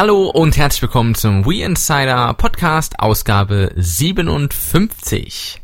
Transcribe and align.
Hallo 0.00 0.28
und 0.28 0.56
herzlich 0.56 0.82
willkommen 0.82 1.16
zum 1.16 1.44
We 1.44 1.64
Insider 1.64 2.32
Podcast 2.34 3.00
Ausgabe 3.00 3.72
57. 3.74 5.60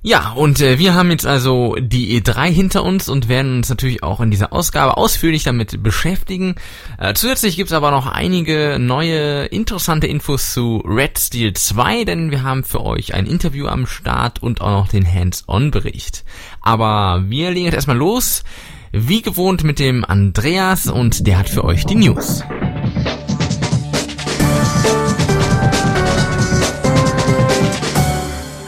Ja, 0.00 0.32
und 0.32 0.62
äh, 0.62 0.78
wir 0.78 0.94
haben 0.94 1.10
jetzt 1.10 1.26
also 1.26 1.76
die 1.78 2.18
E3 2.18 2.46
hinter 2.46 2.84
uns 2.84 3.10
und 3.10 3.28
werden 3.28 3.58
uns 3.58 3.68
natürlich 3.68 4.02
auch 4.02 4.22
in 4.22 4.30
dieser 4.30 4.54
Ausgabe 4.54 4.96
ausführlich 4.96 5.44
damit 5.44 5.82
beschäftigen. 5.82 6.54
Äh, 6.98 7.12
zusätzlich 7.12 7.56
gibt's 7.56 7.74
aber 7.74 7.90
noch 7.90 8.06
einige 8.06 8.78
neue 8.80 9.44
interessante 9.44 10.06
Infos 10.06 10.54
zu 10.54 10.78
Red 10.78 11.18
Steel 11.18 11.52
2, 11.52 12.04
denn 12.04 12.30
wir 12.30 12.44
haben 12.44 12.64
für 12.64 12.82
euch 12.82 13.12
ein 13.12 13.26
Interview 13.26 13.66
am 13.66 13.86
Start 13.86 14.42
und 14.42 14.62
auch 14.62 14.70
noch 14.70 14.88
den 14.88 15.06
Hands-on-Bericht. 15.06 16.24
Aber 16.62 17.24
wir 17.28 17.50
legen 17.50 17.66
jetzt 17.66 17.74
erstmal 17.74 17.98
los, 17.98 18.42
wie 18.90 19.20
gewohnt 19.20 19.64
mit 19.64 19.78
dem 19.78 20.02
Andreas 20.02 20.86
und 20.86 21.26
der 21.26 21.36
hat 21.40 21.50
für 21.50 21.62
euch 21.62 21.84
die 21.84 21.96
News. 21.96 22.42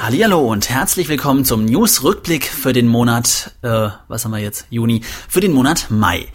Hallihallo 0.09 0.41
und 0.41 0.71
herzlich 0.71 1.11
willkommen 1.11 1.45
zum 1.45 1.67
News-Rückblick 1.67 2.47
für 2.47 2.73
den 2.73 2.89
Monat, 2.89 3.55
äh, 3.61 3.91
was 4.09 4.25
haben 4.25 4.31
wir 4.31 4.39
jetzt? 4.39 4.65
Juni, 4.71 5.03
für 5.29 5.41
den 5.41 5.53
Monat 5.53 5.91
Mai. 5.91 6.29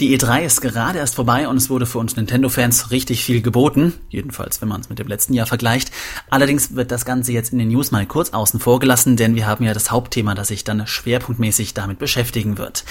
Die 0.00 0.18
E3 0.18 0.44
ist 0.44 0.62
gerade 0.62 0.98
erst 0.98 1.14
vorbei 1.14 1.46
und 1.46 1.58
es 1.58 1.68
wurde 1.68 1.84
für 1.84 1.98
uns 1.98 2.16
Nintendo-Fans 2.16 2.90
richtig 2.90 3.22
viel 3.22 3.42
geboten. 3.42 3.92
Jedenfalls, 4.08 4.62
wenn 4.62 4.68
man 4.68 4.80
es 4.80 4.88
mit 4.88 4.98
dem 4.98 5.08
letzten 5.08 5.34
Jahr 5.34 5.44
vergleicht. 5.44 5.92
Allerdings 6.30 6.74
wird 6.74 6.90
das 6.90 7.04
Ganze 7.04 7.32
jetzt 7.32 7.52
in 7.52 7.58
den 7.58 7.68
News 7.68 7.90
mal 7.90 8.06
kurz 8.06 8.30
außen 8.30 8.60
vor 8.60 8.80
gelassen, 8.80 9.18
denn 9.18 9.34
wir 9.34 9.46
haben 9.46 9.62
ja 9.62 9.74
das 9.74 9.90
Hauptthema, 9.90 10.34
das 10.34 10.48
sich 10.48 10.64
dann 10.64 10.86
schwerpunktmäßig 10.86 11.74
damit 11.74 11.98
beschäftigen 11.98 12.56
wird. 12.56 12.84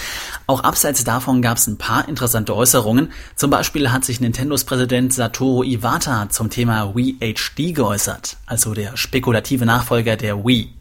Auch 0.45 0.63
abseits 0.63 1.03
davon 1.03 1.41
gab 1.41 1.57
es 1.57 1.65
ein 1.65 1.79
paar 1.79 2.07
interessante 2.07 2.55
Äußerungen. 2.55 3.11
Zum 3.35 3.49
Beispiel 3.49 3.91
hat 3.91 4.05
sich 4.05 4.21
Nintendos 4.21 4.63
Präsident 4.63 5.11
Satoru 5.11 5.63
Iwata 5.63 6.29
zum 6.29 6.51
Thema 6.51 6.95
Wii 6.95 7.17
HD 7.33 7.73
geäußert, 7.73 8.37
also 8.45 8.75
der 8.75 8.97
spekulative 8.97 9.65
Nachfolger 9.65 10.15
der 10.15 10.45
Wii. 10.45 10.75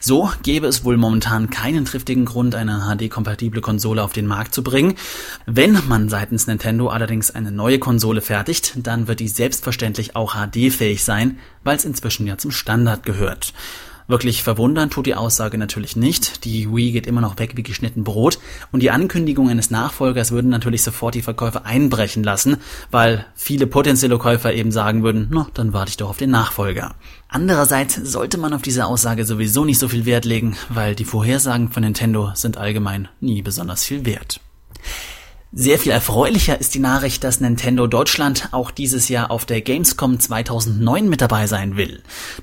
So 0.00 0.30
gäbe 0.42 0.66
es 0.66 0.84
wohl 0.84 0.96
momentan 0.96 1.50
keinen 1.50 1.84
triftigen 1.84 2.24
Grund, 2.24 2.54
eine 2.54 2.86
HD-kompatible 2.86 3.60
Konsole 3.60 4.02
auf 4.02 4.12
den 4.12 4.26
Markt 4.26 4.54
zu 4.54 4.62
bringen. 4.62 4.94
Wenn 5.46 5.78
man 5.88 6.08
seitens 6.08 6.46
Nintendo 6.46 6.88
allerdings 6.88 7.30
eine 7.30 7.52
neue 7.52 7.78
Konsole 7.78 8.20
fertigt, 8.20 8.74
dann 8.76 9.08
wird 9.08 9.20
die 9.20 9.28
selbstverständlich 9.28 10.16
auch 10.16 10.34
HD-fähig 10.34 11.04
sein, 11.04 11.38
weil 11.64 11.76
es 11.76 11.84
inzwischen 11.84 12.26
ja 12.26 12.38
zum 12.38 12.50
Standard 12.50 13.02
gehört. 13.04 13.52
Wirklich 14.08 14.42
verwundern 14.42 14.88
tut 14.88 15.04
die 15.04 15.14
Aussage 15.14 15.58
natürlich 15.58 15.94
nicht. 15.94 16.46
Die 16.46 16.74
Wii 16.74 16.92
geht 16.92 17.06
immer 17.06 17.20
noch 17.20 17.38
weg 17.38 17.52
wie 17.56 17.62
geschnitten 17.62 18.04
Brot 18.04 18.38
und 18.72 18.82
die 18.82 18.90
Ankündigung 18.90 19.50
eines 19.50 19.70
Nachfolgers 19.70 20.30
würden 20.30 20.48
natürlich 20.48 20.82
sofort 20.82 21.14
die 21.14 21.20
Verkäufe 21.20 21.66
einbrechen 21.66 22.24
lassen, 22.24 22.56
weil 22.90 23.26
viele 23.34 23.66
potenzielle 23.66 24.16
Käufer 24.16 24.54
eben 24.54 24.72
sagen 24.72 25.02
würden, 25.02 25.28
na, 25.30 25.46
dann 25.52 25.74
warte 25.74 25.90
ich 25.90 25.98
doch 25.98 26.08
auf 26.08 26.16
den 26.16 26.30
Nachfolger. 26.30 26.94
Andererseits 27.28 27.96
sollte 27.96 28.38
man 28.38 28.54
auf 28.54 28.62
diese 28.62 28.86
Aussage 28.86 29.26
sowieso 29.26 29.66
nicht 29.66 29.78
so 29.78 29.88
viel 29.88 30.06
Wert 30.06 30.24
legen, 30.24 30.56
weil 30.70 30.94
die 30.94 31.04
Vorhersagen 31.04 31.70
von 31.70 31.82
Nintendo 31.82 32.30
sind 32.32 32.56
allgemein 32.56 33.08
nie 33.20 33.42
besonders 33.42 33.84
viel 33.84 34.06
wert. 34.06 34.40
Sehr 35.50 35.78
viel 35.78 35.92
erfreulicher 35.92 36.60
ist 36.60 36.74
die 36.74 36.78
Nachricht, 36.78 37.24
dass 37.24 37.40
Nintendo 37.40 37.86
Deutschland 37.86 38.50
auch 38.52 38.70
dieses 38.70 39.08
Jahr 39.08 39.30
auf 39.30 39.46
der 39.46 39.62
Gamescom 39.62 40.20
2009 40.20 41.08
mit 41.08 41.22
dabei 41.22 41.46
sein 41.46 41.78
will. 41.78 42.02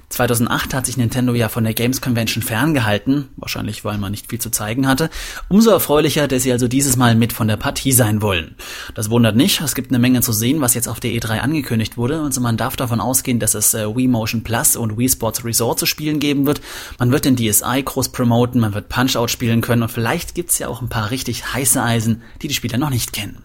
2008 0.09 0.73
hat 0.73 0.88
sich 0.88 0.97
Nintendo 0.97 1.35
ja 1.35 1.47
von 1.47 1.66
der 1.66 1.75
Games 1.75 2.01
Convention 2.01 2.41
ferngehalten, 2.41 3.29
wahrscheinlich 3.35 3.85
weil 3.85 3.99
man 3.99 4.09
nicht 4.09 4.31
viel 4.31 4.39
zu 4.39 4.49
zeigen 4.49 4.88
hatte. 4.88 5.11
Umso 5.49 5.69
erfreulicher, 5.69 6.27
dass 6.27 6.41
sie 6.41 6.51
also 6.51 6.67
dieses 6.67 6.97
Mal 6.97 7.13
mit 7.13 7.31
von 7.31 7.47
der 7.47 7.57
Partie 7.57 7.91
sein 7.91 8.23
wollen. 8.23 8.55
Das 8.95 9.11
wundert 9.11 9.35
nicht, 9.35 9.61
es 9.61 9.75
gibt 9.75 9.91
eine 9.91 9.99
Menge 9.99 10.22
zu 10.22 10.33
sehen, 10.33 10.61
was 10.61 10.73
jetzt 10.73 10.87
auf 10.87 10.99
der 10.99 11.11
E3 11.11 11.41
angekündigt 11.41 11.97
wurde, 11.97 12.22
also 12.22 12.41
man 12.41 12.57
darf 12.57 12.75
davon 12.75 12.99
ausgehen, 12.99 13.39
dass 13.39 13.53
es 13.53 13.75
äh, 13.75 13.85
Wii 13.95 14.07
Motion 14.07 14.43
Plus 14.43 14.75
und 14.75 14.97
Wii 14.97 15.09
Sports 15.09 15.45
Resort 15.45 15.77
zu 15.77 15.85
spielen 15.85 16.19
geben 16.19 16.47
wird. 16.47 16.59
Man 16.97 17.11
wird 17.11 17.25
den 17.25 17.35
DSi 17.35 17.83
groß 17.85 18.09
promoten, 18.09 18.61
man 18.61 18.73
wird 18.73 18.89
Punch-Out 18.89 19.29
spielen 19.29 19.61
können 19.61 19.83
und 19.83 19.91
vielleicht 19.91 20.33
gibt's 20.33 20.57
ja 20.57 20.69
auch 20.69 20.81
ein 20.81 20.89
paar 20.89 21.11
richtig 21.11 21.53
heiße 21.53 21.83
Eisen, 21.83 22.23
die 22.41 22.47
die 22.47 22.55
Spieler 22.55 22.79
noch 22.79 22.89
nicht 22.89 22.94
kennen. 23.00 23.44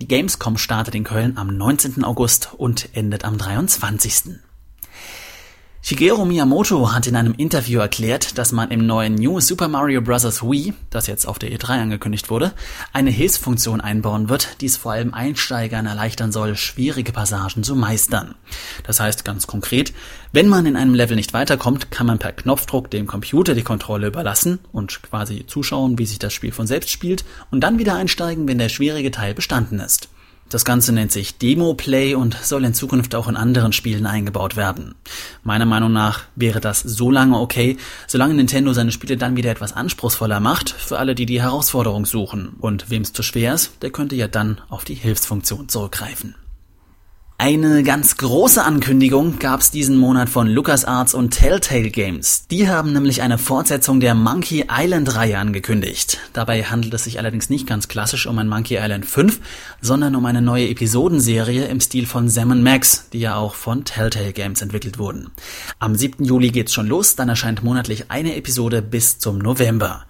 Die 0.00 0.08
Gamescom 0.08 0.58
startet 0.58 0.94
in 0.94 1.04
Köln 1.04 1.36
am 1.36 1.56
19. 1.56 2.04
August 2.04 2.50
und 2.56 2.88
endet 2.94 3.24
am 3.24 3.38
23. 3.38 4.38
Shigeru 5.84 6.24
Miyamoto 6.24 6.92
hat 6.92 7.08
in 7.08 7.16
einem 7.16 7.34
Interview 7.34 7.80
erklärt, 7.80 8.38
dass 8.38 8.52
man 8.52 8.70
im 8.70 8.86
neuen 8.86 9.16
New 9.16 9.40
Super 9.40 9.66
Mario 9.66 10.00
Bros. 10.00 10.40
Wii, 10.40 10.74
das 10.90 11.08
jetzt 11.08 11.26
auf 11.26 11.40
der 11.40 11.50
E3 11.50 11.70
angekündigt 11.70 12.30
wurde, 12.30 12.52
eine 12.92 13.10
Hilfsfunktion 13.10 13.80
einbauen 13.80 14.28
wird, 14.28 14.60
die 14.60 14.66
es 14.66 14.76
vor 14.76 14.92
allem 14.92 15.12
Einsteigern 15.12 15.86
erleichtern 15.86 16.30
soll, 16.30 16.54
schwierige 16.54 17.10
Passagen 17.10 17.64
zu 17.64 17.74
meistern. 17.74 18.36
Das 18.84 19.00
heißt 19.00 19.24
ganz 19.24 19.48
konkret, 19.48 19.92
wenn 20.30 20.46
man 20.46 20.66
in 20.66 20.76
einem 20.76 20.94
Level 20.94 21.16
nicht 21.16 21.32
weiterkommt, 21.32 21.90
kann 21.90 22.06
man 22.06 22.20
per 22.20 22.30
Knopfdruck 22.30 22.88
dem 22.88 23.08
Computer 23.08 23.56
die 23.56 23.64
Kontrolle 23.64 24.06
überlassen 24.06 24.60
und 24.70 25.02
quasi 25.02 25.46
zuschauen, 25.48 25.98
wie 25.98 26.06
sich 26.06 26.20
das 26.20 26.32
Spiel 26.32 26.52
von 26.52 26.68
selbst 26.68 26.90
spielt 26.90 27.24
und 27.50 27.58
dann 27.60 27.80
wieder 27.80 27.96
einsteigen, 27.96 28.46
wenn 28.46 28.58
der 28.58 28.68
schwierige 28.68 29.10
Teil 29.10 29.34
bestanden 29.34 29.80
ist. 29.80 30.11
Das 30.52 30.66
Ganze 30.66 30.92
nennt 30.92 31.10
sich 31.10 31.38
Demo 31.38 31.72
Play 31.72 32.14
und 32.14 32.36
soll 32.36 32.66
in 32.66 32.74
Zukunft 32.74 33.14
auch 33.14 33.26
in 33.26 33.36
anderen 33.36 33.72
Spielen 33.72 34.04
eingebaut 34.04 34.54
werden. 34.54 34.94
Meiner 35.42 35.64
Meinung 35.64 35.94
nach 35.94 36.24
wäre 36.36 36.60
das 36.60 36.80
so 36.80 37.10
lange 37.10 37.38
okay, 37.38 37.78
solange 38.06 38.34
Nintendo 38.34 38.74
seine 38.74 38.92
Spiele 38.92 39.16
dann 39.16 39.34
wieder 39.34 39.50
etwas 39.50 39.72
anspruchsvoller 39.72 40.40
macht, 40.40 40.68
für 40.68 40.98
alle, 40.98 41.14
die 41.14 41.24
die 41.24 41.40
Herausforderung 41.40 42.04
suchen. 42.04 42.56
Und 42.60 42.90
wem 42.90 43.00
es 43.00 43.14
zu 43.14 43.22
schwer 43.22 43.54
ist, 43.54 43.82
der 43.82 43.92
könnte 43.92 44.14
ja 44.14 44.28
dann 44.28 44.60
auf 44.68 44.84
die 44.84 44.92
Hilfsfunktion 44.92 45.70
zurückgreifen. 45.70 46.34
Eine 47.44 47.82
ganz 47.82 48.18
große 48.18 48.62
Ankündigung 48.62 49.40
gab 49.40 49.62
es 49.62 49.72
diesen 49.72 49.96
Monat 49.96 50.28
von 50.28 50.46
LucasArts 50.46 51.12
und 51.12 51.30
Telltale 51.30 51.90
Games. 51.90 52.46
Die 52.52 52.68
haben 52.68 52.92
nämlich 52.92 53.20
eine 53.20 53.36
Fortsetzung 53.36 53.98
der 53.98 54.14
Monkey 54.14 54.66
Island 54.70 55.16
Reihe 55.16 55.38
angekündigt. 55.38 56.18
Dabei 56.34 56.62
handelt 56.62 56.94
es 56.94 57.02
sich 57.02 57.18
allerdings 57.18 57.50
nicht 57.50 57.66
ganz 57.66 57.88
klassisch 57.88 58.28
um 58.28 58.38
ein 58.38 58.48
Monkey 58.48 58.76
Island 58.76 59.06
5, 59.06 59.40
sondern 59.80 60.14
um 60.14 60.24
eine 60.24 60.40
neue 60.40 60.68
Episodenserie 60.68 61.64
im 61.64 61.80
Stil 61.80 62.06
von 62.06 62.28
Sam 62.28 62.62
Max, 62.62 63.08
die 63.12 63.18
ja 63.18 63.34
auch 63.34 63.56
von 63.56 63.84
Telltale 63.84 64.32
Games 64.32 64.62
entwickelt 64.62 64.98
wurden. 64.98 65.32
Am 65.80 65.96
7. 65.96 66.24
Juli 66.24 66.50
geht's 66.50 66.72
schon 66.72 66.86
los, 66.86 67.16
dann 67.16 67.28
erscheint 67.28 67.64
monatlich 67.64 68.08
eine 68.12 68.36
Episode 68.36 68.82
bis 68.82 69.18
zum 69.18 69.38
November. 69.38 70.04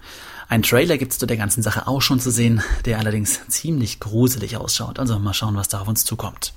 Ein 0.49 0.61
Trailer 0.61 0.99
gibt's 0.99 1.17
zu 1.17 1.25
der 1.25 1.37
ganzen 1.37 1.63
Sache 1.63 1.87
auch 1.87 2.03
schon 2.03 2.19
zu 2.19 2.29
sehen, 2.29 2.61
der 2.85 2.99
allerdings 2.99 3.39
ziemlich 3.47 3.99
gruselig 3.99 4.55
ausschaut. 4.55 4.99
Also 4.99 5.17
mal 5.17 5.33
schauen, 5.33 5.55
was 5.55 5.67
da 5.67 5.81
auf 5.81 5.87
uns 5.87 6.05
zukommt. 6.05 6.53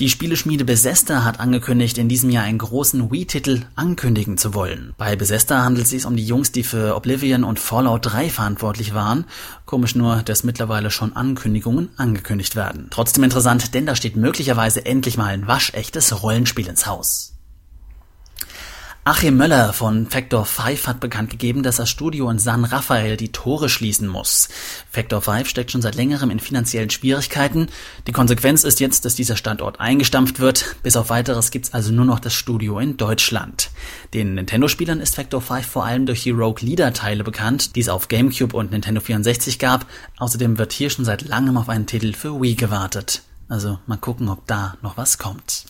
Die 0.00 0.08
Spieleschmiede 0.08 0.64
Bethesda 0.64 1.24
hat 1.24 1.40
angekündigt, 1.40 1.98
in 1.98 2.08
diesem 2.08 2.30
Jahr 2.30 2.44
einen 2.44 2.56
großen 2.56 3.10
Wii-Titel 3.10 3.66
ankündigen 3.76 4.38
zu 4.38 4.54
wollen. 4.54 4.94
Bei 4.96 5.14
Bethesda 5.14 5.62
handelt 5.62 5.84
es 5.84 5.90
sich 5.90 6.06
um 6.06 6.16
die 6.16 6.24
Jungs, 6.24 6.52
die 6.52 6.62
für 6.62 6.96
Oblivion 6.96 7.44
und 7.44 7.60
Fallout 7.60 8.06
3 8.06 8.30
verantwortlich 8.30 8.94
waren. 8.94 9.26
Komisch 9.66 9.94
nur, 9.94 10.22
dass 10.22 10.42
mittlerweile 10.42 10.90
schon 10.90 11.14
Ankündigungen 11.14 11.90
angekündigt 11.98 12.56
werden. 12.56 12.86
Trotzdem 12.88 13.24
interessant, 13.24 13.74
denn 13.74 13.84
da 13.84 13.94
steht 13.94 14.16
möglicherweise 14.16 14.86
endlich 14.86 15.18
mal 15.18 15.26
ein 15.26 15.46
waschechtes 15.46 16.22
Rollenspiel 16.22 16.68
ins 16.68 16.86
Haus. 16.86 17.29
Achim 19.02 19.38
Möller 19.38 19.72
von 19.72 20.06
Factor 20.06 20.44
5 20.44 20.86
hat 20.86 21.00
bekannt 21.00 21.30
gegeben, 21.30 21.62
dass 21.62 21.76
das 21.76 21.88
Studio 21.88 22.28
in 22.28 22.38
San 22.38 22.66
Rafael 22.66 23.16
die 23.16 23.32
Tore 23.32 23.70
schließen 23.70 24.06
muss. 24.06 24.50
Factor 24.90 25.22
5 25.22 25.48
steckt 25.48 25.70
schon 25.70 25.80
seit 25.80 25.94
längerem 25.94 26.30
in 26.30 26.38
finanziellen 26.38 26.90
Schwierigkeiten. 26.90 27.68
Die 28.06 28.12
Konsequenz 28.12 28.62
ist 28.62 28.78
jetzt, 28.78 29.06
dass 29.06 29.14
dieser 29.14 29.36
Standort 29.36 29.80
eingestampft 29.80 30.38
wird. 30.38 30.76
Bis 30.82 30.96
auf 30.96 31.08
weiteres 31.08 31.50
gibt's 31.50 31.72
also 31.72 31.92
nur 31.92 32.04
noch 32.04 32.20
das 32.20 32.34
Studio 32.34 32.78
in 32.78 32.98
Deutschland. 32.98 33.70
Den 34.12 34.34
Nintendo-Spielern 34.34 35.00
ist 35.00 35.14
Factor 35.14 35.40
5 35.40 35.66
vor 35.66 35.86
allem 35.86 36.04
durch 36.04 36.22
die 36.22 36.30
Rogue 36.32 36.60
Leader-Teile 36.60 37.24
bekannt, 37.24 37.76
die 37.76 37.80
es 37.80 37.88
auf 37.88 38.08
GameCube 38.08 38.54
und 38.54 38.70
Nintendo 38.70 39.00
64 39.00 39.58
gab. 39.58 39.86
Außerdem 40.18 40.58
wird 40.58 40.74
hier 40.74 40.90
schon 40.90 41.06
seit 41.06 41.26
langem 41.26 41.56
auf 41.56 41.70
einen 41.70 41.86
Titel 41.86 42.12
für 42.12 42.38
Wii 42.38 42.54
gewartet. 42.54 43.22
Also 43.48 43.78
mal 43.86 43.96
gucken, 43.96 44.28
ob 44.28 44.46
da 44.46 44.76
noch 44.82 44.98
was 44.98 45.16
kommt. 45.16 45.64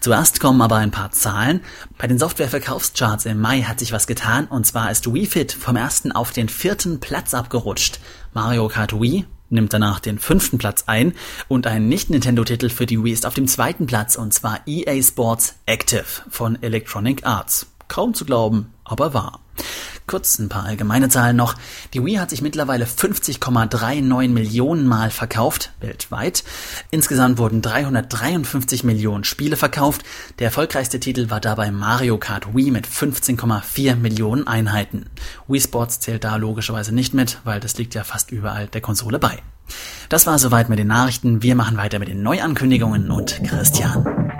Zuerst 0.00 0.40
kommen 0.40 0.62
aber 0.62 0.76
ein 0.76 0.90
paar 0.90 1.12
Zahlen. 1.12 1.60
Bei 1.98 2.06
den 2.06 2.18
Softwareverkaufscharts 2.18 3.26
im 3.26 3.40
Mai 3.40 3.62
hat 3.62 3.78
sich 3.78 3.92
was 3.92 4.06
getan 4.06 4.46
und 4.46 4.66
zwar 4.66 4.90
ist 4.90 5.12
Wii 5.12 5.26
Fit 5.26 5.52
vom 5.52 5.76
ersten 5.76 6.12
auf 6.12 6.32
den 6.32 6.48
vierten 6.48 7.00
Platz 7.00 7.34
abgerutscht. 7.34 8.00
Mario 8.32 8.68
Kart 8.68 9.00
Wii 9.00 9.26
nimmt 9.50 9.72
danach 9.72 10.00
den 10.00 10.18
fünften 10.18 10.58
Platz 10.58 10.84
ein 10.86 11.14
und 11.48 11.66
ein 11.66 11.88
Nicht-Nintendo-Titel 11.88 12.70
für 12.70 12.86
die 12.86 13.02
Wii 13.02 13.12
ist 13.12 13.26
auf 13.26 13.34
dem 13.34 13.48
zweiten 13.48 13.86
Platz 13.86 14.16
und 14.16 14.32
zwar 14.32 14.60
EA 14.66 15.02
Sports 15.02 15.56
Active 15.66 16.04
von 16.30 16.62
Electronic 16.62 17.26
Arts. 17.26 17.66
Kaum 17.88 18.14
zu 18.14 18.24
glauben, 18.24 18.72
aber 18.84 19.14
wahr. 19.14 19.40
Kurz 20.10 20.40
ein 20.40 20.48
paar 20.48 20.64
allgemeine 20.64 21.08
Zahlen 21.08 21.36
noch. 21.36 21.54
Die 21.94 22.04
Wii 22.04 22.16
hat 22.16 22.30
sich 22.30 22.42
mittlerweile 22.42 22.84
50,39 22.84 24.28
Millionen 24.30 24.84
Mal 24.84 25.08
verkauft, 25.12 25.70
weltweit. 25.78 26.42
Insgesamt 26.90 27.38
wurden 27.38 27.62
353 27.62 28.82
Millionen 28.82 29.22
Spiele 29.22 29.54
verkauft. 29.54 30.02
Der 30.40 30.46
erfolgreichste 30.46 30.98
Titel 30.98 31.30
war 31.30 31.38
dabei 31.38 31.70
Mario 31.70 32.18
Kart 32.18 32.56
Wii 32.56 32.72
mit 32.72 32.88
15,4 32.88 33.94
Millionen 33.94 34.48
Einheiten. 34.48 35.06
Wii 35.46 35.60
Sports 35.60 36.00
zählt 36.00 36.24
da 36.24 36.34
logischerweise 36.34 36.92
nicht 36.92 37.14
mit, 37.14 37.38
weil 37.44 37.60
das 37.60 37.78
liegt 37.78 37.94
ja 37.94 38.02
fast 38.02 38.32
überall 38.32 38.66
der 38.66 38.80
Konsole 38.80 39.20
bei. 39.20 39.38
Das 40.08 40.26
war 40.26 40.40
soweit 40.40 40.68
mit 40.68 40.80
den 40.80 40.88
Nachrichten. 40.88 41.44
Wir 41.44 41.54
machen 41.54 41.76
weiter 41.76 42.00
mit 42.00 42.08
den 42.08 42.24
Neuankündigungen 42.24 43.12
und 43.12 43.40
Christian. 43.44 44.39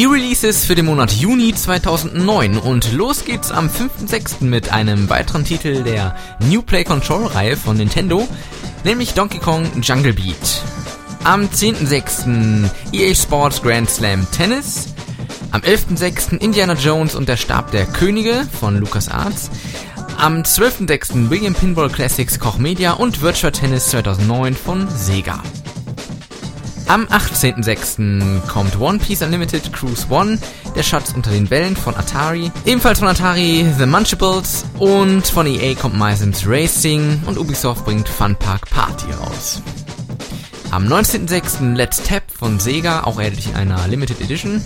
Die 0.00 0.06
Releases 0.06 0.64
für 0.64 0.74
den 0.74 0.86
Monat 0.86 1.12
Juni 1.12 1.54
2009 1.54 2.56
und 2.56 2.90
los 2.94 3.26
geht's 3.26 3.50
am 3.50 3.68
5.6. 3.68 4.44
mit 4.44 4.72
einem 4.72 5.10
weiteren 5.10 5.44
Titel 5.44 5.82
der 5.82 6.16
New 6.38 6.62
Play 6.62 6.84
Control 6.84 7.26
Reihe 7.26 7.54
von 7.54 7.76
Nintendo, 7.76 8.26
nämlich 8.82 9.12
Donkey 9.12 9.38
Kong 9.40 9.70
Jungle 9.82 10.14
Beat. 10.14 10.62
Am 11.24 11.42
10.6. 11.42 12.70
EA 12.92 13.14
Sports 13.14 13.60
Grand 13.60 13.90
Slam 13.90 14.26
Tennis. 14.30 14.94
Am 15.50 15.60
11.6. 15.60 16.38
Indiana 16.38 16.72
Jones 16.72 17.14
und 17.14 17.28
der 17.28 17.36
Stab 17.36 17.70
der 17.70 17.84
Könige 17.84 18.48
von 18.58 18.78
LucasArts. 18.78 19.50
Am 20.16 20.38
12.6. 20.38 21.28
William 21.28 21.52
Pinball 21.52 21.90
Classics 21.90 22.40
Koch 22.40 22.56
Media 22.56 22.92
und 22.92 23.20
Virtual 23.20 23.52
Tennis 23.52 23.90
2009 23.90 24.54
von 24.54 24.88
Sega. 24.88 25.42
Am 26.90 27.04
18.06. 27.06 28.48
kommt 28.48 28.80
One 28.80 28.98
Piece 28.98 29.22
Unlimited 29.22 29.72
Cruise 29.72 30.08
One, 30.10 30.40
der 30.74 30.82
Schatz 30.82 31.12
unter 31.14 31.30
den 31.30 31.48
Wellen 31.48 31.76
von 31.76 31.94
Atari. 31.94 32.50
Ebenfalls 32.64 32.98
von 32.98 33.06
Atari 33.06 33.64
The 33.78 33.86
Munchables 33.86 34.64
und 34.80 35.24
von 35.24 35.46
EA 35.46 35.76
kommt 35.76 35.96
My 35.96 36.16
Sims 36.16 36.42
Racing 36.44 37.22
und 37.26 37.38
Ubisoft 37.38 37.84
bringt 37.84 38.08
Fun 38.08 38.34
Park 38.34 38.68
Party 38.70 39.06
raus. 39.12 39.62
Am 40.72 40.88
19.06. 40.88 41.76
Let's 41.76 42.02
Tap 42.02 42.24
von 42.28 42.58
Sega, 42.58 43.04
auch 43.04 43.18
erhältlich 43.18 43.50
in 43.50 43.54
einer 43.54 43.86
Limited 43.86 44.20
Edition. 44.20 44.60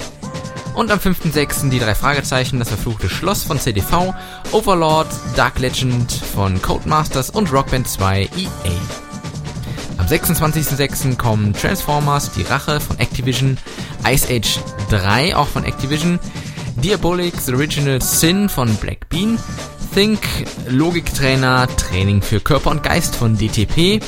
Und 0.74 0.90
am 0.90 1.00
5.06. 1.00 1.68
die 1.68 1.78
drei 1.78 1.94
Fragezeichen, 1.94 2.58
das 2.58 2.68
verfluchte 2.68 3.10
Schloss 3.10 3.42
von 3.42 3.60
CDV, 3.60 4.14
Overlord, 4.50 5.08
Dark 5.36 5.58
Legend 5.58 6.10
von 6.10 6.62
Codemasters 6.62 7.28
und 7.28 7.52
Rockband 7.52 7.86
2 7.86 8.22
EA. 8.22 9.03
Am 10.04 10.10
26.06. 10.10 11.16
kommen 11.16 11.54
Transformers, 11.54 12.30
die 12.32 12.42
Rache 12.42 12.78
von 12.78 12.98
Activision, 12.98 13.56
Ice 14.06 14.28
Age 14.28 14.60
3 14.90 15.34
auch 15.34 15.48
von 15.48 15.64
Activision, 15.64 16.20
Diabolic, 16.76 17.34
The 17.40 17.54
Original 17.54 18.02
Sin 18.02 18.50
von 18.50 18.74
Black 18.76 19.08
Bean, 19.08 19.38
Think, 19.94 20.20
Logiktrainer, 20.68 21.66
Training 21.78 22.20
für 22.20 22.40
Körper 22.40 22.70
und 22.70 22.82
Geist 22.82 23.16
von 23.16 23.38
DTP, 23.38 24.02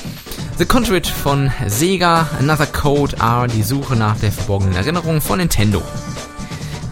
The 0.58 0.66
Conduit 0.66 1.06
von 1.06 1.50
Sega, 1.66 2.28
Another 2.40 2.66
Code 2.66 3.16
R, 3.16 3.46
die 3.46 3.62
Suche 3.62 3.96
nach 3.96 4.18
der 4.18 4.32
verborgenen 4.32 4.76
Erinnerung 4.76 5.22
von 5.22 5.38
Nintendo. 5.38 5.80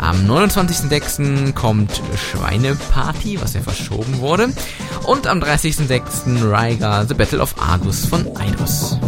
Am 0.04 0.30
29.06. 0.30 1.54
kommt 1.54 2.02
Schweineparty, 2.14 3.40
was 3.40 3.54
ja 3.54 3.62
verschoben 3.62 4.18
wurde. 4.18 4.50
Und 5.04 5.26
am 5.26 5.38
30.06. 5.40 6.42
Rygar 6.42 7.06
The 7.06 7.14
Battle 7.14 7.40
of 7.40 7.54
Argus 7.58 8.04
von 8.04 8.36
Eidos. 8.36 8.98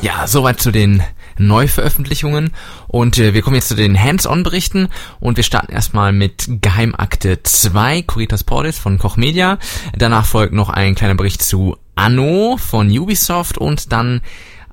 Ja, 0.00 0.26
soweit 0.26 0.58
zu 0.58 0.70
den 0.70 1.02
Neuveröffentlichungen 1.36 2.52
und 2.88 3.18
äh, 3.18 3.34
wir 3.34 3.42
kommen 3.42 3.56
jetzt 3.56 3.68
zu 3.68 3.74
den 3.74 4.02
Hands-on-Berichten 4.02 4.88
und 5.20 5.36
wir 5.36 5.44
starten 5.44 5.72
erstmal 5.72 6.12
mit 6.12 6.46
Geheimakte 6.62 7.42
2, 7.42 8.02
Curitas 8.02 8.44
Portis 8.44 8.78
von 8.78 8.98
Koch 8.98 9.16
Media. 9.16 9.58
Danach 9.96 10.24
folgt 10.24 10.54
noch 10.54 10.70
ein 10.70 10.94
kleiner 10.94 11.14
Bericht 11.14 11.42
zu 11.42 11.76
Anno 11.94 12.56
von 12.56 12.90
Ubisoft 12.90 13.58
und 13.58 13.92
dann 13.92 14.20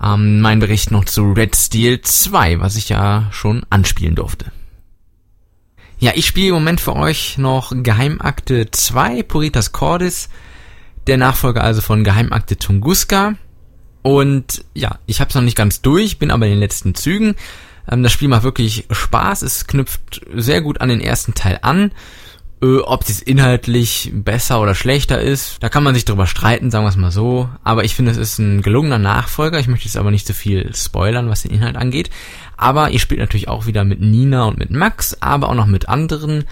ähm, 0.03 0.41
mein 0.41 0.59
Bericht 0.59 0.91
noch 0.91 1.05
zu 1.05 1.31
Red 1.31 1.55
Steel 1.55 2.01
2, 2.01 2.59
was 2.59 2.75
ich 2.75 2.89
ja 2.89 3.27
schon 3.31 3.65
anspielen 3.69 4.15
durfte. 4.15 4.51
Ja, 5.99 6.11
ich 6.13 6.27
spiele 6.27 6.49
im 6.49 6.53
Moment 6.53 6.79
für 6.79 6.95
euch 6.95 7.37
noch 7.39 7.73
Geheimakte 7.75 8.69
2, 8.69 9.23
Puritas 9.23 9.71
Cordis, 9.71 10.29
der 11.07 11.17
Nachfolger 11.17 11.63
also 11.63 11.81
von 11.81 12.03
Geheimakte 12.03 12.57
Tunguska. 12.57 13.33
Und 14.03 14.63
ja, 14.75 14.99
ich 15.07 15.19
habe 15.19 15.29
es 15.29 15.35
noch 15.35 15.41
nicht 15.41 15.57
ganz 15.57 15.81
durch, 15.81 16.19
bin 16.19 16.29
aber 16.29 16.45
in 16.45 16.51
den 16.51 16.59
letzten 16.59 16.93
Zügen. 16.93 17.35
Ähm, 17.89 18.03
das 18.03 18.11
Spiel 18.11 18.27
macht 18.27 18.43
wirklich 18.43 18.85
Spaß, 18.91 19.41
es 19.41 19.65
knüpft 19.65 20.21
sehr 20.35 20.61
gut 20.61 20.81
an 20.81 20.89
den 20.89 21.01
ersten 21.01 21.33
Teil 21.33 21.59
an. 21.63 21.91
Äh, 22.61 22.79
ob 22.79 23.07
es 23.07 23.21
inhaltlich 23.21 24.11
besser 24.13 24.59
oder 24.61 24.73
schlechter 24.73 25.21
ist, 25.21 25.61
da 25.61 25.69
kann 25.69 25.83
man 25.83 25.93
sich 25.93 26.05
drüber 26.05 26.25
streiten, 26.25 26.71
sagen 26.71 26.85
wir 26.85 26.89
es 26.89 26.95
mal 26.95 27.11
so. 27.11 27.49
Aber 27.63 27.83
ich 27.83 27.93
finde, 27.93 28.11
es 28.11 28.17
ist 28.17 28.39
ein 28.39 28.61
gelungener 28.61 28.97
Nachfolger. 28.97 29.59
Ich 29.59 29.67
möchte 29.67 29.85
jetzt 29.85 29.97
aber 29.97 30.09
nicht 30.09 30.25
so 30.25 30.33
viel 30.33 30.73
spoilern, 30.73 31.29
was 31.29 31.43
den 31.43 31.51
Inhalt 31.51 31.75
angeht. 31.75 32.09
Aber 32.55 32.89
ihr 32.89 32.99
spielt 32.99 33.19
natürlich 33.19 33.47
auch 33.47 33.67
wieder 33.67 33.83
mit 33.83 34.01
Nina 34.01 34.45
und 34.45 34.57
mit 34.57 34.71
Max, 34.71 35.21
aber 35.21 35.49
auch 35.49 35.55
noch 35.55 35.67
mit 35.67 35.87
anderen 35.87 36.45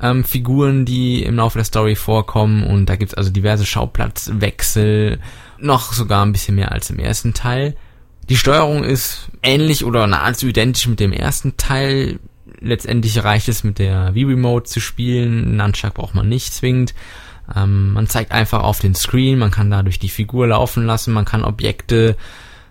ähm, 0.00 0.24
Figuren, 0.24 0.86
die 0.86 1.22
im 1.22 1.36
Laufe 1.36 1.58
der 1.58 1.64
Story 1.66 1.94
vorkommen. 1.94 2.64
Und 2.64 2.86
da 2.86 2.96
gibt's 2.96 3.14
also 3.14 3.30
diverse 3.30 3.66
Schauplatzwechsel, 3.66 5.20
noch 5.58 5.92
sogar 5.92 6.24
ein 6.24 6.32
bisschen 6.32 6.54
mehr 6.54 6.72
als 6.72 6.88
im 6.88 6.98
ersten 6.98 7.34
Teil. 7.34 7.76
Die 8.30 8.36
Steuerung 8.36 8.84
ist 8.84 9.28
ähnlich 9.42 9.84
oder 9.84 10.06
nahezu 10.06 10.46
identisch 10.46 10.86
mit 10.86 11.00
dem 11.00 11.12
ersten 11.12 11.56
Teil 11.58 12.18
letztendlich 12.60 13.22
reicht 13.22 13.48
es 13.48 13.64
mit 13.64 13.78
der 13.78 14.14
Wii-Remote 14.14 14.64
zu 14.64 14.80
spielen. 14.80 15.56
Nunchuck 15.56 15.94
braucht 15.94 16.14
man 16.14 16.28
nicht 16.28 16.52
zwingend. 16.52 16.94
Ähm, 17.54 17.92
man 17.92 18.06
zeigt 18.06 18.32
einfach 18.32 18.62
auf 18.62 18.78
den 18.78 18.94
Screen, 18.94 19.38
man 19.38 19.50
kann 19.50 19.70
dadurch 19.70 19.98
die 19.98 20.08
Figur 20.08 20.48
laufen 20.48 20.86
lassen, 20.86 21.12
man 21.12 21.24
kann 21.24 21.44
Objekte 21.44 22.16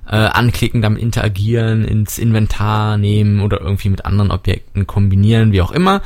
äh, 0.08 0.16
anklicken, 0.16 0.82
damit 0.82 1.02
interagieren, 1.02 1.86
ins 1.86 2.18
Inventar 2.18 2.98
nehmen 2.98 3.42
oder 3.42 3.62
irgendwie 3.62 3.90
mit 3.90 4.06
anderen 4.06 4.32
Objekten 4.32 4.88
kombinieren, 4.88 5.52
wie 5.52 5.62
auch 5.62 5.72
immer. 5.72 6.02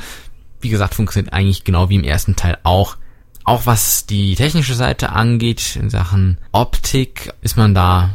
Wie 0.60 0.70
gesagt, 0.70 0.94
funktioniert 0.94 1.32
eigentlich 1.32 1.64
genau 1.64 1.88
wie 1.88 1.96
im 1.96 2.04
ersten 2.04 2.36
Teil 2.36 2.58
auch. 2.64 2.96
Auch 3.44 3.66
was 3.66 4.06
die 4.06 4.34
technische 4.34 4.74
Seite 4.74 5.10
angeht, 5.10 5.76
in 5.76 5.90
Sachen 5.90 6.38
Optik, 6.52 7.32
ist 7.42 7.56
man 7.56 7.74
da 7.74 8.10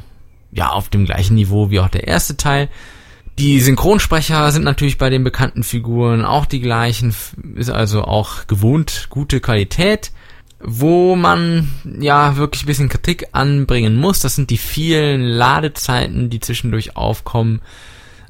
ja 0.52 0.70
auf 0.70 0.90
dem 0.90 1.06
gleichen 1.06 1.36
Niveau 1.36 1.70
wie 1.70 1.80
auch 1.80 1.90
der 1.90 2.08
erste 2.08 2.36
Teil. 2.36 2.70
Die 3.40 3.62
Synchronsprecher 3.62 4.52
sind 4.52 4.66
natürlich 4.66 4.98
bei 4.98 5.10
den 5.10 5.24
bekannten 5.24 5.64
Figuren 5.64 6.26
auch 6.26 6.46
die 6.46 6.60
gleichen, 6.60 7.16
ist 7.56 7.70
also 7.70 8.04
auch 8.04 8.48
gewohnt 8.48 9.08
gute 9.10 9.40
Qualität. 9.40 10.12
Wo 10.62 11.16
man 11.16 11.70
ja 12.02 12.36
wirklich 12.36 12.64
ein 12.64 12.66
bisschen 12.66 12.90
Kritik 12.90 13.28
anbringen 13.32 13.96
muss, 13.96 14.20
das 14.20 14.36
sind 14.36 14.50
die 14.50 14.58
vielen 14.58 15.22
Ladezeiten, 15.22 16.30
die 16.30 16.42
zwischendurch 16.42 16.98
aufkommen. 16.98 17.62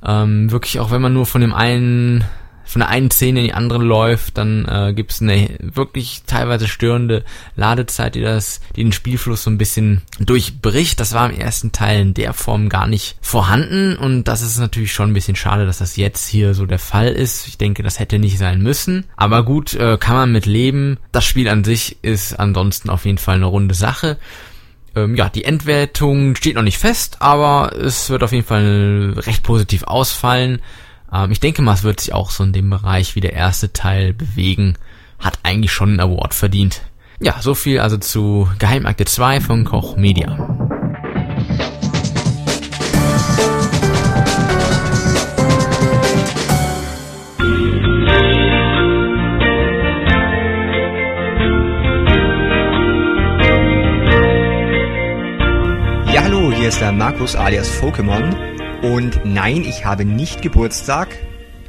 Ähm, 0.05 0.51
wirklich 0.51 0.79
auch 0.79 0.91
wenn 0.91 1.01
man 1.01 1.13
nur 1.13 1.25
von 1.25 1.41
dem 1.41 1.55
einen 1.55 2.23
von 2.69 2.81
der 2.81 2.89
einen 2.89 3.09
Szene 3.09 3.39
in 3.39 3.45
die 3.47 3.53
andere 3.53 3.83
läuft, 3.83 4.37
dann 4.37 4.65
äh, 4.65 4.93
gibt 4.93 5.11
es 5.11 5.23
eine 5.23 5.57
wirklich 5.59 6.21
teilweise 6.27 6.67
störende 6.67 7.23
Ladezeit, 7.55 8.13
die 8.13 8.21
das, 8.21 8.61
die 8.75 8.83
den 8.83 8.91
Spielfluss 8.91 9.41
so 9.41 9.49
ein 9.49 9.57
bisschen 9.57 10.03
durchbricht. 10.19 10.99
Das 10.99 11.13
war 11.13 11.27
im 11.27 11.35
ersten 11.35 11.71
Teil 11.71 11.99
in 11.99 12.13
der 12.13 12.33
Form 12.33 12.69
gar 12.69 12.85
nicht 12.85 13.17
vorhanden 13.21 13.97
und 13.97 14.25
das 14.25 14.43
ist 14.43 14.59
natürlich 14.59 14.93
schon 14.93 15.09
ein 15.09 15.15
bisschen 15.15 15.35
schade, 15.35 15.65
dass 15.65 15.79
das 15.79 15.97
jetzt 15.97 16.27
hier 16.27 16.53
so 16.53 16.67
der 16.67 16.77
Fall 16.77 17.07
ist. 17.07 17.47
Ich 17.47 17.57
denke, 17.57 17.81
das 17.81 17.97
hätte 17.97 18.19
nicht 18.19 18.37
sein 18.37 18.61
müssen. 18.61 19.05
Aber 19.17 19.43
gut, 19.43 19.73
äh, 19.73 19.97
kann 19.97 20.15
man 20.15 20.31
mit 20.31 20.45
leben. 20.45 20.99
Das 21.11 21.25
Spiel 21.25 21.49
an 21.49 21.63
sich 21.63 21.97
ist 22.03 22.39
ansonsten 22.39 22.91
auf 22.91 23.05
jeden 23.05 23.17
Fall 23.17 23.37
eine 23.37 23.47
runde 23.47 23.73
Sache 23.73 24.17
ähm, 24.95 25.15
ja, 25.15 25.29
die 25.29 25.43
Endwertung 25.43 26.35
steht 26.35 26.55
noch 26.55 26.63
nicht 26.63 26.79
fest, 26.79 27.17
aber 27.19 27.75
es 27.75 28.09
wird 28.09 28.23
auf 28.23 28.31
jeden 28.31 28.45
Fall 28.45 29.13
recht 29.17 29.43
positiv 29.43 29.83
ausfallen. 29.83 30.61
Ähm, 31.13 31.31
ich 31.31 31.39
denke 31.39 31.61
mal, 31.61 31.73
es 31.73 31.83
wird 31.83 31.99
sich 31.99 32.13
auch 32.13 32.31
so 32.31 32.43
in 32.43 32.53
dem 32.53 32.69
Bereich 32.69 33.15
wie 33.15 33.21
der 33.21 33.33
erste 33.33 33.73
Teil 33.73 34.13
bewegen. 34.13 34.75
Hat 35.19 35.39
eigentlich 35.43 35.71
schon 35.71 35.89
einen 35.89 35.99
Award 35.99 36.33
verdient. 36.33 36.81
Ja, 37.19 37.35
so 37.41 37.53
viel 37.53 37.79
also 37.79 37.97
zu 37.97 38.47
Geheimakte 38.59 39.05
2 39.05 39.41
von 39.41 39.65
Koch 39.65 39.97
Media. 39.97 40.37
Ja, 56.13 56.23
hallo, 56.23 56.51
hier 56.53 56.69
ist 56.69 56.79
der 56.79 56.93
Markus 56.93 57.35
alias 57.35 57.69
Pokémon 57.81 58.48
und 58.81 59.25
nein, 59.25 59.65
ich 59.65 59.83
habe 59.83 60.05
nicht 60.05 60.41
Geburtstag. 60.41 61.09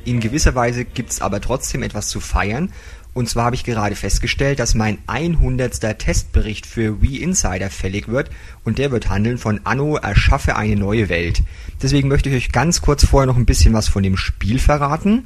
In 0.04 0.20
gewisser 0.20 0.54
Weise 0.54 0.84
gibt's 0.84 1.20
aber 1.20 1.40
trotzdem 1.40 1.82
etwas 1.82 2.08
zu 2.08 2.20
feiern. 2.20 2.72
Und 3.20 3.26
zwar 3.26 3.44
habe 3.44 3.54
ich 3.54 3.64
gerade 3.64 3.96
festgestellt, 3.96 4.60
dass 4.60 4.74
mein 4.74 4.96
100. 5.06 5.98
Testbericht 5.98 6.64
für 6.64 7.02
Wii 7.02 7.18
Insider 7.18 7.68
fällig 7.68 8.08
wird 8.08 8.30
und 8.64 8.78
der 8.78 8.90
wird 8.92 9.10
handeln 9.10 9.36
von 9.36 9.60
Anno 9.64 9.96
erschaffe 9.96 10.56
eine 10.56 10.74
neue 10.74 11.10
Welt. 11.10 11.42
Deswegen 11.82 12.08
möchte 12.08 12.30
ich 12.30 12.34
euch 12.34 12.50
ganz 12.50 12.80
kurz 12.80 13.04
vorher 13.04 13.26
noch 13.26 13.36
ein 13.36 13.44
bisschen 13.44 13.74
was 13.74 13.88
von 13.88 14.02
dem 14.02 14.16
Spiel 14.16 14.58
verraten. 14.58 15.24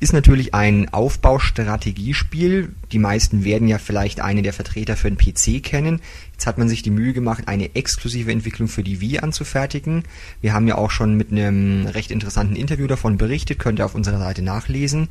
Ist 0.00 0.14
natürlich 0.14 0.54
ein 0.54 0.90
Aufbaustrategiespiel. 0.90 2.74
Die 2.92 2.98
meisten 2.98 3.44
werden 3.44 3.68
ja 3.68 3.76
vielleicht 3.76 4.20
einen 4.20 4.42
der 4.42 4.54
Vertreter 4.54 4.96
für 4.96 5.10
den 5.10 5.18
PC 5.18 5.62
kennen. 5.62 6.00
Jetzt 6.32 6.46
hat 6.46 6.56
man 6.56 6.70
sich 6.70 6.82
die 6.82 6.90
Mühe 6.90 7.12
gemacht, 7.12 7.44
eine 7.46 7.74
exklusive 7.74 8.32
Entwicklung 8.32 8.68
für 8.68 8.82
die 8.82 9.02
Wii 9.02 9.18
anzufertigen. 9.18 10.04
Wir 10.40 10.54
haben 10.54 10.66
ja 10.66 10.76
auch 10.76 10.90
schon 10.90 11.14
mit 11.14 11.30
einem 11.30 11.84
recht 11.84 12.10
interessanten 12.10 12.56
Interview 12.56 12.86
davon 12.86 13.18
berichtet, 13.18 13.58
könnt 13.58 13.80
ihr 13.80 13.84
auf 13.84 13.94
unserer 13.94 14.18
Seite 14.18 14.40
nachlesen. 14.40 15.10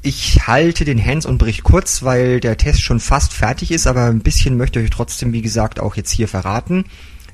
Ich 0.00 0.46
halte 0.46 0.84
den 0.84 1.04
Hands-on-Bericht 1.04 1.62
kurz, 1.62 2.02
weil 2.02 2.40
der 2.40 2.56
Test 2.56 2.82
schon 2.82 2.98
fast 2.98 3.32
fertig 3.32 3.70
ist, 3.70 3.86
aber 3.86 4.06
ein 4.06 4.20
bisschen 4.20 4.56
möchte 4.56 4.80
ich 4.80 4.86
euch 4.86 4.90
trotzdem, 4.90 5.32
wie 5.32 5.42
gesagt, 5.42 5.80
auch 5.80 5.96
jetzt 5.96 6.10
hier 6.10 6.28
verraten. 6.28 6.86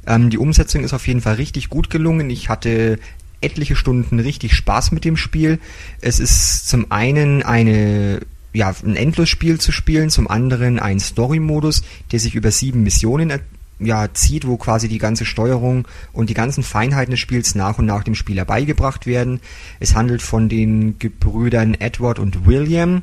Ähm, 0.06 0.30
die 0.30 0.38
Umsetzung 0.38 0.82
ist 0.82 0.92
auf 0.92 1.06
jeden 1.06 1.20
Fall 1.20 1.34
richtig 1.34 1.68
gut 1.68 1.88
gelungen. 1.88 2.30
Ich 2.30 2.48
hatte 2.48 2.98
etliche 3.40 3.76
Stunden 3.76 4.18
richtig 4.18 4.54
Spaß 4.54 4.90
mit 4.90 5.04
dem 5.04 5.16
Spiel. 5.16 5.60
Es 6.00 6.18
ist 6.18 6.68
zum 6.68 6.90
einen 6.90 7.42
eine 7.42 8.20
ja, 8.52 8.74
ein 8.82 8.96
Endlosspiel 8.96 9.60
zu 9.60 9.72
spielen, 9.72 10.10
zum 10.10 10.28
anderen 10.28 10.78
ein 10.78 11.00
Story-Modus, 11.00 11.82
der 12.12 12.18
sich 12.18 12.34
über 12.34 12.50
sieben 12.50 12.82
Missionen 12.82 13.30
ja, 13.80 14.12
zieht, 14.12 14.46
wo 14.46 14.56
quasi 14.56 14.88
die 14.88 14.98
ganze 14.98 15.24
Steuerung 15.24 15.86
und 16.12 16.30
die 16.30 16.34
ganzen 16.34 16.62
Feinheiten 16.62 17.12
des 17.12 17.20
Spiels 17.20 17.54
nach 17.54 17.78
und 17.78 17.86
nach 17.86 18.02
dem 18.02 18.14
Spieler 18.14 18.44
beigebracht 18.44 19.06
werden. 19.06 19.40
Es 19.80 19.94
handelt 19.94 20.22
von 20.22 20.48
den 20.48 20.98
Gebrüdern 20.98 21.74
Edward 21.74 22.18
und 22.18 22.46
William, 22.46 23.02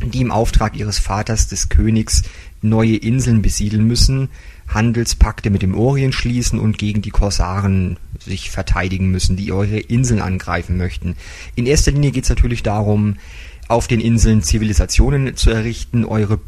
die 0.00 0.20
im 0.20 0.30
Auftrag 0.30 0.76
ihres 0.76 0.98
Vaters 0.98 1.48
des 1.48 1.68
Königs 1.68 2.22
neue 2.62 2.96
Inseln 2.96 3.42
besiedeln 3.42 3.86
müssen, 3.86 4.28
Handelspakte 4.68 5.50
mit 5.50 5.62
dem 5.62 5.74
Orient 5.74 6.14
schließen 6.14 6.58
und 6.58 6.78
gegen 6.78 7.02
die 7.02 7.10
Korsaren 7.10 7.98
sich 8.18 8.50
verteidigen 8.50 9.10
müssen, 9.10 9.36
die 9.36 9.52
eure 9.52 9.78
Inseln 9.78 10.20
angreifen 10.20 10.76
möchten. 10.76 11.16
In 11.54 11.66
erster 11.66 11.92
Linie 11.92 12.10
geht 12.10 12.24
es 12.24 12.30
natürlich 12.30 12.62
darum, 12.62 13.16
auf 13.68 13.86
den 13.86 14.00
Inseln 14.00 14.42
Zivilisationen 14.42 15.36
zu 15.36 15.50
errichten, 15.50 16.04
eure 16.04 16.40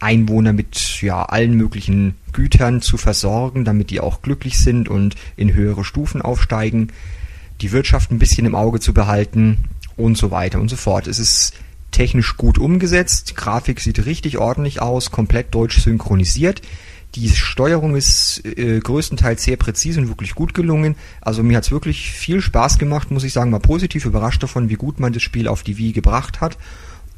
Einwohner 0.00 0.52
mit 0.52 1.00
ja 1.02 1.24
allen 1.24 1.54
möglichen 1.54 2.14
Gütern 2.32 2.82
zu 2.82 2.96
versorgen, 2.96 3.64
damit 3.64 3.90
die 3.90 4.00
auch 4.00 4.22
glücklich 4.22 4.58
sind 4.58 4.88
und 4.88 5.14
in 5.36 5.54
höhere 5.54 5.84
Stufen 5.84 6.22
aufsteigen, 6.22 6.88
die 7.60 7.72
Wirtschaft 7.72 8.10
ein 8.10 8.18
bisschen 8.18 8.46
im 8.46 8.54
Auge 8.54 8.80
zu 8.80 8.94
behalten 8.94 9.64
und 9.96 10.16
so 10.16 10.30
weiter 10.30 10.60
und 10.60 10.68
so 10.68 10.76
fort. 10.76 11.06
Es 11.06 11.18
ist 11.18 11.54
technisch 11.90 12.36
gut 12.36 12.58
umgesetzt, 12.58 13.34
Grafik 13.36 13.80
sieht 13.80 14.04
richtig 14.04 14.38
ordentlich 14.38 14.80
aus, 14.80 15.10
komplett 15.10 15.54
deutsch 15.54 15.80
synchronisiert. 15.80 16.62
Die 17.14 17.30
Steuerung 17.30 17.96
ist 17.96 18.44
äh, 18.44 18.78
größtenteils 18.80 19.42
sehr 19.42 19.56
präzise 19.56 20.00
und 20.00 20.08
wirklich 20.08 20.34
gut 20.34 20.52
gelungen. 20.52 20.94
Also 21.22 21.42
mir 21.42 21.56
hat's 21.56 21.70
wirklich 21.70 22.12
viel 22.12 22.42
Spaß 22.42 22.78
gemacht, 22.78 23.10
muss 23.10 23.24
ich 23.24 23.32
sagen, 23.32 23.50
war 23.50 23.60
positiv 23.60 24.04
überrascht 24.04 24.42
davon, 24.42 24.68
wie 24.68 24.74
gut 24.74 25.00
man 25.00 25.14
das 25.14 25.22
Spiel 25.22 25.48
auf 25.48 25.62
die 25.62 25.78
Wii 25.78 25.92
gebracht 25.92 26.42
hat. 26.42 26.58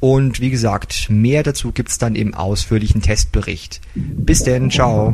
Und 0.01 0.39
wie 0.41 0.49
gesagt, 0.49 1.11
mehr 1.11 1.43
dazu 1.43 1.71
gibt's 1.71 1.99
dann 1.99 2.15
im 2.15 2.33
ausführlichen 2.33 3.03
Testbericht. 3.03 3.81
Bis 3.93 4.43
denn, 4.43 4.71
ciao. 4.71 5.13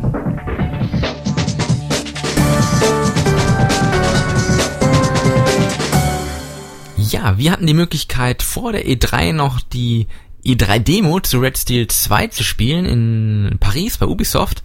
Ja, 6.95 7.37
wir 7.37 7.51
hatten 7.51 7.67
die 7.67 7.73
Möglichkeit 7.73 8.41
vor 8.41 8.71
der 8.71 8.85
E3 8.87 9.33
noch 9.33 9.59
die 9.59 10.07
E3-Demo 10.45 11.19
zu 11.19 11.39
Red 11.39 11.57
Steel 11.57 11.87
2 11.87 12.27
zu 12.27 12.43
spielen 12.43 12.85
in 12.85 13.57
Paris 13.59 13.97
bei 13.97 14.05
Ubisoft. 14.05 14.63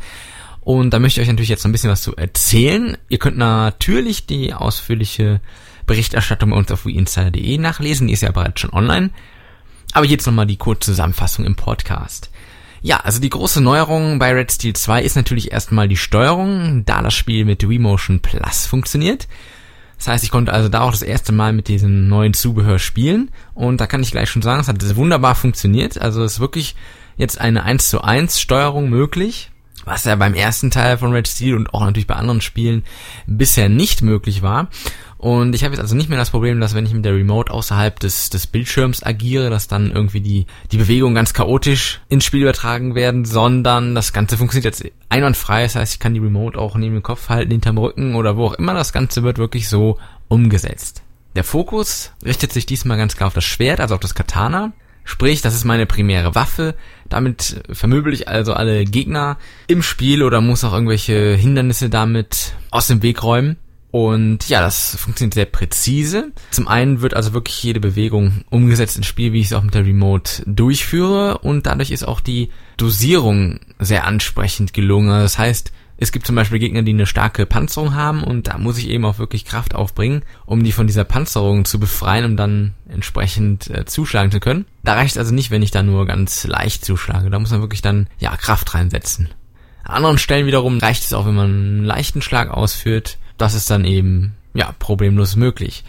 Und 0.60 0.94
da 0.94 1.00
möchte 1.00 1.20
ich 1.20 1.26
euch 1.26 1.32
natürlich 1.32 1.48
jetzt 1.48 1.66
ein 1.66 1.72
bisschen 1.72 1.90
was 1.90 2.02
zu 2.02 2.14
erzählen. 2.14 2.96
Ihr 3.08 3.18
könnt 3.18 3.38
natürlich 3.38 4.26
die 4.26 4.54
ausführliche 4.54 5.40
Berichterstattung 5.86 6.50
bei 6.50 6.56
uns 6.56 6.70
auf 6.70 6.86
WeInsider.de 6.86 7.58
nachlesen, 7.58 8.06
die 8.06 8.12
ist 8.12 8.22
ja 8.22 8.30
bereits 8.30 8.60
schon 8.60 8.72
online. 8.72 9.10
Aber 9.92 10.06
jetzt 10.06 10.26
nochmal 10.26 10.46
die 10.46 10.56
kurze 10.56 10.92
Zusammenfassung 10.92 11.44
im 11.44 11.54
Podcast. 11.54 12.30
Ja, 12.80 12.98
also 12.98 13.20
die 13.20 13.30
große 13.30 13.60
Neuerung 13.60 14.18
bei 14.18 14.32
Red 14.32 14.50
Steel 14.50 14.72
2 14.72 15.02
ist 15.02 15.14
natürlich 15.14 15.52
erstmal 15.52 15.86
die 15.86 15.96
Steuerung, 15.96 16.84
da 16.84 17.00
das 17.00 17.14
Spiel 17.14 17.44
mit 17.44 17.68
Wii 17.68 17.78
Motion 17.78 18.20
Plus 18.20 18.66
funktioniert. 18.66 19.28
Das 19.98 20.08
heißt, 20.08 20.24
ich 20.24 20.32
konnte 20.32 20.52
also 20.52 20.68
da 20.68 20.80
auch 20.80 20.90
das 20.90 21.02
erste 21.02 21.30
Mal 21.30 21.52
mit 21.52 21.68
diesem 21.68 22.08
neuen 22.08 22.34
Zubehör 22.34 22.80
spielen 22.80 23.30
und 23.54 23.80
da 23.80 23.86
kann 23.86 24.02
ich 24.02 24.10
gleich 24.10 24.30
schon 24.30 24.42
sagen, 24.42 24.60
es 24.60 24.66
hat 24.66 24.96
wunderbar 24.96 25.36
funktioniert. 25.36 25.96
Also 25.96 26.24
es 26.24 26.32
ist 26.32 26.40
wirklich 26.40 26.74
jetzt 27.16 27.40
eine 27.40 27.62
1 27.62 27.88
zu 27.88 28.02
1 28.02 28.40
Steuerung 28.40 28.90
möglich, 28.90 29.52
was 29.84 30.02
ja 30.02 30.16
beim 30.16 30.34
ersten 30.34 30.72
Teil 30.72 30.98
von 30.98 31.12
Red 31.12 31.28
Steel 31.28 31.54
und 31.54 31.72
auch 31.72 31.84
natürlich 31.84 32.08
bei 32.08 32.16
anderen 32.16 32.40
Spielen 32.40 32.82
bisher 33.28 33.68
nicht 33.68 34.02
möglich 34.02 34.42
war. 34.42 34.70
Und 35.22 35.54
ich 35.54 35.62
habe 35.62 35.72
jetzt 35.72 35.80
also 35.80 35.94
nicht 35.94 36.08
mehr 36.08 36.18
das 36.18 36.30
Problem, 36.30 36.58
dass 36.58 36.74
wenn 36.74 36.84
ich 36.84 36.92
mit 36.92 37.04
der 37.04 37.14
Remote 37.14 37.52
außerhalb 37.52 38.00
des, 38.00 38.28
des 38.30 38.48
Bildschirms 38.48 39.04
agiere, 39.04 39.50
dass 39.50 39.68
dann 39.68 39.92
irgendwie 39.92 40.20
die, 40.20 40.46
die 40.72 40.78
Bewegungen 40.78 41.14
ganz 41.14 41.32
chaotisch 41.32 42.00
ins 42.08 42.24
Spiel 42.24 42.42
übertragen 42.42 42.96
werden, 42.96 43.24
sondern 43.24 43.94
das 43.94 44.12
Ganze 44.12 44.36
funktioniert 44.36 44.76
jetzt 44.76 44.92
einwandfrei. 45.10 45.62
Das 45.62 45.76
heißt, 45.76 45.94
ich 45.94 46.00
kann 46.00 46.14
die 46.14 46.18
Remote 46.18 46.58
auch 46.58 46.74
neben 46.74 46.96
dem 46.96 47.04
Kopf 47.04 47.28
halten, 47.28 47.52
hinterm 47.52 47.78
Rücken 47.78 48.16
oder 48.16 48.36
wo 48.36 48.46
auch 48.46 48.54
immer. 48.54 48.74
Das 48.74 48.92
Ganze 48.92 49.22
wird 49.22 49.38
wirklich 49.38 49.68
so 49.68 49.96
umgesetzt. 50.26 51.04
Der 51.36 51.44
Fokus 51.44 52.10
richtet 52.24 52.52
sich 52.52 52.66
diesmal 52.66 52.98
ganz 52.98 53.14
klar 53.14 53.28
auf 53.28 53.34
das 53.34 53.44
Schwert, 53.44 53.78
also 53.78 53.94
auf 53.94 54.00
das 54.00 54.16
Katana. 54.16 54.72
Sprich, 55.04 55.40
das 55.40 55.54
ist 55.54 55.64
meine 55.64 55.86
primäre 55.86 56.34
Waffe. 56.34 56.74
Damit 57.08 57.62
vermöbel 57.70 58.12
ich 58.12 58.26
also 58.26 58.54
alle 58.54 58.84
Gegner 58.84 59.38
im 59.68 59.82
Spiel 59.82 60.24
oder 60.24 60.40
muss 60.40 60.64
auch 60.64 60.72
irgendwelche 60.72 61.36
Hindernisse 61.36 61.90
damit 61.90 62.54
aus 62.72 62.88
dem 62.88 63.04
Weg 63.04 63.22
räumen. 63.22 63.56
Und 63.92 64.48
ja, 64.48 64.62
das 64.62 64.96
funktioniert 64.96 65.34
sehr 65.34 65.44
präzise. 65.44 66.32
Zum 66.50 66.66
einen 66.66 67.02
wird 67.02 67.12
also 67.12 67.34
wirklich 67.34 67.62
jede 67.62 67.78
Bewegung 67.78 68.42
umgesetzt 68.48 68.96
ins 68.96 69.06
Spiel, 69.06 69.34
wie 69.34 69.40
ich 69.40 69.48
es 69.48 69.52
auch 69.52 69.62
mit 69.62 69.74
der 69.74 69.84
Remote 69.84 70.42
durchführe. 70.46 71.38
Und 71.38 71.66
dadurch 71.66 71.90
ist 71.90 72.02
auch 72.02 72.20
die 72.20 72.48
Dosierung 72.78 73.60
sehr 73.78 74.06
ansprechend 74.06 74.72
gelungen. 74.72 75.10
Das 75.10 75.36
heißt, 75.36 75.72
es 75.98 76.10
gibt 76.10 76.26
zum 76.26 76.34
Beispiel 76.34 76.58
Gegner, 76.58 76.82
die 76.82 76.94
eine 76.94 77.04
starke 77.04 77.44
Panzerung 77.44 77.94
haben 77.94 78.24
und 78.24 78.48
da 78.48 78.56
muss 78.56 78.78
ich 78.78 78.88
eben 78.88 79.04
auch 79.04 79.18
wirklich 79.18 79.44
Kraft 79.44 79.74
aufbringen, 79.74 80.22
um 80.46 80.64
die 80.64 80.72
von 80.72 80.86
dieser 80.86 81.04
Panzerung 81.04 81.66
zu 81.66 81.78
befreien, 81.78 82.24
um 82.24 82.36
dann 82.38 82.72
entsprechend 82.88 83.68
äh, 83.68 83.84
zuschlagen 83.84 84.32
zu 84.32 84.40
können. 84.40 84.64
Da 84.82 84.94
reicht 84.94 85.16
es 85.16 85.18
also 85.18 85.34
nicht, 85.34 85.50
wenn 85.50 85.62
ich 85.62 85.70
da 85.70 85.82
nur 85.82 86.06
ganz 86.06 86.44
leicht 86.46 86.82
zuschlage. 86.86 87.28
Da 87.28 87.38
muss 87.38 87.50
man 87.50 87.60
wirklich 87.60 87.82
dann, 87.82 88.08
ja, 88.18 88.34
Kraft 88.38 88.74
reinsetzen. 88.74 89.28
An 89.84 89.96
anderen 89.96 90.18
Stellen 90.18 90.46
wiederum 90.46 90.78
reicht 90.78 91.04
es 91.04 91.12
auch, 91.12 91.26
wenn 91.26 91.34
man 91.34 91.50
einen 91.50 91.84
leichten 91.84 92.22
Schlag 92.22 92.50
ausführt 92.50 93.18
das 93.38 93.54
ist 93.54 93.70
dann 93.70 93.84
eben, 93.84 94.34
ja, 94.54 94.74
problemlos 94.78 95.36
möglich. 95.36 95.84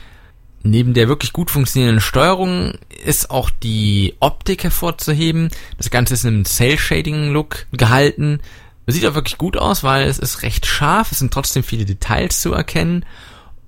Neben 0.63 0.93
der 0.93 1.09
wirklich 1.09 1.33
gut 1.33 1.51
funktionierenden 1.51 2.01
Steuerung 2.01 2.73
ist 3.03 3.29
auch 3.29 3.49
die 3.49 4.15
Optik 4.21 4.63
hervorzuheben. 4.63 5.49
Das 5.77 5.89
Ganze 5.89 6.13
ist 6.13 6.23
in 6.23 6.35
einem 6.35 6.45
Cell-Shading-Look 6.45 7.67
gehalten. 7.73 8.39
sieht 8.87 9.05
auch 9.05 9.15
wirklich 9.15 9.37
gut 9.37 9.57
aus, 9.57 9.83
weil 9.83 10.07
es 10.07 10.19
ist 10.19 10.41
recht 10.41 10.65
scharf, 10.65 11.11
es 11.11 11.19
sind 11.19 11.33
trotzdem 11.33 11.63
viele 11.63 11.83
Details 11.83 12.39
zu 12.39 12.53
erkennen. 12.53 13.05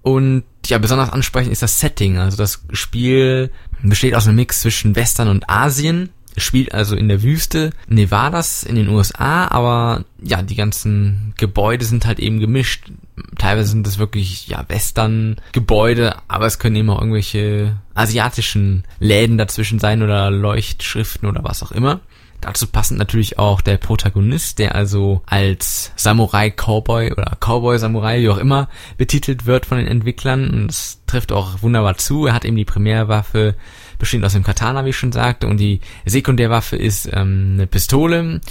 Und 0.04 0.44
ja, 0.68 0.78
besonders 0.78 1.10
ansprechend 1.10 1.52
ist 1.52 1.62
das 1.62 1.80
Setting. 1.80 2.18
Also 2.18 2.38
das 2.38 2.64
Spiel 2.72 3.52
besteht 3.82 4.16
aus 4.16 4.28
einem 4.28 4.38
Mix 4.38 4.62
zwischen 4.62 4.96
Western 4.96 5.28
und 5.28 5.50
Asien 5.50 6.12
spielt 6.38 6.74
also 6.74 6.96
in 6.96 7.08
der 7.08 7.24
Wüste 7.24 7.72
Nevadas 7.88 8.64
in 8.64 8.76
den 8.76 8.90
USA, 8.90 9.48
aber 9.48 10.04
ja, 10.22 10.42
die 10.42 10.56
ganzen 10.56 11.34
Gebäude 11.38 11.86
sind 11.86 12.06
halt 12.06 12.20
eben 12.20 12.40
gemischt. 12.40 12.92
Teilweise 13.38 13.70
sind 13.70 13.88
das 13.88 13.98
wirklich, 13.98 14.48
ja, 14.48 14.66
Western-Gebäude, 14.68 16.16
aber 16.28 16.46
es 16.46 16.60
können 16.60 16.76
eben 16.76 16.90
auch 16.90 17.00
irgendwelche 17.00 17.78
asiatischen 17.94 18.84
Läden 19.00 19.38
dazwischen 19.38 19.80
sein 19.80 20.04
oder 20.04 20.30
Leuchtschriften 20.32 21.28
oder 21.30 21.44
was 21.44 21.64
auch 21.64 21.72
immer. 21.72 22.02
Dazu 22.42 22.68
passend 22.68 23.00
natürlich 23.00 23.40
auch 23.40 23.62
der 23.62 23.78
Protagonist, 23.78 24.60
der 24.60 24.76
also 24.76 25.24
als 25.26 25.92
Samurai 25.96 26.52
Cowboy 26.52 27.12
oder 27.12 27.38
Cowboy 27.40 27.80
Samurai, 27.80 28.22
wie 28.22 28.30
auch 28.30 28.38
immer, 28.38 28.70
betitelt 28.98 29.48
wird 29.48 29.66
von 29.66 29.80
den 29.80 29.88
Entwicklern. 29.88 30.50
Und 30.52 30.70
es 30.70 31.00
trifft 31.08 31.32
auch 31.32 31.64
wunderbar 31.64 31.98
zu. 31.98 32.28
Er 32.28 32.34
hat 32.34 32.46
eben 32.46 32.56
die 32.56 32.66
Primärwaffe 32.66 33.56
bestehend 33.98 34.26
aus 34.26 34.34
dem 34.34 34.44
Katana, 34.44 34.86
wie 34.86 34.90
ich 34.90 34.98
schon 34.98 35.12
sagte, 35.12 35.48
und 35.48 35.58
die 35.58 35.80
Sekundärwaffe 36.06 36.76
ist 36.76 37.10
ähm, 37.12 37.52
eine 37.54 37.68
Pistole, 37.68 38.42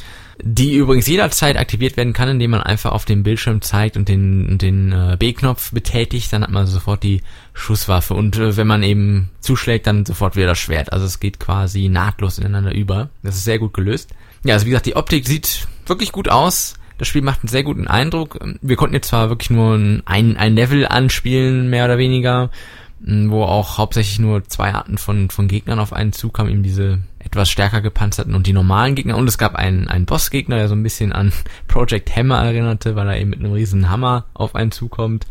die 0.43 0.75
übrigens 0.75 1.07
jederzeit 1.07 1.57
aktiviert 1.57 1.97
werden 1.97 2.13
kann, 2.13 2.29
indem 2.29 2.53
man 2.53 2.63
einfach 2.63 2.93
auf 2.93 3.05
dem 3.05 3.23
Bildschirm 3.23 3.61
zeigt 3.61 3.97
und 3.97 4.09
den, 4.09 4.59
den 4.59 4.93
äh, 4.93 5.17
B-Knopf 5.19 5.73
betätigt, 5.73 6.33
dann 6.33 6.43
hat 6.43 6.51
man 6.51 6.67
sofort 6.67 7.03
die 7.03 7.23
Schusswaffe 7.53 8.15
und 8.15 8.37
äh, 8.37 8.57
wenn 8.57 8.67
man 8.67 8.83
eben 8.83 9.31
zuschlägt, 9.41 9.87
dann 9.87 10.05
sofort 10.05 10.37
wieder 10.37 10.49
das 10.49 10.59
Schwert. 10.59 10.93
Also 10.93 11.07
es 11.07 11.21
geht 11.21 11.39
quasi 11.39 11.89
nahtlos 11.89 12.39
ineinander 12.39 12.75
über. 12.75 13.11
Das 13.23 13.37
ist 13.37 13.45
sehr 13.45 13.59
gut 13.59 13.75
gelöst. 13.75 14.11
Ja, 14.45 14.55
also 14.55 14.67
wie 14.67 14.71
gesagt, 14.71 14.87
die 14.87 14.97
Optik 14.97 15.27
sieht 15.27 15.69
wirklich 15.87 16.13
gut 16.13 16.29
aus. 16.29 16.75
Das 16.99 17.09
Spiel 17.09 17.23
macht 17.23 17.41
einen 17.43 17.49
sehr 17.49 17.65
guten 17.65 17.89
Eindruck. 17.89 18.39
Wir 18.61 18.77
konnten 18.77 18.95
jetzt 18.95 19.09
zwar 19.09 19.29
wirklich 19.29 19.51
nur 19.51 19.75
ein, 19.75 20.37
ein 20.37 20.55
Level 20.55 20.87
anspielen, 20.87 21.69
mehr 21.69 21.87
oder 21.87 21.99
weniger, 21.99 22.51
wo 23.07 23.43
auch 23.43 23.77
hauptsächlich 23.77 24.19
nur 24.19 24.45
zwei 24.45 24.73
Arten 24.73 24.97
von, 24.97 25.29
von 25.29 25.47
Gegnern 25.47 25.79
auf 25.79 25.93
einen 25.93 26.13
zukamen, 26.13 26.53
eben 26.53 26.63
diese 26.63 27.01
etwas 27.19 27.51
stärker 27.51 27.83
gepanzerten 27.83 28.35
und 28.35 28.47
die 28.47 28.53
normalen 28.53 28.95
Gegner. 28.95 29.17
Und 29.17 29.29
es 29.29 29.39
gab 29.39 29.57
einen, 29.57 29.89
einen 29.89 30.07
Bossgegner, 30.07 30.57
der 30.57 30.69
so 30.69 30.75
ein 30.75 30.83
bisschen 30.83 31.13
an 31.13 31.33
Project 31.69 32.15
Hammer 32.17 32.43
erinnerte, 32.43 32.97
weil 32.97 33.09
er 33.09 33.21
eben 33.21 33.31
mit 33.31 33.41
einem 33.41 33.53
riesen 33.53 33.91
Hammer 33.91 34.27
auf 34.33 34.55
einen 34.55 34.71
zukommt. 34.71 35.27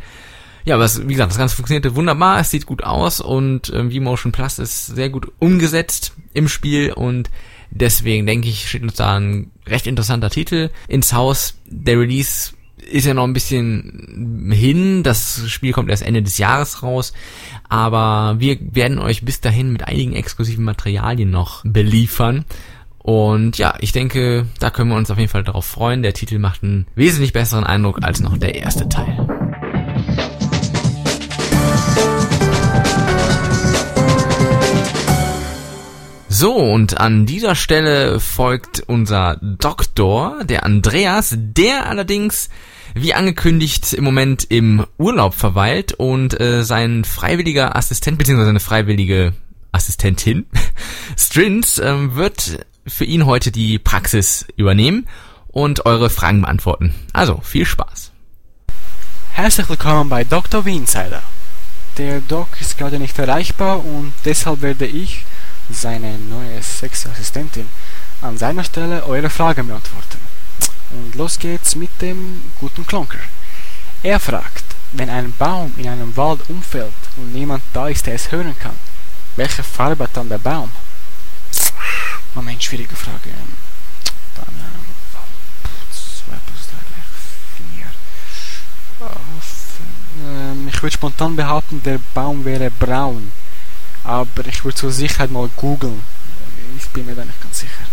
Ja, 0.66 0.76
aber 0.76 0.86
es, 0.86 1.08
wie 1.08 1.14
gesagt, 1.14 1.32
das 1.32 1.38
Ganze 1.38 1.56
funktionierte 1.56 1.96
wunderbar, 1.96 2.40
es 2.40 2.52
sieht 2.52 2.66
gut 2.66 2.84
aus 2.84 3.20
und 3.20 3.70
äh, 3.70 3.90
V-Motion 3.90 4.32
Plus 4.32 4.60
ist 4.60 4.88
sehr 4.88 5.10
gut 5.10 5.30
umgesetzt 5.40 6.14
im 6.34 6.48
Spiel 6.48 6.94
und 6.94 7.30
deswegen 7.70 8.26
denke 8.26 8.48
ich, 8.48 8.70
steht 8.70 8.84
uns 8.84 8.94
da 8.94 9.18
ein 9.18 9.52
recht 9.68 9.88
interessanter 9.88 10.30
Titel 10.30 10.70
ins 10.88 11.12
Haus. 11.12 11.56
Der 11.66 12.00
Release 12.00 12.54
ist 12.90 13.06
ja 13.06 13.14
noch 13.14 13.24
ein 13.24 13.34
bisschen 13.34 14.50
hin. 14.52 15.04
Das 15.04 15.44
Spiel 15.48 15.74
kommt 15.74 15.90
erst 15.90 16.04
Ende 16.04 16.22
des 16.22 16.38
Jahres 16.38 16.84
raus. 16.84 17.14
Aber 17.70 18.40
wir 18.40 18.58
werden 18.60 19.00
euch 19.00 19.24
bis 19.24 19.42
dahin 19.42 19.72
mit 19.72 19.88
einigen 19.88 20.14
exklusiven 20.14 20.64
Materialien 20.64 21.32
noch 21.32 21.64
beliefern. 21.66 22.46
Und 23.00 23.58
ja, 23.58 23.76
ich 23.80 23.92
denke, 23.92 24.46
da 24.60 24.70
können 24.70 24.90
wir 24.90 24.96
uns 24.96 25.12
auf 25.12 25.18
jeden 25.18 25.30
Fall 25.30 25.44
darauf 25.44 25.66
freuen. 25.66 26.04
Der 26.04 26.14
Titel 26.14 26.40
macht 26.40 26.64
einen 26.64 26.88
wesentlich 26.96 27.34
besseren 27.34 27.66
Eindruck 27.66 28.00
als 28.02 28.22
noch 28.22 28.38
der 28.38 28.56
erste 28.56 28.88
Teil. 28.88 29.28
So, 36.30 36.56
und 36.56 37.00
an 37.00 37.26
dieser 37.26 37.56
Stelle 37.56 38.20
folgt 38.20 38.84
unser 38.88 39.38
Doktor, 39.42 40.44
der 40.44 40.66
Andreas, 40.66 41.36
der 41.38 41.86
allerdings 41.86 42.50
wie 42.94 43.14
angekündigt 43.14 43.94
im 43.94 44.04
Moment 44.04 44.46
im 44.50 44.86
Urlaub 44.98 45.34
verweilt 45.34 45.94
und 45.94 46.40
äh, 46.40 46.64
sein 46.64 47.04
freiwilliger 47.04 47.76
Assistent 47.76 48.18
bzw. 48.18 48.46
seine 48.46 48.60
freiwillige 48.60 49.34
Assistentin 49.72 50.46
Strins 51.18 51.80
ähm, 51.80 52.16
wird 52.16 52.66
für 52.86 53.06
ihn 53.06 53.26
heute 53.26 53.52
die 53.52 53.80
Praxis 53.80 54.46
übernehmen 54.56 55.08
und 55.48 55.86
eure 55.86 56.10
Fragen 56.10 56.42
beantworten. 56.42 56.94
Also 57.14 57.40
viel 57.44 57.66
Spaß. 57.66 58.12
Herzlich 59.32 59.70
willkommen 59.70 60.10
bei 60.10 60.24
Dr. 60.24 60.66
Insider. 60.68 61.24
Der 61.98 62.22
Doc 62.22 62.48
ist 62.60 62.78
gerade 62.78 63.00
nicht 63.00 63.18
erreichbar 63.18 63.84
und 63.84 64.14
deshalb 64.26 64.62
werde 64.62 64.86
ich, 64.86 65.26
seine 65.70 66.18
neue 66.18 66.62
sexy 66.62 67.08
Assistentin, 67.08 67.68
an 68.22 68.38
seiner 68.38 68.64
Stelle 68.64 69.06
eure 69.06 69.30
Fragen 69.30 69.68
beantworten. 69.68 70.33
Und 70.94 71.16
los 71.16 71.40
geht's 71.40 71.76
mit 71.76 72.02
dem 72.02 72.42
guten 72.60 72.86
Klonker. 72.86 73.20
Er 74.04 74.20
fragt, 74.20 74.64
wenn 74.92 75.10
ein 75.10 75.34
Baum 75.38 75.74
in 75.78 75.88
einem 75.88 76.16
Wald 76.16 76.42
umfällt 76.50 76.94
und 77.18 77.34
niemand 77.34 77.64
da 77.74 77.88
ist, 77.88 78.06
der 78.06 78.16
es 78.16 78.32
hören 78.32 78.56
kann, 78.60 78.76
welche 79.36 79.64
Farbe 79.64 80.04
hat 80.04 80.16
dann 80.16 80.30
der 80.30 80.38
Baum? 80.38 80.70
Moment, 82.36 82.64
schwierige 82.64 82.96
Frage. 82.96 83.30
Dann, 84.36 84.46
äh, 84.46 84.84
2 85.92 86.36
plus 86.46 86.68
3 86.68 86.78
gleich 86.90 87.10
4. 89.00 90.28
Ähm, 90.28 90.68
ich 90.68 90.82
würde 90.82 90.94
spontan 90.94 91.36
behaupten, 91.36 91.82
der 91.84 92.00
Baum 92.14 92.46
wäre 92.46 92.70
braun. 92.72 93.32
Aber 94.04 94.46
ich 94.46 94.64
würde 94.64 94.76
zur 94.76 94.92
Sicherheit 94.92 95.32
mal 95.32 95.50
googeln. 95.56 96.04
Ich 96.78 96.88
bin 96.90 97.06
mir 97.06 97.16
da 97.16 97.24
nicht 97.24 97.42
ganz 97.42 97.60
sicher. 97.60 97.86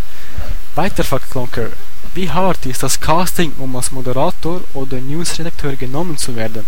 Weiter 0.74 1.04
fragt 1.04 1.30
Klonker, 1.30 1.68
wie 2.14 2.30
hart 2.30 2.66
ist 2.66 2.82
das 2.82 3.00
Casting, 3.00 3.52
um 3.58 3.76
als 3.76 3.92
Moderator 3.92 4.62
oder 4.74 5.00
Newsredakteur 5.00 5.76
genommen 5.76 6.16
zu 6.16 6.34
werden? 6.34 6.64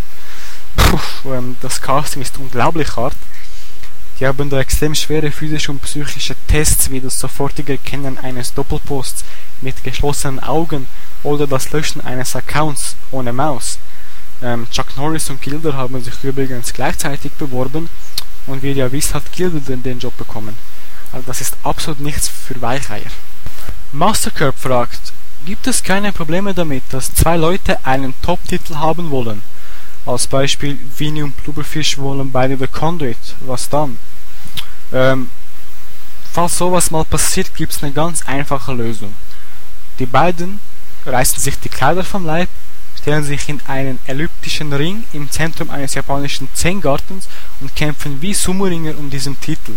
Puh, 0.75 1.33
ähm, 1.33 1.57
das 1.61 1.81
Casting 1.81 2.21
ist 2.21 2.37
unglaublich 2.37 2.95
hart. 2.95 3.15
Die 4.19 4.27
haben 4.27 4.49
da 4.49 4.59
extrem 4.59 4.95
schwere 4.95 5.31
physische 5.31 5.71
und 5.71 5.81
psychische 5.81 6.35
Tests 6.47 6.89
wie 6.91 7.01
das 7.01 7.19
sofortige 7.19 7.73
Erkennen 7.73 8.17
eines 8.17 8.53
Doppelposts 8.53 9.25
mit 9.61 9.83
geschlossenen 9.83 10.39
Augen 10.39 10.87
oder 11.23 11.47
das 11.47 11.71
Löschen 11.71 12.01
eines 12.01 12.35
Accounts 12.35 12.95
ohne 13.11 13.33
Maus. 13.33 13.79
Ähm, 14.41 14.67
Chuck 14.71 14.95
Norris 14.97 15.29
und 15.29 15.41
Gilder 15.41 15.73
haben 15.73 16.01
sich 16.03 16.23
übrigens 16.23 16.73
gleichzeitig 16.73 17.33
beworben 17.33 17.89
und 18.47 18.61
wie 18.61 18.69
ihr 18.69 18.75
ja 18.75 18.91
wisst, 18.91 19.13
hat 19.13 19.31
Gilder 19.31 19.59
den, 19.59 19.83
den 19.83 19.99
Job 19.99 20.15
bekommen. 20.17 20.55
Also 21.11 21.25
das 21.27 21.41
ist 21.41 21.57
absolut 21.63 21.99
nichts 21.99 22.27
für 22.27 22.61
Weicheier. 22.61 23.11
Mastercurb 23.91 24.57
fragt, 24.57 25.13
gibt 25.45 25.67
es 25.67 25.83
keine 25.83 26.11
Probleme 26.11 26.53
damit, 26.53 26.83
dass 26.91 27.13
zwei 27.13 27.37
Leute 27.37 27.85
einen 27.85 28.13
Top-Titel 28.21 28.75
haben 28.75 29.09
wollen. 29.11 29.41
Als 30.05 30.27
Beispiel 30.27 30.77
Vinny 30.97 31.23
und 31.23 31.35
Blubberfish 31.43 31.97
wollen 31.97 32.31
beide 32.31 32.57
The 32.57 32.67
Conduit. 32.67 33.17
Was 33.41 33.69
dann? 33.69 33.97
Ähm, 34.91 35.29
falls 36.31 36.57
sowas 36.57 36.91
mal 36.91 37.05
passiert, 37.05 37.55
gibt 37.55 37.73
es 37.73 37.83
eine 37.83 37.93
ganz 37.93 38.25
einfache 38.27 38.73
Lösung. 38.73 39.13
Die 39.99 40.05
beiden 40.05 40.59
reißen 41.05 41.39
sich 41.39 41.59
die 41.59 41.69
Kleider 41.69 42.03
vom 42.03 42.25
Leib, 42.25 42.49
stellen 42.99 43.23
sich 43.23 43.47
in 43.49 43.61
einen 43.67 43.99
elliptischen 44.07 44.73
Ring 44.73 45.03
im 45.13 45.29
Zentrum 45.29 45.69
eines 45.69 45.93
japanischen 45.93 46.47
Zen-Gartens 46.53 47.27
und 47.59 47.75
kämpfen 47.75 48.21
wie 48.21 48.33
Sumo-Ringer 48.33 48.97
um 48.97 49.09
diesen 49.09 49.39
Titel. 49.39 49.73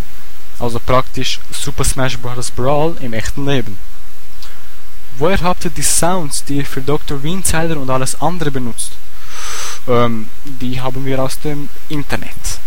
Also 0.59 0.81
praktisch 0.81 1.40
Super 1.50 1.85
Smash 1.85 2.18
Bros. 2.18 2.50
Brawl 2.50 2.96
im 3.00 3.12
echten 3.12 3.44
Leben. 3.46 3.76
Woher 5.18 5.40
habt 5.40 5.64
ihr 5.64 5.70
die 5.70 5.83
Sounds, 5.83 6.44
die 6.44 6.59
ihr 6.59 6.66
für 6.66 6.83
Dr. 6.83 7.22
Winsider 7.22 7.79
und 7.79 7.88
alles 7.88 8.20
andere 8.20 8.50
benutzt? 8.50 8.92
Ähm, 9.88 10.29
die 10.44 10.81
haben 10.81 11.05
wir 11.07 11.22
aus 11.22 11.40
dem 11.40 11.70
Internet. 11.88 12.61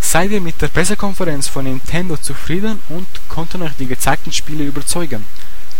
Seid 0.00 0.30
ihr 0.30 0.40
mit 0.40 0.62
der 0.62 0.68
Pressekonferenz 0.68 1.48
von 1.48 1.64
Nintendo 1.64 2.16
zufrieden 2.16 2.78
und 2.90 3.06
konnten 3.28 3.62
euch 3.62 3.72
die 3.76 3.86
gezeigten 3.86 4.30
Spiele 4.30 4.62
überzeugen? 4.62 5.24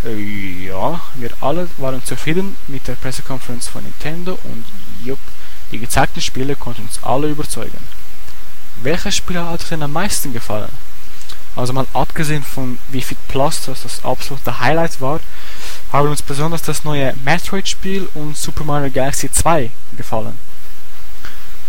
Äh, 0.05 0.67
ja, 0.67 1.01
wir 1.15 1.31
alle 1.41 1.69
waren 1.79 2.05
zufrieden 2.05 2.57
mit 2.67 2.89
der 2.89 2.95
Pressekonferenz 2.95 3.69
von 3.69 3.85
Nintendo 3.85 4.37
und 4.43 4.65
jupp, 5.05 5.21
die 5.71 5.79
gezeigten 5.79 6.21
Spiele 6.21 6.57
konnten 6.57 6.83
uns 6.83 6.99
alle 7.05 7.29
überzeugen. 7.29 7.79
Welches 8.83 9.15
Spiel 9.15 9.39
hat 9.39 9.63
euch 9.63 9.69
denn 9.69 9.83
am 9.85 9.93
meisten 9.93 10.33
gefallen? 10.33 10.73
Also 11.57 11.73
mal 11.73 11.87
abgesehen 11.93 12.43
von 12.43 12.79
wie 12.89 13.03
viel 13.03 13.17
Plus 13.29 13.63
das 13.67 13.83
das 13.83 14.05
absolute 14.05 14.59
Highlight 14.59 15.01
war, 15.01 15.21
haben 15.93 16.09
uns 16.09 16.23
besonders 16.23 16.63
das 16.63 16.83
neue 16.83 17.15
Metroid-Spiel 17.25 18.09
und 18.15 18.37
Super 18.37 18.65
Mario 18.65 18.91
Galaxy 18.91 19.31
2 19.31 19.71
gefallen. 19.97 20.37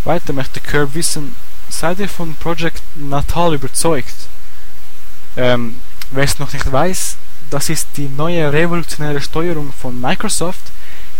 Weiter 0.03 0.33
möchte 0.33 0.59
Curb 0.59 0.95
wissen, 0.95 1.35
seid 1.69 1.99
ihr 1.99 2.09
von 2.09 2.35
Project 2.35 2.81
Natal 2.95 3.53
überzeugt? 3.53 4.15
Ähm, 5.37 5.79
wer 6.09 6.23
es 6.23 6.39
noch 6.39 6.53
nicht 6.53 6.71
weiß, 6.71 7.17
das 7.51 7.69
ist 7.69 7.89
die 7.97 8.07
neue 8.07 8.51
revolutionäre 8.51 9.21
Steuerung 9.21 9.71
von 9.71 9.99
Microsoft, 10.01 10.71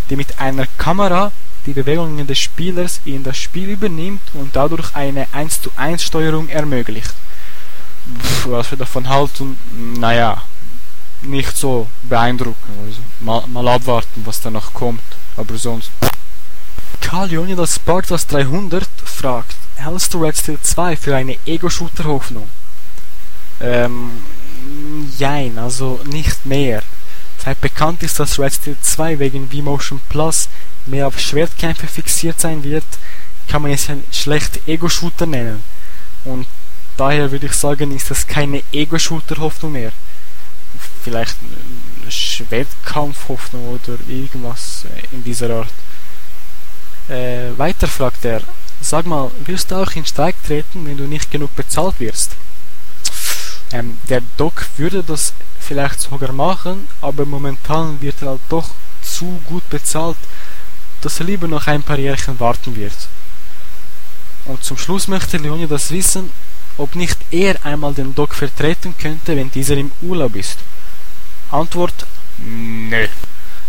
die 0.10 0.15
mit 0.15 0.39
einer 0.39 0.65
Kamera 0.78 1.32
die 1.67 1.73
Bewegungen 1.73 2.25
des 2.25 2.39
Spielers 2.39 3.01
in 3.06 3.23
das 3.23 3.38
Spiel 3.38 3.69
übernimmt 3.69 4.21
und 4.34 4.56
dadurch 4.56 4.95
eine 4.95 5.28
1 5.34 5.62
zu 5.62 5.71
1 5.75 6.01
Steuerung 6.04 6.49
ermöglicht 6.49 7.13
was 8.46 8.72
wir 8.72 8.78
davon 8.78 9.10
halten, 9.10 9.58
naja, 9.98 10.41
nicht 11.22 11.58
so 11.58 11.88
beeindruckend. 12.04 12.78
Also 12.86 13.02
mal, 13.20 13.46
mal 13.48 13.68
abwarten, 13.68 14.22
was 14.26 14.41
danach 14.41 14.74
kommt. 14.74 15.02
Aber 15.38 15.58
sonst. 15.58 15.89
Karl 17.02 17.30
Leonidas 17.30 17.76
Spartas 17.76 18.28
300 18.28 18.88
fragt, 19.04 19.56
hältst 19.76 20.13
du 20.13 20.24
Red 20.24 20.38
Steel 20.38 20.60
2 20.62 20.96
für 20.96 21.15
eine 21.15 21.38
Ego-Shooter-Hoffnung? 21.46 22.48
Ähm, 23.62 24.12
jein, 25.18 25.58
also 25.58 26.00
nicht 26.06 26.46
mehr. 26.46 26.82
Seit 27.44 27.62
bekannt 27.62 28.02
ist, 28.02 28.20
dass 28.20 28.39
Red 28.39 28.54
Steel 28.54 28.78
2 28.82 29.20
wegen 29.20 29.50
V-Motion 29.50 30.02
Plus 30.10 30.50
mehr 30.86 31.08
auf 31.08 31.20
Schwertkämpfe 31.20 31.88
fixiert 31.88 32.39
sein 32.39 32.63
wird, 32.63 32.86
kann 33.48 33.62
man 33.62 33.72
es 33.72 33.88
schlecht 34.12 34.68
Ego-Shooter 34.68 35.26
nennen. 35.26 35.63
Und 36.24 36.48
Daher 36.98 37.32
würde 37.32 37.48
ich 37.48 37.54
sagen, 37.54 37.96
ist 37.96 38.10
das 38.10 38.26
keine 38.26 38.64
Ego-Shooter-Hoffnung 38.72 39.74
mehr. 39.74 39.92
Vielleicht 41.04 41.36
eine 42.02 42.12
Schwertkampf-Hoffnung 42.12 43.68
oder 43.68 43.98
irgendwas 44.08 44.86
in 45.12 45.24
dieser 45.24 45.50
Art. 45.50 45.74
Äh, 47.10 47.58
weiter 47.58 47.88
fragt 47.88 48.26
er, 48.26 48.42
sag 48.82 49.06
mal, 49.06 49.30
wirst 49.46 49.72
du 49.72 49.76
auch 49.76 49.92
in 49.92 50.06
Streik 50.06 50.36
treten, 50.44 50.86
wenn 50.86 50.98
du 50.98 51.04
nicht 51.04 51.30
genug 51.30 51.56
bezahlt 51.56 52.00
wirst? 52.00 52.32
Ähm, 53.72 53.98
der 54.10 54.22
Doc 54.38 54.66
würde 54.78 55.04
das 55.04 55.34
vielleicht 55.60 56.00
sogar 56.00 56.32
machen, 56.32 56.88
aber 57.02 57.26
momentan 57.26 58.02
wird 58.02 58.22
er 58.22 58.30
halt 58.30 58.42
doch 58.50 58.70
zu 59.02 59.42
gut 59.46 59.68
bezahlt, 59.70 60.18
dass 61.02 61.20
er 61.20 61.26
lieber 61.26 61.48
noch 61.48 61.68
ein 61.68 61.84
paar 61.84 62.00
Jährchen 62.00 62.40
warten 62.40 62.76
wird. 62.76 63.08
Und 64.46 64.64
zum 64.64 64.78
Schluss 64.78 65.08
möchte 65.08 65.38
Leonie 65.38 65.68
das 65.68 65.92
wissen, 65.92 66.32
ob 66.78 66.96
nicht 66.96 67.18
er 67.32 67.64
einmal 67.66 67.94
den 67.94 68.16
Doc 68.16 68.34
vertreten 68.36 68.96
könnte, 68.98 69.36
wenn 69.36 69.52
dieser 69.52 69.78
im 69.78 69.92
Urlaub 70.02 70.36
ist. 70.36 70.60
Antwort 71.52 72.06
Nö. 72.38 73.08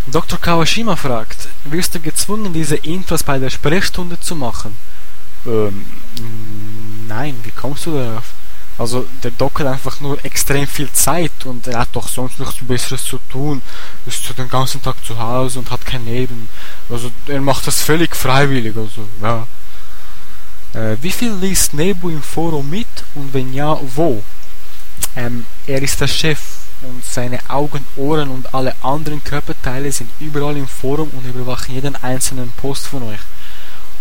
Dr. 0.08 0.38
Kawashima 0.38 0.96
fragt, 0.96 1.48
wirst 1.64 1.94
du 1.94 2.00
gezwungen, 2.00 2.52
diese 2.52 2.76
Intros 2.76 3.22
bei 3.22 3.38
der 3.38 3.50
Sprechstunde 3.50 4.18
zu 4.20 4.36
machen? 4.36 4.76
Ähm, 5.44 5.84
nein, 7.08 7.36
wie 7.42 7.50
kommst 7.50 7.86
du 7.86 7.92
darauf? 7.92 8.24
Also 8.78 9.06
der 9.22 9.30
Doc 9.30 9.58
hat 9.60 9.66
einfach 9.66 10.00
nur 10.00 10.22
extrem 10.24 10.66
viel 10.66 10.92
Zeit 10.92 11.32
und 11.44 11.66
er 11.66 11.78
hat 11.80 11.88
doch 11.92 12.08
sonst 12.08 12.38
nichts 12.38 12.58
Besseres 12.60 13.04
zu 13.04 13.18
tun. 13.30 13.62
Ist 14.04 14.36
den 14.36 14.50
ganzen 14.50 14.82
Tag 14.82 15.02
zu 15.04 15.18
Hause 15.18 15.60
und 15.60 15.70
hat 15.70 15.86
kein 15.86 16.04
Leben. 16.04 16.48
Also 16.90 17.10
er 17.26 17.40
macht 17.40 17.66
das 17.66 17.80
völlig 17.80 18.14
freiwillig. 18.14 18.76
Also 18.76 19.08
ja. 19.22 19.46
Äh, 20.76 20.96
wie 21.00 21.10
viel 21.10 21.32
liest 21.32 21.72
Nebu 21.72 22.10
im 22.10 22.22
Forum 22.22 22.68
mit 22.68 22.86
und 23.14 23.32
wenn 23.32 23.52
ja, 23.54 23.78
wo? 23.94 24.22
Ähm, 25.16 25.46
er 25.66 25.80
ist 25.80 26.00
der 26.00 26.06
Chef 26.06 26.38
und 26.82 27.02
seine 27.02 27.38
Augen, 27.48 27.86
Ohren 27.96 28.28
und 28.28 28.52
alle 28.52 28.74
anderen 28.82 29.24
Körperteile 29.24 29.90
sind 29.90 30.10
überall 30.20 30.56
im 30.56 30.68
Forum 30.68 31.08
und 31.12 31.24
überwachen 31.24 31.74
jeden 31.74 31.96
einzelnen 31.96 32.52
Post 32.58 32.86
von 32.88 33.02
euch. 33.04 33.20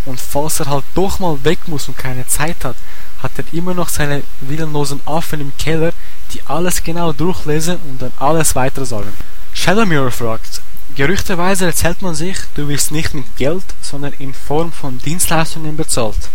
Und 0.06 0.20
falls 0.20 0.60
er 0.60 0.68
halt 0.68 0.84
doch 0.94 1.20
mal 1.20 1.42
weg 1.46 1.60
muss 1.68 1.88
und 1.88 1.98
keine 1.98 2.28
Zeit 2.28 2.66
hat, 2.66 2.76
hat 3.24 3.32
er 3.38 3.46
immer 3.54 3.74
noch 3.74 3.88
seine 3.88 4.24
willenlosen 4.42 5.00
Affen 5.06 5.40
im 5.40 5.54
Keller, 5.58 5.94
die 6.34 6.42
alles 6.46 6.84
genau 6.84 7.14
durchlesen 7.14 7.78
und 7.90 8.02
dann 8.02 8.12
alles 8.20 8.54
weiter 8.54 8.86
sagen. 8.86 9.14
Shadowmirror 9.54 10.12
fragt, 10.12 10.62
gerüchteweise 10.96 11.68
erzählt 11.68 12.02
man 12.02 12.14
sich, 12.14 12.38
du 12.56 12.68
wirst 12.68 12.92
nicht 12.92 13.14
mit 13.14 13.38
Geld, 13.38 13.64
sondern 13.82 14.12
in 14.20 14.34
Form 14.34 14.74
von 14.74 15.00
Dienstleistungen 15.00 15.78
bezahlt. 15.78 16.30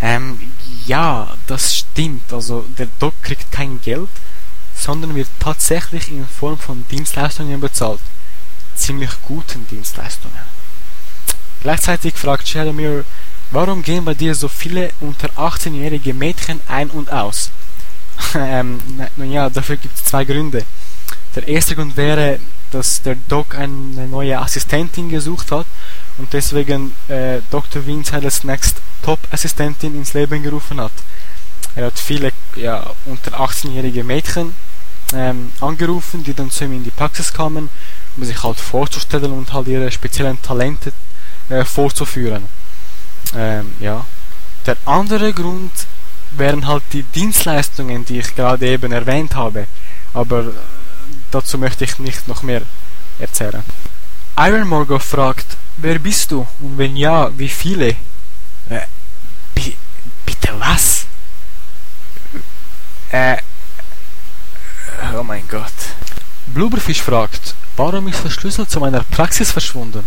Ähm, 0.00 0.38
ja, 0.86 1.28
das 1.46 1.76
stimmt. 1.76 2.32
Also 2.32 2.64
der 2.78 2.88
Doc 2.98 3.14
kriegt 3.22 3.50
kein 3.50 3.80
Geld, 3.80 4.08
sondern 4.74 5.14
wird 5.14 5.28
tatsächlich 5.40 6.10
in 6.10 6.26
Form 6.26 6.58
von 6.58 6.84
Dienstleistungen 6.90 7.60
bezahlt. 7.60 8.00
Ziemlich 8.74 9.10
guten 9.22 9.66
Dienstleistungen. 9.68 10.38
Gleichzeitig 11.62 12.14
fragt 12.14 12.46
Shadowmirror, 12.46 13.04
warum 13.50 13.82
gehen 13.82 14.04
bei 14.04 14.14
dir 14.14 14.34
so 14.34 14.48
viele 14.48 14.90
unter 15.00 15.30
18-jährige 15.30 16.14
Mädchen 16.14 16.60
ein 16.68 16.90
und 16.90 17.10
aus? 17.10 17.50
ähm, 18.34 18.80
nun 19.16 19.32
ja, 19.32 19.50
dafür 19.50 19.76
gibt 19.76 19.96
es 19.96 20.04
zwei 20.04 20.24
Gründe. 20.24 20.64
Der 21.34 21.48
erste 21.48 21.74
Grund 21.74 21.96
wäre, 21.96 22.38
dass 22.70 23.02
der 23.02 23.16
Doc 23.28 23.54
eine 23.54 24.06
neue 24.06 24.38
Assistentin 24.38 25.08
gesucht 25.08 25.52
hat 25.52 25.66
und 26.18 26.32
deswegen 26.32 26.94
äh, 27.08 27.40
Dr. 27.50 27.86
Wiens 27.86 28.12
als 28.12 28.44
Next 28.44 28.76
Top-Assistentin 29.02 29.94
ins 29.94 30.14
Leben 30.14 30.42
gerufen 30.42 30.80
hat. 30.80 30.92
Er 31.74 31.86
hat 31.86 31.98
viele 31.98 32.32
ja, 32.54 32.90
unter 33.04 33.38
18-jährige 33.38 34.02
Mädchen 34.02 34.54
ähm, 35.14 35.52
angerufen, 35.60 36.24
die 36.24 36.34
dann 36.34 36.50
zu 36.50 36.64
ihm 36.64 36.72
in 36.72 36.84
die 36.84 36.90
Praxis 36.90 37.32
kamen, 37.32 37.68
um 38.16 38.24
sich 38.24 38.42
halt 38.42 38.58
vorzustellen 38.58 39.32
und 39.32 39.52
halt 39.52 39.68
ihre 39.68 39.90
speziellen 39.90 40.40
Talente 40.42 40.92
äh, 41.48 41.64
vorzuführen. 41.64 42.44
Ähm, 43.34 43.72
ja. 43.80 44.04
Der 44.66 44.76
andere 44.84 45.32
Grund 45.32 45.70
wären 46.32 46.66
halt 46.66 46.82
die 46.92 47.02
Dienstleistungen, 47.02 48.04
die 48.04 48.18
ich 48.18 48.34
gerade 48.34 48.66
eben 48.66 48.92
erwähnt 48.92 49.34
habe. 49.36 49.66
Aber 50.12 50.40
äh, 50.40 50.52
dazu 51.30 51.58
möchte 51.58 51.84
ich 51.84 51.98
nicht 51.98 52.26
noch 52.26 52.42
mehr 52.42 52.62
erzählen. 53.18 53.62
Iron 54.38 54.68
Morgo 54.68 54.98
fragt, 54.98 55.56
wer 55.76 55.98
bist 55.98 56.30
du? 56.30 56.46
Und 56.60 56.78
wenn 56.78 56.96
ja, 56.96 57.30
wie 57.38 57.48
viele? 57.48 57.96
Äh, 58.68 58.80
bitte 60.24 60.54
was? 60.58 61.06
Äh, 63.10 63.36
oh 65.14 65.22
mein 65.22 65.46
Gott. 65.48 65.72
Blubberfisch 66.48 67.02
fragt, 67.02 67.54
warum 67.76 68.08
ist 68.08 68.24
der 68.24 68.30
Schlüssel 68.30 68.66
zu 68.66 68.80
meiner 68.80 69.02
Praxis 69.04 69.52
verschwunden? 69.52 70.04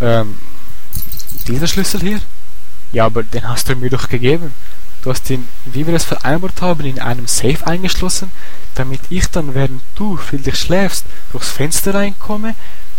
Ähm, 0.00 0.38
dieser 1.48 1.66
Schlüssel 1.66 2.00
hier? 2.00 2.20
Ja, 2.92 3.06
aber 3.06 3.22
den 3.22 3.48
hast 3.48 3.68
du 3.68 3.76
mir 3.76 3.90
doch 3.90 4.08
gegeben. 4.08 4.52
Du 5.02 5.10
hast 5.10 5.28
ihn, 5.28 5.48
wie 5.66 5.86
wir 5.86 5.94
es 5.94 6.04
vereinbart 6.04 6.62
haben, 6.62 6.84
in 6.86 6.98
einem 6.98 7.26
Safe 7.26 7.66
eingeschlossen, 7.66 8.30
damit 8.74 9.00
ich 9.10 9.26
dann, 9.26 9.54
während 9.54 9.82
du 9.96 10.16
friedlich 10.16 10.56
schläfst, 10.56 11.04
durchs 11.32 11.50
Fenster 11.50 11.92
reinkomme, 11.92 12.54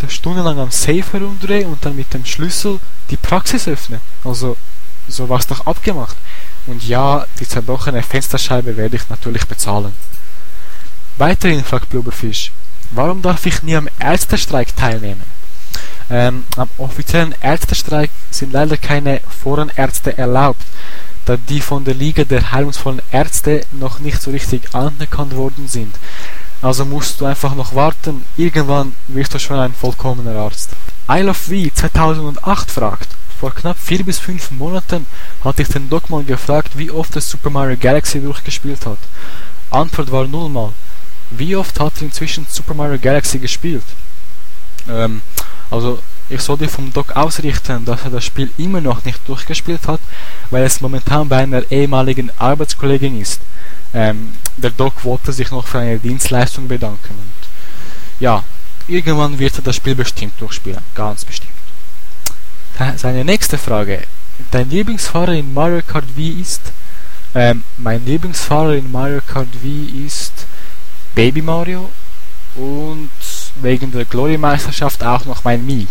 stundenlang 0.07 0.59
am 0.59 0.71
Safe 0.71 1.03
herumdrehe 1.11 1.67
und 1.67 1.83
dann 1.85 1.95
mit 1.95 2.13
dem 2.13 2.25
Schlüssel 2.25 2.79
die 3.09 3.17
Praxis 3.17 3.67
öffne. 3.67 3.99
Also, 4.23 4.57
so 5.07 5.29
war's 5.29 5.47
doch 5.47 5.65
abgemacht. 5.65 6.15
Und 6.67 6.87
ja, 6.87 7.25
die 7.39 7.47
zerbrochene 7.47 8.01
Fensterscheibe 8.01 8.75
werde 8.77 8.95
ich 8.95 9.09
natürlich 9.09 9.45
bezahlen. 9.45 9.93
Weiterhin 11.17 11.63
fragt 11.63 11.89
Blubberfisch, 11.89 12.51
warum 12.91 13.21
darf 13.21 13.45
ich 13.45 13.63
nie 13.63 13.75
am 13.75 13.89
Ärztestreik 13.99 14.75
teilnehmen? 14.75 15.23
Ähm, 16.09 16.43
am 16.55 16.69
offiziellen 16.77 17.33
Ärztestreik 17.41 18.11
sind 18.31 18.53
leider 18.53 18.77
keine 18.77 19.21
Forenärzte 19.41 20.17
erlaubt, 20.17 20.61
da 21.25 21.37
die 21.37 21.61
von 21.61 21.83
der 21.83 21.95
Liga 21.95 22.23
der 22.23 22.51
heilungsvollen 22.51 23.01
Ärzte 23.11 23.65
noch 23.71 23.99
nicht 23.99 24.21
so 24.21 24.31
richtig 24.31 24.75
anerkannt 24.75 25.35
worden 25.35 25.67
sind. 25.67 25.95
Also 26.65 26.83
musst 26.83 27.21
du 27.21 27.25
einfach 27.25 27.53
noch 27.53 27.75
warten, 27.75 28.25
irgendwann 28.37 28.95
wirst 29.07 29.35
du 29.35 29.39
schon 29.39 29.59
ein 29.59 29.71
vollkommener 29.71 30.35
Arzt. 30.35 30.71
Isle 31.07 31.29
of 31.29 31.37
V 31.37 31.69
2008 31.71 32.71
fragt, 32.71 33.09
vor 33.39 33.53
knapp 33.53 33.77
4 33.77 34.03
bis 34.03 34.17
5 34.17 34.49
Monaten 34.49 35.05
hatte 35.43 35.61
ich 35.61 35.67
den 35.67 35.91
Doc 35.91 36.09
mal 36.09 36.23
gefragt, 36.23 36.71
wie 36.75 36.89
oft 36.89 37.15
er 37.15 37.21
Super 37.21 37.51
Mario 37.51 37.77
Galaxy 37.79 38.19
durchgespielt 38.19 38.83
hat. 38.87 38.97
Antwort 39.69 40.11
war 40.11 40.25
nullmal. 40.25 40.71
Wie 41.29 41.55
oft 41.55 41.79
hat 41.79 41.97
er 41.97 42.07
inzwischen 42.07 42.47
Super 42.49 42.73
Mario 42.73 42.97
Galaxy 42.97 43.37
gespielt? 43.37 43.85
Ähm, 44.89 45.21
also 45.69 45.99
ich 46.29 46.41
soll 46.41 46.57
dir 46.57 46.69
vom 46.69 46.91
Doc 46.91 47.15
ausrichten, 47.15 47.85
dass 47.85 48.05
er 48.05 48.09
das 48.09 48.25
Spiel 48.25 48.49
immer 48.57 48.81
noch 48.81 49.05
nicht 49.05 49.19
durchgespielt 49.27 49.87
hat, 49.87 49.99
weil 50.49 50.63
es 50.63 50.81
momentan 50.81 51.29
bei 51.29 51.43
einer 51.43 51.71
ehemaligen 51.71 52.31
Arbeitskollegin 52.39 53.21
ist. 53.21 53.39
Ähm, 53.93 54.33
der 54.57 54.71
Doc 54.71 55.03
wollte 55.03 55.33
sich 55.33 55.51
noch 55.51 55.67
für 55.67 55.79
eine 55.79 55.99
Dienstleistung 55.99 56.67
bedanken. 56.67 57.13
Und 57.13 57.47
ja, 58.19 58.43
irgendwann 58.87 59.39
wird 59.39 59.57
er 59.57 59.63
das 59.63 59.75
Spiel 59.75 59.95
bestimmt 59.95 60.39
durchspielen, 60.39 60.81
ganz 60.93 61.25
bestimmt. 61.25 61.51
Seine 62.97 63.23
nächste 63.23 63.57
Frage. 63.57 64.03
Dein 64.51 64.69
Lieblingsfahrer 64.69 65.33
in 65.33 65.53
Mario 65.53 65.81
Kart 65.81 66.05
Wii 66.15 66.41
ist? 66.41 66.61
Ähm, 67.33 67.63
mein 67.77 68.05
Lieblingsfahrer 68.05 68.75
in 68.75 68.91
Mario 68.91 69.21
Kart 69.25 69.47
Wii 69.61 70.05
ist 70.05 70.45
Baby 71.15 71.41
Mario 71.41 71.89
und 72.55 73.11
wegen 73.61 73.91
der 73.91 74.05
Glory-Meisterschaft 74.05 75.03
auch 75.03 75.25
noch 75.25 75.43
mein 75.43 75.65
Mii. 75.65 75.87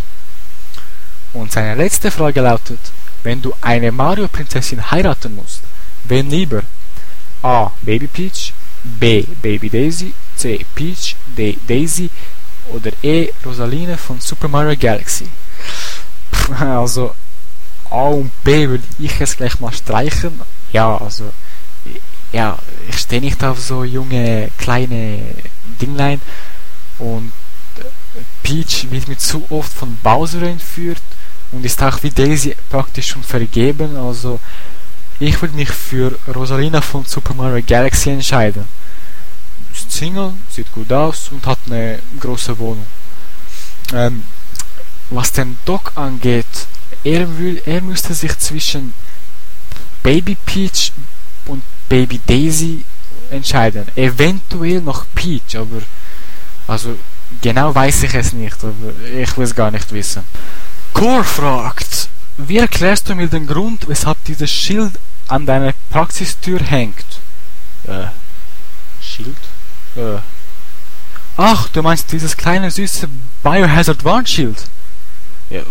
Und 1.32 1.52
seine 1.52 1.74
letzte 1.74 2.10
Frage 2.10 2.40
lautet, 2.42 2.78
wenn 3.22 3.40
du 3.40 3.54
eine 3.60 3.90
Mario-Prinzessin 3.90 4.90
heiraten 4.90 5.34
musst, 5.34 5.60
wen 6.04 6.28
lieber? 6.30 6.62
A. 7.44 7.70
Baby 7.82 8.06
Peach, 8.06 8.54
B. 8.82 9.26
Baby 9.42 9.68
Daisy, 9.68 10.14
C. 10.34 10.64
Peach, 10.74 11.14
D. 11.36 11.58
Daisy 11.68 12.08
oder 12.72 12.90
E. 13.02 13.30
Rosaline 13.44 13.98
von 13.98 14.18
Super 14.18 14.48
Mario 14.48 14.76
Galaxy. 14.80 15.28
Also 16.58 17.14
A 17.90 18.08
und 18.08 18.32
B 18.42 18.68
würde 18.68 18.84
ich 18.98 19.18
jetzt 19.20 19.36
gleich 19.36 19.60
mal 19.60 19.72
streichen. 19.72 20.40
Ja, 20.72 20.96
also 20.96 21.32
ja, 22.32 22.58
ich 22.88 22.98
stehe 22.98 23.20
nicht 23.20 23.44
auf 23.44 23.60
so 23.60 23.84
junge 23.84 24.50
kleine 24.58 25.20
Dinglein 25.80 26.20
und 26.98 27.30
Peach 28.42 28.90
wird 28.90 29.08
mir 29.08 29.18
zu 29.18 29.44
oft 29.50 29.72
von 29.72 29.96
Bowser 30.02 30.42
entführt 30.42 31.02
und 31.52 31.64
ist 31.64 31.82
auch 31.82 32.02
wie 32.02 32.10
Daisy 32.10 32.56
praktisch 32.70 33.08
schon 33.08 33.22
vergeben. 33.22 33.96
Also 33.96 34.40
ich 35.20 35.40
würde 35.40 35.56
mich 35.56 35.70
für 35.70 36.18
Rosalina 36.34 36.80
von 36.80 37.04
Super 37.04 37.34
Mario 37.34 37.62
Galaxy 37.66 38.10
entscheiden. 38.10 38.64
Ist 39.72 39.90
Single, 39.90 40.32
sieht 40.50 40.70
gut 40.72 40.92
aus 40.92 41.28
und 41.30 41.46
hat 41.46 41.58
eine 41.66 41.98
große 42.20 42.58
Wohnung. 42.58 42.86
Ähm, 43.92 44.24
was 45.10 45.32
den 45.32 45.58
Doc 45.64 45.92
angeht, 45.94 46.46
er, 47.02 47.38
will, 47.38 47.62
er 47.66 47.80
müsste 47.80 48.14
sich 48.14 48.38
zwischen 48.38 48.94
Baby 50.02 50.36
Peach 50.46 50.92
und 51.46 51.62
Baby 51.88 52.20
Daisy 52.26 52.84
entscheiden. 53.30 53.86
Eventuell 53.96 54.80
noch 54.80 55.06
Peach, 55.14 55.56
aber 55.56 55.82
also 56.66 56.96
Genau 57.40 57.74
weiß 57.74 58.04
ich 58.04 58.14
es 58.14 58.32
nicht, 58.32 58.56
aber 58.62 58.92
ich 59.14 59.36
will 59.36 59.44
es 59.44 59.54
gar 59.54 59.70
nicht 59.70 59.92
wissen. 59.92 60.24
Core 60.92 61.24
fragt, 61.24 62.08
wie 62.36 62.58
erklärst 62.58 63.08
du 63.08 63.14
mir 63.14 63.28
den 63.28 63.46
Grund, 63.46 63.88
weshalb 63.88 64.22
dieses 64.24 64.50
Schild 64.50 64.92
an 65.28 65.46
deiner 65.46 65.72
Praxistür 65.90 66.60
hängt? 66.60 67.20
Äh, 67.86 68.06
Schild? 69.00 69.36
Äh. 69.96 70.18
Ach, 71.36 71.68
du 71.68 71.82
meinst 71.82 72.12
dieses 72.12 72.36
kleine 72.36 72.70
süße 72.70 73.08
Biohazard 73.42 74.04
Warnschild? 74.04 74.64
Ja, 75.50 75.62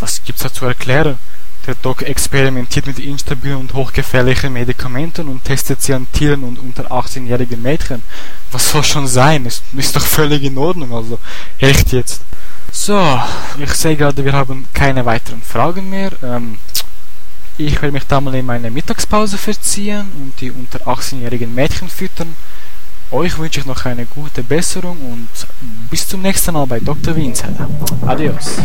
was 0.00 0.22
gibt's 0.24 0.42
da 0.42 0.52
zu 0.52 0.66
erklären? 0.66 1.18
Der 1.66 1.76
Doc 1.76 2.02
experimentiert 2.02 2.86
mit 2.86 2.98
instabilen 2.98 3.58
und 3.58 3.74
hochgefährlichen 3.74 4.52
Medikamenten 4.52 5.28
und 5.28 5.44
testet 5.44 5.80
sie 5.80 5.94
an 5.94 6.08
Tieren 6.12 6.42
und 6.42 6.58
unter 6.58 6.90
18-jährigen 6.90 7.62
Mädchen. 7.62 8.02
Was 8.50 8.70
soll 8.70 8.82
schon 8.82 9.06
sein? 9.06 9.46
Ist, 9.46 9.62
ist 9.76 9.94
doch 9.94 10.04
völlig 10.04 10.42
in 10.42 10.58
Ordnung, 10.58 10.92
also 10.92 11.20
echt 11.58 11.92
jetzt. 11.92 12.22
So, 12.74 13.20
ich 13.58 13.72
sehe 13.74 13.96
gerade, 13.96 14.24
wir 14.24 14.32
haben 14.32 14.66
keine 14.72 15.04
weiteren 15.04 15.42
Fragen 15.42 15.88
mehr. 15.90 16.10
Ähm, 16.22 16.58
Ich 17.58 17.74
werde 17.82 17.92
mich 17.92 18.04
da 18.06 18.18
mal 18.20 18.34
in 18.34 18.46
meine 18.46 18.70
Mittagspause 18.70 19.36
verziehen 19.36 20.06
und 20.20 20.32
die 20.40 20.50
unter 20.50 20.80
18-jährigen 20.86 21.54
Mädchen 21.54 21.88
füttern. 21.88 22.34
Euch 23.10 23.36
wünsche 23.36 23.60
ich 23.60 23.66
noch 23.66 23.84
eine 23.84 24.06
gute 24.06 24.42
Besserung 24.42 24.96
und 25.02 25.28
bis 25.90 26.08
zum 26.08 26.22
nächsten 26.22 26.54
Mal 26.54 26.66
bei 26.66 26.80
Dr. 26.80 27.14
Wienzeller. 27.14 27.68
Adios. 28.06 28.56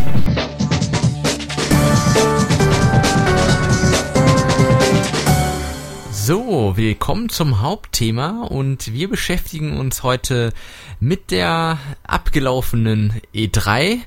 So, 6.27 6.75
willkommen 6.75 7.29
zum 7.29 7.61
Hauptthema 7.61 8.43
und 8.43 8.91
wir 8.91 9.09
beschäftigen 9.09 9.77
uns 9.77 10.03
heute 10.03 10.51
mit 10.99 11.31
der 11.31 11.79
abgelaufenen 12.03 13.13
E3. 13.33 13.99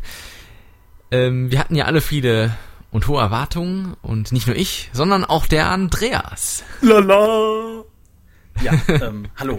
Ähm, 1.13 1.51
wir 1.51 1.59
hatten 1.59 1.77
ja 1.77 1.87
alle 1.87 2.03
viele 2.03 2.55
und 2.91 3.09
hohe 3.09 3.23
Erwartungen 3.23 3.97
und 4.03 4.33
nicht 4.33 4.47
nur 4.47 4.55
ich, 4.55 4.91
sondern 4.93 5.25
auch 5.25 5.47
der 5.47 5.71
Andreas. 5.71 6.63
Lala. 6.83 7.85
Ja, 8.61 8.73
ähm, 8.89 9.29
hallo. 9.39 9.59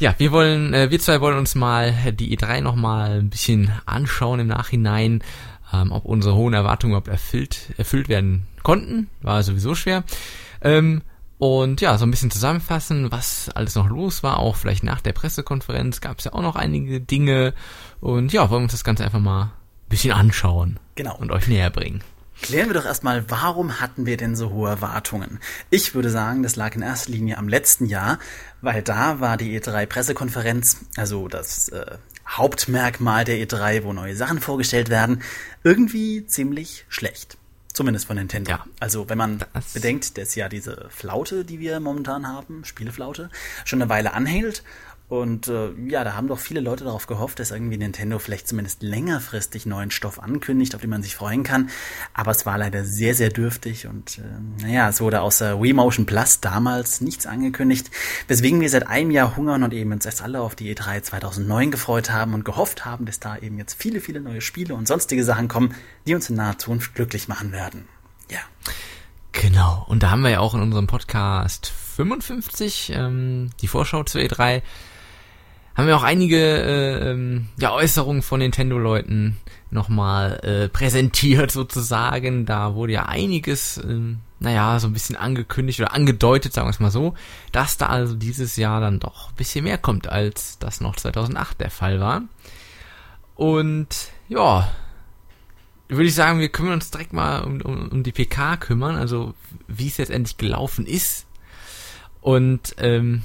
Ja, 0.00 0.16
wir 0.18 0.32
wollen, 0.32 0.74
äh, 0.74 0.90
wir 0.90 0.98
zwei 0.98 1.20
wollen 1.20 1.38
uns 1.38 1.54
mal 1.54 1.92
die 2.10 2.36
E3 2.36 2.60
nochmal 2.60 3.20
ein 3.20 3.30
bisschen 3.30 3.70
anschauen 3.86 4.40
im 4.40 4.48
Nachhinein, 4.48 5.22
ähm, 5.72 5.92
ob 5.92 6.06
unsere 6.06 6.34
hohen 6.34 6.54
Erwartungen 6.54 6.90
überhaupt 6.90 7.06
erfüllt, 7.06 7.72
erfüllt 7.76 8.08
werden 8.08 8.48
konnten. 8.64 9.10
War 9.22 9.44
sowieso 9.44 9.76
schwer. 9.76 10.02
Ähm, 10.60 11.02
und 11.38 11.80
ja, 11.80 11.98
so 11.98 12.06
ein 12.06 12.10
bisschen 12.10 12.30
zusammenfassen, 12.30 13.10
was 13.10 13.48
alles 13.50 13.74
noch 13.74 13.88
los 13.88 14.22
war, 14.22 14.38
auch 14.38 14.56
vielleicht 14.56 14.84
nach 14.84 15.00
der 15.00 15.12
Pressekonferenz 15.12 16.00
gab 16.00 16.18
es 16.18 16.24
ja 16.24 16.32
auch 16.32 16.42
noch 16.42 16.56
einige 16.56 17.00
Dinge. 17.00 17.54
Und 18.00 18.32
ja, 18.32 18.50
wollen 18.50 18.60
wir 18.60 18.64
uns 18.64 18.72
das 18.72 18.84
Ganze 18.84 19.04
einfach 19.04 19.20
mal 19.20 19.42
ein 19.42 19.52
bisschen 19.88 20.12
anschauen. 20.12 20.78
Genau. 20.94 21.16
Und 21.16 21.32
euch 21.32 21.48
näher 21.48 21.70
bringen. 21.70 22.02
Klären 22.42 22.68
wir 22.68 22.74
doch 22.74 22.84
erstmal, 22.84 23.30
warum 23.30 23.80
hatten 23.80 24.06
wir 24.06 24.16
denn 24.16 24.36
so 24.36 24.50
hohe 24.50 24.68
Erwartungen? 24.68 25.38
Ich 25.70 25.94
würde 25.94 26.10
sagen, 26.10 26.42
das 26.42 26.56
lag 26.56 26.74
in 26.74 26.82
erster 26.82 27.12
Linie 27.12 27.38
am 27.38 27.48
letzten 27.48 27.86
Jahr, 27.86 28.18
weil 28.60 28.82
da 28.82 29.20
war 29.20 29.36
die 29.36 29.58
E3-Pressekonferenz, 29.58 30.78
also 30.96 31.28
das 31.28 31.68
äh, 31.68 31.96
Hauptmerkmal 32.28 33.24
der 33.24 33.36
E3, 33.36 33.84
wo 33.84 33.92
neue 33.92 34.16
Sachen 34.16 34.40
vorgestellt 34.40 34.88
werden, 34.88 35.22
irgendwie 35.62 36.26
ziemlich 36.26 36.84
schlecht. 36.88 37.38
Zumindest 37.74 38.06
von 38.06 38.16
Nintendo. 38.16 38.52
Ja. 38.52 38.64
Also 38.80 39.08
wenn 39.08 39.18
man 39.18 39.44
Das- 39.52 39.72
bedenkt, 39.74 40.16
dass 40.16 40.34
ja 40.36 40.48
diese 40.48 40.86
Flaute, 40.90 41.44
die 41.44 41.58
wir 41.58 41.80
momentan 41.80 42.26
haben, 42.26 42.64
Spieleflaute, 42.64 43.28
schon 43.64 43.82
eine 43.82 43.90
Weile 43.90 44.14
anhält. 44.14 44.62
Und 45.06 45.48
äh, 45.48 45.70
ja, 45.86 46.02
da 46.02 46.14
haben 46.14 46.28
doch 46.28 46.38
viele 46.38 46.60
Leute 46.60 46.84
darauf 46.84 47.06
gehofft, 47.06 47.38
dass 47.38 47.50
irgendwie 47.50 47.76
Nintendo 47.76 48.18
vielleicht 48.18 48.48
zumindest 48.48 48.82
längerfristig 48.82 49.66
neuen 49.66 49.90
Stoff 49.90 50.18
ankündigt, 50.18 50.74
auf 50.74 50.80
den 50.80 50.88
man 50.88 51.02
sich 51.02 51.14
freuen 51.14 51.42
kann. 51.42 51.68
Aber 52.14 52.30
es 52.30 52.46
war 52.46 52.56
leider 52.56 52.84
sehr, 52.84 53.14
sehr 53.14 53.28
dürftig 53.28 53.86
und 53.86 54.18
äh, 54.18 54.62
naja, 54.62 54.88
es 54.88 55.02
wurde 55.02 55.20
außer 55.20 55.60
Wii 55.60 55.74
Motion 55.74 56.06
Plus 56.06 56.40
damals 56.40 57.02
nichts 57.02 57.26
angekündigt, 57.26 57.90
weswegen 58.28 58.62
wir 58.62 58.70
seit 58.70 58.86
einem 58.86 59.10
Jahr 59.10 59.36
hungern 59.36 59.62
und 59.62 59.74
eben 59.74 59.92
uns 59.92 60.06
erst 60.06 60.22
alle 60.22 60.40
auf 60.40 60.54
die 60.54 60.74
E3 60.74 61.02
2009 61.02 61.70
gefreut 61.70 62.10
haben 62.10 62.32
und 62.32 62.46
gehofft 62.46 62.86
haben, 62.86 63.04
dass 63.04 63.20
da 63.20 63.36
eben 63.36 63.58
jetzt 63.58 63.74
viele, 63.74 64.00
viele 64.00 64.20
neue 64.20 64.40
Spiele 64.40 64.74
und 64.74 64.88
sonstige 64.88 65.22
Sachen 65.22 65.48
kommen, 65.48 65.74
die 66.06 66.14
uns 66.14 66.30
in 66.30 66.36
naher 66.36 66.58
Zukunft 66.58 66.94
glücklich 66.94 67.28
machen 67.28 67.52
werden. 67.52 67.86
Ja. 68.30 68.40
Genau. 69.32 69.84
Und 69.88 70.02
da 70.02 70.10
haben 70.10 70.22
wir 70.22 70.30
ja 70.30 70.40
auch 70.40 70.54
in 70.54 70.62
unserem 70.62 70.86
Podcast 70.86 71.66
55, 71.96 72.92
ähm, 72.94 73.50
die 73.60 73.68
Vorschau 73.68 74.02
zur 74.04 74.22
E3, 74.22 74.62
haben 75.74 75.88
wir 75.88 75.96
auch 75.96 76.04
einige 76.04 76.38
äh, 76.38 77.10
ähm, 77.10 77.48
ja, 77.58 77.72
Äußerungen 77.72 78.22
von 78.22 78.38
Nintendo-Leuten 78.38 79.36
nochmal 79.70 80.38
äh, 80.44 80.68
präsentiert 80.68 81.50
sozusagen. 81.50 82.46
Da 82.46 82.74
wurde 82.74 82.92
ja 82.92 83.06
einiges, 83.06 83.78
ähm, 83.78 84.20
naja, 84.38 84.78
so 84.78 84.86
ein 84.86 84.92
bisschen 84.92 85.16
angekündigt 85.16 85.80
oder 85.80 85.92
angedeutet, 85.92 86.52
sagen 86.52 86.68
wir 86.68 86.70
es 86.70 86.80
mal 86.80 86.92
so, 86.92 87.14
dass 87.50 87.76
da 87.76 87.86
also 87.86 88.14
dieses 88.14 88.56
Jahr 88.56 88.80
dann 88.80 89.00
doch 89.00 89.30
ein 89.30 89.34
bisschen 89.34 89.64
mehr 89.64 89.78
kommt, 89.78 90.08
als 90.08 90.58
das 90.60 90.80
noch 90.80 90.94
2008 90.94 91.60
der 91.60 91.70
Fall 91.70 91.98
war. 91.98 92.22
Und 93.34 93.88
ja, 94.28 94.70
würde 95.88 96.06
ich 96.06 96.14
sagen, 96.14 96.38
wir 96.38 96.50
kümmern 96.50 96.74
uns 96.74 96.92
direkt 96.92 97.12
mal 97.12 97.42
um, 97.42 97.60
um, 97.62 97.88
um 97.88 98.02
die 98.04 98.12
PK 98.12 98.58
kümmern, 98.58 98.94
also 98.94 99.34
wie 99.66 99.88
es 99.88 99.96
jetzt 99.96 100.10
endlich 100.10 100.36
gelaufen 100.36 100.86
ist. 100.86 101.26
Und 102.20 102.76
ähm, 102.78 103.22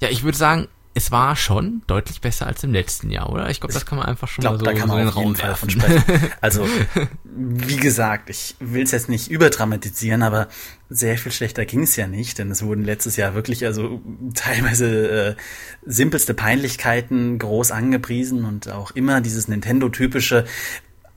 ja, 0.00 0.10
ich 0.10 0.22
würde 0.24 0.36
sagen, 0.36 0.68
es 0.96 1.10
war 1.10 1.34
schon 1.34 1.82
deutlich 1.88 2.20
besser 2.20 2.46
als 2.46 2.62
im 2.62 2.72
letzten 2.72 3.10
Jahr, 3.10 3.30
oder? 3.30 3.50
Ich 3.50 3.58
glaube, 3.58 3.74
das 3.74 3.84
kann 3.84 3.98
man 3.98 4.06
einfach 4.06 4.28
schon 4.28 4.42
Ich 4.42 4.48
glaube, 4.48 4.64
mal 4.64 4.70
so, 4.70 4.72
da 4.72 4.80
kann 4.80 4.88
so 4.88 4.96
in 4.96 5.04
man 5.04 5.06
den 5.06 5.08
auf 5.08 5.16
jeden 5.16 5.26
Raum 5.26 5.36
Fall 5.36 5.54
von 5.56 5.70
sprechen. 5.70 6.30
Also, 6.40 6.68
wie 7.24 7.76
gesagt, 7.76 8.30
ich 8.30 8.54
will 8.60 8.84
es 8.84 8.92
jetzt 8.92 9.08
nicht 9.08 9.28
überdramatisieren, 9.28 10.22
aber 10.22 10.48
sehr 10.88 11.18
viel 11.18 11.32
schlechter 11.32 11.64
ging 11.64 11.82
es 11.82 11.96
ja 11.96 12.06
nicht, 12.06 12.38
denn 12.38 12.50
es 12.50 12.62
wurden 12.62 12.84
letztes 12.84 13.16
Jahr 13.16 13.34
wirklich 13.34 13.66
also 13.66 14.00
teilweise 14.34 15.30
äh, 15.30 15.34
simpelste 15.84 16.32
Peinlichkeiten 16.32 17.40
groß 17.40 17.72
angepriesen 17.72 18.44
und 18.44 18.70
auch 18.70 18.92
immer 18.92 19.20
dieses 19.20 19.48
Nintendo-typische 19.48 20.44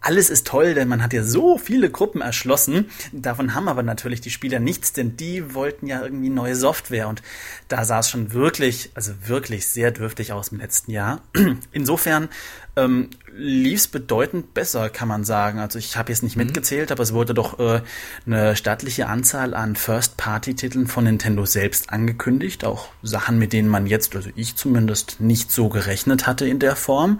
alles 0.08 0.30
ist 0.30 0.48
toll, 0.48 0.74
denn 0.74 0.88
man 0.88 1.04
hat 1.04 1.12
ja 1.12 1.22
so 1.22 1.58
viele 1.58 1.90
Gruppen 1.90 2.22
erschlossen. 2.22 2.90
Davon 3.12 3.54
haben 3.54 3.68
aber 3.68 3.84
natürlich 3.84 4.22
die 4.22 4.30
Spieler 4.30 4.60
nichts, 4.60 4.94
denn 4.94 5.18
die 5.18 5.54
wollten 5.54 5.86
ja 5.86 6.02
irgendwie 6.02 6.30
neue 6.30 6.56
Software 6.56 7.10
und 7.10 7.22
da 7.68 7.84
sah 7.84 8.00
es 8.00 8.10
schon 8.10 8.32
wirklich, 8.32 8.90
also 8.94 9.12
wirklich 9.26 9.68
sehr 9.68 9.92
dürftig 9.92 10.32
aus 10.32 10.48
im 10.48 10.60
letzten 10.60 10.92
Jahr. 10.92 11.20
Insofern 11.74 12.30
ähm, 12.78 13.10
lief 13.36 13.82
es 13.82 13.88
bedeutend 13.90 14.54
besser, 14.54 14.90
kann 14.90 15.10
man 15.10 15.26
sagen. 15.26 15.60
Also 15.60 15.78
ich 15.78 15.98
habe 15.98 16.10
jetzt 16.10 16.24
nicht 16.24 16.38
mitgezählt, 16.38 16.90
aber 16.94 17.04
es 17.04 17.12
wurde 17.12 17.34
doch 17.34 17.60
äh, 17.60 17.82
eine 18.26 18.56
stattliche 18.56 19.08
Anzahl 19.08 19.54
an 19.54 19.76
First-Party-Titeln 19.76 20.88
von 20.88 21.04
Nintendo 21.04 21.46
selbst 21.46 21.90
angekündigt. 21.90 22.64
Auch 22.64 22.88
Sachen, 23.04 23.40
mit 23.40 23.52
denen 23.52 23.68
man 23.68 23.88
jetzt, 23.88 24.16
also 24.16 24.30
ich 24.38 24.56
zumindest, 24.56 25.20
nicht 25.20 25.52
so 25.52 25.68
gerechnet 25.68 26.28
hatte 26.28 26.48
in 26.48 26.60
der 26.60 26.78
Form. 26.78 27.20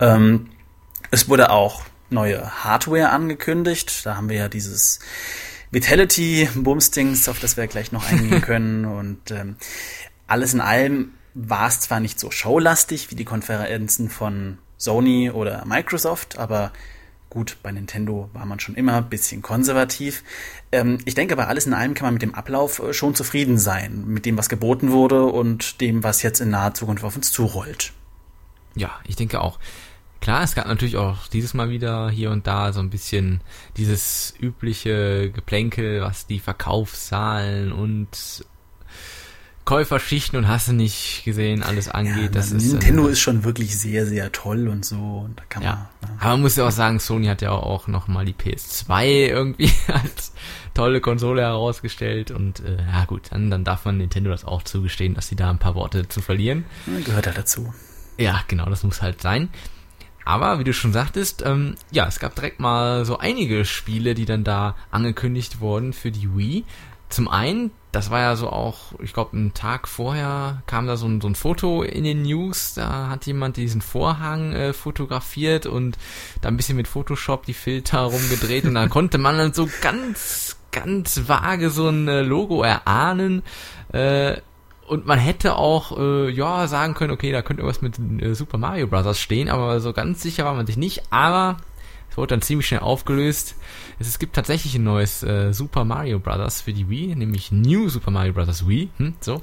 Ähm, 0.00 0.48
es 1.12 1.28
wurde 1.28 1.50
auch 1.50 1.84
neue 2.10 2.64
Hardware 2.64 3.10
angekündigt. 3.10 4.04
Da 4.04 4.16
haben 4.16 4.28
wir 4.28 4.36
ja 4.36 4.48
dieses 4.48 5.00
Vitality 5.70 6.48
Bumstings, 6.54 7.28
auf 7.28 7.40
das 7.40 7.56
wir 7.56 7.66
gleich 7.66 7.92
noch 7.92 8.10
eingehen 8.10 8.40
können. 8.42 8.84
Und 8.84 9.30
ähm, 9.30 9.56
alles 10.26 10.54
in 10.54 10.60
allem 10.60 11.12
war 11.34 11.68
es 11.68 11.80
zwar 11.80 12.00
nicht 12.00 12.18
so 12.18 12.30
showlastig 12.30 13.10
wie 13.10 13.14
die 13.14 13.24
Konferenzen 13.24 14.08
von 14.08 14.58
Sony 14.78 15.30
oder 15.30 15.64
Microsoft, 15.66 16.38
aber 16.38 16.72
gut, 17.30 17.58
bei 17.62 17.72
Nintendo 17.72 18.30
war 18.32 18.46
man 18.46 18.60
schon 18.60 18.74
immer 18.74 18.96
ein 18.96 19.08
bisschen 19.08 19.42
konservativ. 19.42 20.22
Ähm, 20.72 20.98
ich 21.04 21.14
denke 21.14 21.34
aber 21.34 21.48
alles 21.48 21.66
in 21.66 21.74
allem 21.74 21.94
kann 21.94 22.06
man 22.06 22.14
mit 22.14 22.22
dem 22.22 22.34
Ablauf 22.34 22.78
äh, 22.78 22.94
schon 22.94 23.14
zufrieden 23.14 23.58
sein, 23.58 24.04
mit 24.06 24.24
dem, 24.24 24.38
was 24.38 24.48
geboten 24.48 24.92
wurde 24.92 25.26
und 25.26 25.80
dem, 25.80 26.02
was 26.02 26.22
jetzt 26.22 26.40
in 26.40 26.50
naher 26.50 26.74
Zukunft 26.74 27.04
auf 27.04 27.16
uns 27.16 27.32
zurollt. 27.32 27.92
Ja, 28.74 28.98
ich 29.06 29.16
denke 29.16 29.40
auch. 29.40 29.58
Klar, 30.20 30.42
es 30.42 30.54
gab 30.54 30.66
natürlich 30.66 30.96
auch 30.96 31.26
dieses 31.28 31.54
Mal 31.54 31.70
wieder 31.70 32.10
hier 32.10 32.30
und 32.30 32.46
da 32.46 32.72
so 32.72 32.80
ein 32.80 32.90
bisschen 32.90 33.40
dieses 33.76 34.34
übliche 34.40 35.30
Geplänkel, 35.30 36.00
was 36.00 36.26
die 36.26 36.40
Verkaufszahlen 36.40 37.70
und 37.72 38.08
Käuferschichten 39.64 40.38
und 40.38 40.46
hast 40.46 40.68
du 40.68 40.72
nicht 40.72 41.22
gesehen, 41.24 41.64
alles 41.64 41.88
angeht. 41.88 42.16
Ja, 42.22 42.28
das 42.28 42.52
ist, 42.52 42.70
Nintendo 42.72 43.08
äh, 43.08 43.12
ist 43.12 43.18
schon 43.20 43.42
wirklich 43.42 43.76
sehr, 43.76 44.06
sehr 44.06 44.30
toll 44.30 44.68
und 44.68 44.84
so. 44.84 44.96
Und 45.24 45.40
da 45.40 45.42
kann 45.48 45.62
Ja. 45.64 45.88
man, 46.02 46.10
Aber 46.20 46.30
man 46.30 46.42
muss 46.42 46.54
ja 46.54 46.68
auch 46.68 46.72
sagen, 46.72 47.00
Sony 47.00 47.26
hat 47.26 47.42
ja 47.42 47.50
auch 47.50 47.88
noch 47.88 48.06
mal 48.06 48.24
die 48.24 48.32
PS2 48.34 49.04
irgendwie 49.28 49.72
als 49.88 50.32
tolle 50.72 51.00
Konsole 51.00 51.42
herausgestellt 51.42 52.30
und 52.30 52.60
äh, 52.60 52.76
ja 52.76 53.06
gut, 53.06 53.22
dann, 53.30 53.50
dann 53.50 53.64
darf 53.64 53.84
man 53.84 53.98
Nintendo 53.98 54.30
das 54.30 54.44
auch 54.44 54.62
zugestehen, 54.62 55.14
dass 55.14 55.26
sie 55.28 55.36
da 55.36 55.50
ein 55.50 55.58
paar 55.58 55.74
Worte 55.74 56.06
zu 56.08 56.20
verlieren. 56.20 56.64
ja, 56.86 57.00
gehört 57.04 57.26
ja 57.26 57.32
dazu. 57.32 57.74
Ja, 58.18 58.42
genau, 58.46 58.66
das 58.66 58.84
muss 58.84 59.02
halt 59.02 59.20
sein. 59.20 59.48
Aber 60.26 60.58
wie 60.58 60.64
du 60.64 60.74
schon 60.74 60.92
sagtest, 60.92 61.44
ähm, 61.46 61.76
ja, 61.92 62.04
es 62.08 62.18
gab 62.18 62.34
direkt 62.34 62.58
mal 62.58 63.04
so 63.04 63.18
einige 63.18 63.64
Spiele, 63.64 64.14
die 64.14 64.24
dann 64.24 64.42
da 64.42 64.74
angekündigt 64.90 65.60
wurden 65.60 65.92
für 65.92 66.10
die 66.10 66.36
Wii. 66.36 66.64
Zum 67.08 67.28
einen, 67.28 67.70
das 67.92 68.10
war 68.10 68.18
ja 68.20 68.34
so 68.34 68.50
auch, 68.50 68.92
ich 69.00 69.12
glaube, 69.12 69.36
einen 69.36 69.54
Tag 69.54 69.86
vorher 69.86 70.64
kam 70.66 70.88
da 70.88 70.96
so 70.96 71.06
ein, 71.06 71.20
so 71.20 71.28
ein 71.28 71.36
Foto 71.36 71.84
in 71.84 72.02
den 72.02 72.22
News, 72.22 72.74
da 72.74 73.08
hat 73.08 73.24
jemand 73.26 73.56
diesen 73.56 73.80
Vorhang 73.80 74.52
äh, 74.52 74.72
fotografiert 74.72 75.64
und 75.64 75.96
da 76.40 76.48
ein 76.48 76.56
bisschen 76.56 76.76
mit 76.76 76.88
Photoshop 76.88 77.46
die 77.46 77.54
Filter 77.54 78.00
rumgedreht 78.00 78.64
und 78.64 78.74
da 78.74 78.88
konnte 78.88 79.18
man 79.18 79.38
dann 79.38 79.52
so 79.52 79.68
ganz, 79.80 80.56
ganz 80.72 81.28
vage 81.28 81.70
so 81.70 81.88
ein 81.88 82.08
äh, 82.08 82.22
Logo 82.22 82.64
erahnen. 82.64 83.44
Äh, 83.92 84.38
und 84.86 85.06
man 85.06 85.18
hätte 85.18 85.56
auch, 85.56 85.98
äh, 85.98 86.30
ja, 86.30 86.66
sagen 86.66 86.94
können, 86.94 87.12
okay, 87.12 87.32
da 87.32 87.42
könnte 87.42 87.62
irgendwas 87.62 87.82
mit 87.82 88.22
äh, 88.22 88.34
Super 88.34 88.58
Mario 88.58 88.86
Bros. 88.86 89.18
stehen, 89.18 89.48
aber 89.48 89.80
so 89.80 89.92
ganz 89.92 90.22
sicher 90.22 90.44
war 90.44 90.54
man 90.54 90.66
sich 90.66 90.76
nicht. 90.76 91.02
Aber 91.10 91.56
es 92.10 92.16
wurde 92.16 92.28
dann 92.28 92.42
ziemlich 92.42 92.66
schnell 92.66 92.80
aufgelöst. 92.80 93.56
Es, 93.98 94.08
es 94.08 94.18
gibt 94.18 94.34
tatsächlich 94.34 94.74
ein 94.76 94.84
neues 94.84 95.22
äh, 95.22 95.52
Super 95.52 95.84
Mario 95.84 96.18
Bros. 96.18 96.60
für 96.60 96.72
die 96.72 96.88
Wii, 96.88 97.16
nämlich 97.16 97.52
New 97.52 97.88
Super 97.88 98.10
Mario 98.10 98.32
Bros. 98.32 98.68
Wii. 98.68 98.90
Hm, 98.98 99.14
so. 99.20 99.40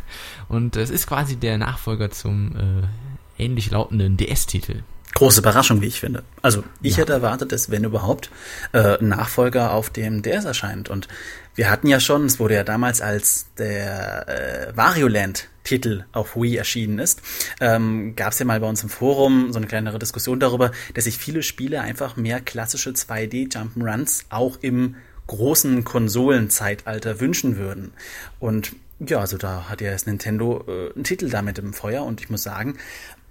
Und 0.48 0.76
es 0.76 0.90
ist 0.90 1.06
quasi 1.06 1.36
der 1.36 1.58
Nachfolger 1.58 2.10
zum 2.10 2.56
äh, 2.56 3.42
ähnlich 3.42 3.70
lautenden 3.70 4.16
DS-Titel. 4.16 4.82
Große 5.16 5.40
Überraschung, 5.40 5.80
wie 5.80 5.86
ich 5.86 6.00
finde. 6.00 6.24
Also 6.42 6.62
ich 6.82 6.92
ja. 6.92 6.98
hätte 6.98 7.14
erwartet, 7.14 7.50
dass 7.50 7.70
wenn 7.70 7.84
überhaupt 7.84 8.30
äh, 8.72 8.98
ein 8.98 9.08
Nachfolger 9.08 9.72
auf 9.72 9.88
dem 9.88 10.20
DS 10.20 10.44
erscheint. 10.44 10.90
Und 10.90 11.08
wir 11.54 11.70
hatten 11.70 11.88
ja 11.88 12.00
schon, 12.00 12.26
es 12.26 12.38
wurde 12.38 12.54
ja 12.54 12.64
damals 12.64 13.00
als 13.00 13.46
der 13.58 14.28
äh, 14.28 14.76
Varioland 14.76 15.48
Titel 15.64 16.04
auf 16.12 16.36
Wii 16.36 16.56
erschienen 16.56 16.98
ist, 16.98 17.22
ähm, 17.60 18.14
gab 18.14 18.32
es 18.32 18.38
ja 18.38 18.44
mal 18.44 18.60
bei 18.60 18.68
uns 18.68 18.82
im 18.82 18.90
Forum 18.90 19.52
so 19.52 19.58
eine 19.58 19.66
kleinere 19.66 19.98
Diskussion 19.98 20.38
darüber, 20.38 20.70
dass 20.92 21.04
sich 21.04 21.16
viele 21.16 21.42
Spiele 21.42 21.80
einfach 21.80 22.16
mehr 22.16 22.42
klassische 22.42 22.90
2D 22.90 23.50
Jump'n'Runs 23.52 24.26
auch 24.28 24.58
im 24.60 24.96
großen 25.28 25.82
Konsolenzeitalter 25.84 27.20
wünschen 27.20 27.56
würden. 27.56 27.94
Und 28.38 28.76
ja, 28.98 29.18
also 29.18 29.36
da 29.36 29.68
hat 29.68 29.80
ja 29.80 29.90
jetzt 29.90 30.06
Nintendo 30.06 30.64
äh, 30.68 30.94
einen 30.94 31.04
Titel 31.04 31.28
damit 31.28 31.58
im 31.58 31.72
Feuer 31.72 32.04
und 32.04 32.20
ich 32.20 32.30
muss 32.30 32.42
sagen, 32.42 32.76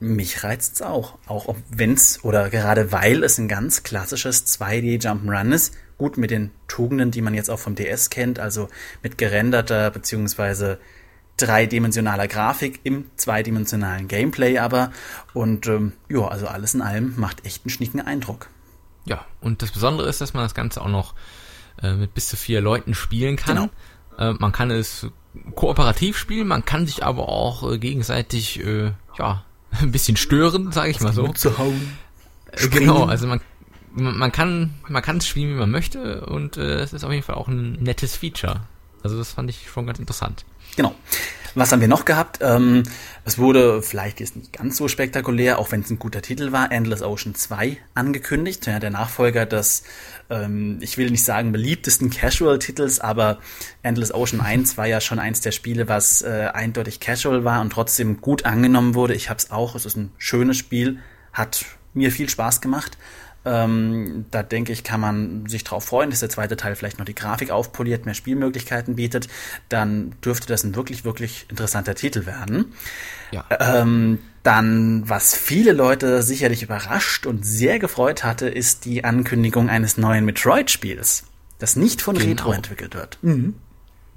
mich 0.06 0.44
reizt's 0.44 0.82
auch. 0.82 1.18
Auch 1.28 1.56
wenn's 1.70 2.24
oder 2.24 2.50
gerade 2.50 2.92
weil 2.92 3.24
es 3.24 3.38
ein 3.38 3.48
ganz 3.48 3.84
klassisches 3.84 4.46
2D 4.48 5.02
Jump'n'Run 5.02 5.52
ist. 5.52 5.74
Gut 5.98 6.18
mit 6.18 6.32
den 6.32 6.52
Tugenden, 6.68 7.12
die 7.12 7.22
man 7.22 7.34
jetzt 7.34 7.50
auch 7.50 7.60
vom 7.60 7.76
DS 7.76 8.10
kennt, 8.10 8.40
also 8.40 8.70
mit 9.02 9.18
gerenderter 9.18 9.92
beziehungsweise 9.92 10.80
dreidimensionaler 11.38 12.28
Grafik 12.28 12.80
im 12.84 13.06
zweidimensionalen 13.16 14.08
Gameplay 14.08 14.58
aber. 14.58 14.92
Und 15.34 15.68
ähm, 15.68 15.94
ja, 16.10 16.28
also 16.28 16.48
alles 16.48 16.74
in 16.74 16.82
allem 16.82 17.14
macht 17.18 17.46
echt 17.46 17.66
einen 17.66 17.72
schnicken 17.72 18.02
Eindruck. 18.02 18.50
Ja, 19.06 19.26
und 19.42 19.62
das 19.62 19.72
Besondere 19.72 20.10
ist, 20.10 20.22
dass 20.22 20.34
man 20.34 20.44
das 20.44 20.56
Ganze 20.56 20.82
auch 20.82 20.90
noch 20.90 21.14
äh, 21.82 21.94
mit 21.94 22.14
bis 22.14 22.28
zu 22.28 22.38
vier 22.38 22.62
Leuten 22.62 22.94
spielen 22.94 23.36
kann. 23.36 23.56
Genau. 23.56 24.32
Äh, 24.32 24.36
man 24.40 24.52
kann 24.52 24.72
es 24.72 25.08
kooperativ 25.56 26.18
spielen, 26.18 26.48
man 26.48 26.66
kann 26.66 26.88
sich 26.88 27.04
aber 27.04 27.28
auch 27.30 27.70
äh, 27.70 27.78
gegenseitig 27.78 28.66
äh, 28.66 28.94
ja 29.18 29.44
ein 29.82 29.92
bisschen 29.92 30.18
stören, 30.18 30.72
sage 30.72 30.92
ich 30.92 31.00
mal 31.02 31.14
so. 31.14 31.28
Zu 31.30 31.58
hauen. 31.58 31.98
Äh, 32.52 32.68
genau, 32.70 33.06
also 33.06 33.28
man 33.28 33.42
man 33.98 34.32
kann 34.32 34.74
man 34.90 35.02
kann 35.02 35.18
es 35.18 35.28
spielen, 35.28 35.56
wie 35.56 35.60
man 35.60 35.72
möchte 35.72 36.26
und 36.26 36.58
äh, 36.58 36.80
es 36.80 36.92
ist 36.92 37.04
auf 37.04 37.12
jeden 37.12 37.24
Fall 37.24 37.36
auch 37.36 37.48
ein 37.48 37.74
nettes 37.74 38.16
Feature. 38.18 38.62
Also 39.04 39.18
das 39.18 39.32
fand 39.32 39.50
ich 39.50 39.70
schon 39.70 39.86
ganz 39.86 40.00
interessant. 40.00 40.46
Genau. 40.76 40.96
Was 41.54 41.72
haben 41.72 41.80
wir 41.80 41.88
noch 41.88 42.04
gehabt? 42.04 42.40
Ähm, 42.42 42.84
es 43.24 43.38
wurde, 43.38 43.82
vielleicht 43.82 44.20
ist 44.20 44.36
nicht 44.36 44.52
ganz 44.52 44.76
so 44.76 44.90
spektakulär, 44.90 45.58
auch 45.58 45.72
wenn 45.72 45.82
es 45.82 45.90
ein 45.90 46.00
guter 46.00 46.22
Titel 46.22 46.52
war, 46.52 46.70
Endless 46.70 47.02
Ocean 47.02 47.34
2 47.34 47.78
angekündigt. 47.94 48.66
Ja, 48.68 48.80
der 48.80 48.90
Nachfolger 48.90 49.46
des, 49.46 49.84
ähm, 50.30 50.78
ich 50.82 50.98
will 50.98 51.10
nicht 51.10 51.24
sagen 51.24 51.52
beliebtesten 51.52 52.10
Casual-Titels, 52.10 53.00
aber 53.00 53.40
Endless 53.84 54.14
Ocean 54.14 54.42
1 54.46 54.78
war 54.78 54.88
ja 54.88 55.02
schon 55.02 55.20
eins 55.20 55.42
der 55.42 55.52
Spiele, 55.52 55.88
was 55.88 56.22
äh, 56.22 56.50
eindeutig 56.54 57.00
Casual 57.00 57.44
war 57.44 57.62
und 57.62 57.72
trotzdem 57.72 58.22
gut 58.22 58.46
angenommen 58.46 58.96
wurde. 58.96 59.14
Ich 59.14 59.30
habe 59.30 59.38
es 59.38 59.52
auch. 59.52 59.76
Es 59.76 59.86
ist 59.86 59.98
ein 59.98 60.12
schönes 60.18 60.58
Spiel, 60.58 61.00
hat 61.34 61.66
mir 61.94 62.12
viel 62.12 62.30
Spaß 62.30 62.62
gemacht. 62.62 62.98
Ähm, 63.48 64.26
da 64.32 64.42
denke 64.42 64.74
ich, 64.74 64.84
kann 64.84 65.00
man 65.00 65.46
sich 65.46 65.64
drauf 65.64 65.86
freuen, 65.86 66.10
dass 66.10 66.22
der 66.22 66.30
zweite 66.30 66.58
Teil 66.58 66.76
vielleicht 66.76 66.98
noch 66.98 67.06
die 67.06 67.14
Grafik 67.14 67.52
aufpoliert, 67.52 68.06
mehr 68.06 68.16
Spielmöglichkeiten 68.16 68.96
bietet. 68.96 69.28
Dann 69.70 70.16
dürfte 70.26 70.48
das 70.48 70.64
ein 70.64 70.76
wirklich, 70.76 71.06
wirklich 71.06 71.46
interessanter 71.50 71.94
Titel 71.94 72.26
werden. 72.26 72.74
Ja. 73.32 73.46
Ähm, 73.60 74.18
dann, 74.46 75.08
was 75.10 75.36
viele 75.36 75.74
Leute 75.74 76.22
sicherlich 76.22 76.64
überrascht 76.64 77.26
und 77.26 77.46
sehr 77.46 77.80
gefreut 77.80 78.24
hatte, 78.24 78.48
ist 78.48 78.86
die 78.86 79.04
Ankündigung 79.04 79.70
eines 79.70 79.98
neuen 79.98 80.26
Metroid-Spiels, 80.26 81.24
das 81.60 81.76
nicht 81.76 82.02
von 82.02 82.16
genau. 82.16 82.30
Retro 82.30 82.52
entwickelt 82.54 82.96
wird. 82.96 83.18
Mhm. 83.22 83.56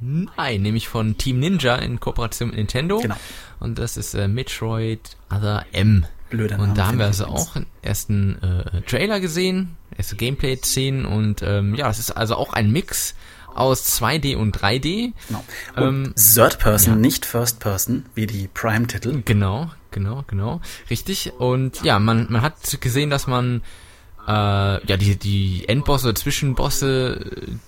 Nein, 0.01 0.63
nämlich 0.63 0.89
von 0.89 1.19
Team 1.19 1.41
Ninja 1.41 1.77
in 1.77 1.99
Kooperation 1.99 2.51
mit 2.51 2.59
Nintendo. 2.59 3.01
Genau. 3.01 3.17
Und 3.59 3.79
das 3.79 3.97
ist 3.97 4.15
äh, 4.15 4.29
Metroid 4.29 5.17
Other 5.31 5.67
M. 5.73 6.07
Blöder 6.31 6.59
Und 6.59 6.77
da 6.77 6.89
haben 6.89 6.99
wir 6.99 7.07
also 7.07 7.27
auch 7.27 7.57
einen 7.57 7.67
ersten 7.83 8.41
äh, 8.43 8.83
Trailer 8.83 9.19
gesehen, 9.19 9.77
erste 9.97 10.15
Gameplay-Szenen 10.15 11.07
und 11.07 11.43
ähm, 11.43 11.75
ja, 11.75 11.89
es 11.89 11.99
ist 11.99 12.11
also 12.11 12.37
auch 12.37 12.53
ein 12.53 12.71
Mix 12.71 13.15
aus 13.55 13.99
2D 13.99 14.37
und 14.37 14.57
3D. 14.57 15.13
Genau. 15.27 15.45
Ähm, 15.77 16.15
Third 16.17 16.59
Person, 16.59 16.95
ja. 16.95 17.01
nicht 17.01 17.25
First 17.25 17.61
Person, 17.61 18.05
wie 18.15 18.27
die 18.27 18.47
Prime-Titel. 18.47 19.23
Genau, 19.25 19.71
genau, 19.99 20.25
genau. 20.27 20.61
Richtig. 20.91 21.33
Und 21.39 21.83
ja, 21.83 21.99
man, 21.99 22.27
man 22.31 22.43
hat 22.43 22.81
gesehen, 22.81 23.11
dass 23.11 23.27
man 23.27 23.63
äh, 24.27 24.31
ja 24.31 24.97
die, 24.97 25.17
die 25.17 25.69
Endbosse, 25.69 26.15
Zwischenbosse, 26.15 27.59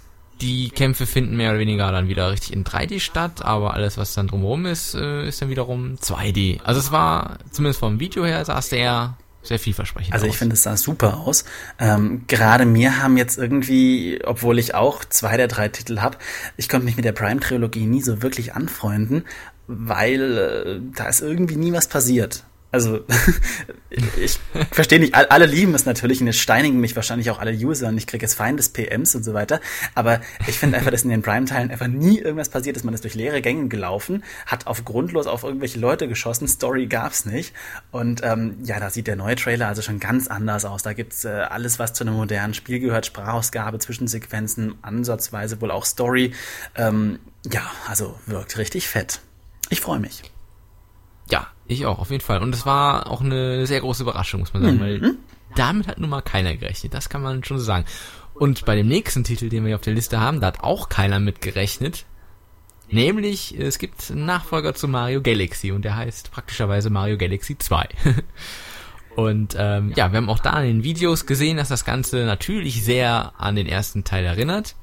die 0.41 0.71
Kämpfe 0.71 1.07
finden 1.07 1.37
mehr 1.37 1.51
oder 1.51 1.59
weniger 1.59 1.91
dann 1.93 2.09
wieder 2.09 2.31
richtig 2.31 2.53
in 2.53 2.65
3D 2.65 3.01
statt, 3.01 3.45
aber 3.45 3.75
alles, 3.75 3.99
was 3.99 4.15
dann 4.15 4.29
drumherum 4.29 4.67
ist, 4.67 4.95
äh, 4.95 5.29
ist 5.29 5.43
dann 5.43 5.51
wiederum 5.51 5.97
2D. 5.97 6.63
Also 6.63 6.81
es 6.81 6.93
war, 6.93 7.39
zumindest 7.51 7.81
vom 7.81 8.01
Video 8.01 8.25
her, 8.25 8.45
sah 8.45 8.59
es 8.59 8.71
sehr, 8.71 9.17
sehr 9.43 9.59
vielversprechend 9.59 10.13
Also 10.13 10.27
ich 10.27 10.37
finde, 10.37 10.55
es 10.55 10.63
sah 10.63 10.77
super 10.77 11.19
aus. 11.19 11.45
Ähm, 11.79 12.25
Gerade 12.27 12.65
mir 12.65 13.03
haben 13.03 13.17
jetzt 13.17 13.39
irgendwie, 13.39 14.21
obwohl 14.25 14.59
ich 14.59 14.75
auch 14.75 15.05
zwei 15.05 15.37
der 15.37 15.49
drei 15.49 15.69
Titel 15.69 16.01
habe, 16.01 16.19
ich 16.57 16.69
konnte 16.69 16.85
mich 16.87 16.97
mit 16.97 17.05
der 17.05 17.13
Prime-Trilogie 17.13 17.87
nie 17.87 18.03
so 18.03 18.23
wirklich 18.23 18.55
anfreunden, 18.55 19.25
weil 19.71 20.39
äh, 20.39 20.81
da 20.97 21.09
ist 21.09 21.21
irgendwie 21.21 21.57
nie 21.57 21.73
was 21.73 21.87
passiert. 21.87 22.45
Also, 22.73 23.01
ich 24.17 24.39
verstehe 24.71 25.01
nicht, 25.01 25.15
alle 25.15 25.47
lieben 25.47 25.75
es 25.75 25.87
natürlich 25.87 26.21
und 26.21 26.29
jetzt 26.29 26.39
steinigen 26.39 26.79
mich 26.79 26.95
wahrscheinlich 26.95 27.29
auch 27.31 27.41
alle 27.41 27.53
User 27.53 27.89
und 27.89 27.99
ich 27.99 28.07
kriege 28.07 28.25
jetzt 28.25 28.35
Feinde 28.35 28.59
des 28.59 28.69
PMs 28.69 29.17
und 29.17 29.25
so 29.25 29.35
weiter. 29.35 29.61
Aber 29.97 30.21
ich 30.47 30.57
finde 30.57 30.79
einfach, 30.79 30.93
dass 30.93 31.03
in 31.03 31.11
den 31.11 31.23
Prime-Teilen 31.23 31.73
einfach 31.73 31.89
nie 31.89 32.19
irgendwas 32.19 32.49
passiert 32.49 32.77
ist. 32.77 32.85
Man 32.85 32.95
ist 32.95 33.03
durch 33.03 33.17
leere 33.17 33.43
Gänge 33.43 33.67
gelaufen, 33.67 34.23
hat 34.47 34.69
auf 34.69 34.85
grundlos 34.85 35.27
auf 35.27 35.43
irgendwelche 35.43 35.81
Leute 35.81 36.07
geschossen, 36.07 36.47
Story 36.47 36.87
gab's 36.87 37.25
nicht. 37.25 37.55
Und 37.91 38.21
ähm, 38.23 38.59
ja, 38.63 38.79
da 38.79 38.89
sieht 38.91 39.09
der 39.09 39.17
neue 39.17 39.35
Trailer 39.35 39.67
also 39.67 39.83
schon 39.83 39.99
ganz 39.99 40.29
anders 40.29 40.65
aus. 40.65 40.85
Da 40.85 40.93
gibt's 40.93 41.25
äh, 41.25 41.29
alles, 41.29 41.81
was 41.81 41.93
zu 41.93 42.05
einem 42.05 42.15
modernen 42.15 42.55
Spiel 42.55 42.79
gehört, 42.79 43.05
Sprachausgabe, 43.05 43.81
Zwischensequenzen, 43.81 44.75
ansatzweise 44.83 45.61
wohl 45.61 45.73
auch 45.73 45.85
Story. 45.85 46.35
Ähm, 46.77 47.19
ja, 47.51 47.63
also 47.89 48.17
wirkt 48.27 48.59
richtig 48.59 48.87
fett. 48.87 49.21
Ich 49.71 49.81
freue 49.81 50.01
mich. 50.01 50.23
Ja, 51.31 51.47
ich 51.67 51.87
auch, 51.87 51.99
auf 51.99 52.11
jeden 52.11 52.23
Fall. 52.23 52.43
Und 52.43 52.55
es 52.55 52.67
war 52.67 53.11
auch 53.11 53.21
eine 53.21 53.67
sehr 53.67 53.81
große 53.81 54.03
Überraschung, 54.03 54.41
muss 54.41 54.53
man 54.53 54.63
sagen, 54.63 54.77
mhm. 54.77 54.81
weil 54.81 55.15
damit 55.55 55.87
hat 55.87 55.99
nun 55.99 56.11
mal 56.11 56.23
keiner 56.23 56.55
gerechnet. 56.57 56.93
Das 56.93 57.09
kann 57.09 57.23
man 57.23 57.45
schon 57.45 57.59
so 57.59 57.65
sagen. 57.65 57.87
Und 58.35 58.65
bei 58.65 58.77
dem 58.77 58.89
nächsten 58.89 59.25
Titel, 59.25 59.49
den 59.49 59.63
wir 59.63 59.69
hier 59.69 59.77
auf 59.77 59.83
der 59.83 59.95
Liste 59.95 60.21
haben, 60.21 60.41
da 60.41 60.49
hat 60.49 60.61
auch 60.61 60.89
keiner 60.89 61.21
mit 61.21 61.41
gerechnet. 61.41 62.05
Nämlich, 62.89 63.57
es 63.59 63.79
gibt 63.79 64.11
einen 64.11 64.27
Nachfolger 64.27 64.75
zu 64.75 64.89
Mario 64.89 65.21
Galaxy 65.23 65.71
und 65.71 65.85
der 65.85 65.97
heißt 65.97 66.33
praktischerweise 66.33 66.91
Mario 66.91 67.17
Galaxy 67.17 67.57
2. 67.57 67.89
und 69.17 69.55
ähm, 69.57 69.93
ja, 69.95 70.11
wir 70.11 70.17
haben 70.17 70.29
auch 70.29 70.41
da 70.41 70.61
in 70.61 70.79
den 70.79 70.85
Videos 70.85 71.27
gesehen, 71.27 71.57
dass 71.57 71.69
das 71.69 71.85
Ganze 71.85 72.25
natürlich 72.25 72.85
sehr 72.85 73.33
an 73.39 73.55
den 73.55 73.67
ersten 73.67 74.03
Teil 74.03 74.25
erinnert. 74.25 74.75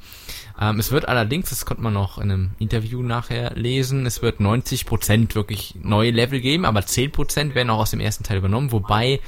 Ähm, 0.59 0.79
es 0.79 0.91
wird 0.91 1.07
allerdings, 1.07 1.49
das 1.49 1.65
konnte 1.65 1.83
man 1.83 1.93
noch 1.93 2.17
in 2.17 2.31
einem 2.31 2.51
Interview 2.59 3.03
nachher 3.03 3.51
lesen, 3.55 4.05
es 4.05 4.21
wird 4.21 4.39
90% 4.39 5.35
wirklich 5.35 5.75
neue 5.81 6.11
Level 6.11 6.39
geben, 6.39 6.65
aber 6.65 6.79
10% 6.79 7.53
werden 7.53 7.69
auch 7.69 7.79
aus 7.79 7.91
dem 7.91 7.99
ersten 7.99 8.23
Teil 8.23 8.37
übernommen, 8.37 8.71
wobei 8.71 9.19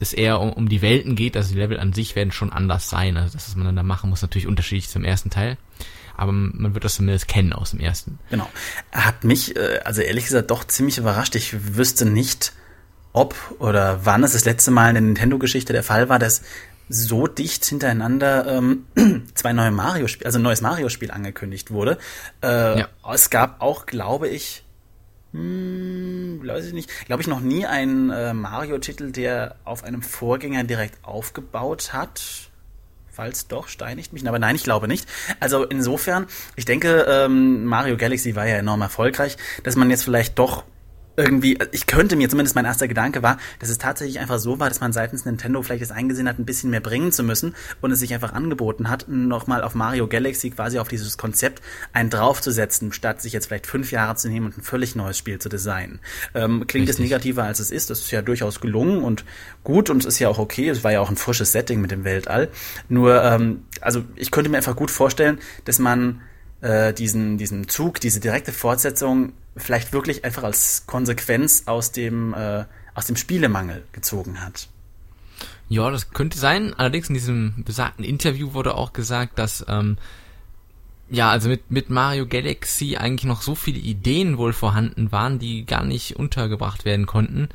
es 0.00 0.12
eher 0.12 0.40
um, 0.40 0.52
um 0.52 0.68
die 0.68 0.82
Welten 0.82 1.14
geht, 1.14 1.36
also 1.36 1.52
die 1.52 1.58
Level 1.58 1.78
an 1.78 1.92
sich 1.92 2.16
werden 2.16 2.32
schon 2.32 2.52
anders 2.52 2.88
sein. 2.88 3.16
Also 3.16 3.34
das, 3.34 3.48
was 3.48 3.56
man 3.56 3.66
dann 3.66 3.76
da 3.76 3.82
machen 3.82 4.10
muss, 4.10 4.22
natürlich 4.22 4.46
unterschiedlich 4.46 4.88
zum 4.88 5.04
ersten 5.04 5.30
Teil. 5.30 5.56
Aber 6.16 6.32
man 6.32 6.74
wird 6.74 6.84
das 6.84 6.96
zumindest 6.96 7.28
kennen 7.28 7.52
aus 7.52 7.70
dem 7.70 7.80
ersten. 7.80 8.18
Genau. 8.30 8.48
Hat 8.92 9.24
mich, 9.24 9.56
äh, 9.56 9.80
also 9.84 10.02
ehrlich 10.02 10.24
gesagt, 10.24 10.50
doch 10.50 10.64
ziemlich 10.64 10.98
überrascht. 10.98 11.34
Ich 11.34 11.76
wüsste 11.76 12.04
nicht, 12.04 12.52
ob 13.12 13.34
oder 13.58 14.04
wann 14.04 14.22
es 14.22 14.32
das 14.32 14.44
letzte 14.44 14.70
Mal 14.70 14.88
in 14.88 14.94
der 14.94 15.02
Nintendo-Geschichte 15.02 15.72
der 15.72 15.82
Fall 15.82 16.08
war, 16.08 16.18
dass 16.18 16.42
so 16.92 17.28
dicht 17.28 17.64
hintereinander 17.64 18.58
ähm, 18.58 18.84
zwei 19.34 19.52
neue 19.52 19.70
Mario-Spiele, 19.70 20.26
also 20.26 20.40
ein 20.40 20.42
neues 20.42 20.60
Mario-Spiel 20.60 21.12
angekündigt 21.12 21.70
wurde. 21.70 21.98
Äh, 22.42 22.80
ja. 22.80 22.88
Es 23.14 23.30
gab 23.30 23.62
auch, 23.62 23.86
glaube 23.86 24.28
ich, 24.28 24.64
hm, 25.32 26.40
weiß 26.44 26.66
ich 26.66 26.72
nicht, 26.72 26.90
glaube 27.06 27.22
ich 27.22 27.28
noch 27.28 27.40
nie 27.40 27.64
einen 27.64 28.10
äh, 28.10 28.34
Mario-Titel, 28.34 29.12
der 29.12 29.54
auf 29.64 29.84
einem 29.84 30.02
Vorgänger 30.02 30.64
direkt 30.64 31.04
aufgebaut 31.04 31.92
hat. 31.92 32.20
Falls 33.08 33.46
doch, 33.46 33.68
steinigt 33.68 34.12
mich. 34.12 34.26
Aber 34.26 34.40
nein, 34.40 34.56
ich 34.56 34.64
glaube 34.64 34.88
nicht. 34.88 35.08
Also 35.38 35.64
insofern, 35.64 36.26
ich 36.56 36.64
denke, 36.64 37.06
ähm, 37.08 37.66
Mario 37.66 37.96
Galaxy 37.96 38.34
war 38.34 38.46
ja 38.46 38.56
enorm 38.56 38.82
erfolgreich, 38.82 39.36
dass 39.62 39.76
man 39.76 39.90
jetzt 39.90 40.02
vielleicht 40.02 40.38
doch 40.40 40.64
irgendwie, 41.16 41.58
ich 41.72 41.86
könnte 41.86 42.16
mir, 42.16 42.28
zumindest 42.28 42.54
mein 42.54 42.64
erster 42.64 42.88
Gedanke 42.88 43.22
war, 43.22 43.38
dass 43.58 43.68
es 43.68 43.78
tatsächlich 43.78 44.20
einfach 44.20 44.38
so 44.38 44.58
war, 44.58 44.68
dass 44.68 44.80
man 44.80 44.92
seitens 44.92 45.24
Nintendo 45.24 45.62
vielleicht 45.62 45.82
es 45.82 45.90
eingesehen 45.90 46.28
hat, 46.28 46.38
ein 46.38 46.44
bisschen 46.44 46.70
mehr 46.70 46.80
bringen 46.80 47.12
zu 47.12 47.22
müssen 47.22 47.54
und 47.80 47.90
es 47.90 47.98
sich 48.00 48.14
einfach 48.14 48.32
angeboten 48.32 48.88
hat, 48.88 49.06
nochmal 49.08 49.62
auf 49.62 49.74
Mario 49.74 50.06
Galaxy 50.06 50.50
quasi 50.50 50.78
auf 50.78 50.88
dieses 50.88 51.18
Konzept 51.18 51.62
einen 51.92 52.10
draufzusetzen, 52.10 52.92
statt 52.92 53.20
sich 53.20 53.32
jetzt 53.32 53.46
vielleicht 53.46 53.66
fünf 53.66 53.92
Jahre 53.92 54.16
zu 54.16 54.28
nehmen 54.28 54.46
und 54.46 54.58
ein 54.58 54.62
völlig 54.62 54.96
neues 54.96 55.18
Spiel 55.18 55.38
zu 55.38 55.48
designen. 55.48 56.00
Ähm, 56.34 56.66
klingt 56.66 56.88
es 56.88 56.98
negativer 56.98 57.44
als 57.44 57.60
es 57.60 57.70
ist, 57.70 57.90
das 57.90 58.00
ist 58.00 58.10
ja 58.10 58.22
durchaus 58.22 58.60
gelungen 58.60 59.02
und 59.02 59.24
gut 59.64 59.90
und 59.90 59.98
es 59.98 60.06
ist 60.06 60.18
ja 60.18 60.28
auch 60.28 60.38
okay, 60.38 60.68
es 60.68 60.84
war 60.84 60.92
ja 60.92 61.00
auch 61.00 61.10
ein 61.10 61.16
frisches 61.16 61.52
Setting 61.52 61.80
mit 61.80 61.90
dem 61.90 62.04
Weltall. 62.04 62.48
Nur, 62.88 63.22
ähm, 63.22 63.64
also 63.80 64.04
ich 64.16 64.30
könnte 64.30 64.50
mir 64.50 64.56
einfach 64.56 64.76
gut 64.76 64.90
vorstellen, 64.90 65.38
dass 65.64 65.78
man 65.78 66.20
äh, 66.60 66.92
diesen, 66.92 67.38
diesen 67.38 67.68
Zug, 67.68 68.00
diese 68.00 68.20
direkte 68.20 68.52
Fortsetzung 68.52 69.32
vielleicht 69.56 69.92
wirklich 69.92 70.24
einfach 70.24 70.44
als 70.44 70.84
Konsequenz 70.86 71.64
aus 71.66 71.92
dem, 71.92 72.34
äh, 72.34 72.64
aus 72.94 73.06
dem 73.06 73.16
Spielemangel 73.16 73.84
gezogen 73.92 74.40
hat. 74.40 74.68
Ja, 75.68 75.90
das 75.90 76.10
könnte 76.10 76.38
sein. 76.38 76.74
Allerdings 76.74 77.08
in 77.08 77.14
diesem 77.14 77.64
besagten 77.64 78.04
Interview 78.04 78.54
wurde 78.54 78.74
auch 78.74 78.92
gesagt, 78.92 79.38
dass 79.38 79.64
ähm, 79.68 79.98
ja, 81.10 81.30
also 81.30 81.48
mit, 81.48 81.70
mit 81.70 81.90
Mario 81.90 82.26
Galaxy 82.26 82.96
eigentlich 82.96 83.24
noch 83.24 83.42
so 83.42 83.54
viele 83.54 83.78
Ideen 83.78 84.38
wohl 84.38 84.52
vorhanden 84.52 85.10
waren, 85.10 85.38
die 85.38 85.66
gar 85.66 85.84
nicht 85.84 86.16
untergebracht 86.16 86.84
werden 86.84 87.06
konnten 87.06 87.48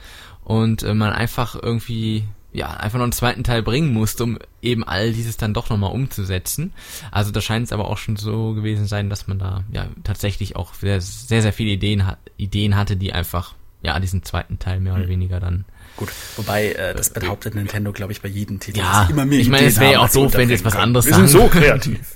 und 0.44 0.84
äh, 0.84 0.94
man 0.94 1.14
einfach 1.14 1.56
irgendwie 1.62 2.26
ja, 2.56 2.70
einfach 2.70 2.98
noch 2.98 3.04
einen 3.04 3.12
zweiten 3.12 3.44
Teil 3.44 3.62
bringen 3.62 3.92
musste, 3.92 4.24
um 4.24 4.40
eben 4.62 4.84
all 4.86 5.12
dieses 5.12 5.36
dann 5.36 5.54
doch 5.54 5.70
nochmal 5.70 5.92
umzusetzen. 5.92 6.74
Also 7.12 7.32
da 7.32 7.42
scheint 7.42 7.66
es 7.66 7.74
aber 7.74 7.90
auch 7.90 7.98
schon 7.98 8.16
so 8.16 8.54
gewesen 8.54 8.88
sein, 8.88 9.10
dass 9.10 9.28
man 9.28 9.40
da 9.40 9.64
ja 9.72 9.88
tatsächlich 10.04 10.56
auch 10.56 10.74
sehr, 10.74 11.02
sehr, 11.02 11.42
sehr 11.42 11.52
viele 11.52 11.72
Ideen, 11.72 12.04
Ideen 12.38 12.78
hatte, 12.78 12.96
die 12.96 13.12
einfach 13.12 13.56
ja 13.82 14.00
diesen 14.00 14.24
zweiten 14.24 14.58
Teil 14.58 14.80
mehr 14.80 14.94
oder 14.94 15.04
hm. 15.04 15.10
weniger 15.10 15.40
dann 15.40 15.66
Gut, 15.98 16.10
wobei 16.36 16.74
äh, 16.74 16.94
das 16.94 17.10
behauptet 17.12 17.56
Nintendo, 17.56 17.94
glaube 17.94 18.12
ich, 18.12 18.22
bei 18.22 18.28
jedem 18.28 18.60
Titel. 18.60 18.80
Ja, 18.80 19.08
immer 19.10 19.26
mehr 19.26 19.40
ich 19.40 19.48
meine, 19.48 19.68
es 19.68 19.80
wäre 19.80 19.94
ja 19.94 20.00
auch 20.00 20.10
doof, 20.10 20.34
wenn 20.34 20.48
sie 20.48 20.56
jetzt 20.56 20.66
was 20.66 20.76
anderes 20.76 21.06
sagen. 21.06 21.22
Wir 21.22 21.28
sind 21.28 21.40
so 21.42 21.48
kreativ. 21.48 22.16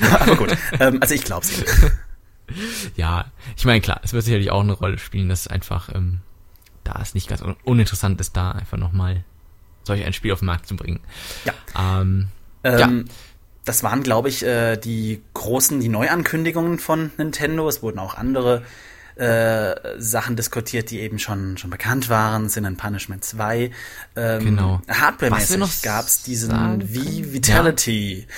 aber 0.20 0.34
gut, 0.34 0.56
ähm, 0.80 0.98
also 1.00 1.14
ich 1.14 1.22
glaube 1.22 1.46
es 1.46 1.62
Ja, 2.96 3.26
ich 3.56 3.64
meine, 3.64 3.80
klar, 3.80 4.00
es 4.02 4.12
wird 4.12 4.24
sicherlich 4.24 4.50
auch 4.50 4.62
eine 4.62 4.72
Rolle 4.72 4.98
spielen, 4.98 5.28
dass 5.28 5.46
einfach, 5.46 5.94
ähm, 5.94 6.20
da 6.82 6.98
es 7.00 7.14
nicht 7.14 7.28
ganz 7.28 7.40
un 7.40 7.54
uninteressant 7.62 8.20
ist, 8.20 8.36
da 8.36 8.50
einfach 8.50 8.78
nochmal 8.78 9.22
solch 9.90 10.04
ein 10.04 10.12
Spiel 10.12 10.32
auf 10.32 10.38
den 10.38 10.46
Markt 10.46 10.66
zu 10.66 10.76
bringen. 10.76 11.00
Ja. 11.44 11.52
Ähm, 11.76 12.28
ähm, 12.64 12.78
ja. 12.78 13.14
Das 13.64 13.82
waren, 13.82 14.02
glaube 14.02 14.28
ich, 14.28 14.42
äh, 14.44 14.76
die 14.76 15.20
großen, 15.34 15.80
die 15.80 15.88
Neuankündigungen 15.88 16.78
von 16.78 17.10
Nintendo. 17.18 17.68
Es 17.68 17.82
wurden 17.82 17.98
auch 17.98 18.16
andere 18.16 18.62
äh, 19.16 19.74
Sachen 19.98 20.36
diskutiert, 20.36 20.90
die 20.90 21.00
eben 21.00 21.18
schon, 21.18 21.58
schon 21.58 21.70
bekannt 21.70 22.08
waren, 22.08 22.48
Sin 22.48 22.64
and 22.64 22.78
Punishment 22.78 23.24
2. 23.24 23.70
Ähm, 24.16 24.44
genau. 24.44 24.80
Hardware-mäßig 24.88 25.82
gab 25.82 26.06
es 26.06 26.22
diesen 26.22 26.94
Wii 26.94 27.32
Vitality. 27.32 28.20
Ja. 28.20 28.34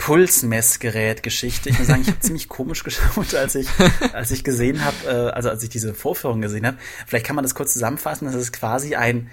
Pulsmessgerät-Geschichte. 0.00 1.68
Ich 1.68 1.78
muss 1.78 1.88
sagen, 1.88 2.00
ich 2.00 2.08
habe 2.08 2.20
ziemlich 2.20 2.48
komisch 2.48 2.84
geschaut, 2.84 3.34
als 3.34 3.54
ich, 3.54 3.68
als 4.12 4.30
ich 4.30 4.44
gesehen 4.44 4.82
habe, 4.82 4.96
äh, 5.06 5.30
also 5.30 5.50
als 5.50 5.62
ich 5.62 5.68
diese 5.68 5.92
Vorführung 5.92 6.40
gesehen 6.40 6.66
habe. 6.66 6.78
Vielleicht 7.06 7.26
kann 7.26 7.36
man 7.36 7.44
das 7.44 7.54
kurz 7.54 7.74
zusammenfassen. 7.74 8.24
Das 8.24 8.34
ist 8.34 8.52
quasi 8.52 8.94
ein, 8.94 9.30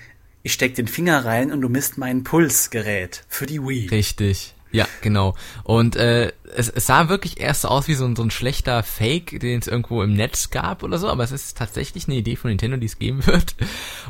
ich 0.47 0.53
steck 0.53 0.75
den 0.75 0.87
Finger 0.87 1.25
rein 1.25 1.51
und 1.51 1.59
du 1.59 1.67
misst 1.67 1.97
mein 1.97 2.23
Pulsgerät 2.23 3.25
für 3.27 3.45
die 3.45 3.61
Wii. 3.61 3.89
Richtig. 3.89 4.55
Ja, 4.71 4.87
genau. 5.01 5.35
Und 5.65 5.97
äh, 5.97 6.31
es, 6.55 6.69
es 6.69 6.87
sah 6.87 7.09
wirklich 7.09 7.41
erst 7.41 7.63
so 7.63 7.67
aus 7.67 7.89
wie 7.89 7.95
so 7.95 8.05
ein, 8.05 8.15
so 8.15 8.23
ein 8.23 8.31
schlechter 8.31 8.81
Fake, 8.81 9.41
den 9.41 9.59
es 9.59 9.67
irgendwo 9.67 10.01
im 10.03 10.13
Netz 10.13 10.49
gab 10.49 10.83
oder 10.83 10.99
so, 10.99 11.09
aber 11.09 11.25
es 11.25 11.33
ist 11.33 11.57
tatsächlich 11.57 12.07
eine 12.07 12.15
Idee 12.15 12.37
von 12.37 12.49
Nintendo, 12.49 12.77
die 12.77 12.85
es 12.85 12.97
geben 12.97 13.25
wird. 13.25 13.55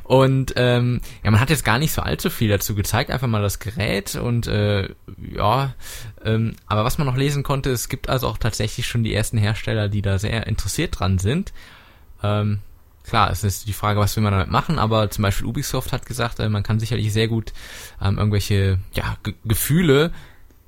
Und 0.03 0.53
ähm, 0.57 1.01
ja, 1.23 1.31
man 1.31 1.39
hat 1.39 1.49
jetzt 1.49 1.65
gar 1.65 1.79
nicht 1.79 1.91
so 1.91 2.03
allzu 2.03 2.29
viel 2.29 2.49
dazu 2.49 2.75
gezeigt, 2.75 3.09
einfach 3.09 3.27
mal 3.27 3.41
das 3.41 3.57
Gerät 3.57 4.15
und 4.15 4.45
äh, 4.45 4.89
ja, 5.35 5.73
ähm, 6.23 6.55
aber 6.67 6.85
was 6.85 6.99
man 6.99 7.07
noch 7.07 7.17
lesen 7.17 7.41
konnte, 7.41 7.71
es 7.71 7.89
gibt 7.89 8.09
also 8.09 8.27
auch 8.27 8.37
tatsächlich 8.37 8.85
schon 8.85 9.03
die 9.03 9.13
ersten 9.15 9.39
Hersteller, 9.39 9.89
die 9.89 10.03
da 10.03 10.19
sehr 10.19 10.45
interessiert 10.45 10.99
dran 10.99 11.17
sind. 11.17 11.51
Ähm, 12.21 12.59
klar, 13.07 13.31
es 13.31 13.43
ist 13.43 13.67
die 13.67 13.73
Frage, 13.73 13.99
was 13.99 14.15
will 14.15 14.23
man 14.23 14.33
damit 14.33 14.51
machen, 14.51 14.79
aber 14.79 15.09
zum 15.09 15.23
Beispiel 15.23 15.47
Ubisoft 15.47 15.91
hat 15.91 16.05
gesagt, 16.05 16.39
äh, 16.39 16.49
man 16.49 16.63
kann 16.63 16.79
sicherlich 16.79 17.11
sehr 17.13 17.27
gut 17.27 17.53
ähm, 18.01 18.17
irgendwelche 18.17 18.79
ja, 18.93 19.17
Gefühle 19.45 20.11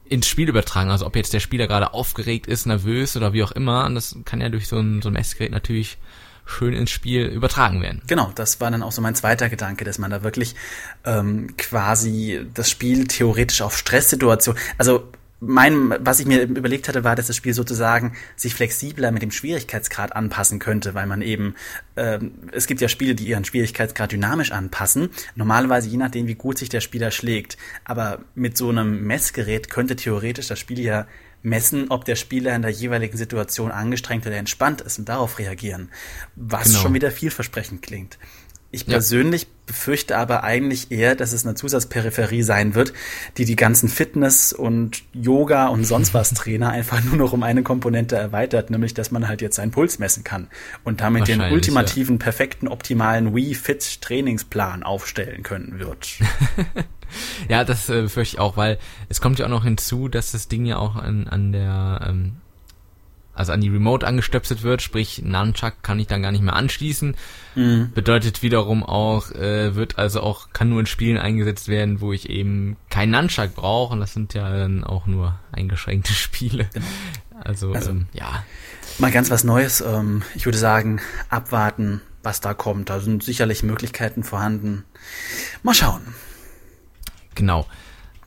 ins 0.05 0.27
Spiel 0.27 0.49
übertragen. 0.49 0.89
Also 0.89 1.05
ob 1.05 1.15
jetzt 1.15 1.33
der 1.33 1.39
Spieler 1.39 1.67
gerade 1.67 1.93
aufgeregt 1.93 2.47
ist, 2.47 2.65
nervös 2.65 3.15
oder 3.15 3.33
wie 3.33 3.43
auch 3.43 3.51
immer. 3.51 3.85
Und 3.85 3.95
das 3.95 4.17
kann 4.25 4.41
ja 4.41 4.49
durch 4.49 4.67
so 4.67 4.79
ein, 4.79 5.01
so 5.01 5.09
ein 5.09 5.13
Messgerät 5.13 5.51
natürlich 5.51 5.97
schön 6.45 6.73
ins 6.73 6.89
Spiel 6.89 7.27
übertragen 7.27 7.81
werden. 7.81 8.01
Genau, 8.07 8.31
das 8.33 8.59
war 8.59 8.71
dann 8.71 8.81
auch 8.81 8.91
so 8.91 9.01
mein 9.01 9.13
zweiter 9.13 9.49
Gedanke, 9.49 9.85
dass 9.85 9.99
man 9.99 10.09
da 10.09 10.23
wirklich 10.23 10.55
ähm, 11.05 11.55
quasi 11.57 12.41
das 12.55 12.71
Spiel 12.71 13.07
theoretisch 13.07 13.61
auf 13.61 13.77
Stresssituationen, 13.77 14.59
also 14.79 15.07
mein, 15.41 15.95
was 15.99 16.19
ich 16.19 16.25
mir 16.25 16.43
überlegt 16.43 16.87
hatte, 16.87 17.03
war, 17.03 17.15
dass 17.15 17.27
das 17.27 17.35
Spiel 17.35 17.53
sozusagen 17.53 18.13
sich 18.35 18.53
flexibler 18.53 19.11
mit 19.11 19.21
dem 19.21 19.31
Schwierigkeitsgrad 19.31 20.15
anpassen 20.15 20.59
könnte, 20.59 20.93
weil 20.93 21.07
man 21.07 21.21
eben, 21.21 21.55
ähm, 21.95 22.31
es 22.51 22.67
gibt 22.67 22.81
ja 22.81 22.89
Spiele, 22.89 23.15
die 23.15 23.27
ihren 23.27 23.45
Schwierigkeitsgrad 23.45 24.11
dynamisch 24.11 24.51
anpassen, 24.51 25.09
normalerweise 25.35 25.87
je 25.87 25.97
nachdem, 25.97 26.27
wie 26.27 26.35
gut 26.35 26.57
sich 26.57 26.69
der 26.69 26.81
Spieler 26.81 27.11
schlägt. 27.11 27.57
Aber 27.85 28.19
mit 28.35 28.57
so 28.57 28.69
einem 28.69 29.05
Messgerät 29.05 29.69
könnte 29.69 29.95
theoretisch 29.95 30.47
das 30.47 30.59
Spiel 30.59 30.79
ja 30.79 31.07
messen, 31.41 31.89
ob 31.89 32.03
der 32.03 32.15
Spieler 32.15 32.53
in 32.53 32.61
der 32.61 32.71
jeweiligen 32.71 33.17
Situation 33.17 33.71
angestrengt 33.71 34.27
oder 34.27 34.35
entspannt 34.35 34.81
ist 34.81 34.99
und 34.99 35.07
darauf 35.07 35.39
reagieren, 35.39 35.89
was 36.35 36.65
genau. 36.65 36.79
schon 36.79 36.93
wieder 36.93 37.11
vielversprechend 37.11 37.81
klingt. 37.81 38.19
Ich 38.71 38.85
persönlich 38.85 39.43
ja. 39.43 39.47
befürchte 39.65 40.15
aber 40.15 40.43
eigentlich 40.43 40.91
eher, 40.91 41.15
dass 41.15 41.33
es 41.33 41.43
eine 41.43 41.55
Zusatzperipherie 41.55 42.43
sein 42.43 42.75
wird, 42.75 42.93
die 43.37 43.45
die 43.45 43.55
ganzen 43.55 43.89
Fitness 43.89 44.53
und 44.53 45.01
Yoga 45.11 45.67
und 45.69 45.85
sonst 45.85 46.13
was 46.13 46.33
Trainer 46.35 46.69
einfach 46.69 47.03
nur 47.03 47.15
noch 47.15 47.33
um 47.33 47.41
eine 47.41 47.63
Komponente 47.63 48.15
erweitert, 48.15 48.69
nämlich 48.69 48.93
dass 48.93 49.09
man 49.09 49.27
halt 49.27 49.41
jetzt 49.41 49.55
seinen 49.55 49.71
Puls 49.71 49.97
messen 49.97 50.23
kann 50.23 50.49
und 50.83 51.01
damit 51.01 51.27
den 51.27 51.41
ultimativen, 51.41 52.17
ja. 52.17 52.23
perfekten, 52.23 52.67
optimalen 52.67 53.33
Wii 53.35 53.55
Fit 53.55 54.01
Trainingsplan 54.01 54.83
aufstellen 54.83 55.41
können 55.41 55.79
wird. 55.79 56.19
ja, 57.49 57.63
das 57.63 57.89
äh, 57.89 58.03
befürchte 58.03 58.35
ich 58.35 58.39
auch, 58.39 58.55
weil 58.55 58.77
es 59.09 59.19
kommt 59.19 59.39
ja 59.39 59.45
auch 59.45 59.49
noch 59.49 59.63
hinzu, 59.63 60.09
dass 60.09 60.31
das 60.31 60.47
Ding 60.47 60.65
ja 60.65 60.77
auch 60.77 60.95
an, 60.95 61.27
an 61.27 61.51
der 61.51 62.05
ähm, 62.07 62.33
also 63.39 63.53
an 63.53 63.61
die 63.61 63.69
Remote 63.69 64.05
angestöpselt 64.05 64.63
wird, 64.63 64.81
sprich 64.81 65.21
Nunchuck 65.23 65.81
kann 65.81 65.97
ich 65.97 66.07
dann 66.07 66.21
gar 66.21 66.33
nicht 66.33 66.43
mehr 66.43 66.57
anschließen. 66.57 67.15
Mhm. 67.55 67.91
Bedeutet 67.93 68.43
wiederum 68.43 68.83
auch, 68.83 69.31
äh, 69.31 69.75
wird 69.75 69.97
also 69.97 70.19
auch, 70.19 70.49
kann 70.51 70.67
nur 70.67 70.81
in 70.81 70.85
Spielen 70.85 71.17
eingesetzt 71.17 71.69
werden, 71.69 72.01
wo 72.01 72.11
ich 72.11 72.29
eben 72.29 72.75
kein 72.89 73.11
Nunchuck 73.11 73.55
brauche 73.55 73.93
und 73.93 74.01
das 74.01 74.13
sind 74.13 74.33
ja 74.33 74.49
dann 74.49 74.83
auch 74.83 75.07
nur 75.07 75.39
eingeschränkte 75.53 76.11
Spiele. 76.13 76.69
Genau. 76.73 76.85
Also, 77.41 77.71
also 77.71 77.91
ähm, 77.91 78.07
ja. 78.11 78.43
Mal 78.97 79.11
ganz 79.11 79.31
was 79.31 79.45
Neues. 79.45 79.79
Ähm, 79.79 80.23
ich 80.35 80.45
würde 80.45 80.57
sagen, 80.57 80.99
abwarten, 81.29 82.01
was 82.21 82.41
da 82.41 82.53
kommt. 82.53 82.89
Da 82.89 82.99
sind 82.99 83.23
sicherlich 83.23 83.63
Möglichkeiten 83.63 84.25
vorhanden. 84.25 84.83
Mal 85.63 85.73
schauen. 85.73 86.01
Genau. 87.35 87.65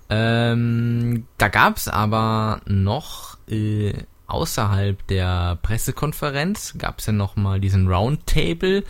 Ähm, 0.08 1.26
da 1.36 1.48
gab's 1.48 1.86
aber 1.88 2.62
noch 2.64 3.36
äh, 3.46 3.92
außerhalb 4.32 5.06
der 5.06 5.58
Pressekonferenz 5.62 6.74
gab 6.78 6.98
es 6.98 7.06
ja 7.06 7.12
nochmal 7.12 7.60
diesen 7.60 7.88
Roundtable, 7.88 8.84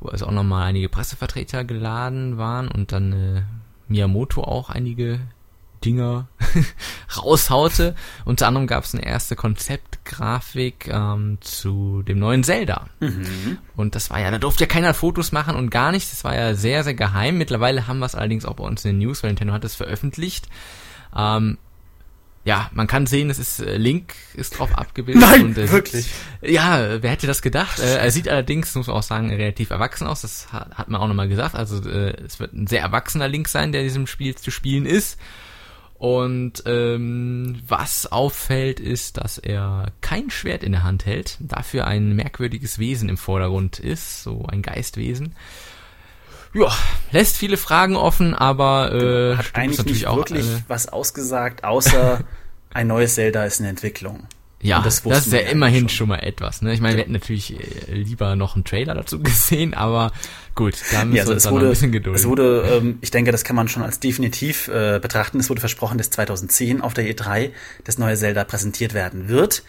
wo 0.00 0.08
also 0.08 0.26
auch 0.26 0.32
nochmal 0.32 0.64
einige 0.64 0.88
Pressevertreter 0.88 1.64
geladen 1.64 2.38
waren 2.38 2.68
und 2.68 2.92
dann 2.92 3.12
äh, 3.12 3.42
Miyamoto 3.88 4.42
auch 4.42 4.70
einige 4.70 5.20
Dinger 5.84 6.28
raushaute. 7.16 7.94
Unter 8.24 8.48
anderem 8.48 8.66
gab 8.66 8.84
es 8.84 8.94
eine 8.94 9.04
erste 9.04 9.36
Konzeptgrafik 9.36 10.88
ähm, 10.88 11.38
zu 11.40 12.02
dem 12.02 12.18
neuen 12.18 12.42
Zelda. 12.42 12.88
Mhm. 13.00 13.58
Und 13.76 13.94
das 13.94 14.10
war 14.10 14.20
ja, 14.20 14.30
da 14.30 14.38
durfte 14.38 14.64
ja 14.64 14.68
keiner 14.68 14.94
Fotos 14.94 15.32
machen 15.32 15.56
und 15.56 15.70
gar 15.70 15.92
nichts. 15.92 16.10
Das 16.10 16.24
war 16.24 16.34
ja 16.34 16.54
sehr, 16.54 16.84
sehr 16.84 16.94
geheim. 16.94 17.38
Mittlerweile 17.38 17.86
haben 17.86 18.00
wir 18.00 18.06
es 18.06 18.14
allerdings 18.14 18.44
auch 18.44 18.54
bei 18.54 18.64
uns 18.64 18.84
in 18.84 18.92
den 18.98 19.06
News, 19.06 19.22
weil 19.22 19.30
Nintendo 19.30 19.54
hat 19.54 19.64
es 19.64 19.76
veröffentlicht. 19.76 20.48
Ähm, 21.16 21.58
ja, 22.48 22.70
man 22.72 22.86
kann 22.86 23.04
sehen, 23.06 23.28
es 23.28 23.38
ist 23.38 23.60
äh, 23.60 23.76
Link 23.76 24.14
ist 24.32 24.58
drauf 24.58 24.72
abgebildet. 24.72 25.20
Nein, 25.20 25.44
und, 25.44 25.58
äh, 25.58 25.70
wirklich. 25.70 26.08
Ja, 26.40 27.02
wer 27.02 27.10
hätte 27.10 27.26
das 27.26 27.42
gedacht? 27.42 27.78
Äh, 27.78 27.98
er 27.98 28.10
sieht 28.10 28.26
allerdings, 28.26 28.74
muss 28.74 28.86
man 28.86 28.96
auch 28.96 29.02
sagen, 29.02 29.28
relativ 29.28 29.68
erwachsen 29.68 30.06
aus. 30.06 30.22
Das 30.22 30.50
hat, 30.50 30.78
hat 30.78 30.88
man 30.88 30.98
auch 30.98 31.08
nochmal 31.08 31.28
gesagt. 31.28 31.54
Also 31.54 31.86
äh, 31.86 32.16
es 32.24 32.40
wird 32.40 32.54
ein 32.54 32.66
sehr 32.66 32.80
erwachsener 32.80 33.28
Link 33.28 33.48
sein, 33.48 33.70
der 33.70 33.82
in 33.82 33.88
diesem 33.88 34.06
Spiel 34.06 34.34
zu 34.34 34.50
spielen 34.50 34.86
ist. 34.86 35.18
Und 35.98 36.62
ähm, 36.64 37.60
was 37.68 38.10
auffällt, 38.10 38.80
ist, 38.80 39.18
dass 39.18 39.36
er 39.36 39.92
kein 40.00 40.30
Schwert 40.30 40.64
in 40.64 40.72
der 40.72 40.84
Hand 40.84 41.04
hält, 41.04 41.36
dafür 41.40 41.86
ein 41.86 42.16
merkwürdiges 42.16 42.78
Wesen 42.78 43.10
im 43.10 43.18
Vordergrund 43.18 43.78
ist, 43.78 44.22
so 44.22 44.46
ein 44.46 44.62
Geistwesen. 44.62 45.34
Ja, 46.58 46.76
lässt 47.12 47.36
viele 47.36 47.56
Fragen 47.56 47.96
offen, 47.96 48.34
aber 48.34 48.92
äh, 48.92 49.36
hat 49.36 49.54
eigentlich 49.54 49.84
nicht 49.84 50.06
wirklich 50.06 50.46
äh, 50.46 50.62
was 50.66 50.88
ausgesagt, 50.88 51.64
außer 51.64 52.20
ein 52.70 52.86
neues 52.86 53.14
Zelda 53.14 53.44
ist 53.44 53.60
in 53.60 53.66
Entwicklung. 53.66 54.26
Ja, 54.60 54.82
das, 54.82 55.04
das, 55.04 55.28
ist 55.28 55.32
ja 55.32 55.38
immerhin 55.38 55.88
schon. 55.88 55.90
schon. 55.90 56.08
mal 56.08 56.18
etwas. 56.18 56.62
Ne? 56.62 56.74
Ich 56.74 56.80
meine, 56.80 56.94
ja. 56.94 56.96
wir 56.96 57.02
hätten 57.02 57.12
natürlich 57.12 57.54
äh, 57.88 57.94
lieber 57.94 58.34
noch 58.34 58.56
einen 58.56 58.64
Trailer 58.64 58.94
dazu 58.94 59.22
gesehen, 59.22 59.72
aber 59.72 60.10
gut, 60.56 60.74
da 60.90 61.04
müssen 61.04 61.16
ja, 61.16 61.22
also 61.22 61.30
wir 61.30 61.34
uns 61.36 61.50
wurde, 61.50 61.66
ein 61.66 61.70
bisschen 61.70 61.92
gedulden. 61.92 62.20
Es 62.20 62.26
wurde, 62.26 62.68
ähm, 62.72 62.98
ich 63.00 63.12
denke, 63.12 63.30
das 63.30 63.44
kann 63.44 63.54
man 63.54 63.68
schon 63.68 63.84
als 63.84 64.00
definitiv 64.00 64.66
äh, 64.66 64.98
betrachten. 65.00 65.38
Es 65.38 65.48
wurde 65.48 65.60
versprochen, 65.60 65.96
dass 65.96 66.10
2010 66.10 66.80
auf 66.80 66.92
der 66.92 67.04
E3 67.04 67.50
das 67.84 67.98
neue 67.98 68.16
Zelda 68.16 68.42
präsentiert 68.42 68.94
werden 68.94 69.28
wird. 69.28 69.62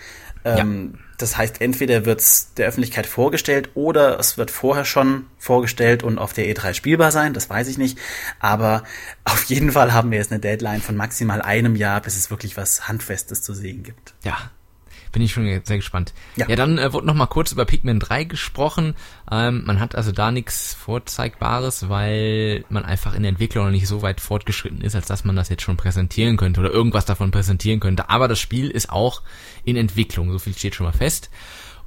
Ähm, 0.45 0.91
ja. 0.93 0.99
Das 1.17 1.37
heißt, 1.37 1.59
entweder 1.59 2.05
wird 2.05 2.21
es 2.21 2.53
der 2.53 2.67
Öffentlichkeit 2.67 3.05
vorgestellt 3.05 3.71
oder 3.73 4.17
es 4.19 4.37
wird 4.37 4.51
vorher 4.51 4.85
schon 4.85 5.25
vorgestellt 5.37 6.01
und 6.01 6.17
auf 6.17 6.31
der 6.31 6.45
E3 6.45 6.73
spielbar 6.73 7.11
sein, 7.11 7.33
das 7.33 7.49
weiß 7.49 7.67
ich 7.67 7.77
nicht. 7.77 7.97
Aber 8.39 8.83
auf 9.25 9.43
jeden 9.43 9.71
Fall 9.71 9.93
haben 9.93 10.11
wir 10.11 10.17
jetzt 10.17 10.31
eine 10.31 10.39
Deadline 10.39 10.81
von 10.81 10.95
maximal 10.95 11.41
einem 11.41 11.75
Jahr, 11.75 12.01
bis 12.01 12.15
es 12.15 12.31
wirklich 12.31 12.55
was 12.57 12.87
Handfestes 12.87 13.41
zu 13.41 13.53
sehen 13.53 13.83
gibt. 13.83 14.13
Ja. 14.23 14.51
Bin 15.11 15.21
ich 15.21 15.31
schon 15.31 15.45
sehr 15.63 15.77
gespannt. 15.77 16.13
Ja. 16.35 16.47
Ja, 16.47 16.55
dann 16.55 16.77
äh, 16.77 16.93
wurde 16.93 17.07
noch 17.07 17.13
mal 17.13 17.27
kurz 17.27 17.51
über 17.51 17.65
Pikmin 17.65 17.99
3 17.99 18.25
gesprochen. 18.25 18.95
Ähm, 19.31 19.63
man 19.65 19.79
hat 19.79 19.95
also 19.95 20.11
da 20.11 20.31
nichts 20.31 20.73
Vorzeigbares, 20.73 21.89
weil 21.89 22.65
man 22.69 22.85
einfach 22.85 23.15
in 23.15 23.23
der 23.23 23.29
Entwicklung 23.29 23.65
noch 23.65 23.71
nicht 23.71 23.87
so 23.87 24.01
weit 24.01 24.21
fortgeschritten 24.21 24.81
ist, 24.81 24.95
als 24.95 25.07
dass 25.07 25.25
man 25.25 25.35
das 25.35 25.49
jetzt 25.49 25.63
schon 25.63 25.77
präsentieren 25.77 26.37
könnte 26.37 26.59
oder 26.59 26.71
irgendwas 26.71 27.05
davon 27.05 27.31
präsentieren 27.31 27.79
könnte. 27.79 28.09
Aber 28.09 28.27
das 28.27 28.39
Spiel 28.39 28.69
ist 28.69 28.89
auch 28.89 29.21
in 29.63 29.75
Entwicklung, 29.75 30.31
so 30.31 30.39
viel 30.39 30.55
steht 30.55 30.75
schon 30.75 30.85
mal 30.85 30.93
fest. 30.93 31.29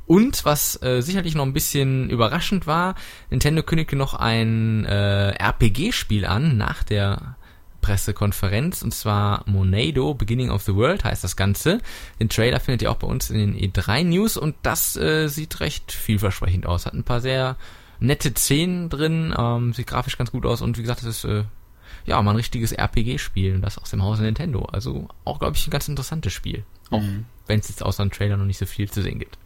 Und 0.06 0.44
was 0.44 0.82
äh, 0.82 1.00
sicherlich 1.00 1.34
noch 1.34 1.46
ein 1.46 1.52
bisschen 1.52 2.10
überraschend 2.10 2.66
war, 2.66 2.96
Nintendo 3.30 3.62
kündigte 3.62 3.96
noch 3.96 4.14
ein 4.14 4.84
äh, 4.84 5.30
RPG-Spiel 5.30 6.26
an 6.26 6.56
nach 6.56 6.82
der 6.82 7.36
Pressekonferenz 7.82 8.80
und 8.82 8.94
zwar 8.94 9.42
Monado 9.46 10.14
Beginning 10.14 10.50
of 10.50 10.62
the 10.62 10.74
World 10.74 11.04
heißt 11.04 11.22
das 11.22 11.36
Ganze. 11.36 11.78
Den 12.18 12.30
Trailer 12.30 12.60
findet 12.60 12.80
ihr 12.82 12.90
auch 12.90 12.96
bei 12.96 13.06
uns 13.06 13.28
in 13.28 13.38
den 13.38 13.54
E3 13.54 14.04
News 14.04 14.36
und 14.38 14.54
das 14.62 14.96
äh, 14.96 15.28
sieht 15.28 15.60
recht 15.60 15.92
vielversprechend 15.92 16.64
aus. 16.64 16.86
Hat 16.86 16.94
ein 16.94 17.04
paar 17.04 17.20
sehr 17.20 17.56
nette 18.00 18.32
Szenen 18.34 18.88
drin, 18.88 19.34
ähm, 19.38 19.72
sieht 19.74 19.86
grafisch 19.88 20.16
ganz 20.16 20.30
gut 20.32 20.46
aus 20.46 20.62
und 20.62 20.78
wie 20.78 20.82
gesagt, 20.82 21.02
es 21.02 21.06
ist 21.18 21.24
äh, 21.24 21.44
ja 22.06 22.20
mal 22.22 22.30
ein 22.32 22.36
richtiges 22.36 22.72
RPG-Spiel 22.72 23.54
und 23.56 23.60
das 23.62 23.78
aus 23.78 23.90
dem 23.90 24.02
Hause 24.02 24.22
Nintendo. 24.22 24.64
Also 24.64 25.08
auch 25.24 25.38
glaube 25.38 25.56
ich 25.56 25.66
ein 25.66 25.70
ganz 25.70 25.86
interessantes 25.88 26.32
Spiel. 26.32 26.64
Auch 26.90 27.00
Mhm. 27.00 27.26
wenn 27.46 27.60
es 27.60 27.68
jetzt 27.68 27.82
außer 27.82 28.02
dem 28.04 28.10
Trailer 28.10 28.36
noch 28.36 28.44
nicht 28.46 28.58
so 28.58 28.66
viel 28.66 28.90
zu 28.90 29.02
sehen 29.02 29.18
gibt. 29.18 29.36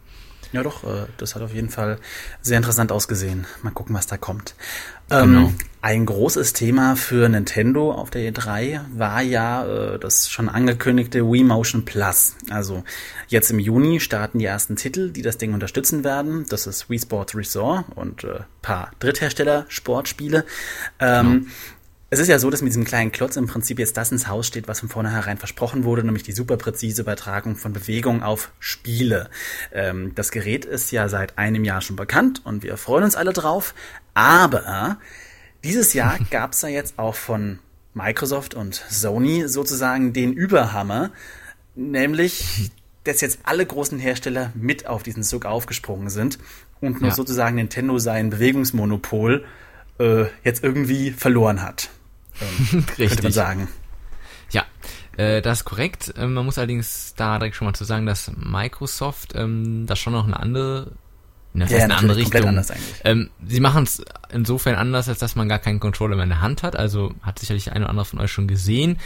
Ja, 0.53 0.63
doch, 0.63 0.83
äh, 0.85 1.07
das 1.17 1.35
hat 1.35 1.41
auf 1.41 1.53
jeden 1.53 1.69
Fall 1.69 1.99
sehr 2.41 2.55
interessant 2.57 2.91
ausgesehen. 2.93 3.45
Mal 3.63 3.71
gucken, 3.71 3.93
was 3.95 4.07
da 4.07 4.15
kommt. 4.17 4.55
Genau. 5.09 5.47
Ähm, 5.47 5.55
ein 5.81 6.05
großes 6.05 6.51
Thema 6.53 6.95
für 6.97 7.29
Nintendo 7.29 7.91
auf 7.93 8.09
der 8.09 8.29
E3 8.33 8.81
war 8.93 9.21
ja 9.21 9.93
äh, 9.93 9.99
das 9.99 10.29
schon 10.29 10.49
angekündigte 10.49 11.23
Wii 11.31 11.43
Motion 11.45 11.85
Plus. 11.85 12.35
Also 12.49 12.83
jetzt 13.27 13.51
im 13.51 13.59
Juni 13.59 13.99
starten 14.01 14.39
die 14.39 14.45
ersten 14.45 14.75
Titel, 14.75 15.11
die 15.11 15.21
das 15.21 15.37
Ding 15.37 15.53
unterstützen 15.53 16.03
werden. 16.03 16.45
Das 16.49 16.67
ist 16.67 16.89
Wii 16.89 16.99
Sports 16.99 17.35
Resort 17.35 17.85
und 17.95 18.23
äh, 18.25 18.39
paar 18.61 18.91
Dritthersteller-Sportspiele. 18.99 20.43
Ähm, 20.99 21.47
Es 22.09 22.19
ist 22.19 22.29
ja 22.29 22.39
so, 22.39 22.49
dass 22.49 22.61
mit 22.61 22.69
diesem 22.69 22.85
kleinen 22.85 23.11
Klotz 23.11 23.35
im 23.35 23.47
Prinzip 23.47 23.79
jetzt 23.79 23.97
das 23.97 24.13
ins 24.13 24.29
Haus 24.29 24.47
steht, 24.47 24.69
was 24.69 24.79
von 24.79 24.87
vornherein 24.87 25.37
versprochen 25.37 25.83
wurde, 25.83 26.05
nämlich 26.05 26.23
die 26.23 26.31
super 26.31 26.55
präzise 26.55 27.01
Übertragung 27.01 27.57
von 27.57 27.73
Bewegung 27.73 28.23
auf 28.23 28.51
Spiele. 28.59 29.29
Ähm, 29.73 30.13
das 30.15 30.31
Gerät 30.31 30.63
ist 30.63 30.91
ja 30.91 31.09
seit 31.09 31.37
einem 31.37 31.65
Jahr 31.65 31.81
schon 31.81 31.97
bekannt 31.97 32.41
und 32.45 32.63
wir 32.63 32.77
freuen 32.77 33.03
uns 33.03 33.17
alle 33.17 33.33
drauf. 33.33 33.73
Aber 34.17 34.97
dieses 35.63 35.93
Jahr 35.93 36.17
gab 36.31 36.53
es 36.53 36.63
ja 36.63 36.69
jetzt 36.69 36.97
auch 36.97 37.13
von 37.13 37.59
Microsoft 37.93 38.55
und 38.55 38.73
Sony 38.89 39.47
sozusagen 39.47 40.11
den 40.11 40.33
Überhammer, 40.33 41.11
nämlich 41.75 42.71
dass 43.03 43.21
jetzt 43.21 43.39
alle 43.43 43.63
großen 43.63 43.99
Hersteller 43.99 44.51
mit 44.55 44.87
auf 44.87 45.03
diesen 45.03 45.21
Zug 45.21 45.45
aufgesprungen 45.45 46.09
sind 46.09 46.39
und 46.81 46.99
nur 46.99 47.11
Ja. 47.11 47.15
sozusagen 47.15 47.55
Nintendo 47.57 47.99
sein 47.99 48.31
Bewegungsmonopol 48.31 49.45
äh, 49.99 50.25
jetzt 50.43 50.63
irgendwie 50.63 51.11
verloren 51.11 51.61
hat. 51.61 51.89
Ähm, 52.41 52.85
könnte 52.97 53.21
man 53.21 53.31
sagen. 53.31 53.67
Ja, 54.49 54.65
äh, 55.15 55.41
das 55.43 55.59
ist 55.59 55.65
korrekt. 55.65 56.13
Ähm, 56.17 56.33
man 56.33 56.43
muss 56.43 56.57
allerdings 56.57 57.13
da 57.15 57.37
direkt 57.37 57.55
schon 57.55 57.67
mal 57.67 57.73
zu 57.75 57.83
sagen, 57.85 58.07
dass 58.07 58.31
Microsoft 58.35 59.33
ähm, 59.35 59.85
das 59.85 59.99
schon 59.99 60.13
noch 60.13 60.25
eine 60.25 60.37
andere, 60.39 60.91
das 61.59 61.71
Ja, 61.71 61.77
ja, 61.79 61.83
eine 61.85 61.97
andere 61.97 62.17
Richtung. 62.17 62.45
anders 62.45 62.71
eigentlich. 62.71 63.01
Ähm, 63.03 63.29
sie 63.45 63.59
machen 63.59 63.83
es 63.83 64.03
insofern 64.31 64.75
anders, 64.75 65.09
als 65.09 65.19
dass 65.19 65.35
man 65.35 65.49
gar 65.49 65.59
keinen 65.59 65.79
Controller 65.79 66.15
mehr 66.15 66.23
in 66.23 66.29
der 66.29 66.41
Hand 66.41 66.63
hat. 66.63 66.75
Also 66.75 67.13
hat 67.21 67.39
sicherlich 67.39 67.65
der 67.65 67.73
eine 67.73 67.85
oder 67.85 67.89
andere 67.91 68.05
von 68.05 68.19
euch 68.19 68.31
schon 68.31 68.47
gesehen 68.47 68.97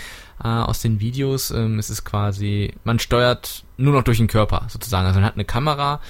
äh, 0.43 0.47
aus 0.47 0.81
den 0.81 0.99
Videos. 0.99 1.51
Ähm, 1.51 1.79
es 1.79 1.89
ist 1.89 2.03
quasi, 2.03 2.73
man 2.83 2.99
steuert 2.99 3.63
nur 3.77 3.93
noch 3.93 4.03
durch 4.03 4.17
den 4.17 4.27
Körper 4.27 4.65
sozusagen. 4.69 5.05
Also 5.07 5.19
man 5.19 5.27
hat 5.27 5.35
eine 5.35 5.45
Kamera, 5.45 6.01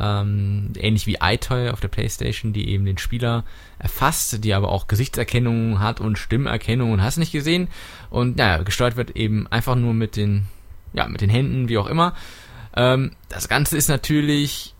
ähm, 0.00 0.72
ähnlich 0.78 1.06
wie 1.06 1.18
iToy 1.20 1.68
auf 1.68 1.80
der 1.80 1.88
Playstation, 1.88 2.52
die 2.52 2.70
eben 2.70 2.86
den 2.86 2.96
Spieler 2.98 3.44
erfasst, 3.78 4.42
die 4.44 4.54
aber 4.54 4.70
auch 4.70 4.86
Gesichtserkennung 4.86 5.78
hat 5.78 6.00
und 6.00 6.18
Stimmerkennung 6.18 6.92
und 6.92 7.02
hast 7.02 7.18
nicht 7.18 7.32
gesehen. 7.32 7.68
Und 8.08 8.36
naja, 8.36 8.62
gesteuert 8.62 8.96
wird 8.96 9.10
eben 9.16 9.46
einfach 9.48 9.74
nur 9.76 9.92
mit 9.92 10.16
den, 10.16 10.46
ja, 10.94 11.06
mit 11.06 11.20
den 11.20 11.30
Händen, 11.30 11.68
wie 11.68 11.76
auch 11.76 11.86
immer. 11.86 12.14
Ähm, 12.74 13.12
das 13.28 13.48
Ganze 13.48 13.76
ist 13.76 13.88
natürlich, 13.88 14.74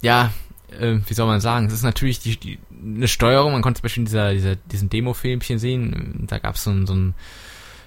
ja, 0.00 0.32
äh, 0.70 0.98
wie 1.06 1.14
soll 1.14 1.26
man 1.26 1.40
sagen, 1.40 1.66
es 1.66 1.72
ist 1.72 1.82
natürlich 1.82 2.20
die, 2.20 2.36
die, 2.36 2.58
eine 2.70 3.08
Steuerung, 3.08 3.52
man 3.52 3.62
konnte 3.62 3.80
zum 3.80 3.84
Beispiel 3.84 4.02
in 4.02 4.06
dieser, 4.06 4.32
dieser, 4.32 4.56
diesen 4.56 4.90
Demo-Filmchen 4.90 5.58
sehen, 5.58 6.24
da 6.28 6.38
gab 6.38 6.56
es 6.56 6.64
so 6.64 6.70
ein, 6.70 6.86
so 6.86 6.94
ein 6.94 7.14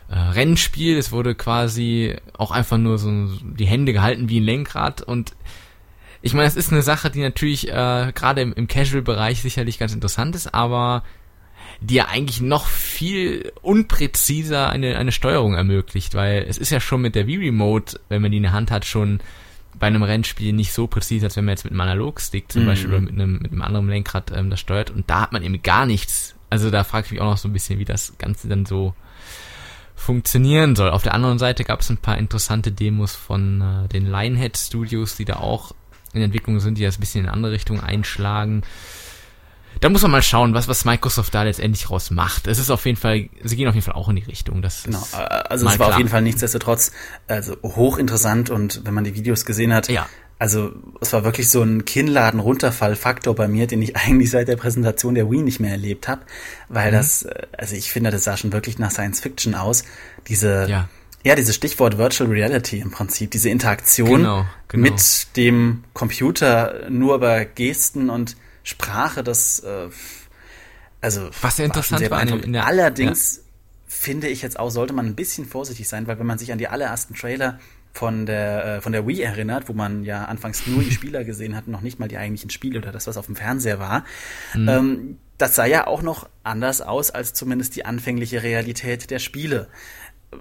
äh, 0.10 0.18
Rennspiel, 0.18 0.98
es 0.98 1.12
wurde 1.12 1.36
quasi 1.36 2.16
auch 2.38 2.52
einfach 2.52 2.78
nur 2.78 2.98
so 2.98 3.28
die 3.44 3.68
Hände 3.68 3.94
gehalten 3.94 4.30
wie 4.30 4.40
ein 4.40 4.44
Lenkrad. 4.44 5.02
Und 5.02 5.34
ich 6.22 6.34
meine, 6.34 6.48
es 6.48 6.56
ist 6.56 6.72
eine 6.72 6.82
Sache, 6.82 7.10
die 7.10 7.22
natürlich 7.22 7.70
äh, 7.70 8.12
gerade 8.14 8.42
im, 8.42 8.54
im 8.54 8.68
Casual-Bereich 8.68 9.42
sicherlich 9.42 9.78
ganz 9.78 9.94
interessant 9.94 10.36
ist, 10.36 10.54
aber 10.54 11.04
die 11.82 11.96
ja 11.96 12.08
eigentlich 12.08 12.42
noch 12.42 12.66
viel 12.66 13.54
unpräziser 13.62 14.70
eine, 14.70 14.98
eine 14.98 15.12
Steuerung 15.12 15.54
ermöglicht, 15.54 16.14
weil 16.14 16.46
es 16.50 16.58
ist 16.58 16.72
ja 16.72 16.80
schon 16.80 17.02
mit 17.02 17.16
der 17.16 17.28
Wii-Remote, 17.28 18.00
wenn 18.10 18.22
man 18.22 18.32
die 18.32 18.38
in 18.38 18.44
der 18.44 18.52
Hand 18.52 18.72
hat, 18.72 18.86
schon 18.86 19.20
bei 19.80 19.88
einem 19.88 20.04
Rennspiel 20.04 20.54
nicht 20.54 20.74
so 20.74 20.88
präzise, 20.88 21.26
als 21.28 21.36
wenn 21.38 21.46
man 21.46 21.54
jetzt 21.54 21.64
mit 21.64 21.72
einem 21.72 21.82
Analogstick 21.82 22.52
zum 22.52 22.64
Mhm. 22.64 22.68
Beispiel 22.68 22.90
oder 22.90 23.02
mit 23.02 23.14
einem, 23.14 23.40
mit 23.42 23.52
einem 23.52 23.62
anderen 23.62 23.88
Lenkrad 23.90 24.32
ähm, 24.36 24.50
das 24.50 24.60
steuert 24.60 24.92
und 24.92 25.10
da 25.10 25.22
hat 25.22 25.32
man 25.32 25.44
eben 25.44 25.62
gar 25.62 25.86
nichts. 25.86 26.36
Also 26.50 26.70
da 26.72 26.84
frage 26.84 27.06
ich 27.06 27.12
mich 27.12 27.22
auch 27.22 27.30
noch 27.32 27.38
so 27.38 27.48
ein 27.48 27.54
bisschen, 27.54 27.80
wie 27.80 27.86
das 27.86 28.14
Ganze 28.18 28.48
dann 28.48 28.66
so 28.66 28.94
funktionieren 29.96 30.76
soll. 30.76 30.90
Auf 30.90 31.04
der 31.04 31.14
anderen 31.14 31.40
Seite 31.40 31.64
gab 31.64 31.82
es 31.82 31.90
ein 31.90 31.98
paar 31.98 32.18
interessante 32.18 32.72
Demos 32.72 33.16
von 33.16 33.62
äh, 33.62 33.88
den 33.90 34.06
Lionhead 34.06 34.58
Studios, 34.58 35.16
die 35.16 35.26
da 35.26 35.36
auch 35.38 35.74
in 36.14 36.22
Entwicklung 36.22 36.60
sind, 36.60 36.78
die 36.78 36.84
das 36.84 36.98
ein 36.98 37.02
bisschen 37.02 37.22
in 37.22 37.28
eine 37.28 37.36
andere 37.36 37.52
Richtung 37.54 37.82
einschlagen. 37.82 38.64
Da 39.82 39.88
muss 39.90 40.02
man 40.02 40.12
mal 40.12 40.22
schauen, 40.22 40.54
was, 40.54 40.68
was 40.68 40.84
Microsoft 40.84 41.34
da 41.34 41.44
letztendlich 41.44 41.90
raus 41.90 42.12
macht. 42.12 42.48
Es 42.48 42.60
ist 42.60 42.70
auf 42.70 42.86
jeden 42.86 42.98
Fall, 42.98 43.30
sie 43.44 43.56
gehen 43.56 43.68
auf 43.68 43.76
jeden 43.76 43.86
Fall 43.86 43.96
auch 43.96 44.10
in 44.10 44.18
die 44.18 44.24
Richtung. 44.24 44.62
Das 44.62 44.84
Genau, 44.84 45.00
ist 45.00 45.14
äh, 45.14 45.18
also 45.18 45.66
es 45.66 45.72
war 45.72 45.78
klar. 45.78 45.90
auf 45.92 45.98
jeden 45.98 46.10
Fall 46.10 46.22
nichtsdestotrotz 46.22 46.92
also 47.28 47.56
hochinteressant 47.64 48.50
und 48.50 48.82
wenn 48.86 48.94
man 48.94 49.06
die 49.06 49.16
Videos 49.16 49.46
gesehen 49.46 49.74
hat, 49.74 49.88
Ja. 49.90 50.08
also 50.38 50.74
es 51.00 51.14
war 51.14 51.24
wirklich 51.24 51.50
so 51.50 51.62
ein 51.64 51.86
Kinnladen-Runterfall-Faktor 51.86 53.36
bei 53.36 53.48
mir, 53.48 53.68
den 53.68 53.82
ich 53.82 53.96
eigentlich 53.96 54.30
seit 54.32 54.48
der 54.48 54.56
Präsentation 54.58 55.16
der 55.16 55.30
Wii 55.30 55.44
nicht 55.44 55.60
mehr 55.60 55.72
erlebt 55.72 56.08
habe, 56.08 56.22
Mhm. 56.70 56.76
weil 56.76 56.92
das, 56.92 57.24
äh, 57.24 57.48
also 57.58 57.76
ich 57.76 57.92
finde, 57.92 58.12
das 58.12 58.24
sah 58.24 58.38
schon 58.38 58.52
wirklich 58.52 58.80
nach 58.80 58.92
Science 58.92 59.20
Fiction 59.22 59.56
aus. 59.56 59.84
Diese, 60.28 60.68
Ja. 60.70 60.90
ja, 61.24 61.36
dieses 61.36 61.56
Stichwort 61.56 61.98
Virtual 61.98 62.30
Reality 62.30 62.80
im 62.80 62.92
Prinzip, 62.92 63.32
diese 63.32 63.50
Interaktion 63.50 64.10
Genau, 64.24 64.46
genau. 64.68 64.84
mit 64.92 65.28
dem 65.38 65.84
Computer 65.94 66.90
nur 66.90 67.16
über 67.16 67.46
Gesten 67.46 68.10
und 68.10 68.36
Sprache, 68.70 69.24
das, 69.24 69.59
äh, 69.59 69.89
also 71.01 71.30
Was 71.41 71.55
sehr 71.57 71.65
interessant 71.65 72.01
war 72.01 72.05
in- 72.05 72.09
beeindruckend. 72.09 72.45
in 72.45 72.53
der- 72.53 72.65
Allerdings 72.65 73.43
finde 73.88 74.28
ich 74.28 74.41
jetzt 74.41 74.59
auch, 74.59 74.70
sollte 74.70 74.93
man 74.93 75.05
ein 75.07 75.15
bisschen 75.15 75.45
vorsichtig 75.45 75.88
sein, 75.89 76.07
weil 76.07 76.20
wenn 76.20 76.28
man 76.28 76.38
sich 76.38 76.51
an 76.51 76.57
die 76.57 76.67
allerersten 76.67 77.15
Trailer 77.15 77.59
von 77.93 78.26
der, 78.28 78.65
äh, 78.78 78.82
von 78.82 78.91
der 78.91 79.07
Wii 79.07 79.22
erinnert, 79.22 79.67
wo 79.67 79.74
man 79.74 80.03
ja 80.03 80.26
anfangs 80.26 80.67
nur 80.67 80.84
die 80.84 80.91
Spieler 80.99 81.24
gesehen 81.24 81.55
hat, 81.55 81.65
und 81.65 81.72
noch 81.74 81.82
nicht 81.82 81.99
mal 81.99 82.07
die 82.07 82.17
eigentlichen 82.17 82.49
Spiele 82.51 82.78
oder 82.80 82.91
das, 82.91 83.07
was 83.07 83.17
auf 83.17 83.26
dem 83.26 83.36
Fernseher 83.36 83.80
war, 83.80 84.05
Mhm. 84.53 84.70
ähm, 84.70 85.17
das 85.39 85.55
sah 85.55 85.65
ja 85.65 85.88
auch 85.88 86.01
noch 86.01 86.28
anders 86.43 86.82
aus 86.82 87.11
als 87.11 87.34
zumindest 87.34 87.76
die 87.76 87.86
anfängliche 87.86 88.43
Realität 88.43 89.09
der 89.09 89.20
Spiele. 89.20 89.70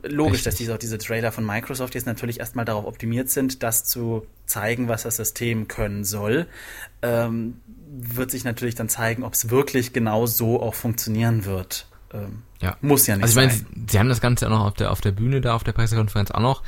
Logisch, 0.02 0.32
Richtig. 0.34 0.44
dass 0.44 0.54
diese, 0.56 0.78
diese 0.78 0.98
Trailer 0.98 1.32
von 1.32 1.46
Microsoft 1.46 1.94
jetzt 1.94 2.06
natürlich 2.06 2.40
erstmal 2.40 2.64
darauf 2.66 2.84
optimiert 2.84 3.30
sind, 3.30 3.62
das 3.62 3.84
zu 3.84 4.26
zeigen, 4.46 4.86
was 4.88 5.04
das 5.04 5.16
System 5.16 5.66
können 5.66 6.04
soll. 6.04 6.46
Ähm, 7.00 7.60
wird 7.90 8.30
sich 8.30 8.44
natürlich 8.44 8.74
dann 8.74 8.90
zeigen, 8.90 9.24
ob 9.24 9.32
es 9.32 9.48
wirklich 9.48 9.94
genau 9.94 10.26
so 10.26 10.60
auch 10.60 10.74
funktionieren 10.74 11.46
wird. 11.46 11.86
Ähm, 12.12 12.42
Ja. 12.60 12.76
Muss 12.82 13.06
ja 13.06 13.16
nicht 13.16 13.24
Also 13.24 13.40
ich 13.40 13.46
meine, 13.46 13.58
sie, 13.58 13.66
sie 13.90 13.98
haben 13.98 14.08
das 14.10 14.20
Ganze 14.20 14.46
auch 14.46 14.50
noch 14.50 14.66
auf 14.66 14.74
der 14.74 14.90
auf 14.90 15.00
der 15.00 15.12
Bühne 15.12 15.40
da 15.40 15.54
auf 15.54 15.64
der 15.64 15.72
Pressekonferenz 15.72 16.30
auch 16.32 16.40
noch 16.40 16.62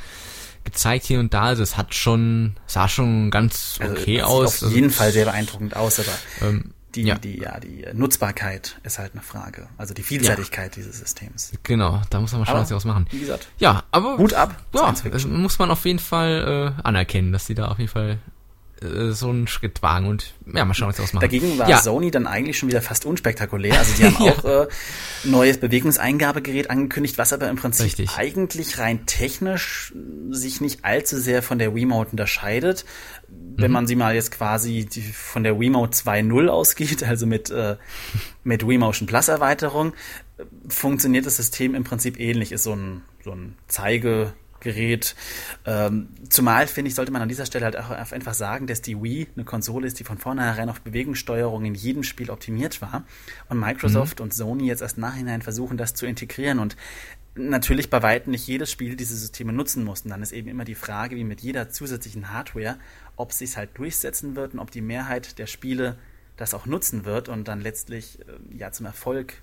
gezeigt 0.63 1.05
hier 1.05 1.19
und 1.19 1.33
da. 1.33 1.43
Also 1.43 1.61
es 1.63 1.77
hat 1.77 1.93
schon 1.93 2.55
sah 2.65 2.87
schon 2.87 3.29
ganz 3.29 3.77
Also, 3.79 3.93
okay 3.93 4.17
das 4.17 4.25
aus. 4.25 4.51
Sieht 4.53 4.57
auf 4.57 4.63
Also, 4.63 4.75
jeden 4.75 4.89
Fall 4.91 5.11
sehr 5.11 5.25
beeindruckend 5.25 5.75
aus, 5.75 5.99
aber 5.99 6.47
ähm, 6.47 6.73
die, 6.95 7.03
ja. 7.03 7.15
die, 7.15 7.39
ja, 7.39 7.59
die 7.59 7.85
Nutzbarkeit 7.93 8.77
ist 8.83 8.99
halt 8.99 9.13
eine 9.13 9.21
Frage. 9.21 9.67
Also 9.77 9.93
die 9.93 10.03
Vielseitigkeit 10.03 10.75
dieses 10.75 10.99
Systems. 10.99 11.51
genau, 11.63 12.01
da 12.09 12.19
muss 12.19 12.31
man 12.31 12.41
mal 12.41 12.45
schauen, 12.45 12.55
Aber, 12.55 12.61
was 12.61 12.69
sie 12.69 12.75
ausmachen. 12.75 13.07
Wie 13.11 13.19
gesagt, 13.19 13.47
Ja, 13.57 13.83
aber 13.91 14.17
Hut 14.17 14.33
ab, 14.33 14.55
Ja, 14.73 14.93
muss 15.27 15.59
man 15.59 15.71
auf 15.71 15.85
jeden 15.85 15.99
Fall 15.99 16.75
äh, 16.77 16.81
anerkennen, 16.83 17.31
dass 17.31 17.45
sie 17.45 17.55
da 17.55 17.67
auf 17.67 17.79
jeden 17.79 17.91
Fall 17.91 18.19
äh, 18.81 19.11
so 19.11 19.29
einen 19.29 19.47
Schritt 19.47 19.81
wagen 19.81 20.07
und 20.07 20.33
ja, 20.53 20.65
mal 20.65 20.73
schauen, 20.73 20.89
was 20.89 20.99
ausmachen. 20.99 21.21
Dagegen 21.21 21.57
war 21.57 21.69
ja, 21.69 21.77
Sony 21.81 22.11
dann 22.11 22.27
eigentlich 22.27 22.57
schon 22.57 22.69
wieder 22.69 22.81
fast 22.81 23.05
unspektakulär. 23.05 23.77
Also 23.77 23.93
die 23.95 24.05
haben 24.05 24.23
Ja. 24.25 24.31
auch 24.33 24.45
äh, 24.45 24.67
neues 25.23 25.59
Bewegungseingabegerät 25.59 26.69
angekündigt, 26.69 27.17
was 27.17 27.33
aber 27.33 27.49
im 27.49 27.55
Prinzip 27.57 27.85
Richtig. 27.85 28.11
eigentlich 28.17 28.79
rein 28.79 29.05
technisch 29.05 29.93
sich 30.31 30.61
nicht 30.61 30.83
allzu 30.85 31.17
sehr 31.17 31.43
von 31.43 31.59
der 31.59 31.75
Wiimote 31.75 32.11
unterscheidet. 32.11 32.85
Wenn 33.27 33.71
Mhm. 33.71 33.73
man 33.73 33.87
sie 33.87 33.95
mal 33.95 34.13
jetzt 34.15 34.31
quasi 34.31 34.85
die, 34.85 35.01
von 35.01 35.43
der 35.43 35.59
Wiimote 35.59 35.97
2.0 35.97 36.47
ausgeht, 36.47 37.03
also 37.07 37.25
mit, 37.25 37.49
äh, 37.49 37.77
mit 38.43 38.67
Wii 38.67 38.77
Motion 38.77 39.07
Plus 39.07 39.27
Erweiterung, 39.27 39.93
äh, 40.37 40.43
funktioniert 40.67 41.25
das 41.25 41.37
System 41.37 41.75
im 41.75 41.83
Prinzip 41.83 42.19
ähnlich. 42.19 42.51
Ist 42.51 42.63
so 42.63 42.73
ein, 42.73 43.01
so 43.23 43.31
ein 43.31 43.55
Zeige, 43.67 44.33
Gerät. 44.61 45.15
Ähm, 45.65 46.09
zumal, 46.29 46.67
finde 46.67 46.89
ich, 46.89 46.95
sollte 46.95 47.11
man 47.11 47.21
an 47.21 47.29
dieser 47.29 47.45
Stelle 47.45 47.65
halt 47.65 47.77
auch 47.77 47.89
einfach 47.89 48.33
sagen, 48.33 48.67
dass 48.67 48.81
die 48.81 49.01
Wii 49.01 49.27
eine 49.35 49.45
Konsole 49.45 49.87
ist, 49.87 49.99
die 49.99 50.03
von 50.03 50.17
vornherein 50.17 50.69
auf 50.69 50.81
Bewegungssteuerung 50.81 51.65
in 51.65 51.75
jedem 51.75 52.03
Spiel 52.03 52.29
optimiert 52.29 52.81
war. 52.81 53.03
Und 53.49 53.59
Microsoft 53.59 54.19
mhm. 54.19 54.25
und 54.25 54.33
Sony 54.33 54.67
jetzt 54.67 54.81
erst 54.81 54.97
nachhinein 54.97 55.41
versuchen, 55.41 55.77
das 55.77 55.93
zu 55.93 56.05
integrieren. 56.05 56.59
Und 56.59 56.77
natürlich 57.35 57.89
bei 57.89 58.01
weitem 58.01 58.31
nicht 58.31 58.47
jedes 58.47 58.71
Spiel 58.71 58.95
diese 58.95 59.15
Systeme 59.15 59.53
nutzen 59.53 59.83
muss. 59.83 60.01
Und 60.01 60.09
dann 60.09 60.21
ist 60.21 60.31
eben 60.31 60.49
immer 60.49 60.65
die 60.65 60.75
Frage, 60.75 61.15
wie 61.15 61.23
mit 61.23 61.41
jeder 61.41 61.69
zusätzlichen 61.69 62.31
Hardware, 62.31 62.77
ob 63.15 63.31
es 63.31 63.39
sich 63.39 63.57
halt 63.57 63.77
durchsetzen 63.77 64.35
wird 64.35 64.53
und 64.53 64.59
ob 64.59 64.71
die 64.71 64.81
Mehrheit 64.81 65.37
der 65.39 65.47
Spiele 65.47 65.97
das 66.37 66.53
auch 66.53 66.65
nutzen 66.65 67.05
wird 67.05 67.29
und 67.29 67.47
dann 67.47 67.61
letztlich 67.61 68.19
äh, 68.21 68.57
ja 68.57 68.71
zum 68.71 68.85
Erfolg 68.85 69.41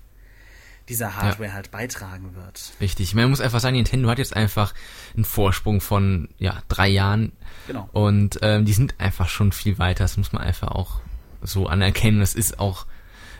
dieser 0.89 1.15
Hardware 1.15 1.49
ja. 1.49 1.55
halt 1.55 1.71
beitragen 1.71 2.35
wird. 2.35 2.73
Richtig. 2.81 3.15
Man 3.15 3.29
muss 3.29 3.41
einfach 3.41 3.59
sagen, 3.59 3.75
Nintendo 3.75 4.09
hat 4.09 4.17
jetzt 4.17 4.35
einfach 4.35 4.73
einen 5.15 5.25
Vorsprung 5.25 5.81
von 5.81 6.29
ja 6.37 6.61
drei 6.67 6.89
Jahren. 6.89 7.31
Genau. 7.67 7.87
Und 7.93 8.39
ähm, 8.41 8.65
die 8.65 8.73
sind 8.73 8.95
einfach 8.99 9.29
schon 9.29 9.51
viel 9.51 9.77
weiter. 9.79 10.03
Das 10.03 10.17
muss 10.17 10.33
man 10.33 10.41
einfach 10.41 10.69
auch 10.69 11.01
so 11.41 11.67
anerkennen. 11.67 12.19
Das 12.19 12.35
ist 12.35 12.59
auch 12.59 12.85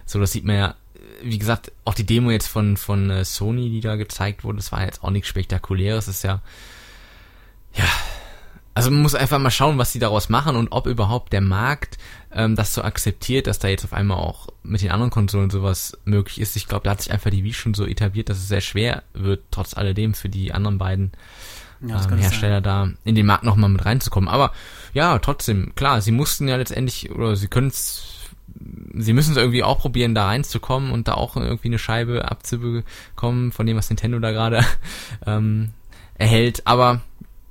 so, 0.05 0.19
das 0.19 0.31
sieht 0.31 0.45
man 0.45 0.55
ja. 0.55 0.75
Wie 1.21 1.37
gesagt, 1.37 1.71
auch 1.83 1.95
die 1.95 2.05
Demo 2.05 2.31
jetzt 2.31 2.47
von 2.47 2.77
von 2.77 3.09
äh, 3.09 3.25
Sony, 3.25 3.69
die 3.69 3.81
da 3.81 3.95
gezeigt 3.95 4.43
wurde, 4.43 4.57
das 4.57 4.71
war 4.71 4.83
jetzt 4.83 5.03
auch 5.03 5.09
nichts 5.09 5.27
Spektakuläres. 5.27 6.05
Das 6.05 6.15
ist 6.15 6.23
ja 6.23 6.41
ja 7.73 7.85
also 8.79 8.91
man 8.91 9.01
muss 9.01 9.13
einfach 9.13 9.39
mal 9.39 9.51
schauen, 9.51 9.77
was 9.77 9.91
sie 9.91 9.99
daraus 9.99 10.29
machen 10.29 10.55
und 10.55 10.69
ob 10.71 10.87
überhaupt 10.87 11.33
der 11.33 11.41
Markt 11.41 11.97
ähm, 12.31 12.55
das 12.55 12.73
so 12.73 12.81
akzeptiert, 12.83 13.47
dass 13.47 13.59
da 13.59 13.67
jetzt 13.67 13.83
auf 13.83 13.93
einmal 13.93 14.17
auch 14.17 14.47
mit 14.63 14.81
den 14.81 14.91
anderen 14.91 15.11
Konsolen 15.11 15.49
sowas 15.49 15.97
möglich 16.05 16.39
ist. 16.39 16.55
Ich 16.55 16.67
glaube, 16.67 16.83
da 16.83 16.91
hat 16.91 17.01
sich 17.01 17.11
einfach 17.11 17.31
die 17.31 17.43
Wii 17.43 17.53
schon 17.53 17.73
so 17.73 17.85
etabliert, 17.85 18.29
dass 18.29 18.37
es 18.37 18.47
sehr 18.47 18.61
schwer 18.61 19.03
wird, 19.13 19.43
trotz 19.51 19.75
alledem 19.75 20.13
für 20.13 20.29
die 20.29 20.53
anderen 20.53 20.77
beiden 20.77 21.11
ja, 21.81 22.01
ähm, 22.03 22.17
Hersteller 22.17 22.61
da 22.61 22.89
in 23.03 23.15
den 23.15 23.25
Markt 23.25 23.43
nochmal 23.43 23.69
mit 23.69 23.85
reinzukommen. 23.85 24.29
Aber 24.29 24.51
ja, 24.93 25.17
trotzdem, 25.19 25.73
klar, 25.75 26.01
sie 26.01 26.11
mussten 26.11 26.47
ja 26.47 26.57
letztendlich, 26.57 27.11
oder 27.11 27.35
sie 27.35 27.47
können 27.47 27.67
es 27.67 28.15
sie 28.97 29.13
müssen 29.13 29.31
es 29.31 29.37
irgendwie 29.37 29.63
auch 29.63 29.79
probieren, 29.79 30.15
da 30.15 30.25
reinzukommen 30.25 30.91
und 30.91 31.07
da 31.07 31.13
auch 31.13 31.35
irgendwie 31.35 31.69
eine 31.69 31.79
Scheibe 31.79 32.29
abzubekommen 32.29 33.51
von 33.51 33.65
dem, 33.65 33.77
was 33.77 33.89
Nintendo 33.89 34.19
da 34.19 34.31
gerade 34.31 34.65
ähm, 35.25 35.71
erhält. 36.15 36.65
Aber 36.65 37.01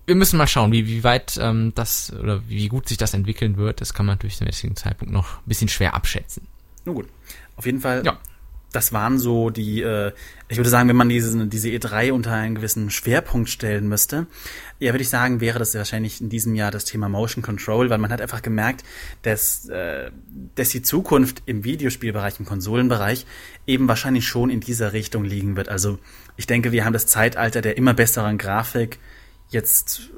wir 0.09 0.15
müssen 0.15 0.39
mal 0.39 0.47
schauen, 0.47 0.73
wie, 0.73 0.87
wie 0.87 1.05
weit 1.05 1.39
ähm, 1.41 1.73
das 1.75 2.13
oder 2.19 2.41
wie 2.49 2.69
gut 2.69 2.89
sich 2.89 2.97
das 2.97 3.13
entwickeln 3.13 3.59
wird. 3.59 3.83
Das 3.83 3.93
kann 3.93 4.07
man 4.07 4.15
natürlich 4.15 4.39
zum 4.39 4.47
jetzigen 4.47 4.75
Zeitpunkt 4.75 5.13
noch 5.13 5.37
ein 5.37 5.45
bisschen 5.47 5.69
schwer 5.69 5.95
abschätzen. 5.95 6.49
Nun 6.87 6.95
gut. 6.95 7.09
Auf 7.57 7.67
jeden 7.67 7.81
Fall, 7.81 8.03
ja. 8.07 8.19
das 8.73 8.95
waren 8.95 9.19
so 9.19 9.51
die, 9.51 9.83
äh, 9.83 10.13
ich 10.49 10.57
würde 10.57 10.71
sagen, 10.71 10.89
wenn 10.89 10.97
man 10.97 11.11
diese, 11.11 11.47
diese 11.47 11.69
E3 11.69 12.13
unter 12.13 12.33
einen 12.33 12.55
gewissen 12.55 12.89
Schwerpunkt 12.89 13.51
stellen 13.51 13.87
müsste, 13.87 14.27
ja, 14.79 14.95
würde 14.95 15.03
ich 15.03 15.11
sagen, 15.11 15.43
wäre 15.43 15.59
das 15.59 15.75
wahrscheinlich 15.75 16.23
in 16.23 16.31
diesem 16.31 16.55
Jahr 16.55 16.71
das 16.71 16.87
Thema 16.87 17.11
Motion 17.11 17.43
Control, 17.43 17.91
weil 17.91 17.99
man 17.99 18.11
hat 18.11 18.23
einfach 18.23 18.41
gemerkt, 18.41 18.85
dass, 19.23 19.69
äh, 19.69 20.11
dass 20.55 20.71
die 20.71 20.81
Zukunft 20.81 21.43
im 21.45 21.65
Videospielbereich, 21.65 22.41
im 22.41 22.47
Konsolenbereich 22.47 23.27
eben 23.67 23.89
wahrscheinlich 23.89 24.27
schon 24.27 24.49
in 24.49 24.61
dieser 24.61 24.95
Richtung 24.95 25.25
liegen 25.25 25.57
wird. 25.57 25.69
Also 25.69 25.99
ich 26.39 26.47
denke, 26.47 26.73
wir 26.73 26.87
haben 26.87 26.95
das 26.95 27.07
Zeitalter 27.07 27.61
der 27.61 27.77
immer 27.77 27.93
besseren 27.93 28.39
Grafik, 28.39 28.99
jetzt 29.49 30.11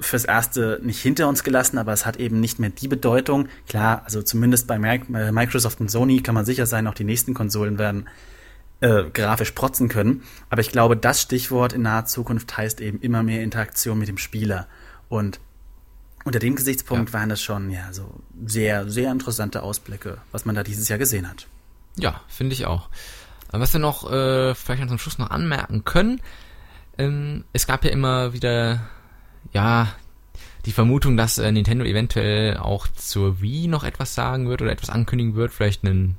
fürs 0.00 0.24
Erste 0.24 0.80
nicht 0.82 1.00
hinter 1.00 1.28
uns 1.28 1.42
gelassen, 1.42 1.78
aber 1.78 1.92
es 1.92 2.06
hat 2.06 2.16
eben 2.18 2.40
nicht 2.40 2.58
mehr 2.58 2.70
die 2.70 2.88
Bedeutung. 2.88 3.48
Klar, 3.68 4.02
also 4.04 4.22
zumindest 4.22 4.66
bei 4.66 4.78
Microsoft 4.78 5.80
und 5.80 5.90
Sony 5.90 6.20
kann 6.20 6.34
man 6.34 6.44
sicher 6.44 6.66
sein, 6.66 6.86
auch 6.86 6.94
die 6.94 7.04
nächsten 7.04 7.34
Konsolen 7.34 7.78
werden 7.78 8.08
äh, 8.80 9.04
grafisch 9.12 9.52
protzen 9.52 9.88
können. 9.88 10.22
Aber 10.50 10.60
ich 10.60 10.70
glaube, 10.70 10.96
das 10.96 11.20
Stichwort 11.20 11.72
in 11.72 11.82
naher 11.82 12.06
Zukunft 12.06 12.56
heißt 12.56 12.80
eben 12.80 13.00
immer 13.00 13.22
mehr 13.22 13.42
Interaktion 13.42 13.98
mit 13.98 14.08
dem 14.08 14.18
Spieler. 14.18 14.68
Und 15.08 15.40
unter 16.24 16.38
dem 16.38 16.54
Gesichtspunkt 16.56 17.10
ja. 17.10 17.18
waren 17.18 17.28
das 17.28 17.42
schon 17.42 17.70
ja 17.70 17.92
so 17.92 18.20
sehr, 18.46 18.88
sehr 18.88 19.10
interessante 19.10 19.62
Ausblicke, 19.62 20.18
was 20.30 20.44
man 20.44 20.54
da 20.54 20.62
dieses 20.62 20.88
Jahr 20.88 20.98
gesehen 20.98 21.28
hat. 21.28 21.46
Ja, 21.96 22.20
finde 22.28 22.52
ich 22.52 22.66
auch. 22.66 22.88
Was 23.50 23.72
wir 23.72 23.80
noch 23.80 24.10
äh, 24.10 24.54
vielleicht 24.54 24.86
zum 24.88 24.98
Schluss 24.98 25.18
noch 25.18 25.30
anmerken 25.30 25.84
können, 25.84 26.20
ähm, 26.98 27.44
es 27.52 27.66
gab 27.66 27.84
ja 27.84 27.90
immer 27.90 28.32
wieder, 28.32 28.80
ja, 29.52 29.88
die 30.66 30.72
Vermutung, 30.72 31.16
dass 31.16 31.38
äh, 31.38 31.50
Nintendo 31.50 31.84
eventuell 31.84 32.56
auch 32.58 32.88
zur 32.88 33.40
Wii 33.40 33.68
noch 33.68 33.84
etwas 33.84 34.14
sagen 34.14 34.48
wird 34.48 34.60
oder 34.60 34.72
etwas 34.72 34.90
ankündigen 34.90 35.34
wird, 35.34 35.52
vielleicht 35.52 35.84
einen 35.84 36.18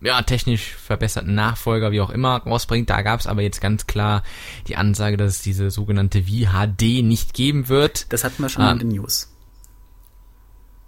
ja, 0.00 0.20
technisch 0.22 0.74
verbesserten 0.74 1.34
Nachfolger, 1.34 1.90
wie 1.92 2.00
auch 2.00 2.10
immer, 2.10 2.42
rausbringt. 2.42 2.90
Da 2.90 3.02
gab 3.02 3.20
es 3.20 3.26
aber 3.26 3.42
jetzt 3.42 3.60
ganz 3.60 3.86
klar 3.86 4.22
die 4.68 4.76
Ansage, 4.76 5.16
dass 5.16 5.36
es 5.36 5.42
diese 5.42 5.70
sogenannte 5.70 6.26
Wii 6.26 6.48
HD 6.52 7.02
nicht 7.02 7.32
geben 7.32 7.68
wird. 7.68 8.12
Das 8.12 8.24
hatten 8.24 8.42
wir 8.42 8.48
schon 8.48 8.62
ah. 8.62 8.72
in 8.72 8.78
den 8.78 8.88
News. 8.88 9.32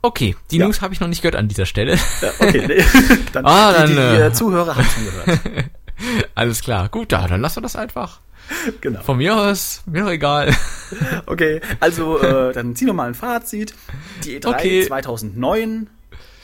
Okay, 0.02 0.36
die 0.50 0.58
ja. 0.58 0.66
News 0.66 0.80
habe 0.80 0.94
ich 0.94 1.00
noch 1.00 1.08
nicht 1.08 1.22
gehört 1.22 1.36
an 1.36 1.48
dieser 1.48 1.66
Stelle. 1.66 1.98
Ja, 2.20 2.30
okay, 2.38 2.66
nee. 2.66 2.84
dann, 3.32 3.46
ah, 3.46 3.72
dann 3.72 3.88
die, 3.88 3.94
die, 3.94 4.00
die 4.00 4.22
äh, 4.22 4.32
Zuhörer 4.32 4.76
haben 4.76 4.84
schon 4.84 5.04
gehört. 5.04 5.40
Alles 6.34 6.60
klar. 6.60 6.88
Gut, 6.88 7.10
da, 7.10 7.26
dann 7.26 7.40
lassen 7.40 7.56
wir 7.56 7.62
das 7.62 7.74
einfach. 7.74 8.20
Genau. 8.80 9.02
Von 9.02 9.18
mir 9.18 9.36
aus, 9.36 9.82
mir 9.86 10.02
doch 10.02 10.10
egal. 10.10 10.54
Okay, 11.26 11.60
also 11.80 12.18
äh, 12.18 12.54
dann 12.54 12.74
ziehen 12.74 12.86
wir 12.86 12.94
mal 12.94 13.08
ein 13.08 13.14
Fazit. 13.14 13.74
Die 14.24 14.40
E3 14.40 14.46
okay. 14.48 14.86
2009, 14.86 15.86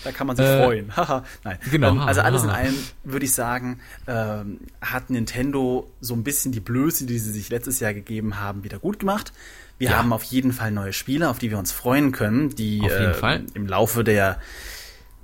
da 0.04 0.12
kann 0.12 0.26
man 0.26 0.36
sich 0.36 0.44
äh, 0.44 0.62
freuen. 0.62 0.92
Haha, 0.96 1.24
nein. 1.44 1.58
Genau. 1.70 1.92
Ähm, 1.92 2.00
also 2.00 2.20
alles 2.20 2.42
in 2.42 2.50
allem 2.50 2.74
würde 3.04 3.24
ich 3.24 3.32
sagen, 3.32 3.80
ähm, 4.06 4.58
hat 4.82 5.08
Nintendo 5.08 5.90
so 6.02 6.12
ein 6.12 6.24
bisschen 6.24 6.52
die 6.52 6.60
Blöße, 6.60 7.06
die 7.06 7.18
sie 7.18 7.32
sich 7.32 7.48
letztes 7.48 7.80
Jahr 7.80 7.94
gegeben 7.94 8.38
haben, 8.38 8.64
wieder 8.64 8.78
gut 8.78 8.98
gemacht. 8.98 9.32
Wir 9.78 9.90
ja. 9.90 9.96
haben 9.96 10.12
auf 10.12 10.24
jeden 10.24 10.52
Fall 10.52 10.70
neue 10.70 10.92
Spiele, 10.92 11.30
auf 11.30 11.38
die 11.38 11.50
wir 11.50 11.58
uns 11.58 11.72
freuen 11.72 12.12
können, 12.12 12.50
die 12.50 12.80
äh, 12.80 13.40
im 13.54 13.66
Laufe 13.66 14.04
der 14.04 14.38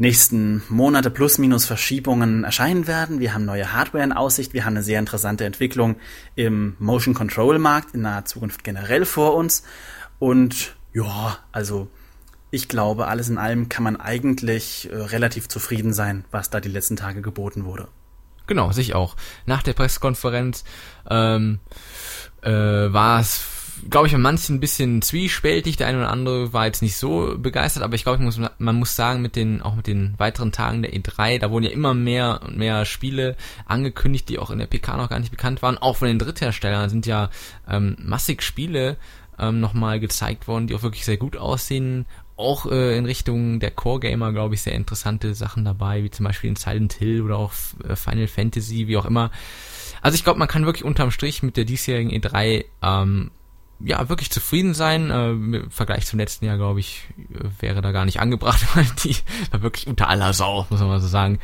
nächsten 0.01 0.63
Monate 0.71 1.11
plus 1.11 1.37
minus 1.37 1.67
Verschiebungen 1.67 2.45
erscheinen 2.45 2.87
werden. 2.87 3.21
Wir 3.21 3.35
haben 3.35 3.45
neue 3.45 3.75
Hardware 3.75 4.03
in 4.03 4.13
Aussicht. 4.13 4.55
Wir 4.55 4.65
haben 4.65 4.73
eine 4.73 4.83
sehr 4.83 4.99
interessante 4.99 5.45
Entwicklung 5.45 5.97
im 6.35 6.75
Motion 6.79 7.13
Control 7.13 7.59
Markt 7.59 7.95
in 7.95 8.01
naher 8.01 8.25
Zukunft 8.25 8.65
generell 8.65 9.05
vor 9.05 9.35
uns. 9.35 9.63
Und 10.19 10.75
ja, 10.95 11.37
also 11.53 11.89
ich 12.51 12.67
glaube, 12.67 13.09
alles 13.09 13.29
in 13.29 13.37
allem 13.37 13.69
kann 13.69 13.85
man 13.85 14.01
eigentlich 14.01 14.91
äh, 14.91 14.97
relativ 14.97 15.49
zufrieden 15.49 15.93
sein, 15.93 16.25
was 16.31 16.49
da 16.49 16.61
die 16.61 16.71
letzten 16.71 16.97
Tage 16.97 17.21
geboten 17.21 17.67
wurde. 17.67 17.87
Genau, 18.47 18.73
sich 18.73 18.95
auch. 18.95 19.17
Nach 19.45 19.63
der 19.63 19.75
Pressekonferenz 19.75 20.65
ähm, 21.11 21.61
äh, 22.41 22.51
war 22.51 23.21
es 23.21 23.37
glaube 23.89 24.07
ich, 24.07 24.13
bei 24.13 24.19
manchen 24.19 24.57
ein 24.57 24.61
bisschen 24.61 25.03
zwiespältig. 25.03 25.77
Der 25.77 25.87
eine 25.87 25.99
oder 25.99 26.11
andere 26.11 26.53
war 26.53 26.67
jetzt 26.67 26.83
nicht 26.83 26.97
so 26.97 27.37
begeistert, 27.39 27.83
aber 27.83 27.95
ich 27.95 28.05
glaube, 28.05 28.23
muss, 28.23 28.41
man 28.59 28.77
muss 28.77 28.97
sagen, 28.97 29.23
mit 29.23 29.37
den, 29.37 29.63
auch 29.63 29.75
mit 29.75 29.87
den 29.87 30.15
weiteren 30.19 30.53
Tagen 30.53 30.83
der 30.83 30.93
E3, 30.93 31.39
da 31.39 31.51
wurden 31.51 31.65
ja 31.65 31.71
immer 31.71 31.95
mehr 31.95 32.41
und 32.45 32.57
mehr 32.57 32.85
Spiele 32.85 33.37
angekündigt, 33.67 34.29
die 34.29 34.39
auch 34.39 34.51
in 34.51 34.59
der 34.59 34.67
PK 34.67 34.97
noch 34.97 35.09
gar 35.09 35.21
nicht 35.21 35.31
bekannt 35.31 35.63
waren. 35.63 35.79
Auch 35.79 35.97
von 35.97 36.09
den 36.09 36.19
Drittherstellern 36.19 36.91
sind 36.91 37.07
ja 37.07 37.31
ähm, 37.69 37.97
massig 38.01 38.43
Spiele 38.43 38.97
ähm, 39.39 39.61
nochmal 39.61 40.01
gezeigt 40.01 40.47
worden, 40.49 40.67
die 40.67 40.75
auch 40.75 40.83
wirklich 40.83 41.05
sehr 41.05 41.17
gut 41.17 41.37
aussehen. 41.37 42.07
Auch 42.37 42.67
äh, 42.67 42.97
in 42.97 43.07
Richtung 43.07 43.61
der 43.61 43.71
Core-Gamer, 43.71 44.33
glaube 44.33 44.55
ich, 44.55 44.63
sehr 44.63 44.75
interessante 44.75 45.35
Sachen 45.35 45.65
dabei, 45.65 46.03
wie 46.03 46.11
zum 46.11 46.25
Beispiel 46.25 46.51
in 46.51 46.57
Silent 46.57 46.95
Hill 46.95 47.23
oder 47.23 47.39
auch 47.39 47.53
äh, 47.89 47.97
Final 47.97 48.29
Fantasy, 48.29 48.87
wie 48.87 48.97
auch 48.97 49.05
immer. 49.05 49.31
Also 50.03 50.15
ich 50.15 50.25
glaube, 50.25 50.39
man 50.39 50.49
kann 50.49 50.65
wirklich 50.65 50.85
unterm 50.85 51.11
Strich 51.11 51.43
mit 51.43 51.57
der 51.57 51.65
diesjährigen 51.65 52.11
E3 52.11 52.65
ähm, 52.83 53.31
ja, 53.85 54.09
wirklich 54.09 54.31
zufrieden 54.31 54.75
sein. 54.75 55.11
Äh, 55.11 55.31
Im 55.31 55.71
Vergleich 55.71 56.07
zum 56.07 56.19
letzten 56.19 56.45
Jahr, 56.45 56.57
glaube 56.57 56.81
ich, 56.81 57.05
wäre 57.61 57.81
da 57.83 57.93
gar 57.93 58.05
nicht 58.05 58.21
angebracht, 58.21 58.65
weil 58.75 58.87
die 59.05 59.17
war 59.51 59.63
wirklich 59.63 59.87
unter 59.87 60.09
aller 60.09 60.33
Sau, 60.33 60.67
muss 60.71 60.81
man 60.81 60.89
mal 60.89 61.01
so 61.01 61.09
sagen. 61.09 61.39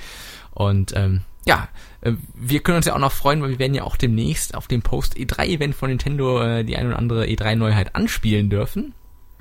Und 0.53 0.95
ähm, 0.97 1.23
ja, 1.45 1.69
äh, 2.01 2.13
wir 2.35 2.61
können 2.61 2.77
uns 2.77 2.87
ja 2.87 2.95
auch 2.95 2.99
noch 2.99 3.13
freuen, 3.13 3.43
weil 3.43 3.51
wir 3.51 3.59
werden 3.59 3.75
ja 3.75 3.85
auch 3.85 3.97
demnächst 3.97 4.55
auf 4.55 4.69
dem 4.69 4.83
Post-E3-Event 4.83 5.75
von 5.75 5.89
Nintendo 5.89 6.43
äh, 6.43 6.65
die 6.65 6.77
ein 6.77 6.87
oder 6.87 6.99
andere 6.99 7.25
E3-Neuheit 7.25 7.95
anspielen 7.95 8.51
dürfen. 8.51 8.95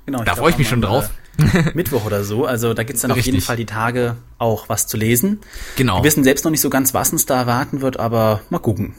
Genau, 0.05 0.23
da 0.23 0.35
freue 0.35 0.51
ich 0.51 0.57
mich 0.57 0.69
schon 0.69 0.81
drauf. 0.81 1.09
Mittwoch 1.73 2.05
oder 2.05 2.23
so. 2.23 2.45
Also 2.45 2.73
da 2.73 2.83
gibt's 2.83 3.01
dann 3.01 3.11
Richtig. 3.11 3.31
auf 3.31 3.33
jeden 3.33 3.45
Fall 3.45 3.57
die 3.57 3.65
Tage 3.65 4.17
auch 4.37 4.69
was 4.69 4.87
zu 4.87 4.97
lesen. 4.97 5.39
Genau. 5.75 5.97
Wir 5.97 6.03
wissen 6.05 6.23
selbst 6.23 6.45
noch 6.45 6.51
nicht 6.51 6.61
so 6.61 6.69
ganz, 6.69 6.93
was 6.93 7.11
uns 7.11 7.25
da 7.25 7.39
erwarten 7.39 7.81
wird, 7.81 7.99
aber 7.99 8.41
mal 8.49 8.59
gucken. 8.59 8.93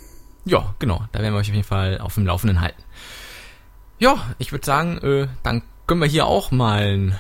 Ja, 0.45 0.75
genau. 0.79 1.05
Da 1.13 1.21
werden 1.21 1.35
wir 1.35 1.39
euch 1.39 1.49
auf 1.49 1.55
jeden 1.55 1.67
Fall 1.67 1.99
auf 1.99 2.15
dem 2.15 2.27
Laufenden 2.27 2.61
halten. 2.61 2.83
Ja, 3.99 4.19
ich 4.39 4.53
würde 4.53 4.67
sagen, 4.67 4.99
äh, 4.99 5.29
dann 5.43 5.63
können 5.87 6.01
wir 6.01 6.09
hier 6.09 6.27
auch 6.27 6.51
mal 6.51 6.83
einen 6.83 7.17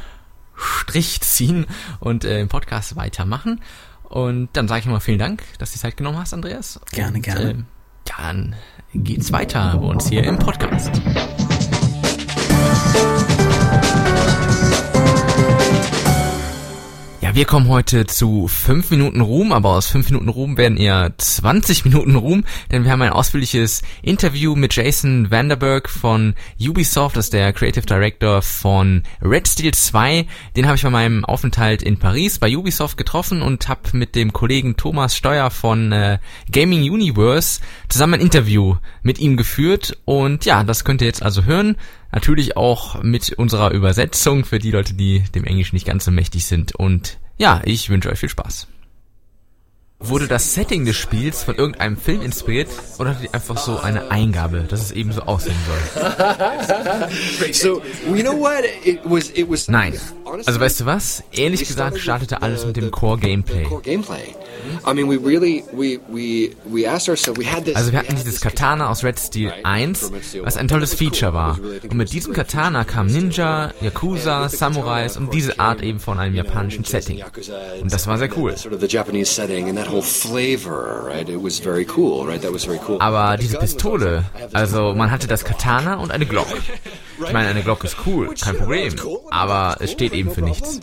Strich 0.54 1.20
ziehen 1.20 1.66
und 2.00 2.24
äh, 2.24 2.36
den 2.36 2.48
Podcast 2.48 2.96
weitermachen. 2.96 3.62
Und 4.04 4.50
dann 4.52 4.68
sage 4.68 4.80
ich 4.80 4.86
mal 4.86 5.00
vielen 5.00 5.18
Dank, 5.18 5.42
dass 5.58 5.70
du 5.70 5.74
die 5.74 5.80
Zeit 5.80 5.96
genommen 5.96 6.18
hast, 6.18 6.34
Andreas. 6.34 6.80
Gerne, 6.92 7.16
und, 7.16 7.22
gerne. 7.22 7.50
Äh, 7.50 7.54
dann 8.04 8.56
geht's 8.94 9.32
weiter 9.32 9.76
bei 9.78 9.86
uns 9.86 10.08
hier 10.08 10.24
im 10.24 10.38
Podcast. 10.38 10.90
Wir 17.34 17.44
kommen 17.44 17.68
heute 17.68 18.06
zu 18.06 18.46
5 18.48 18.90
Minuten 18.90 19.20
Ruhm, 19.20 19.52
aber 19.52 19.70
aus 19.70 19.86
5 19.88 20.10
Minuten 20.10 20.28
Ruhm 20.28 20.56
werden 20.56 20.76
eher 20.76 21.12
20 21.16 21.84
Minuten 21.84 22.14
Ruhm, 22.14 22.44
denn 22.70 22.84
wir 22.84 22.90
haben 22.90 23.02
ein 23.02 23.10
ausführliches 23.10 23.82
Interview 24.02 24.54
mit 24.54 24.74
Jason 24.74 25.30
Vanderberg 25.30 25.88
von 25.88 26.34
Ubisoft, 26.60 27.16
das 27.16 27.26
ist 27.26 27.32
der 27.32 27.52
Creative 27.52 27.86
Director 27.86 28.42
von 28.42 29.02
Red 29.22 29.48
Steel 29.48 29.72
2. 29.72 30.26
Den 30.56 30.66
habe 30.66 30.76
ich 30.76 30.82
bei 30.82 30.90
meinem 30.90 31.24
Aufenthalt 31.24 31.82
in 31.82 31.98
Paris 31.98 32.38
bei 32.38 32.54
Ubisoft 32.54 32.96
getroffen 32.96 33.42
und 33.42 33.68
habe 33.68 33.80
mit 33.92 34.14
dem 34.14 34.32
Kollegen 34.32 34.76
Thomas 34.76 35.16
Steuer 35.16 35.50
von 35.50 35.92
äh, 35.92 36.18
Gaming 36.52 36.90
Universe 36.90 37.60
zusammen 37.88 38.14
ein 38.14 38.20
Interview 38.20 38.76
mit 39.02 39.18
ihm 39.18 39.36
geführt 39.36 39.98
und 40.04 40.44
ja, 40.44 40.64
das 40.64 40.84
könnt 40.84 41.00
ihr 41.00 41.06
jetzt 41.06 41.22
also 41.22 41.44
hören. 41.44 41.76
Natürlich 42.12 42.56
auch 42.56 43.02
mit 43.02 43.32
unserer 43.32 43.72
Übersetzung 43.72 44.44
für 44.44 44.58
die 44.58 44.70
Leute, 44.70 44.94
die 44.94 45.24
dem 45.34 45.44
Englisch 45.44 45.72
nicht 45.72 45.86
ganz 45.86 46.04
so 46.04 46.10
mächtig 46.10 46.46
sind. 46.46 46.74
Und 46.74 47.18
ja, 47.36 47.60
ich 47.64 47.90
wünsche 47.90 48.10
euch 48.10 48.18
viel 48.18 48.28
Spaß. 48.28 48.68
Wurde 49.98 50.28
das 50.28 50.52
Setting 50.52 50.84
des 50.84 50.94
Spiels 50.94 51.42
von 51.42 51.54
irgendeinem 51.54 51.96
Film 51.96 52.20
inspiriert 52.20 52.68
oder 52.98 53.10
hattet 53.10 53.24
ihr 53.24 53.34
einfach 53.34 53.56
so 53.56 53.80
eine 53.80 54.10
Eingabe, 54.10 54.66
dass 54.68 54.82
es 54.82 54.92
eben 54.92 55.10
so 55.10 55.22
aussehen 55.22 55.56
soll? 55.66 56.02
Nein. 59.68 59.94
Also 60.44 60.60
weißt 60.60 60.80
du 60.80 60.86
was? 60.86 61.22
Ehrlich 61.32 61.66
gesagt 61.66 61.98
startete 61.98 62.42
alles 62.42 62.66
mit 62.66 62.76
dem 62.76 62.90
Core 62.90 63.18
Gameplay. 63.18 63.64
Core 63.64 63.80
gameplay. 63.80 64.34
I 64.86 64.92
mean, 64.92 65.08
we 65.08 65.16
really, 65.16 65.64
we, 65.72 66.00
we, 66.08 66.50
we 66.64 66.86
asked 66.86 67.08
ourselves, 67.08 67.38
we 67.38 67.46
had 67.46 67.64
this. 67.64 67.76
Also 67.76 67.92
wir 67.92 68.00
hatten 68.00 68.16
dieses 68.16 68.40
Katana 68.40 68.88
aus 68.88 69.04
Red 69.04 69.18
Steel 69.18 69.52
1, 69.62 70.12
was 70.42 70.56
ein 70.56 70.68
tolles 70.68 70.94
Feature 70.94 71.32
war. 71.32 71.58
Und 71.82 71.94
mit 71.94 72.12
diesem 72.12 72.32
Katana 72.32 72.84
kamen 72.84 73.12
Ninja, 73.12 73.72
Yakuza, 73.80 74.48
Samurais 74.48 75.16
und 75.16 75.32
diese 75.32 75.58
Art 75.58 75.82
eben 75.82 76.00
von 76.00 76.18
einem 76.18 76.34
japanischen 76.34 76.84
Setting. 76.84 77.22
Und 77.80 77.92
das 77.92 78.06
war 78.06 78.18
sehr 78.18 78.36
cool. 78.36 78.54
Aber 82.98 83.36
diese 83.36 83.58
Pistole, 83.58 84.24
also 84.52 84.94
man 84.94 85.10
hatte 85.10 85.26
das 85.26 85.44
Katana 85.44 85.96
und 85.96 86.10
eine 86.10 86.26
Glock. 86.26 86.46
Ich 87.24 87.32
meine, 87.32 87.48
eine 87.48 87.62
Glock 87.62 87.84
ist 87.84 87.96
cool, 88.06 88.34
kein 88.40 88.56
Problem. 88.56 88.94
Aber 89.30 89.76
es 89.80 89.92
steht 89.92 90.12
eben 90.12 90.30
für 90.30 90.42
nichts. 90.42 90.80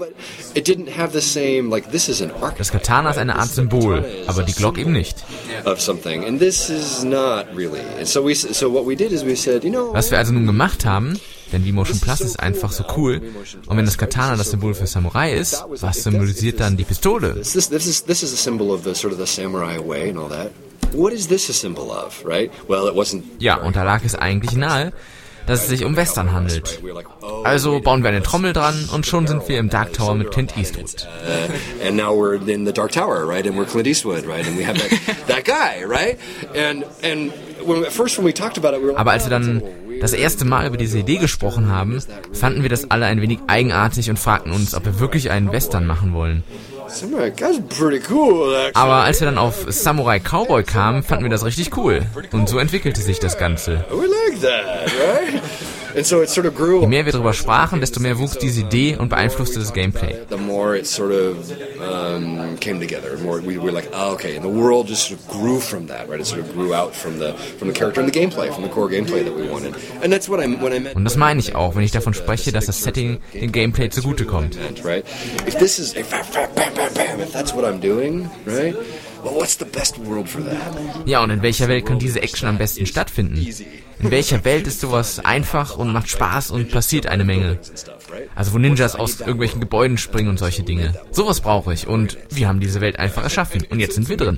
Das 2.57 2.71
Katana 2.71 3.09
ist 3.11 3.17
eine 3.17 3.35
Art 3.35 3.49
Symbol, 3.49 4.05
aber 4.27 4.43
die 4.43 4.53
Glock 4.53 4.77
eben 4.77 4.91
nicht. 4.91 5.23
Of 5.65 5.81
something, 5.81 6.25
and 6.25 6.39
this 6.39 6.69
is 6.69 7.03
not 7.03 7.45
really. 7.55 7.81
And 7.97 8.07
so 8.07 8.25
we, 8.25 8.33
so 8.35 8.71
what 8.71 8.85
we 8.87 8.95
did 8.95 9.11
is 9.11 9.23
we 9.23 9.35
said, 9.35 9.63
you 9.63 9.71
know, 9.71 9.93
Was 9.93 10.11
wir 10.11 10.17
also 10.17 10.33
nun 10.33 10.45
gemacht 10.45 10.85
haben, 10.85 11.19
denn 11.53 11.63
V-Motion 11.63 11.99
Plus 11.99 12.21
ist 12.21 12.39
einfach 12.39 12.71
so 12.71 12.83
cool, 12.97 13.21
und 13.67 13.77
wenn 13.77 13.85
das 13.85 13.97
Katana 13.97 14.35
das 14.35 14.51
Symbol 14.51 14.73
für 14.73 14.87
Samurai 14.87 15.33
ist, 15.33 15.63
was 15.79 16.03
symbolisiert 16.03 16.59
dann 16.59 16.75
die 16.77 16.83
Pistole? 16.83 17.33
this, 17.35 17.53
this, 17.53 17.69
this 17.69 17.85
is 17.85 18.03
this 18.03 18.23
is 18.23 18.33
a 18.33 18.37
symbol 18.37 18.71
of 18.71 18.83
the 18.83 18.93
sort 18.93 19.13
of 19.13 19.19
the 19.19 19.27
samurai 19.27 19.77
way 19.79 20.09
and 20.09 20.17
all 20.17 20.29
that. 20.29 20.51
What 20.93 21.13
is 21.13 21.27
this 21.27 21.49
a 21.49 21.53
symbol 21.53 21.91
of, 21.91 22.23
right? 22.25 22.51
Well, 22.67 22.87
it 22.87 22.95
wasn't. 22.95 23.23
Ja, 23.39 23.55
und 23.55 23.75
da 23.75 23.83
lag 23.83 24.03
es 24.05 24.15
eigentlich 24.15 24.55
nahe, 24.55 24.93
dass 25.47 25.63
es 25.63 25.67
sich 25.67 25.85
um 25.85 25.95
Western 25.95 26.31
handelt. 26.31 26.81
Also 27.43 27.79
bauen 27.79 28.03
wir 28.03 28.09
eine 28.09 28.23
Trommel 28.23 28.53
dran 28.53 28.89
und 28.93 29.05
schon 29.05 29.27
sind 29.27 29.47
wir 29.49 29.59
im 29.59 29.69
Dark 29.69 29.93
Tower 29.93 30.15
mit 30.15 30.31
Clint 30.31 30.55
Eastwood. 30.57 31.07
uh, 31.25 31.87
and 31.87 31.97
now 31.97 32.13
we're 32.13 32.35
in 32.35 32.65
the 32.65 32.71
Dark 32.71 32.91
Tower, 32.91 33.27
right? 33.27 33.45
And 33.45 33.57
we're 33.57 33.65
Clint 33.65 33.87
Eastwood, 33.87 34.25
right? 34.25 34.45
And 34.47 34.57
we 34.57 34.63
have 34.65 34.77
that, 34.77 35.27
that 35.27 35.45
guy, 35.45 35.83
right? 35.83 36.17
And 36.55 36.85
and 37.01 37.31
when, 37.65 37.83
at 37.83 37.91
first 37.91 38.17
when 38.17 38.25
we 38.25 38.33
talked 38.33 38.57
about 38.57 38.73
it, 38.73 38.79
we 38.81 38.85
were 38.85 38.93
like, 38.93 39.01
Aber 39.01 39.11
als 39.11 39.29
wir 39.29 39.35
oh, 39.35 39.39
dann. 39.39 39.61
Das 40.01 40.13
erste 40.13 40.45
Mal 40.45 40.67
über 40.67 40.77
diese 40.77 40.99
Idee 40.99 41.17
gesprochen 41.17 41.69
haben, 41.69 42.01
fanden 42.31 42.63
wir 42.63 42.69
das 42.69 42.91
alle 42.91 43.05
ein 43.05 43.21
wenig 43.21 43.39
eigenartig 43.47 44.09
und 44.09 44.19
fragten 44.19 44.51
uns, 44.51 44.75
ob 44.75 44.85
wir 44.85 44.99
wirklich 44.99 45.31
einen 45.31 45.51
Western 45.51 45.85
machen 45.85 46.13
wollen. 46.13 46.43
Samurai 46.87 47.31
guy's 47.31 47.59
pretty 47.69 48.01
cool, 48.09 48.53
actually. 48.53 48.71
Aber 48.75 49.03
als 49.03 49.19
wir 49.19 49.25
dann 49.25 49.37
auf 49.37 49.65
Samurai 49.67 50.19
Cowboy 50.19 50.63
kamen, 50.63 51.01
fanden 51.01 51.23
wir 51.23 51.31
das 51.31 51.45
richtig 51.45 51.75
cool. 51.77 52.05
Und 52.31 52.49
so 52.49 52.59
entwickelte 52.59 53.01
sich 53.01 53.19
das 53.19 53.37
Ganze. 53.37 53.85
We 55.93 55.99
like 55.99 56.01
that, 56.01 56.01
right? 56.01 56.03
And 56.03 56.05
so 56.05 56.21
it 56.21 56.29
sort 56.29 56.45
of 56.45 56.55
grew. 56.55 56.81
Je 56.81 56.87
mehr 56.87 57.05
wir 57.05 57.11
darüber 57.11 57.33
sprachen, 57.33 57.79
desto 57.79 57.99
mehr 57.99 58.17
wuchs 58.17 58.37
diese 58.37 58.61
Idee 58.61 58.95
und 58.97 59.09
beeinflusste 59.09 59.59
das 59.59 59.73
Gameplay. 59.73 60.15
the 60.29 60.37
more 60.37 60.75
it 60.75 60.87
sort 60.87 61.11
of 61.11 61.49
came 62.59 62.79
together. 62.79 63.17
More 63.17 63.41
we 63.41 63.57
were 63.57 63.71
like, 63.71 63.91
okay, 63.93 64.35
and 64.35 64.43
the 64.43 64.49
world 64.49 64.87
just 64.87 65.07
sort 65.07 65.19
of 65.19 65.27
grew 65.27 65.59
from 65.59 65.87
that, 65.87 66.07
right? 66.09 66.19
It 66.19 66.25
sort 66.25 66.41
of 66.41 66.53
grew 66.53 66.73
out 66.73 66.95
from 66.95 67.19
the 67.19 67.33
from 67.59 67.67
the 67.67 67.73
character 67.73 68.01
and 68.01 68.11
the 68.11 68.19
gameplay, 68.19 68.51
from 68.53 68.63
the 68.63 68.69
core 68.69 68.89
gameplay 68.89 69.23
that 69.23 69.33
we 69.33 69.47
wanted. 69.49 69.75
And 70.01 70.11
that's 70.11 70.27
what 70.27 70.39
I 70.39 70.47
when 70.47 70.73
I 70.73 70.79
meant. 70.79 70.95
Und 70.95 71.05
das 71.05 71.17
meine 71.17 71.39
ich 71.39 71.55
auch, 71.55 71.75
wenn 71.75 71.83
ich 71.83 71.91
davon 71.91 72.13
spreche, 72.13 72.51
dass 72.51 72.65
das 72.65 72.81
Setting 72.83 73.19
dem 73.33 73.51
Gameplay 73.51 73.89
zugutekommt. 73.89 74.57
If 75.47 75.55
this 75.57 75.79
is 75.79 75.95
if, 75.95 76.09
bam, 76.09 76.25
bam, 76.55 76.73
bam, 76.73 76.93
bam, 76.93 77.19
if 77.19 77.31
that's 77.31 77.53
what 77.53 77.63
I'm 77.65 77.79
doing, 77.79 78.29
right? 78.45 78.75
Ja, 81.05 81.23
und 81.23 81.29
in 81.29 81.41
welcher 81.41 81.67
Welt 81.67 81.85
kann 81.85 81.99
diese 81.99 82.21
Action 82.21 82.47
am 82.47 82.57
besten 82.57 82.85
stattfinden? 82.85 83.45
In 83.99 84.11
welcher 84.11 84.43
Welt 84.43 84.67
ist 84.67 84.79
sowas 84.79 85.19
einfach 85.19 85.77
und 85.77 85.93
macht 85.93 86.09
Spaß 86.09 86.51
und 86.51 86.71
passiert 86.71 87.07
eine 87.07 87.23
Menge? 87.23 87.59
Also 88.35 88.53
wo 88.53 88.57
Ninjas 88.57 88.95
aus 88.95 89.19
irgendwelchen 89.19 89.59
Gebäuden 89.59 89.97
springen 89.97 90.29
und 90.29 90.39
solche 90.39 90.63
Dinge. 90.63 90.93
Sowas 91.11 91.41
brauche 91.41 91.73
ich 91.73 91.87
und 91.87 92.17
wir 92.29 92.47
haben 92.47 92.59
diese 92.59 92.81
Welt 92.81 92.99
einfach 92.99 93.23
erschaffen 93.23 93.65
und 93.69 93.79
jetzt 93.79 93.95
sind 93.95 94.09
wir 94.09 94.17
drin. 94.17 94.37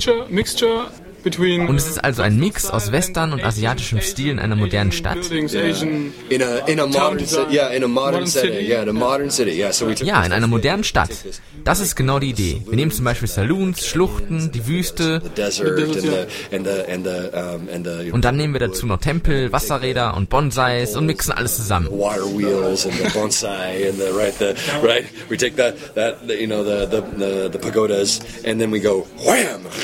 Und 1.25 1.75
es 1.75 1.87
ist 1.87 2.03
also 2.03 2.21
ein 2.21 2.37
Mix 2.37 2.69
aus 2.69 2.91
Western 2.91 3.33
und 3.33 3.43
asiatischem 3.43 3.99
Stil 3.99 4.29
in 4.29 4.39
einer 4.39 4.55
modernen 4.55 4.91
Stadt. 4.91 5.17
Ja, 10.03 10.23
in 10.23 10.31
einer 10.31 10.47
modernen 10.47 10.83
Stadt. 10.83 11.09
Das 11.63 11.79
ist 11.79 11.95
genau 11.95 12.19
die 12.19 12.29
Idee. 12.29 12.61
Wir 12.67 12.75
nehmen 12.75 12.91
zum 12.91 13.05
Beispiel 13.05 13.27
Saloons, 13.27 13.87
Schluchten, 13.87 14.51
die 14.51 14.67
Wüste 14.67 15.19
the 15.23 15.29
desert 15.29 15.79
and 15.79 15.95
desert, 15.95 16.29
the 16.51 16.55
and 16.55 16.67
the 16.67 16.93
and 16.93 17.05
the 17.05 17.35
um, 17.35 17.69
and 17.73 17.87
the 17.87 18.11
und 18.11 18.23
dann 18.23 18.37
nehmen 18.37 18.53
wir 18.53 18.59
dazu 18.59 18.85
noch 18.85 18.99
Tempel, 18.99 19.51
Wasserräder 19.51 20.15
und 20.15 20.29
Bonsais 20.29 20.95
und 20.95 21.07
mixen 21.07 21.31
alles 21.31 21.55
zusammen. 21.55 21.87
And 23.65 23.75
the 23.77 23.85
bonsai 23.85 23.89
and 23.89 23.97
the 23.97 24.13
right 24.13 24.33
the 24.33 24.81
right? 24.83 25.29
We 25.29 25.37
take 25.37 25.55
that 25.55 25.95
that 25.95 26.27
the, 26.27 26.39
you 26.39 26.47
know 26.47 26.63
the, 26.63 26.85
the 26.85 27.01
the 27.01 27.49
the 27.49 27.59
pagodas 27.59 28.19
and 28.45 28.59
then 28.59 28.71
we 28.71 28.79
go 28.79 29.01
wham! 29.25 29.65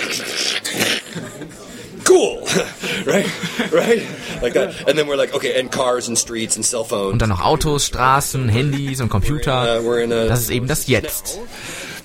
Cool! 2.03 2.45
Right? 3.05 3.25
Right? 3.71 4.05
Like 4.43 4.53
that. 4.53 4.87
And 4.87 4.95
then 4.95 5.07
we're 5.07 5.15
like 5.15 5.33
okay 5.33 5.59
and 5.59 5.71
cars 5.71 6.07
and 6.07 6.15
streets 6.15 6.55
and 6.55 6.63
cell 6.63 6.83
phones. 6.83 7.13
Und 7.13 7.19
dann 7.21 7.29
noch 7.29 7.41
Autos, 7.41 7.85
Straßen, 7.87 8.47
Handys 8.47 9.01
und 9.01 9.09
Computer. 9.09 9.79
uh, 9.79 9.81
we're 9.83 10.01
in 10.03 10.11
a 10.11 10.27
Das 10.27 10.41
ist 10.41 10.51
eben 10.51 10.67
das 10.67 10.85
Jetzt. 10.87 11.39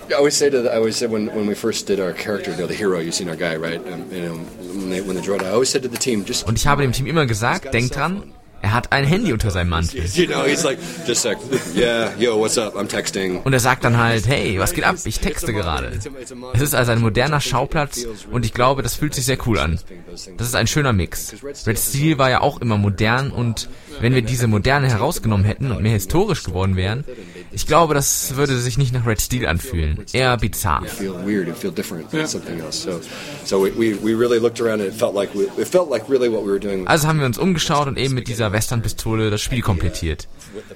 I 0.09 0.14
always 0.14 0.35
say 0.35 0.49
to 0.49 0.62
the, 0.62 0.70
I 0.70 0.77
always 0.77 0.97
say 0.97 1.07
when, 1.07 1.27
when 1.35 1.47
we 1.47 1.55
first 1.55 1.87
did 1.87 2.01
our 2.01 2.12
character, 2.14 2.53
you 2.53 2.57
know, 2.57 2.66
the 2.66 2.74
hero, 2.74 2.99
you've 3.01 3.14
seen 3.14 3.29
our 3.29 3.37
guy, 3.37 3.57
right? 3.57 3.79
Um, 3.93 4.11
you 4.11 4.22
know, 4.22 4.35
when 4.37 4.89
they, 4.91 5.01
when 5.03 5.16
they 5.16 5.22
draw 5.22 5.35
it, 5.37 5.43
I 5.43 5.51
always 5.51 5.68
said 5.68 5.83
to 5.83 5.89
the 5.89 5.99
team, 5.99 6.24
just 6.24 6.47
Und 6.47 6.57
ich 6.57 6.66
habe 6.66 6.81
dem 6.83 6.93
Team 6.93 7.07
immer 7.07 7.27
gesagt, 7.27 7.74
denkt 7.74 7.95
dran, 7.97 8.22
er 8.62 8.72
hat 8.72 8.92
ein 8.92 9.04
Handy 9.04 9.32
unter 9.32 9.50
seinem 9.50 9.68
Mantel. 9.68 10.02
Und 13.44 13.52
er 13.52 13.61
sagt 13.61 13.84
dann 13.84 13.98
halt, 13.98 14.26
hey, 14.26 14.59
was 14.59 14.72
geht 14.72 14.84
ab? 14.84 14.96
Ich 15.04 15.20
texte 15.20 15.52
gerade. 15.52 15.92
Es 16.54 16.61
ist 16.61 16.74
also 16.74 16.92
ein 16.92 17.00
moderner 17.00 17.40
Schauplatz 17.40 18.07
und 18.30 18.44
ich 18.44 18.52
glaube, 18.52 18.82
das 18.82 18.94
fühlt 18.94 19.14
sich 19.14 19.24
sehr 19.24 19.38
cool 19.46 19.59
an. 19.59 19.78
Das 20.36 20.46
ist 20.46 20.54
ein 20.54 20.66
schöner 20.66 20.92
Mix. 20.92 21.34
Red 21.66 21.78
Steel 21.78 22.18
war 22.18 22.30
ja 22.30 22.40
auch 22.40 22.61
immer 22.61 22.78
modern 22.78 23.30
und 23.30 23.68
wenn 24.01 24.14
wir 24.14 24.22
diese 24.22 24.47
Moderne 24.47 24.88
herausgenommen 24.88 25.44
hätten 25.44 25.70
und 25.72 25.82
mehr 25.82 25.92
historisch 25.92 26.42
geworden 26.44 26.76
wären, 26.76 27.05
ich 27.53 27.66
glaube, 27.66 27.94
das 27.94 28.36
würde 28.36 28.57
sich 28.57 28.78
nicht 28.78 28.92
nach 28.92 29.07
Red 29.07 29.20
Steel 29.20 29.47
anfühlen. 29.47 30.05
Eher 30.12 30.36
bizarr. 30.36 30.82
Also 36.86 37.09
haben 37.09 37.18
wir 37.18 37.26
uns 37.26 37.38
umgeschaut 37.38 37.88
und 37.88 37.99
eben 37.99 38.14
mit 38.14 38.28
dieser 38.28 38.53
Western-Pistole 38.53 39.30
das 39.30 39.40
Spiel 39.40 39.62
komplettiert, 39.62 40.28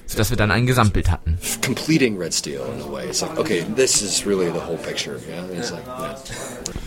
sodass 0.06 0.30
wir 0.30 0.36
dann 0.36 0.50
ein 0.50 0.66
Gesamtbild 0.66 1.10
hatten. 1.10 1.38
completing 1.64 2.18
Red 2.18 2.34
Steel 2.34 2.60
in 2.76 2.82
a 2.82 2.92
way. 2.92 3.06
It's 3.08 3.20
like 3.22 3.38
okay, 3.38 3.64
this 3.76 4.02
is 4.02 4.26
really 4.26 4.50
the 4.50 4.60
whole 4.60 4.76
picture. 4.78 5.18
Yeah, 5.28 5.58
it's 5.58 5.70
like 5.70 5.86
yeah. 5.86 6.16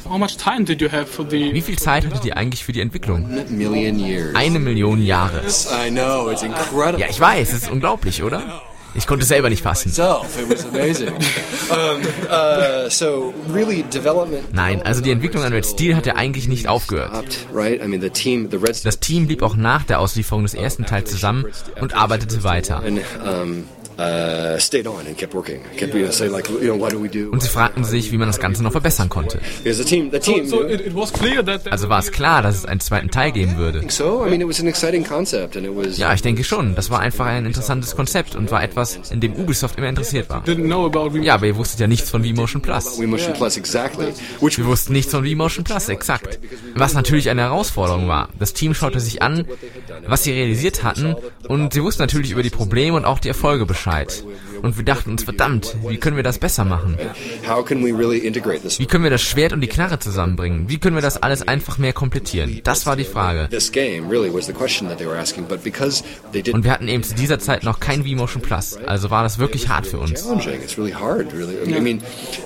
How 0.09 0.17
much 0.17 0.37
time 0.37 0.65
did 0.65 0.81
you 0.81 0.89
have 0.91 1.05
for 1.05 1.25
the 1.27 1.53
Wie 1.53 1.61
viel 1.61 1.77
Zeit 1.77 2.05
hattet 2.05 2.25
ihr 2.25 2.35
eigentlich 2.37 2.63
für 2.63 2.71
die 2.73 2.81
Entwicklung? 2.81 3.25
a 3.25 3.51
million 3.51 3.99
years. 3.99 4.35
Eine 4.35 4.59
Million 4.59 5.01
Jahre. 5.03 5.41
I 5.85 5.89
know 5.89 6.29
it's 6.29 6.43
incredible. 6.43 6.99
Ja, 6.99 7.07
ich 7.09 7.19
weiß, 7.19 7.49
es 7.53 7.63
ist 7.63 7.71
unglaublich, 7.71 8.23
oder? 8.23 8.61
Ich 8.95 9.07
konnte 9.07 9.25
selber 9.25 9.49
nicht 9.49 9.63
fassen. 9.63 9.91
Uh. 11.69 11.97
Nein, 14.51 14.81
also 14.83 15.01
die 15.01 15.11
Entwicklung 15.11 15.43
an 15.43 15.53
Red 15.53 15.65
Steel 15.65 15.95
hat 15.95 16.05
ja 16.05 16.15
eigentlich 16.15 16.47
nicht 16.47 16.67
aufgehört. 16.67 17.11
Das 18.83 18.99
Team 18.99 19.27
blieb 19.27 19.41
auch 19.41 19.55
nach 19.55 19.83
der 19.83 19.99
Auslieferung 19.99 20.43
des 20.43 20.53
ersten 20.53 20.85
Teils 20.85 21.09
zusammen 21.09 21.45
und 21.79 21.95
arbeitete 21.95 22.43
weiter. 22.43 22.83
Und 27.31 27.41
sie 27.41 27.49
fragten 27.49 27.83
sich, 27.83 28.11
wie 28.11 28.17
man 28.17 28.27
das 28.27 28.39
Ganze 28.39 28.63
noch 28.63 28.71
verbessern 28.71 29.09
konnte. 29.09 29.39
Also 31.69 31.89
war 31.89 31.99
es 31.99 32.11
klar, 32.11 32.41
dass 32.41 32.55
es 32.55 32.65
einen 32.65 32.79
zweiten 32.79 33.09
Teil 33.11 33.31
geben 33.31 33.57
würde. 33.57 33.83
so 33.89 34.25
I 34.25 34.29
mean, 34.29 34.41
it 34.41 34.47
was 34.47 34.59
an 34.59 34.67
exciting 34.67 35.03
concept, 35.03 35.55
and 35.57 35.65
it 35.65 35.71
was. 35.75 35.97
Ja, 35.97 36.13
ich 36.13 36.21
denke 36.21 36.43
schon. 36.43 36.75
Das 36.75 36.89
war 36.89 36.99
einfach 36.99 37.25
ein 37.25 37.45
interessantes 37.45 37.95
Konzept 37.95 38.35
und 38.35 38.51
war 38.51 38.63
etwas, 38.63 38.99
in 39.11 39.19
dem 39.19 39.33
Ubisoft 39.33 39.77
immer 39.77 39.89
interessiert 39.89 40.29
war. 40.29 40.43
didn't 40.43 40.65
know 40.65 40.85
about 40.85 41.05
remote. 41.07 41.25
Ja, 41.25 41.35
aber 41.35 41.47
ihr 41.47 41.55
wusstet 41.55 41.79
ja 41.79 41.87
nichts 41.87 42.09
von 42.09 42.23
V-Motion 42.23 42.61
Plus. 42.61 42.99
Wir 42.99 44.65
wussten 44.65 44.93
nichts 44.93 45.11
von 45.11 45.25
V-Motion 45.25 45.63
Plus, 45.63 45.89
exakt. 45.89 46.39
Was 46.75 46.93
natürlich 46.93 47.29
eine 47.29 47.41
Herausforderung 47.41 48.07
war. 48.07 48.29
Das 48.39 48.53
Team 48.53 48.73
schaute 48.73 48.99
sich 48.99 49.21
an, 49.21 49.45
was 50.07 50.23
sie 50.23 50.31
realisiert 50.31 50.83
hatten 50.83 51.15
und 51.47 51.73
sie 51.73 51.83
wussten 51.83 52.01
natürlich 52.01 52.31
über 52.31 52.43
die 52.43 52.49
Probleme 52.49 52.97
und 52.97 53.05
auch 53.05 53.19
die 53.19 53.27
Erfolge 53.27 53.65
Bescheid. 53.65 53.82
Und 54.61 54.77
wir 54.77 54.86
dachten 54.86 55.11
uns, 55.11 55.23
verdammt, 55.23 55.75
wie 55.88 55.97
können 55.97 56.15
wir 56.15 56.23
das 56.23 56.38
besser 56.38 56.65
machen? 56.65 56.97
how 57.47 57.65
can 57.65 57.84
we 57.84 57.91
really 57.91 58.19
integrate 58.19 58.61
this? 58.61 58.79
Wie 58.79 58.86
können 58.86 59.03
wir 59.03 59.11
das 59.11 59.21
Schwert 59.21 59.53
und 59.53 59.61
die 59.61 59.67
Knarre 59.67 59.99
zusammenbringen? 59.99 60.69
Wie 60.69 60.77
können 60.77 60.95
wir 60.95 61.01
das 61.01 61.21
alles 61.21 61.47
einfach 61.47 61.77
mehr 61.77 61.93
komplettieren? 61.93 62.61
Das 62.63 62.86
war 62.86 62.95
die 62.95 63.03
Frage. 63.03 63.47
This 63.49 63.71
game 63.71 64.09
really 64.09 64.34
was 64.34 64.45
the 64.45 64.53
question 64.53 64.88
that 64.89 64.97
they 64.97 65.07
were 65.07 65.17
asking, 65.17 65.45
but 65.47 65.63
because 65.63 66.03
they 66.31 66.41
didn't. 66.41 66.53
Und 66.53 66.63
wir 66.63 66.71
hatten 66.71 66.88
eben 66.88 67.03
zu 67.03 67.15
dieser 67.15 67.39
Zeit 67.39 67.63
noch 67.63 67.79
kein 67.79 68.03
V-Motion 68.03 68.41
Plus, 68.41 68.77
also 68.86 69.09
war 69.09 69.23
das 69.23 69.39
wirklich 69.39 69.67
hart 69.69 69.88
für 69.88 69.97
uns. 69.99 70.23
challenging. 70.43 70.61
It's 70.61 70.77
really 70.77 70.93
hard, 70.93 71.34
really. 71.34 71.55
I 71.65 71.79
mean, 71.79 72.01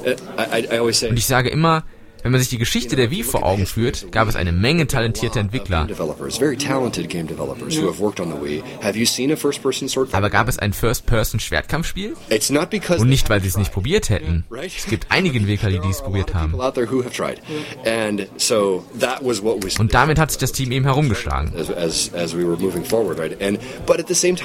uh, 0.06 0.12
I, 0.38 0.62
I, 0.62 0.76
I 0.76 0.80
always 0.80 1.00
say. 1.00 1.10
Und 1.10 1.18
ich 1.18 1.26
sage 1.26 1.50
immer, 1.50 1.84
wenn 2.28 2.34
man 2.34 2.42
sich 2.42 2.50
die 2.50 2.58
Geschichte 2.58 2.98
der 2.98 3.10
Wii 3.10 3.24
vor 3.24 3.44
Augen 3.44 3.66
führt, 3.66 4.12
gab 4.12 4.28
es 4.28 4.36
eine 4.36 4.52
Menge 4.52 4.86
talentierter 4.86 5.40
Entwickler. 5.40 5.88
Aber 10.12 10.30
gab 10.30 10.50
es 10.50 10.60
ein 10.60 10.74
First-Person-Schwertkampfspiel? 10.74 12.16
Und 13.00 13.08
nicht, 13.08 13.30
weil 13.30 13.40
sie 13.40 13.48
es 13.48 13.56
nicht 13.56 13.72
probiert 13.72 14.10
hätten. 14.10 14.44
Es 14.62 14.88
gibt 14.88 15.06
einige 15.08 15.40
Entwickler, 15.40 15.70
die 15.70 15.80
dies 15.80 16.02
probiert 16.02 16.34
haben. 16.34 16.54
Und 19.80 19.94
damit 19.94 20.20
hat 20.20 20.32
sich 20.32 20.38
das 20.38 20.52
Team 20.52 20.74
eben 20.74 20.84
herumgeschlagen. 20.84 21.54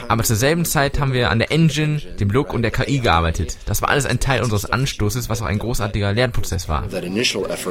Aber 0.07 0.23
zur 0.23 0.37
selben 0.37 0.65
Zeit 0.65 1.01
haben 1.01 1.13
wir 1.13 1.31
an 1.33 1.41
der 1.41 1.51
Engine, 1.51 1.99
dem 2.21 2.31
Look 2.31 2.55
und 2.55 2.63
der 2.63 2.71
KI 2.71 3.01
gearbeitet. 3.01 3.57
Das 3.67 3.83
war 3.83 3.89
alles 3.89 4.07
ein 4.07 4.21
Teil 4.21 4.41
unseres 4.43 4.67
Anstoßes, 4.67 5.29
was 5.29 5.43
auch 5.43 5.47
ein 5.47 5.59
großartiger 5.59 6.13
Lernprozess 6.13 6.69
war. 6.69 6.85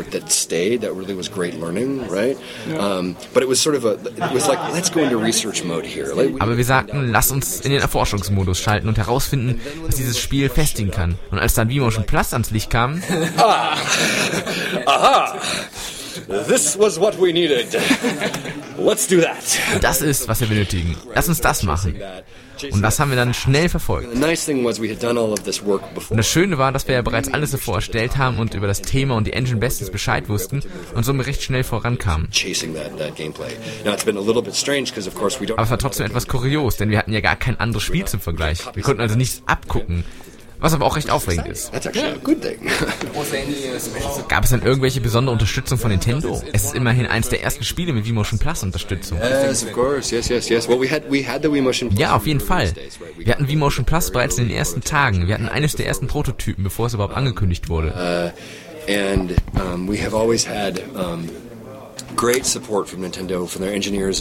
Effort 0.01 0.11
that 0.11 0.31
stayed, 0.31 0.81
that 0.81 0.93
really 0.93 1.15
was 1.15 1.29
great 1.29 1.59
learning, 1.59 2.07
right? 2.07 2.37
Um, 2.77 3.15
but 3.33 3.43
it 3.43 3.49
was 3.49 3.61
sort 3.61 3.75
of 3.75 3.85
a, 3.85 3.93
it 3.93 4.33
was 4.33 4.47
like 4.47 4.59
let's 4.73 4.89
go 4.89 5.01
into 5.01 5.17
research 5.17 5.63
mode 5.63 5.85
here. 5.85 6.13
Like, 6.13 6.35
Aber 6.39 6.57
wir 6.57 6.65
sagten, 6.65 7.11
lass 7.11 7.31
uns 7.31 7.61
in 7.61 7.71
den 7.71 7.81
Erforschungsmodus 7.81 8.59
schalten 8.59 8.87
und 8.87 8.97
herausfinden, 8.97 9.61
was 9.85 9.95
dieses 9.95 10.19
Spiel 10.19 10.49
festigen 10.49 10.91
kann. 10.91 11.17
Und 11.31 11.39
als 11.39 11.53
dann 11.53 11.69
V-Motion 11.69 12.05
Plus 12.05 12.33
ans 12.33 12.51
Licht 12.51 12.69
kam, 12.69 13.01
Aha! 13.37 13.77
This 16.47 16.77
was 16.77 16.99
what 16.99 17.19
we 17.19 17.31
needed. 17.33 17.67
Let's 18.77 19.07
do 19.07 19.21
that. 19.21 19.37
das 19.81 20.01
ist, 20.01 20.27
was 20.27 20.41
wir 20.41 20.47
benötigen. 20.47 20.95
Lass 21.13 21.29
uns 21.29 21.41
das 21.41 21.63
machen. 21.63 22.01
Und 22.71 22.81
das 22.81 22.99
haben 22.99 23.09
wir 23.09 23.15
dann 23.15 23.33
schnell 23.33 23.69
verfolgt. 23.69 24.13
Und 24.13 24.21
das 26.17 26.27
Schöne 26.27 26.57
war, 26.57 26.71
dass 26.71 26.87
wir 26.87 26.95
ja 26.95 27.01
bereits 27.01 27.33
alles 27.33 27.51
davor 27.51 27.75
erstellt 27.75 28.17
haben 28.17 28.37
und 28.37 28.53
über 28.53 28.67
das 28.67 28.81
Thema 28.81 29.15
und 29.15 29.25
die 29.25 29.33
Engine 29.33 29.59
bestens 29.59 29.89
Bescheid 29.89 30.29
wussten 30.29 30.61
und 30.93 31.03
somit 31.03 31.27
recht 31.27 31.41
schnell 31.41 31.63
vorankamen. 31.63 32.29
Aber 35.55 35.63
es 35.63 35.69
war 35.69 35.77
trotzdem 35.79 36.05
etwas 36.05 36.27
kurios, 36.27 36.77
denn 36.77 36.89
wir 36.89 36.97
hatten 36.97 37.13
ja 37.13 37.21
gar 37.21 37.35
kein 37.35 37.59
anderes 37.59 37.83
Spiel 37.83 38.05
zum 38.05 38.19
Vergleich. 38.19 38.59
Wir 38.73 38.83
konnten 38.83 39.01
also 39.01 39.15
nichts 39.15 39.41
abgucken, 39.47 40.03
was 40.61 40.73
aber 40.73 40.85
auch 40.85 40.95
recht 40.95 41.09
aufregend 41.09 41.47
ist. 41.47 41.71
Gab 44.29 44.43
es 44.43 44.51
denn 44.51 44.61
irgendwelche 44.61 45.01
besondere 45.01 45.33
Unterstützung 45.33 45.77
von 45.77 45.91
Nintendo? 45.91 46.41
Es 46.53 46.65
ist 46.65 46.75
immerhin 46.75 47.07
eines 47.07 47.29
der 47.29 47.43
ersten 47.43 47.63
Spiele 47.63 47.91
mit 47.91 48.07
V-Motion 48.07 48.39
Plus 48.39 48.63
Unterstützung. 48.63 49.17
Wii 51.91 51.97
Ja, 51.97 52.15
auf 52.15 52.27
jeden 52.27 52.39
Fall. 52.39 52.71
Wir 53.17 53.33
hatten 53.33 53.47
V-Motion 53.47 53.85
Plus 53.85 54.11
bereits 54.11 54.37
in 54.37 54.47
den 54.47 54.55
ersten 54.55 54.81
Tagen. 54.81 55.27
Wir 55.27 55.33
hatten 55.33 55.49
eines 55.49 55.75
der 55.75 55.87
ersten 55.87 56.07
Prototypen, 56.07 56.63
bevor 56.63 56.85
es 56.85 56.93
überhaupt 56.93 57.17
angekündigt 57.17 57.67
wurde. 57.67 58.31
and 58.87 59.35
um, 59.59 59.87
we 59.87 59.97
have 59.97 60.13
always 60.13 60.43
had 60.43 60.81
um, 60.95 61.29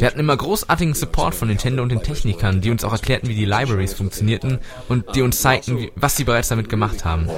Wir 0.01 0.07
hatten 0.07 0.21
immer 0.21 0.37
großartigen 0.37 0.95
Support 0.95 1.35
von 1.35 1.49
Nintendo 1.49 1.83
und 1.83 1.91
den 1.91 2.03
Technikern, 2.03 2.61
die 2.61 2.71
uns 2.71 2.85
auch 2.85 2.93
erklärten, 2.93 3.29
wie 3.29 3.35
die 3.35 3.45
Libraries 3.45 3.95
funktionierten 3.95 4.59
und 4.89 5.15
die 5.15 5.23
uns 5.23 5.41
zeigten, 5.41 5.89
was 5.97 6.17
sie 6.17 6.25
bereits 6.25 6.49
damit 6.49 6.69
gemacht 6.69 7.05
haben. 7.05 7.29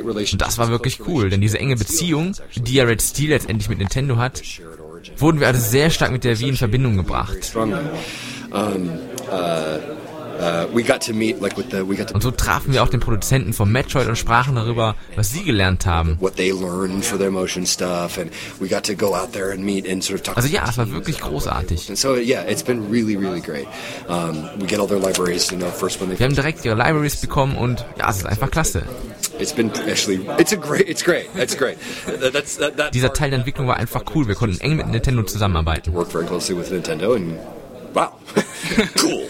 Relationship. 0.00 0.38
Das 0.38 0.58
war 0.58 0.70
wirklich 0.70 1.00
cool, 1.06 1.30
denn 1.30 1.40
diese 1.40 1.58
enge 1.58 1.76
Beziehung, 1.76 2.34
die 2.54 2.74
ja 2.74 2.84
Red 2.84 3.02
Steel 3.02 3.30
letztendlich 3.30 3.68
mit 3.68 3.78
Nintendo 3.78 4.16
hat, 4.16 4.42
wurden 5.16 5.40
wir 5.40 5.48
also 5.48 5.60
sehr 5.60 5.90
stark 5.90 6.12
mit 6.12 6.24
der 6.24 6.38
Wii 6.38 6.50
in 6.50 6.56
Verbindung 6.56 6.96
gebracht. 6.96 7.52
Um, 7.54 8.88
uh, 9.30 9.78
we 10.72 10.82
got 10.82 11.00
to 11.02 11.12
meet 11.12 11.40
like 11.40 11.56
with 11.56 11.70
the 11.70 11.86
we 11.86 11.96
got 11.96 12.08
to 12.08 12.14
Und 12.14 12.22
so 12.22 12.30
trafen 12.30 12.72
wir 12.72 12.82
auch 12.82 12.88
den 12.88 13.00
Produzenten 13.00 13.52
von 13.52 13.70
Metroid 13.70 14.06
und 14.08 14.16
sprachen 14.16 14.54
darüber, 14.54 14.94
was 15.16 15.30
sie 15.32 15.42
gelernt 15.44 15.86
haben. 15.86 16.16
what 16.20 16.36
they 16.36 16.50
learned 16.50 17.04
for 17.04 17.18
their 17.18 17.30
motion 17.30 17.66
stuff, 17.66 18.16
and 18.18 18.30
we 18.58 18.68
got 18.68 18.84
to 18.84 18.94
go 18.94 19.14
out 19.14 19.32
there 19.32 19.50
and 19.52 19.62
meet 19.64 19.86
and 19.88 20.02
sort 20.02 20.20
of 20.20 20.22
talk. 20.24 20.36
Also 20.36 20.48
ja, 20.48 20.64
es 20.68 20.78
war 20.78 20.90
wirklich 20.90 21.20
großartig. 21.20 21.88
And 21.88 21.98
so 21.98 22.16
yeah, 22.16 22.42
it's 22.48 22.62
been 22.62 22.90
really, 22.90 23.16
really 23.16 23.40
great. 23.40 23.66
We 24.58 24.66
get 24.66 24.78
all 24.80 24.86
their 24.88 24.98
libraries, 25.00 25.50
you 25.50 25.58
know, 25.58 25.70
first 25.70 26.00
when 26.00 26.08
they. 26.10 26.18
Wir 26.18 26.26
haben 26.26 26.34
direkt 26.34 26.64
ihre 26.64 26.74
Libraries 26.76 27.16
bekommen 27.16 27.56
und 27.56 27.84
ja, 27.98 28.08
es 28.10 28.18
ist 28.18 28.26
einfach 28.26 28.50
klasse. 28.50 28.82
It's 29.38 29.52
been 29.52 29.70
actually, 29.88 30.20
it's 30.38 30.52
a 30.52 30.56
great, 30.56 30.88
it's 30.88 31.02
great, 31.04 31.26
it's 31.36 31.56
great. 31.56 31.76
That- 32.20 32.32
That's 32.32 32.56
that 32.58 32.76
that 32.76 32.94
Dieser 32.94 33.12
Teil 33.12 33.30
der 33.30 33.38
Entwicklung 33.40 33.66
war 33.66 33.76
einfach 33.76 34.02
cool. 34.14 34.26
Wir 34.28 34.34
konnten 34.34 34.60
eng 34.60 34.76
mit 34.76 34.86
Nintendo 34.88 35.22
zusammenarbeiten. 35.22 35.92
worked 35.92 36.12
very 36.12 36.24
closely 36.26 36.56
with 36.56 36.70
Nintendo, 36.70 37.14
and 37.14 37.36
wow, 37.94 38.12
cool. 39.02 39.26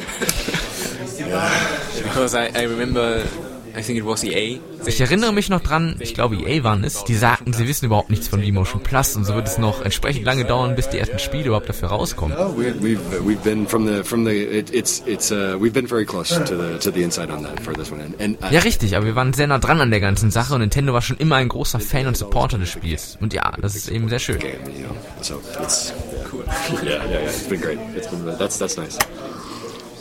Ich 4.87 5.01
erinnere 5.01 5.33
mich 5.33 5.49
noch 5.49 5.61
dran, 5.61 5.95
ich 6.01 6.15
glaube 6.15 6.37
EA 6.37 6.65
waren 6.65 6.83
es, 6.83 7.05
die 7.05 7.15
sagten, 7.15 7.53
sie 7.53 7.69
wissen 7.69 7.87
überhaupt 7.87 8.11
nichts 8.11 8.27
von 8.29 8.43
V-Motion 8.43 8.83
Plus 8.83 9.15
und 9.15 9.25
so 9.25 9.35
wird 9.35 9.47
es 9.47 9.59
noch 9.59 9.85
entsprechend 9.85 10.25
lange 10.25 10.45
dauern, 10.45 10.75
bis 10.75 10.89
die 10.89 10.99
ersten 10.99 11.19
Spiele 11.19 11.47
überhaupt 11.47 11.69
dafür 11.69 11.91
rauskommen. 11.91 12.37
We, 12.57 12.75
we've 12.81 12.99
we've 13.25 13.43
been 13.45 13.67
from 13.69 13.87
the 13.87 14.03
from 14.03 14.25
the 14.25 14.33
it, 14.33 14.75
it's 14.75 15.03
it's 15.07 15.31
we've 15.31 15.73
been 15.73 15.87
very 15.87 16.05
close 16.05 16.35
to 16.35 16.57
the 16.57 16.79
to 16.81 16.91
the 16.91 17.03
inside 17.03 17.31
on 17.33 17.45
that 17.45 17.61
for 17.61 17.73
this 17.73 17.93
one, 17.93 18.01
and, 18.01 18.21
and 18.21 18.37
I, 18.43 18.55
Ja, 18.55 18.61
richtig, 18.61 18.97
aber 18.97 19.07
wir 19.07 19.15
waren 19.15 19.33
sehr 19.35 19.47
nah 19.47 19.59
dran 19.59 19.81
an 19.81 19.91
der 19.91 20.01
ganzen 20.01 20.31
Sache 20.31 20.55
und 20.55 20.61
Nintendo 20.61 20.93
war 20.93 21.03
schon 21.03 21.19
immer 21.19 21.37
ein 21.37 21.49
großer 21.49 21.79
Fan 21.79 22.07
und 22.07 22.17
Supporter 22.17 22.59
des 22.59 22.71
Spiels. 22.71 23.19
Und 23.21 23.33
ja, 23.35 23.53
das 23.61 23.77
ist 23.77 23.89
eben 23.89 24.09
sehr 24.09 24.19
schön. 24.19 24.39
game, 24.41 24.53
you 24.77 24.87
know, 24.87 24.97
so 25.21 25.41
it's 25.63 25.93
cool. 26.33 26.45
yeah, 26.83 27.05
yeah, 27.05 27.21
yeah. 27.21 27.21
It's 27.29 27.45
been 27.49 27.61
great. 27.61 27.79
It's 27.97 28.09
been 28.09 28.25
that's 28.39 28.59
that's 28.59 28.77
nice. 28.77 28.99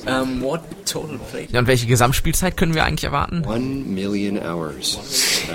Um, 0.06 0.42
what 0.42 0.62
total 0.86 1.18
play? 1.32 1.48
Ja, 1.52 1.60
und 1.60 1.68
welche 1.68 1.86
Gesamtspielzeit 1.86 2.56
können 2.58 2.74
wir 2.74 2.84
eigentlich 2.86 3.04
erwarten? 3.04 3.44
One 3.46 3.84
million 3.86 4.40
hours. 4.40 4.98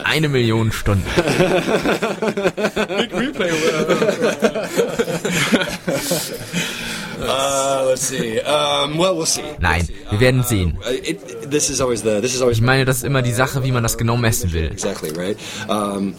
Eine 0.05 0.28
Million 0.28 0.70
Stunden. 0.72 1.05
Uh, 7.20 7.86
let's 7.88 8.03
see. 8.03 8.40
Um, 8.40 8.99
well, 8.99 9.16
we'll 9.16 9.26
see. 9.26 9.42
Nein, 9.61 9.88
wir 10.11 10.20
werden 10.20 10.42
sehen. 10.42 10.76
Uh, 10.84 10.90
it, 10.90 11.51
this 11.51 11.70
is 11.70 11.80
always 11.80 12.03
the 12.03 12.20
this 12.20 12.34
is 12.34 12.42
always 12.42 12.59
Ich 12.59 12.64
meine, 12.64 12.84
das 12.84 12.99
ist 12.99 13.05
immer 13.05 13.22
die 13.22 13.32
Sache, 13.32 13.64
wie 13.64 13.72
man 13.72 13.82
das 13.82 13.97
genau 13.97 14.16
messen 14.16 14.53
will. 14.53 14.70
exactly 14.70 15.11
right. 15.11 15.36
Um, 15.68 16.14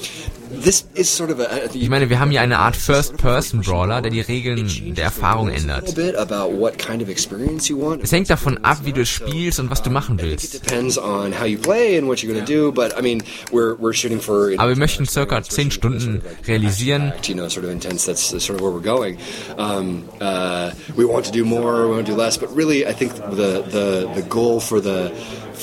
this 0.64 0.86
is 0.96 1.10
sort 1.10 1.30
of 1.32 1.40
a. 1.40 1.44
I 1.46 1.68
think 1.68 1.76
Ich 1.84 1.90
meine, 1.90 2.10
wir 2.10 2.20
haben 2.20 2.32
hier 2.32 2.42
eine 2.42 2.60
Art 2.60 2.76
First-Person-Brawler, 2.76 4.02
der 4.02 4.12
die 4.12 4.22
Regeln 4.22 4.68
der 4.96 5.06
Erfahrung 5.06 5.50
a 5.50 5.54
ändert. 5.54 5.88
little 5.88 6.04
bit 6.12 6.16
about 6.18 6.52
what 6.58 6.78
kind 6.78 7.02
of 7.02 7.10
experience 7.10 7.68
you 7.70 7.80
want. 7.80 8.04
Es 8.04 8.12
hängt 8.12 8.30
davon 8.30 8.58
ab, 8.64 8.80
wie 8.84 8.94
du 8.94 9.02
es 9.02 9.10
spielst 9.10 9.60
und 9.60 9.70
was 9.70 9.82
du 9.82 9.90
machen 9.90 10.20
willst. 10.22 10.54
depends 10.54 10.98
on 10.98 11.34
how 11.40 11.46
you 11.46 11.58
play 11.58 11.98
and 11.98 12.08
what 12.08 12.20
you're 12.20 12.32
going 12.34 12.44
to 12.46 12.52
do. 12.52 12.72
But 12.72 12.98
I 12.98 13.02
mean, 13.02 13.24
we're 13.52 13.76
we're 13.80 13.94
shooting 13.94 14.20
for. 14.20 14.52
Aber 14.58 14.70
wir 14.70 14.78
möchten 14.78 15.06
circa 15.06 15.42
10 15.42 15.72
Stunden 15.72 16.22
realisieren. 16.48 17.14
You 17.24 17.36
know, 17.36 17.50
sort 17.50 17.66
of 17.66 17.72
intense. 17.72 18.06
That's 18.06 18.22
sort 18.30 18.60
of 18.60 18.62
where 18.62 18.72
we're 18.72 18.82
going. 18.82 19.18
Um, 19.58 20.04
uh, 20.22 20.72
we 20.96 21.06
want 21.06 21.26
to 21.26 21.32
do 21.32 21.44
more. 21.46 21.88
We 21.88 21.96
want 21.96 22.06
to 22.06 22.12
do 22.12 22.18
less. 22.18 22.38
But 22.38 22.56
really, 22.56 22.86
I 22.88 22.94
think 22.94 23.14
the 23.16 23.64
the 23.70 24.10
the 24.16 24.22
goal 24.30 24.60
for 24.60 24.80
the 24.80 25.10
for 25.10 25.12
the 25.12 25.12
game. 25.12 25.55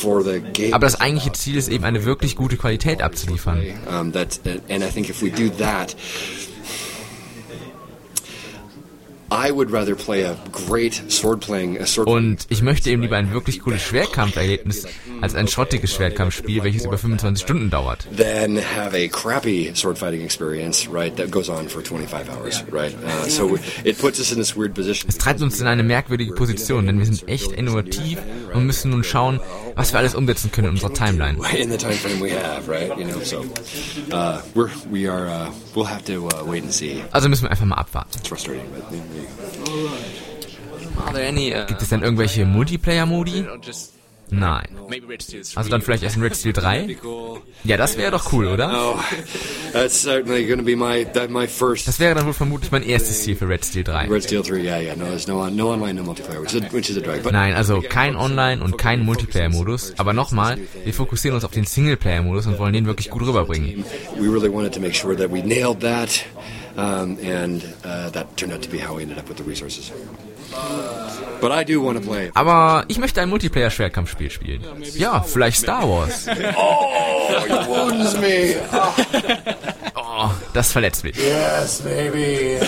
Aber 0.72 0.86
das 0.86 1.00
eigentliche 1.00 1.32
Ziel 1.32 1.56
ist 1.56 1.68
eben 1.68 1.84
eine 1.84 2.04
wirklich 2.04 2.36
gute 2.36 2.56
Qualität 2.56 3.02
abzuliefern. 3.02 3.62
Und 12.04 12.46
ich 12.48 12.62
möchte 12.62 12.90
eben 12.90 13.02
lieber 13.02 13.16
ein 13.16 13.32
wirklich 13.32 13.60
cooles 13.60 13.82
Schwertkampferlebnis 13.82 14.86
als 15.20 15.34
ein 15.34 15.48
schrottiges 15.48 15.94
Schwertkampfspiel, 15.94 16.62
welches 16.64 16.84
über 16.84 16.98
25 16.98 17.42
Stunden 17.42 17.70
dauert. 17.70 18.06
Then 18.16 18.58
have 18.58 18.94
a 18.94 19.08
crappy 19.08 19.72
sword 19.74 19.98
fighting 19.98 20.22
experience, 20.22 20.88
right? 20.92 21.16
That 21.16 21.30
goes 21.30 21.48
on 21.48 21.68
for 21.68 21.82
25 21.82 22.28
hours, 22.28 22.64
right? 22.70 22.94
Uh, 22.94 23.28
so 23.28 23.58
it 23.84 23.98
puts 23.98 24.18
us 24.20 24.32
in 24.32 24.38
this 24.38 24.56
weird 24.56 24.74
position. 24.74 25.08
Es 25.08 25.18
treibt 25.18 25.40
uns 25.40 25.60
in 25.60 25.66
eine 25.66 25.82
merkwürdige 25.82 26.34
Position, 26.34 26.86
denn 26.86 26.98
wir 26.98 27.06
sind 27.06 27.28
echt 27.28 27.52
innovativ 27.52 28.18
und 28.52 28.66
müssen 28.66 28.90
nun 28.90 29.04
schauen, 29.04 29.40
was 29.76 29.92
wir 29.92 29.98
alles 29.98 30.14
umsetzen 30.14 30.50
können 30.52 30.68
in 30.68 30.74
unserer 30.74 30.92
Timeline. 30.92 31.38
in 31.56 31.70
the 31.70 31.78
time 31.78 31.94
frame 31.94 32.20
we 32.20 32.30
have, 32.30 32.68
right? 32.68 32.96
You 32.98 33.04
know, 33.06 33.20
so 33.20 33.44
uh, 34.12 34.42
we're 34.54 34.70
we 34.90 35.08
are 35.08 35.28
uh, 35.28 35.50
we'll 35.74 35.86
have 35.86 36.04
to 36.06 36.28
uh, 36.28 36.44
wait 36.44 36.62
and 36.62 36.72
see. 36.72 37.02
Also 37.12 37.28
müssen 37.28 37.44
wir 37.44 37.50
einfach 37.50 37.64
mal 37.64 37.76
abwarten. 37.76 38.10
It's 38.18 38.28
frustrating, 38.28 38.66
but? 38.74 38.82
Uh, 38.92 39.21
Gibt 41.66 41.82
es 41.82 41.88
denn 41.88 42.02
irgendwelche 42.02 42.44
Multiplayer-Modi? 42.44 43.44
Nein. 44.32 44.64
maybe 44.88 45.06
Red 45.06 45.22
Steel 45.22 45.42
3? 45.42 45.56
Also 45.56 45.70
dann 45.70 45.82
vielleicht 45.82 46.02
erst 46.02 46.16
in 46.16 46.22
Red 46.22 46.34
Steel 46.34 46.54
3? 46.54 46.96
Cool. 47.02 47.40
Ja, 47.64 47.76
das 47.76 47.98
wäre 47.98 48.10
doch 48.10 48.32
cool, 48.32 48.46
oder? 48.46 48.94
oh, 48.96 49.00
that's 49.72 50.00
certainly 50.00 50.46
going 50.46 50.58
to 50.58 50.64
be 50.64 50.74
my 50.74 51.04
that 51.12 51.30
my 51.30 51.46
first. 51.46 51.86
Das 51.86 52.00
wäre 52.00 52.14
dann 52.14 52.26
wohl 52.26 52.32
vermutlich 52.32 52.72
mein 52.72 52.82
erstes 52.82 53.22
Ziel 53.22 53.36
für 53.36 53.46
Red 53.46 53.64
Steel 53.64 53.84
3. 53.84 54.08
Red 54.08 54.24
Steel 54.24 54.42
3, 54.42 54.56
yeah, 54.56 54.80
yeah, 54.80 54.96
no, 54.96 55.04
there's 55.04 55.26
no 55.26 55.40
on, 55.40 55.54
no 55.54 55.70
online, 55.70 55.94
no 55.94 56.02
multiplayer, 56.02 56.40
which 56.40 56.54
is 56.54 56.62
a, 56.62 56.72
which 56.72 56.90
is 56.90 56.96
a 56.96 57.00
drag. 57.00 57.22
But 57.22 57.32
Nein, 57.32 57.54
also 57.54 57.82
kein 57.82 58.16
Online- 58.16 58.62
und 58.62 58.78
kein 58.78 59.04
Multiplayer-Modus. 59.04 59.94
Aber 59.98 60.14
nochmal, 60.14 60.58
wir 60.82 60.94
fokussieren 60.94 61.34
uns 61.34 61.44
auf 61.44 61.52
den 61.52 61.64
Singleplayer-Modus 61.64 62.46
und 62.46 62.58
wollen 62.58 62.72
den 62.72 62.86
wirklich 62.86 63.10
gut 63.10 63.22
rüberbringen. 63.22 63.84
we 64.18 64.28
really 64.28 64.50
wanted 64.50 64.72
to 64.72 64.80
make 64.80 64.94
sure 64.94 65.14
that 65.14 65.30
we 65.30 65.42
nailed 65.42 65.80
that, 65.80 66.24
um, 66.76 67.18
and 67.22 67.62
uh, 67.84 68.10
that 68.10 68.36
turned 68.36 68.52
out 68.52 68.62
to 68.62 68.68
be 68.70 68.78
how 68.78 68.94
we 68.94 69.02
ended 69.02 69.18
up 69.18 69.28
with 69.28 69.36
the 69.38 69.44
resources. 69.44 69.92
But 71.40 71.50
I 71.52 71.64
do 71.64 71.80
want 71.80 71.98
to 71.98 72.04
play. 72.04 72.30
Aber 72.34 72.84
ich 72.88 72.98
möchte 72.98 73.20
ein 73.20 73.28
Multiplayer-Schwertkampfspiel 73.30 74.30
spielen. 74.30 74.62
Ja, 74.94 75.22
vielleicht 75.22 75.58
Star 75.58 75.88
Wars. 75.88 76.26
Oh, 76.56 77.44
you 77.48 77.56
wounds 77.68 78.16
me. 78.18 78.56
Oh, 79.94 80.30
das 80.52 80.72
verletzt 80.72 81.04
mich. 81.04 81.16
Yes, 81.16 81.80
baby. 81.80 82.58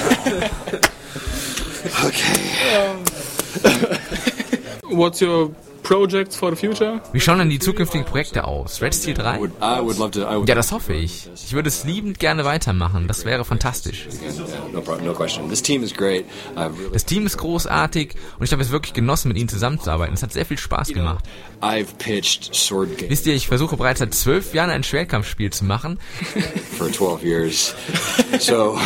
What's 4.89 5.21
your 5.21 5.51
projects 5.85 6.35
for 6.35 6.51
the 6.51 6.57
future? 6.57 7.01
Wie 7.13 7.21
schauen 7.21 7.39
denn 7.39 7.51
die 7.51 7.61
zukünftigen 7.61 8.05
Projekte 8.05 8.45
aus? 8.45 8.83
Red 8.83 8.95
Steel 8.95 9.15
3? 9.15 9.37
I 9.37 9.39
would 9.81 9.99
love 9.99 10.11
to. 10.13 10.23
I 10.23 10.37
would, 10.37 10.49
Ja, 10.49 10.57
das 10.57 10.73
hoffe 10.73 10.95
ich. 10.95 11.29
Ich 11.35 11.53
würde 11.53 11.69
es 11.69 11.85
liebend 11.85 12.19
gerne 12.19 12.45
weitermachen. 12.45 13.07
Das 13.07 13.25
wäre 13.25 13.45
fantastisch. 13.45 14.09
Yeah, 14.21 14.33
no 14.73 14.81
problem, 14.81 15.07
no 15.07 15.13
question. 15.13 15.49
This 15.49 15.63
team 15.63 15.85
is 15.85 15.95
great. 15.95 16.25
I've 16.57 16.77
really, 16.77 16.91
Das 16.93 17.05
Team 17.05 17.27
ist 17.27 17.37
großartig 17.37 18.15
und 18.39 18.45
ich 18.45 18.53
habe 18.53 18.63
es 18.63 18.71
wirklich 18.71 18.95
genossen, 18.95 19.29
mit 19.29 19.37
ihnen 19.37 19.49
zusammenzuarbeiten. 19.49 20.15
Es 20.15 20.23
hat 20.23 20.33
sehr 20.33 20.47
viel 20.47 20.59
Spaß 20.59 20.89
gemacht. 20.89 21.25
I've 21.61 21.97
pitched 21.99 22.55
sword 22.55 22.97
games 22.99 23.11
Wisst 23.11 23.27
ihr, 23.27 23.35
ich 23.35 23.47
versuche 23.47 23.77
bereits 23.77 24.01
seit 24.01 24.13
zwölf 24.15 24.55
Jahren 24.55 24.71
ein 24.71 24.83
Schwertkampfspiel 24.83 25.51
zu 25.51 25.65
machen 25.65 25.99
for 26.79 26.91
12 26.91 27.23
years. 27.23 27.75
So, 28.41 28.79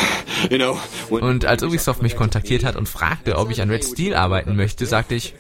you 0.51 0.59
know, 0.59 0.79
when, 1.09 1.23
und 1.23 1.45
als 1.45 1.63
Ubisoft 1.63 2.03
mich 2.03 2.17
kontaktiert 2.17 2.65
hat 2.65 2.77
und 2.77 2.89
fragte, 2.89 3.37
ob 3.37 3.51
ich 3.51 3.63
an 3.63 3.71
Red 3.71 3.85
Steel 3.85 4.15
arbeiten 4.15 4.57
möchte, 4.57 4.85
sagte 4.87 5.15
ich, 5.15 5.35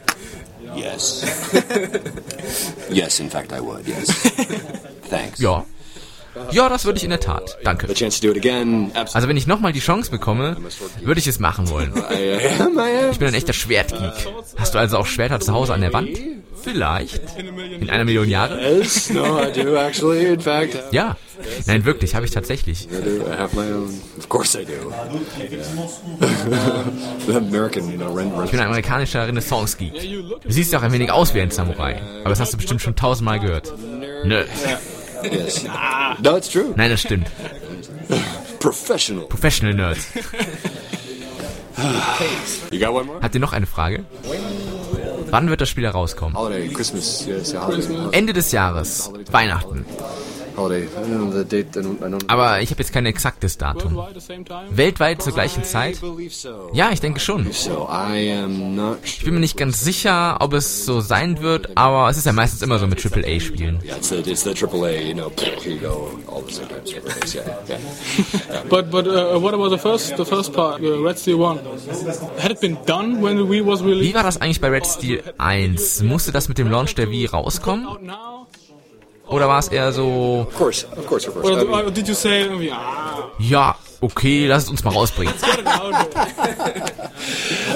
yes, 0.78 1.22
yes, 2.90 3.20
in 3.20 3.30
fact, 3.30 3.52
I 3.52 3.60
would. 3.60 3.86
Yes, 3.86 4.08
thanks. 5.10 5.38
ja. 5.40 5.64
Ja, 6.52 6.68
das 6.68 6.84
würde 6.84 6.98
ich 6.98 7.04
in 7.04 7.10
der 7.10 7.18
Tat. 7.18 7.58
Danke. 7.64 7.88
The 7.88 7.94
chance 7.94 8.20
to 8.20 8.28
do 8.28 8.32
it 8.32 8.36
again, 8.38 8.92
absolutely. 8.94 9.14
Also 9.14 9.28
wenn 9.28 9.36
ich 9.36 9.46
nochmal 9.48 9.72
die 9.72 9.80
Chance 9.80 10.10
bekomme, 10.10 10.56
würde 11.02 11.18
ich 11.18 11.26
es 11.26 11.40
machen 11.40 11.68
wollen. 11.68 11.92
Ich 13.10 13.18
bin 13.18 13.26
ein 13.26 13.34
echter 13.34 13.52
Schwertgeek. 13.52 14.12
Hast 14.56 14.72
du 14.74 14.78
also 14.78 14.98
auch 14.98 15.06
Schwerter 15.06 15.40
zu 15.40 15.52
Hause 15.52 15.74
an 15.74 15.80
der 15.80 15.92
Wand? 15.92 16.10
Vielleicht. 16.68 17.20
In 17.38 17.90
einer 17.90 18.04
Million 18.04 18.28
Jahre? 18.28 18.60
Yes, 18.60 19.10
no, 19.10 19.40
I 19.40 19.52
do 19.52 19.76
actually. 19.76 20.26
In 20.26 20.40
fact, 20.40 20.74
I 20.74 20.94
Ja. 20.94 21.16
Nein, 21.66 21.84
wirklich, 21.84 22.14
habe 22.14 22.26
ich 22.26 22.32
tatsächlich. 22.32 22.88
do. 22.88 22.96
I 22.96 23.38
have 23.38 23.54
my 23.54 23.72
own. 23.72 24.00
Of 24.18 24.28
course, 24.28 24.60
I 24.60 24.64
do. 24.64 24.92
Yeah. 25.40 26.84
American, 27.36 27.90
you 27.90 27.96
know, 27.96 28.12
rent, 28.12 28.32
Ich 28.44 28.50
bin 28.50 28.60
ein 28.60 28.66
amerikanischer 28.66 29.26
Renaissance-Geek. 29.26 29.94
Du 30.42 30.50
siehst 30.50 30.72
ja 30.72 30.78
auch 30.78 30.82
ein 30.82 30.92
wenig 30.92 31.10
aus 31.10 31.34
wie 31.34 31.40
ein 31.40 31.50
Samurai. 31.50 32.00
Aber 32.20 32.30
das 32.30 32.40
hast 32.40 32.52
du 32.52 32.56
bestimmt 32.56 32.82
schon 32.82 32.96
tausendmal 32.96 33.40
gehört. 33.40 33.72
Nö. 34.24 34.44
Yes. 35.22 35.64
No, 36.22 36.36
it's 36.36 36.48
true. 36.48 36.72
Nein, 36.76 36.90
das 36.90 37.00
stimmt. 37.00 37.26
Professional. 38.60 39.24
Professional 39.26 39.74
more? 43.04 43.20
Habt 43.20 43.34
ihr 43.34 43.40
noch 43.40 43.52
eine 43.52 43.66
Frage? 43.66 44.04
Wann 45.30 45.48
wird 45.50 45.60
das 45.60 45.68
Spiel 45.68 45.84
herauskommen? 45.84 46.36
Ende 48.12 48.32
des 48.32 48.52
Jahres. 48.52 49.10
Weihnachten. 49.30 49.84
Aber 52.26 52.60
ich 52.60 52.70
habe 52.70 52.80
jetzt 52.80 52.92
kein 52.92 53.06
exaktes 53.06 53.58
Datum. 53.58 53.98
Weltweit 54.70 55.22
zur 55.22 55.32
gleichen 55.32 55.64
Zeit? 55.64 56.00
Ja, 56.72 56.90
ich 56.92 57.00
denke 57.00 57.20
schon. 57.20 57.46
Ich 57.48 59.24
bin 59.24 59.34
mir 59.34 59.40
nicht 59.40 59.56
ganz 59.56 59.80
sicher, 59.80 60.36
ob 60.40 60.52
es 60.52 60.84
so 60.84 61.00
sein 61.00 61.40
wird, 61.40 61.76
aber 61.76 62.10
es 62.10 62.16
ist 62.16 62.26
ja 62.26 62.32
meistens 62.32 62.62
immer 62.62 62.78
so 62.78 62.86
mit 62.86 63.04
AAA-Spielen. 63.04 63.78
But 68.68 68.90
but 68.90 69.06
uh, 69.06 69.40
what 69.40 69.54
about 69.54 69.70
the 69.70 69.78
first 69.78 70.16
the 70.16 70.24
first 70.24 70.52
part, 70.52 70.80
uh, 70.80 71.02
Red 71.02 71.18
Steel 71.18 71.40
One? 71.40 71.60
Had 72.38 72.50
it 72.50 72.60
been 72.60 72.76
done 72.86 73.22
when 73.22 73.36
the 73.36 73.44
Wii 73.44 73.64
was 73.64 73.82
Wie 73.82 73.90
released? 73.90 74.14
war 74.14 74.22
das 74.22 74.40
eigentlich 74.40 74.60
bei 74.60 74.68
Red 74.68 74.86
Steel 74.86 75.22
1? 75.38 76.02
Musste 76.02 76.32
das 76.32 76.48
mit 76.48 76.58
dem 76.58 76.70
Launch 76.70 76.94
der 76.94 77.10
Wii 77.10 77.26
rauskommen? 77.26 77.86
Oder 79.28 79.46
war 79.48 79.58
es 79.58 79.68
eher 79.68 79.92
so, 79.92 80.46
Of 80.48 80.56
course, 80.56 80.86
of 80.96 81.06
course, 81.06 81.28
of 81.28 81.34
course. 81.34 81.64
Mean, 81.64 81.68
or 81.86 81.90
did 81.90 82.08
you 82.08 82.14
say, 82.14 82.48
oh, 82.48 82.60
yeah, 82.60 83.30
ja, 83.38 83.76
okay, 84.00 84.46
lass 84.46 84.64
es 84.64 84.70
uns 84.70 84.84
mal 84.84 84.92
rausbringen. 84.92 85.34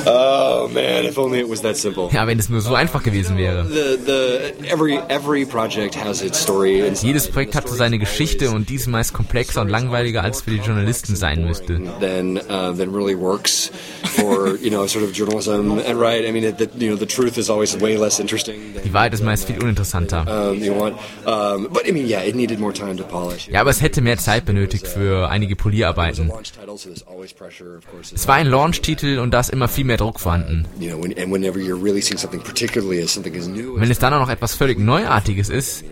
oh 0.07 0.69
man, 0.73 1.05
if 1.05 1.19
only 1.19 1.41
it 1.41 1.49
was 1.49 1.63
that 1.63 1.77
simple. 1.77 2.09
Ja, 2.13 2.27
wenn 2.27 2.39
es 2.39 2.49
nur 2.49 2.61
so 2.61 2.75
einfach 2.75 3.03
gewesen 3.03 3.37
wäre. 3.37 3.65
The 3.67 3.99
the 4.05 4.69
every 4.69 4.99
every 5.09 5.45
project 5.45 5.97
has 5.97 6.23
its 6.23 6.41
story 6.41 6.83
Jedes 7.03 7.29
Projekt 7.31 7.55
hat 7.55 7.69
so 7.69 7.75
seine 7.75 7.99
Geschichte 7.99 8.51
und 8.51 8.69
die 8.69 8.77
ist 8.77 8.87
meist 8.87 9.13
komplexer 9.13 9.61
und 9.61 9.69
langweiliger, 9.69 10.23
als 10.23 10.43
für 10.43 10.51
die 10.51 10.59
Journalisten 10.59 11.17
sein 11.17 11.45
müsste. 11.45 11.81
then 12.01 12.39
uh, 12.49 12.73
then 12.77 12.93
really 12.95 13.19
works 13.19 13.71
for 14.17 14.57
you 14.57 14.71
know 14.71 14.87
sort 14.87 15.05
of 15.05 15.13
journalism 15.13 15.79
and 15.87 16.01
right. 16.01 16.25
I 16.27 16.33
mean, 16.33 16.45
it, 16.45 16.59
the, 16.59 16.69
you 16.79 16.89
know, 16.91 16.97
the 16.97 17.07
truth 17.07 17.37
is 17.39 17.51
always 17.51 17.79
way 17.81 17.97
less 17.97 18.19
interesting. 18.21 18.75
Than, 18.75 18.83
Die 18.85 18.93
Wahrheit 18.93 19.15
ist 19.15 19.23
meist 19.23 19.47
viel 19.47 19.61
uninteressanter. 19.63 20.25
um, 20.29 20.63
you 20.63 20.75
want, 20.75 20.97
um, 21.27 21.69
but 21.73 21.87
I 21.87 21.93
mean, 21.93 22.07
yeah, 22.07 22.23
it 22.23 22.35
needed 22.35 22.59
more 22.59 22.73
time 22.73 22.97
to 22.97 23.05
polish. 23.05 23.49
Ja, 23.49 23.61
aber 23.61 23.71
es 23.71 23.81
hätte 23.81 24.01
mehr 24.01 24.19
Zeit 24.19 24.45
benötigt 24.45 24.87
für 24.87 25.29
einige 25.29 25.57
Polierarbeiten. 25.57 26.12
Launch 26.19 26.53
title, 26.53 26.77
so 26.77 26.89
there's 26.89 27.07
always 27.07 27.33
pressure, 27.33 27.77
of 27.79 27.91
course. 27.91 28.15
Es 28.15 28.27
war 28.29 28.37
ein 28.37 28.47
Launch-Titel 28.47 29.19
und 29.19 29.33
da 29.33 29.41
ist 29.41 29.51
immer 29.51 29.69
viel 29.69 29.85
mehr 29.85 29.97
Druck 29.97 30.21
vorhanden. 30.21 30.67
You 30.79 30.91
know, 30.91 31.03
when, 31.03 31.17
and 31.19 31.33
whenever 31.33 31.59
you're 31.59 31.83
releasing 31.83 32.19
something, 32.19 32.41
particularly 32.43 33.03
as 33.03 33.13
something 33.13 33.35
is 33.35 33.47
new, 33.47 33.75
Und 33.75 33.81
wenn 33.81 33.91
es 33.91 33.99
dann 33.99 34.13
auch 34.15 34.21
noch 34.21 34.31
etwas 34.31 34.55
völlig 34.55 34.79
Neuartiges 34.79 35.49
ist, 35.49 35.85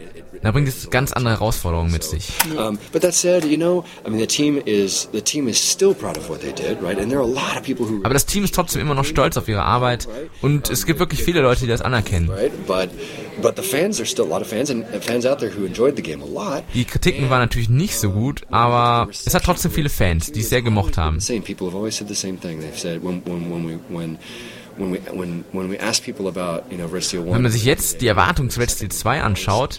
dann 0.43 0.53
bringt 0.53 0.69
es 0.69 0.89
ganz 0.91 1.13
andere 1.13 1.35
Herausforderungen 1.35 1.91
mit 1.93 2.03
sich. 2.03 2.29
Um, 2.57 2.79
but 2.93 3.03
that 3.03 3.15
said, 3.15 3.45
you 3.45 3.57
know, 3.57 3.85
I 4.07 4.11
mean, 4.11 4.19
the 4.21 4.27
team 4.27 4.61
is 4.65 5.09
the 5.13 5.21
team 5.21 5.49
is 5.49 5.59
still 5.59 5.95
proud 5.95 6.17
of 6.17 6.29
what 6.29 6.41
they 6.41 6.53
did, 6.53 6.83
right? 6.83 6.99
And 6.99 7.11
there 7.11 7.21
are 7.21 7.25
a 7.25 7.33
lot 7.33 7.57
of 7.57 7.63
people 7.63 7.87
who, 7.87 8.01
Aber 8.05 8.15
das 8.15 8.27
Team 8.27 8.45
ist 8.45 8.55
trotzdem 8.55 8.81
immer 8.81 8.95
noch 8.95 9.05
stolz 9.05 9.37
auf 9.37 9.49
ihre 9.49 9.63
Arbeit 9.63 10.09
und 10.43 10.71
es 10.71 10.87
gibt 10.87 10.99
wirklich 10.99 11.23
viele 11.23 11.41
Leute, 11.43 11.61
die 11.63 11.67
das 11.67 11.83
anerkennen. 11.83 12.31
right? 12.31 12.53
But 12.67 12.91
but 13.43 13.57
the 13.57 13.63
fans, 13.63 13.97
there's 13.97 14.11
still 14.11 14.25
a 14.25 14.29
lot 14.29 14.41
of 14.43 14.49
fans 14.49 14.71
and 14.71 14.85
and 14.93 15.05
fans 15.05 15.27
out 15.27 15.39
there 15.41 15.51
who 15.55 15.65
enjoyed 15.67 15.97
the 15.97 16.03
game 16.03 16.23
a 16.23 16.27
lot. 16.27 16.63
Die 16.75 16.85
Kritiken 16.85 17.29
waren 17.31 17.41
natürlich 17.41 17.69
nicht 17.69 17.97
so 17.99 18.11
gut, 18.11 18.43
aber 18.51 19.09
es 19.11 19.35
hat 19.35 19.45
trotzdem 19.45 19.71
viele 19.71 19.89
Fans, 19.91 20.33
die 20.33 20.41
es 20.41 20.49
sehr 20.49 20.63
gemocht 20.63 20.97
haben. 20.97 21.21
The 21.21 21.27
same 21.35 21.41
people 21.43 21.67
have 21.67 21.77
always 21.77 21.97
said 21.97 22.09
the 22.09 22.15
same 22.15 22.39
thing. 22.39 22.61
They've 22.61 22.79
said 22.79 23.03
when 23.03 23.23
when 23.27 23.51
when 23.51 23.67
we 23.67 23.79
when 23.89 24.19
when 24.79 24.93
we 24.93 24.99
when 25.13 25.45
when 25.53 25.71
we 25.71 25.79
ask 25.79 26.03
people 26.03 26.27
about 26.29 26.65
you 26.71 26.79
know 26.79 26.87
Red 26.87 27.05
Steel 27.05 27.25
Wenn 27.27 27.43
man 27.43 27.53
sich 27.53 27.65
jetzt 27.65 28.01
die 28.01 28.07
Erwartungen 28.07 28.51
zu 28.51 28.61
Red 28.61 28.71
Steel 28.71 28.89
2 28.91 29.21
anschaut, 29.23 29.79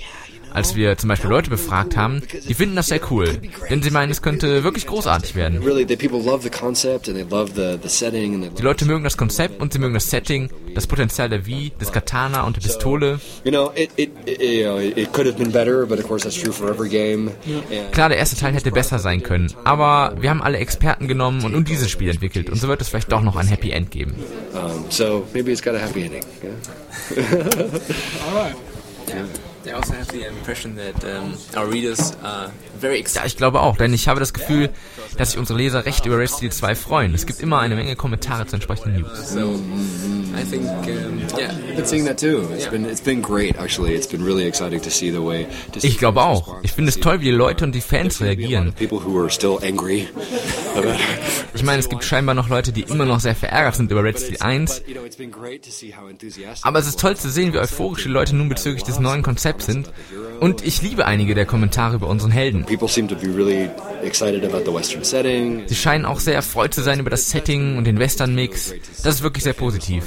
als 0.54 0.76
wir 0.76 0.98
zum 0.98 1.08
Beispiel 1.10 1.30
Leute 1.30 1.50
befragt 1.50 1.96
haben, 1.98 2.22
die 2.48 2.54
finden 2.54 2.76
das 2.76 2.88
sehr 2.88 3.00
cool. 3.12 3.38
Denn 3.70 3.82
sie 3.82 3.90
meinen, 3.92 4.12
es 4.12 4.22
könnte 4.22 4.64
wirklich 4.64 4.86
großartig 4.88 5.36
werden. 5.36 5.64
Really, 5.64 5.86
the 5.88 5.96
people 5.96 6.20
love 6.20 6.42
the 6.44 6.50
concept 6.50 7.08
and 7.10 7.18
they 7.18 7.26
love 7.30 7.52
the 7.56 7.78
the 7.82 7.90
setting 7.90 8.36
and 8.36 8.44
they 8.44 8.52
Die 8.56 8.62
Leute 8.64 8.86
mögen 8.86 9.04
das 9.04 9.18
Konzept 9.18 9.62
und 9.62 9.74
sie 9.74 9.80
mögen 9.80 9.94
das 9.94 10.10
Setting, 10.10 10.50
das 10.76 10.88
Potenzial 10.88 11.30
der 11.30 11.46
Wii, 11.46 11.72
des 11.80 11.92
Katana 11.92 12.44
und 12.44 12.56
der 12.58 12.62
Pistole. 12.62 13.20
you 13.44 13.52
know 13.52 13.72
it 13.76 13.90
it, 13.96 14.12
it 14.26 14.42
you 14.42 14.64
know 14.64 14.80
it, 14.80 14.98
it 14.98 15.12
could 15.14 15.28
have 15.28 15.38
been 15.38 15.52
better, 15.52 15.86
but 15.86 16.00
of 16.00 16.08
course 16.08 16.24
that's 16.24 16.40
true 16.42 16.52
for 16.54 16.70
every 16.70 16.90
game. 16.90 17.32
And 17.46 17.92
Klar, 17.92 18.10
der 18.10 18.18
erste 18.18 18.36
Teil 18.36 18.54
hätte 18.54 18.72
besser 18.72 19.00
sein 19.00 19.24
können, 19.24 19.54
aber 19.64 20.16
wir 20.20 20.30
haben 20.30 20.42
alle 20.42 20.58
Experten 20.58 21.08
genommen 21.08 21.44
und 21.44 21.54
nun 21.54 21.64
dieses 21.66 21.90
Spiel 21.90 22.10
entwickelt 22.10 22.50
und 22.50 22.60
so 22.60 22.68
wird 22.68 22.82
es 22.82 22.90
vielleicht 22.90 23.12
doch 23.12 23.22
noch 23.22 23.36
ein 23.36 23.48
Happy 23.48 23.72
End 23.72 23.92
geben. 23.92 24.16
um, 24.54 24.86
so 24.90 25.26
maybe 25.34 25.52
it's 25.52 25.62
got 25.62 25.76
a 25.76 25.80
happy 25.80 26.04
ending. 26.04 26.24
Yeah. 26.44 26.52
All 28.28 28.36
right. 28.36 28.56
I 29.66 29.74
also 29.74 29.94
have 29.94 30.08
the 30.12 30.24
impression 30.26 30.76
that 30.78 31.04
um, 31.04 31.34
our 31.56 31.72
readers 31.72 32.14
are 32.24 32.52
very 32.80 32.96
Ja, 32.96 33.00
excited. 33.02 33.28
ich 33.28 33.38
glaube 33.38 33.60
auch, 33.62 33.78
denn 33.78 33.94
ich 33.94 34.08
habe 34.08 34.20
das 34.20 34.34
Gefühl, 34.34 34.70
dass 35.18 35.32
sich 35.32 35.40
unsere 35.40 35.58
Leser 35.60 35.86
recht 35.86 36.06
über 36.06 36.18
Red 36.18 36.30
Steel 36.32 36.52
2 36.52 36.76
freuen. 36.76 37.14
Es 37.14 37.26
gibt 37.26 37.40
immer 37.42 37.60
eine 37.60 37.76
Menge 37.76 37.96
Kommentare 37.96 38.48
zu 38.48 38.56
entsprechenden 38.56 39.02
News. 39.02 39.30
So 39.32 39.60
I 40.34 40.44
think, 40.50 40.64
um, 40.64 41.20
yeah, 41.38 41.50
I've 41.52 41.76
been 41.76 41.86
seeing 41.86 42.06
that 42.06 42.20
too. 42.20 42.42
It's 42.56 42.68
been 42.68 42.86
it's 42.86 43.02
been 43.02 43.22
great 43.22 43.58
actually. 43.58 43.94
It's 43.94 44.08
been 44.08 44.24
really 44.24 44.46
exciting 44.48 44.82
to 44.82 44.90
see 44.90 45.12
the 45.12 45.20
way. 45.24 45.46
Ich 45.82 45.98
glaube 45.98 46.22
auch. 46.22 46.56
Ich 46.64 46.72
finde 46.72 46.90
es 46.90 46.96
to 46.96 47.02
toll, 47.02 47.20
wie 47.22 47.26
die 47.26 47.32
Leute 47.32 47.66
und 47.66 47.74
die 47.74 47.82
see- 47.82 47.98
Fans 47.98 48.22
reagieren. 48.22 48.74
Ich 51.54 51.64
meine, 51.64 51.80
es 51.80 51.90
gibt 51.90 52.04
scheinbar 52.04 52.34
noch 52.34 52.50
Leute, 52.50 52.72
die 52.72 52.82
immer 52.84 53.06
noch 53.06 53.20
sehr 53.20 53.36
verärgert 53.36 53.76
sind 53.76 53.92
über 53.92 54.04
Red 54.04 54.20
Steel 54.20 54.38
1. 54.40 54.80
But, 54.80 54.88
you 54.88 54.94
know, 54.96 55.06
it's 55.06 55.18
been 55.18 55.32
great 55.32 55.64
to 55.66 55.70
see 55.72 55.94
how 55.94 56.10
enthusiastic 56.10 56.66
Aber 56.66 56.80
es 56.80 56.88
ist 56.88 57.00
toll 57.00 57.16
zu 57.18 57.30
sehen, 57.30 57.54
wie 57.54 57.58
euphorisch 57.60 58.04
die 58.04 58.10
Leute 58.10 58.36
nun 58.36 58.50
bezüglich 58.50 58.84
des 58.84 59.00
neuen 59.00 59.22
Konzepts 59.22 59.51
sind. 59.60 59.92
Und 60.40 60.66
ich 60.66 60.82
liebe 60.82 61.06
einige 61.06 61.36
der 61.36 61.46
Kommentare 61.46 61.96
über 61.96 62.08
unseren 62.08 62.32
Helden. 62.32 62.66
Sie 65.68 65.76
scheinen 65.76 66.06
auch 66.06 66.20
sehr 66.20 66.36
erfreut 66.36 66.74
zu 66.74 66.82
sein 66.82 67.00
über 67.00 67.10
das 67.10 67.30
Setting 67.30 67.78
und 67.78 67.86
den 67.86 68.00
Western-Mix. 68.00 68.74
Das 69.04 69.16
ist 69.16 69.24
wirklich 69.24 69.44
sehr 69.44 69.54
positiv. 69.54 70.04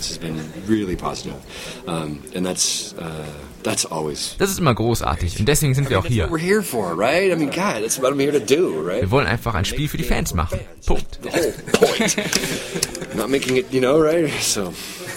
Uh, 1.86 2.06
Das 4.38 4.50
ist 4.50 4.58
immer 4.58 4.74
großartig 4.74 5.38
und 5.40 5.48
deswegen 5.48 5.74
sind 5.74 5.88
wir 5.88 5.98
auch 5.98 6.06
hier. 6.06 6.30
what 6.30 6.38
we're 6.38 6.42
here 6.42 6.62
for, 6.62 6.98
right? 6.98 7.32
I 7.32 7.36
mean, 7.36 7.50
God, 7.50 7.82
that's 7.82 8.00
what 8.00 8.12
I'm 8.12 8.20
here 8.20 8.32
to 8.32 8.40
do, 8.40 8.80
right? 8.82 9.00
Wir 9.02 9.10
wollen 9.10 9.26
einfach 9.26 9.54
ein 9.54 9.64
Spiel 9.64 9.88
für 9.88 9.96
die 9.96 10.04
Fans 10.04 10.34
machen. 10.34 10.60
Punkt. 10.84 11.18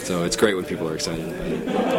So, 0.08 0.24
it's 0.24 0.38
great 0.38 0.55
when 0.55 0.64
people 0.64 0.88
are 0.88 0.95
excited. 0.95 1.26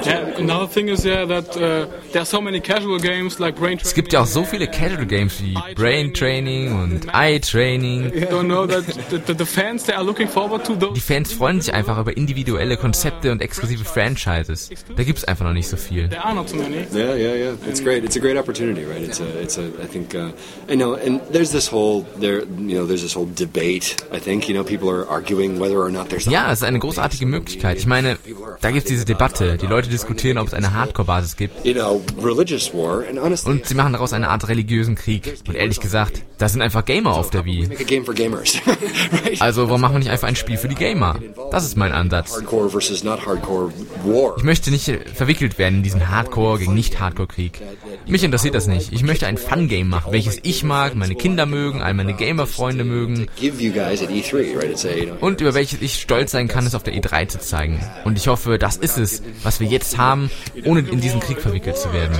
Yeah, 0.06 0.38
another 0.38 0.66
thing 0.66 0.88
is 0.88 1.04
yeah 1.04 1.26
that 1.26 1.54
uh, 1.56 1.86
there 2.12 2.22
are 2.22 2.24
so 2.24 2.40
many 2.40 2.58
casual 2.58 2.98
games 2.98 3.38
like 3.38 3.56
Brain 3.56 3.78
Es 3.82 3.92
gibt 3.92 4.14
ja 4.14 4.22
auch 4.22 4.26
so 4.26 4.44
viele 4.44 4.66
Casual 4.66 5.04
Games 5.04 5.42
wie 5.42 5.54
Brain 5.74 6.14
Training 6.14 6.72
und 6.72 7.06
Eye 7.12 7.38
Training. 7.38 8.10
Don't 8.30 8.46
know 8.46 8.66
that 8.66 8.86
the, 9.10 9.18
the, 9.18 9.34
the 9.34 9.44
fans 9.44 9.84
they 9.84 9.94
are 9.94 10.02
looking 10.02 10.26
forward 10.26 10.64
to 10.64 10.74
Die. 10.74 10.98
Fans 11.00 11.34
freuen 11.34 11.60
sich 11.60 11.74
einfach 11.74 11.98
über 11.98 12.16
individuelle 12.16 12.78
Konzepte 12.78 13.30
und 13.30 13.42
exklusive 13.42 13.84
Franchises. 13.84 14.70
Da 14.96 15.02
gibt's 15.02 15.24
einfach 15.24 15.44
noch 15.44 15.52
nicht 15.52 15.68
so 15.68 15.76
viel. 15.76 16.08
There 16.08 16.24
are 16.24 16.34
not 16.34 16.48
so 16.48 16.56
many. 16.56 16.86
Yeah, 16.94 17.14
yeah, 17.14 17.34
yeah. 17.34 17.54
It's 17.68 17.82
great. 17.82 18.04
It's 18.04 18.16
a 18.16 18.20
great 18.20 18.38
opportunity, 18.38 18.84
right? 18.84 19.02
It's 19.02 19.20
a, 19.20 19.42
it's 19.42 19.58
a. 19.58 19.64
I 19.82 19.86
think, 19.86 20.14
uh, 20.14 20.30
I 20.70 20.76
know, 20.76 20.94
and 20.94 21.20
there's 21.30 21.50
this 21.50 21.70
whole 21.70 22.06
there, 22.18 22.44
you 22.44 22.78
know, 22.78 22.86
there's 22.86 23.02
this 23.02 23.14
whole 23.14 23.28
debate. 23.34 24.02
I 24.10 24.18
think, 24.18 24.48
you 24.48 24.54
know, 24.54 24.64
people 24.64 24.88
are 24.88 25.06
arguing 25.06 25.58
whether 25.58 25.78
or 25.78 25.90
not 25.90 26.08
there's. 26.08 26.24
Ja, 26.26 26.50
es 26.50 26.60
ist 26.60 26.64
eine 26.64 26.78
großartige 26.78 27.26
Möglichkeit. 27.26 27.78
Ich 27.78 27.86
meine, 27.86 27.97
da 28.60 28.70
gibt's 28.70 28.88
diese 28.88 29.04
Debatte. 29.04 29.56
Die 29.56 29.66
Leute 29.66 29.88
diskutieren, 29.88 30.38
ob 30.38 30.48
es 30.48 30.54
eine 30.54 30.72
Hardcore-Basis 30.72 31.36
gibt. 31.36 31.64
Und 31.64 33.66
sie 33.66 33.74
machen 33.74 33.92
daraus 33.92 34.12
eine 34.12 34.28
Art 34.28 34.48
religiösen 34.48 34.94
Krieg. 34.94 35.38
Und 35.46 35.54
ehrlich 35.54 35.80
gesagt, 35.80 36.22
da 36.38 36.48
sind 36.48 36.62
einfach 36.62 36.84
Gamer 36.84 37.14
auf 37.14 37.30
der 37.30 37.44
Wii. 37.44 37.68
Also 39.40 39.68
warum 39.68 39.80
machen 39.80 39.94
wir 39.94 39.98
nicht 40.00 40.10
einfach 40.10 40.28
ein 40.28 40.36
Spiel 40.36 40.56
für 40.56 40.68
die 40.68 40.74
Gamer? 40.74 41.16
Das 41.50 41.64
ist 41.64 41.76
mein 41.76 41.92
Ansatz. 41.92 42.40
Ich 44.36 44.42
möchte 44.42 44.70
nicht 44.70 44.90
verwickelt 45.14 45.58
werden 45.58 45.76
in 45.76 45.82
diesen 45.82 46.08
Hardcore 46.08 46.58
gegen 46.58 46.74
Nicht-Hardcore-Krieg. 46.74 47.60
Mich 48.06 48.24
interessiert 48.24 48.54
das 48.54 48.66
nicht. 48.66 48.92
Ich 48.92 49.02
möchte 49.02 49.26
ein 49.26 49.36
Fun-Game 49.36 49.88
machen, 49.88 50.12
welches 50.12 50.38
ich 50.42 50.64
mag, 50.64 50.94
meine 50.94 51.14
Kinder 51.14 51.46
mögen, 51.46 51.82
all 51.82 51.94
meine 51.94 52.14
Gamer-Freunde 52.14 52.84
mögen 52.84 53.26
Give 53.36 53.62
you 53.62 53.72
guys 53.72 54.02
at 54.02 54.10
E3, 54.10 54.56
right? 54.56 54.70
It's 54.70 54.84
a, 54.84 54.90
you 54.90 55.06
know, 55.06 55.16
und 55.20 55.40
über 55.40 55.54
welches 55.54 55.80
ich 55.80 56.00
stolz 56.00 56.32
sein 56.32 56.48
kann, 56.48 56.66
es 56.66 56.74
auf 56.74 56.82
der 56.82 56.94
E3 56.94 57.28
zu 57.28 57.38
zeigen. 57.38 57.80
Und 58.04 58.18
ich 58.18 58.28
hoffe, 58.28 58.58
das 58.58 58.76
ist 58.76 58.98
es, 58.98 59.22
was 59.42 59.60
wir 59.60 59.66
jetzt 59.66 59.98
haben, 59.98 60.30
ohne 60.64 60.80
in 60.80 61.00
diesen 61.00 61.20
Krieg 61.20 61.40
verwickelt 61.40 61.76
zu 61.76 61.92
werden. 61.92 62.16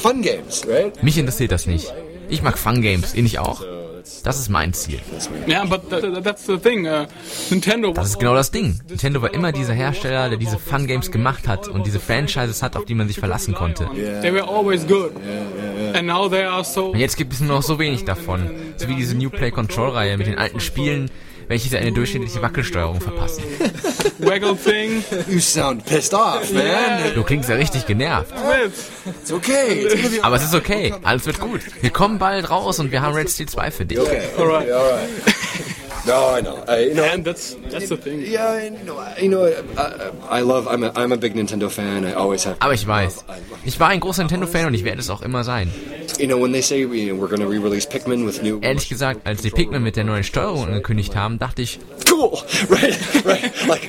fun 0.00 0.22
games? 0.22 0.62
Mich 1.02 1.18
interessiert 1.18 1.52
das 1.52 1.66
nicht. 1.66 1.92
Ich 2.28 2.42
mag 2.42 2.58
Fun-Games, 2.58 3.14
ihr 3.14 3.22
nicht 3.22 3.38
auch? 3.38 3.62
Das 4.22 4.38
ist 4.38 4.48
mein 4.48 4.72
Ziel. 4.72 5.00
Uh. 5.12 5.50
Das 7.92 8.08
ist 8.08 8.18
genau 8.18 8.34
das 8.34 8.50
Ding. 8.50 8.80
Nintendo 8.88 9.22
war 9.22 9.34
immer 9.34 9.52
dieser 9.52 9.74
Hersteller, 9.74 10.28
der 10.28 10.38
diese 10.38 10.58
Fun-Games 10.58 11.10
gemacht 11.10 11.48
hat 11.48 11.68
und 11.68 11.86
diese 11.86 12.00
Franchises 12.00 12.62
hat, 12.62 12.76
auf 12.76 12.84
die 12.84 12.94
man 12.94 13.08
sich 13.08 13.18
verlassen 13.18 13.54
konnte. 13.54 13.86
Und 13.86 13.96
jetzt 16.98 17.16
gibt 17.16 17.32
es 17.32 17.40
nur 17.40 17.56
noch 17.56 17.62
so 17.62 17.78
wenig 17.78 18.04
davon. 18.04 18.50
So 18.76 18.88
wie 18.88 18.94
diese 18.94 19.16
New 19.16 19.30
Play 19.30 19.50
Control-Reihe 19.50 20.16
mit 20.16 20.26
den 20.26 20.38
alten 20.38 20.60
Spielen, 20.60 21.10
welche 21.48 21.78
eine 21.78 21.92
durchschnittliche 21.92 22.42
Wackelsteuerung 22.42 23.00
verpassen. 23.00 23.42
waggle 24.18 24.56
thing. 24.56 25.04
You 25.28 25.40
sound 25.40 25.84
pissed 25.84 26.14
off, 26.14 26.52
man. 26.52 27.14
Du 27.14 27.22
klingst 27.22 27.48
ja 27.48 27.56
richtig 27.56 27.86
genervt. 27.86 28.32
It's 29.06 29.32
okay. 29.32 29.86
Aber 30.22 30.36
es 30.36 30.44
ist 30.44 30.54
okay. 30.54 30.94
Alles 31.02 31.26
wird 31.26 31.40
gut. 31.40 31.60
Wir 31.80 31.90
kommen 31.90 32.18
bald 32.18 32.50
raus 32.50 32.78
und 32.78 32.92
wir 32.92 33.02
haben 33.02 33.14
Red 33.14 33.30
Steel 33.30 33.48
2 33.48 33.70
für 33.70 33.84
dich. 33.84 33.98
okay. 33.98 34.22
Alright. 34.38 34.70
All 34.70 34.90
right. 34.90 35.08
No, 36.06 36.36
I 36.36 36.40
know. 36.42 36.64
I, 36.68 36.86
you 36.88 36.94
know, 36.94 37.04
And 37.04 37.24
that's 37.24 37.56
that's 37.70 37.88
the 37.88 37.96
thing. 37.96 38.20
yeah, 38.22 38.62
you 38.62 38.70
know, 38.84 38.98
I- 38.98 39.20
you 39.20 39.28
know, 39.28 39.44
I, 39.76 40.38
I 40.38 40.42
love. 40.42 40.66
I'm 40.68 40.84
a, 40.84 40.92
I'm 40.94 41.12
a 41.12 41.16
big 41.16 41.34
Nintendo 41.34 41.68
fan. 41.70 42.04
I 42.04 42.12
always 42.14 42.44
have. 42.46 42.56
Aber 42.60 42.74
ich 42.74 42.86
weiß. 42.86 43.24
Ich 43.64 43.78
war 43.80 43.88
ein 43.88 44.00
großer 44.00 44.22
Nintendo-Fan 44.22 44.66
und 44.66 44.74
ich 44.74 44.84
werde 44.84 45.00
es 45.00 45.10
auch 45.10 45.22
immer 45.22 45.42
sein. 45.44 45.70
You 46.18 46.26
know, 46.26 46.40
when 46.40 46.52
they 46.52 46.62
say 46.62 46.84
we're 46.86 47.26
going 47.28 47.40
to 47.40 47.48
re-release 47.48 47.86
Pikmin 47.88 48.24
with 48.26 48.40
new. 48.42 48.58
Ehrlich 48.62 48.88
gesagt, 48.88 49.26
als 49.26 49.42
die 49.42 49.50
Pikmin 49.50 49.82
mit 49.82 49.96
der 49.96 50.04
neuen 50.04 50.22
Steuerung 50.24 50.64
angekündigt 50.66 51.14
haben, 51.16 51.38
dachte 51.38 51.62
ich, 51.62 51.78
cool, 52.10 52.38
right? 52.70 52.96
Right? 53.24 53.66
Like, 53.66 53.88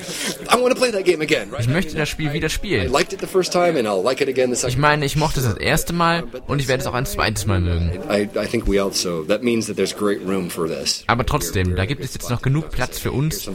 I 0.50 0.60
want 0.60 0.74
to 0.74 0.80
play 0.80 0.90
that 0.90 1.04
game 1.04 1.20
again, 1.20 1.50
right? 1.50 1.60
ich 1.60 1.68
möchte 1.68 1.96
das 1.96 2.08
Spiel 2.08 2.32
wieder 2.32 2.48
I 2.48 2.50
spielen. 2.50 2.92
liked 2.92 3.12
it 3.12 3.20
the 3.20 3.26
first 3.26 3.52
time, 3.52 3.78
and 3.78 3.86
I'll 3.86 4.02
like 4.02 4.20
it 4.20 4.28
again 4.28 4.48
the 4.48 4.54
Ich 4.54 4.60
second. 4.60 4.78
meine, 4.80 5.04
ich 5.06 5.16
mochte 5.16 5.40
es 5.40 5.46
das 5.46 5.56
erste 5.56 5.92
Mal 5.92 6.24
und 6.48 6.60
ich 6.60 6.66
werde 6.68 6.80
es 6.82 6.86
auch 6.86 6.94
ein 6.94 7.06
zweites 7.06 7.46
Mal 7.46 7.60
mögen. 7.60 7.92
I, 8.10 8.28
I 8.36 8.46
think 8.46 8.66
we 8.66 8.82
also. 8.82 9.22
That 9.24 9.42
means 9.44 9.66
that 9.68 9.76
there's 9.76 9.94
great 9.96 10.20
room 10.26 10.50
for 10.50 10.66
this. 10.66 11.04
Aber 11.06 11.24
trotzdem, 11.24 11.76
da 11.76 11.84
gibt 11.86 12.04
es 12.04 12.07
jetzt 12.14 12.30
noch 12.30 12.42
genug 12.42 12.70
Platz 12.70 12.98
für 12.98 13.12
uns 13.12 13.48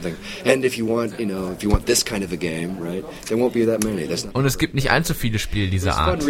und 4.33 4.45
es 4.45 4.57
gibt 4.57 4.75
nicht 4.75 4.91
allzu 4.91 5.13
viele 5.13 5.39
Spiele 5.39 5.67
dieser 5.69 5.95
Art. 5.97 6.23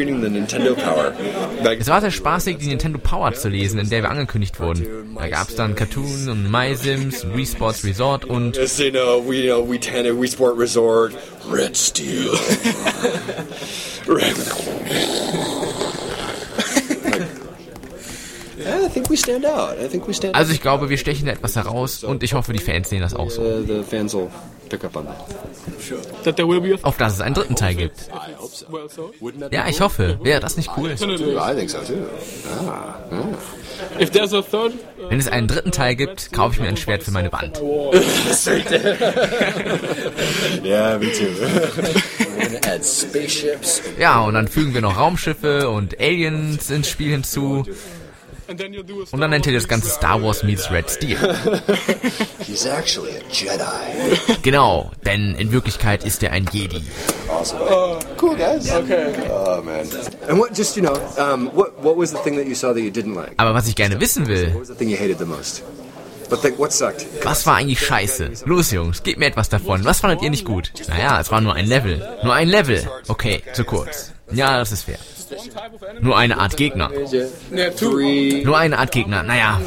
Es 1.79 1.87
war 1.87 2.01
sehr 2.01 2.11
spaßig, 2.11 2.57
die 2.57 2.67
Nintendo 2.67 2.99
Power 2.99 3.33
zu 3.33 3.49
lesen, 3.49 3.79
in 3.79 3.89
der 3.89 4.03
wir 4.03 4.09
angekündigt 4.09 4.59
wurden. 4.59 5.15
Da 5.15 5.27
gab 5.27 5.49
es 5.49 5.55
dann 5.55 5.75
Cartoon 5.75 6.29
und 6.29 6.51
MySims, 6.51 7.25
Wii 7.33 7.45
Sports 7.45 7.83
Resort 7.83 8.25
und 8.25 8.57
we 10.23 10.27
sport 10.27 10.57
resort 10.57 11.13
red 11.45 11.75
steel. 11.75 12.31
red. 14.07 14.37
I 18.65 18.82
think 18.82 18.82
we 18.82 18.82
stand 18.82 18.82
out. 18.82 18.82
I 18.82 18.82
think 18.82 18.82
we 18.82 18.82
stand. 18.82 18.82
Also 20.33 20.53
ich 20.53 20.61
glaube, 20.61 20.89
wir 20.89 20.97
stechen 20.97 21.25
da 21.25 21.31
etwas 21.33 21.55
heraus 21.55 22.03
und 22.03 22.23
ich 22.23 22.33
hoffe, 22.33 22.53
die 22.53 22.59
Fans 22.59 22.89
sehen 22.89 23.01
das 23.01 23.13
auch 23.13 23.29
so. 23.29 23.41
Uh, 23.41 23.83
Auf 26.81 26.97
dass 26.97 27.13
es 27.13 27.21
einen 27.21 27.35
dritten 27.35 27.55
Teil 27.55 27.75
gibt. 27.75 28.09
Ja, 29.51 29.67
ich 29.67 29.81
hoffe. 29.81 30.19
Wäre 30.23 30.39
das 30.39 30.57
nicht 30.57 30.71
cool? 30.77 30.95
Ah, 31.39 32.95
If 33.99 34.11
there's 34.11 34.33
a 34.33 34.41
third, 34.41 34.73
uh, 34.73 35.09
Wenn 35.09 35.19
es 35.19 35.27
einen 35.27 35.47
dritten 35.47 35.71
Teil 35.71 35.95
gibt, 35.95 36.31
kaufe 36.31 36.55
ich 36.55 36.61
mir 36.61 36.67
ein 36.67 36.77
Schwert 36.77 37.03
für 37.03 37.11
meine 37.11 37.31
Wand. 37.31 37.61
spaceships. 43.01 43.81
Ja, 43.99 44.21
und 44.21 44.33
dann 44.35 44.47
fügen 44.47 44.73
wir 44.73 44.81
noch 44.81 44.97
Raumschiffe 44.97 45.69
und 45.69 45.99
Aliens 45.99 46.69
ins 46.69 46.89
Spiel 46.89 47.11
hinzu. 47.11 47.65
Und 48.47 49.19
dann 49.19 49.29
nennt 49.29 49.45
ihr 49.47 49.53
das 49.53 49.67
Ganze 49.67 49.89
Star 49.89 50.21
Wars 50.21 50.43
meets 50.43 50.69
Red 50.71 50.89
Steel. 50.89 51.17
He's 52.45 52.65
actually 52.65 53.11
a 53.11 53.21
Jedi. 53.31 54.37
Genau, 54.41 54.91
denn 55.05 55.35
in 55.35 55.51
Wirklichkeit 55.51 56.03
ist 56.03 56.21
er 56.23 56.31
ein 56.31 56.45
Jedi. 56.51 56.81
Awesome. 57.29 57.99
cool 58.19 58.35
guys. 58.35 58.69
Okay. 58.71 59.13
Oh 59.29 59.61
man. 59.61 59.87
And 60.27 60.39
what? 60.39 60.57
Just 60.57 60.75
you 60.75 60.83
know, 60.83 60.93
um, 61.17 61.49
what 61.53 61.81
what 61.81 61.97
was 61.97 62.11
the 62.11 62.17
thing 62.19 62.35
that 62.37 62.47
you 62.47 62.55
saw 62.55 62.73
that 62.73 62.81
you 62.81 62.91
didn't 62.91 63.15
like? 63.15 63.33
Aber 63.37 63.53
was 63.53 63.67
ich 63.67 63.75
gerne 63.75 63.99
wissen 63.99 64.27
will, 64.27 64.53
What 64.53 64.61
was 64.61 64.67
the 64.67 64.75
thing 64.75 64.89
you 64.89 64.97
hated 64.97 65.17
the 65.19 65.25
most? 65.25 65.63
But 66.29 66.41
think, 66.41 66.57
what 66.57 66.73
sucked? 66.73 67.05
was 67.23 67.45
war 67.45 67.55
eigentlich 67.57 67.79
scheiße? 67.79 68.31
Los 68.45 68.71
Jungs, 68.71 69.03
gebt 69.03 69.19
mir 69.19 69.27
etwas 69.27 69.49
davon. 69.49 69.85
Was 69.85 69.99
fandet 69.99 70.21
ihr 70.21 70.29
nicht 70.29 70.45
gut? 70.45 70.71
Naja, 70.87 71.19
es 71.19 71.31
war 71.31 71.41
nur 71.41 71.53
ein 71.53 71.67
Level. 71.67 72.01
Nur 72.23 72.33
ein 72.33 72.49
Level. 72.49 72.81
Okay, 73.07 73.43
zu 73.53 73.63
kurz. 73.63 74.11
Ja, 74.31 74.57
das 74.57 74.71
ist 74.71 74.83
fair. 74.83 74.97
Nur 76.01 76.17
eine 76.17 76.37
Art 76.37 76.57
Gegner. 76.57 76.89
Nur 78.43 78.57
eine 78.57 78.77
Art 78.77 78.91
Gegner. 78.91 79.23
Naja, 79.23 79.59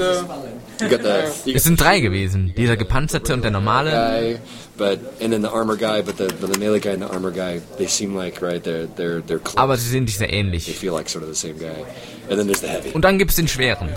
es 1.46 1.64
sind 1.64 1.80
drei 1.80 2.00
gewesen. 2.00 2.52
Dieser 2.56 2.76
gepanzerte 2.76 3.34
und 3.34 3.42
der 3.42 3.50
normale. 3.50 4.38
Aber 9.56 9.76
sie 9.76 9.88
sind 9.88 10.04
nicht 10.04 10.18
sehr 10.18 10.32
ähnlich. 10.32 10.90
Und 12.92 13.04
dann 13.04 13.18
gibt's 13.18 13.36
den 13.36 13.48
schweren. 13.48 13.90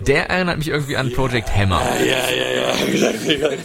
Der 0.00 0.28
erinnert 0.28 0.58
mich 0.58 0.68
irgendwie 0.68 0.96
an 0.96 1.12
Project 1.12 1.48
Hammer. 1.54 1.80
Yeah, 2.00 2.28
yeah, 2.30 2.76
yeah, 2.78 2.86
exactly. 2.86 3.36
Like, 3.36 3.58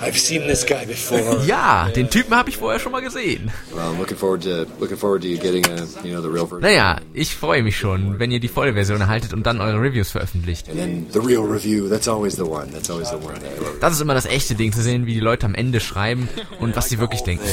I've 0.00 0.16
seen 0.18 0.42
this 0.42 0.64
guy 0.64 0.86
before. 0.86 1.44
Ja, 1.46 1.88
den 1.88 2.08
Typen 2.10 2.34
habe 2.36 2.48
ich 2.50 2.56
vorher 2.56 2.78
schon 2.78 2.92
mal 2.92 3.00
gesehen. 3.02 3.50
Well, 3.72 3.84
I'm 3.84 3.98
looking 3.98 4.16
forward 4.16 4.42
to 4.44 4.66
looking 4.78 4.96
forward 4.96 5.22
to 5.22 5.28
you 5.28 5.36
getting 5.36 5.64
a 5.66 5.82
you 6.04 6.12
know 6.12 6.22
the 6.22 6.28
real 6.28 6.46
version. 6.46 6.60
Naja, 6.60 7.00
ich 7.12 7.34
freue 7.34 7.62
mich 7.62 7.76
schon, 7.76 8.18
wenn 8.18 8.30
ihr 8.30 8.40
die 8.40 8.48
volle 8.48 8.74
Version 8.74 9.00
erhaltet 9.00 9.32
und 9.32 9.44
dann 9.46 9.60
eure 9.60 9.80
Reviews 9.80 10.10
veröffentlicht. 10.12 10.68
And 10.68 10.78
then 10.78 11.06
the 11.12 11.18
real 11.18 11.42
review. 11.42 11.88
That's 11.88 12.06
always 12.08 12.36
the 12.36 12.42
one. 12.42 12.70
That's 12.72 12.88
always 12.90 13.08
the 13.08 13.16
one. 13.16 13.34
Das 13.80 13.94
ist 13.94 14.00
immer 14.00 14.14
das 14.14 14.26
echte 14.26 14.54
Ding, 14.54 14.72
zu 14.72 14.80
sehen, 14.82 15.06
wie 15.06 15.14
die 15.14 15.20
Leute 15.20 15.46
am 15.46 15.54
Ende 15.54 15.80
schreiben 15.80 16.28
und 16.60 16.76
was 16.76 16.88
sie 16.88 16.98
wirklich 17.00 17.22
denken. 17.22 17.44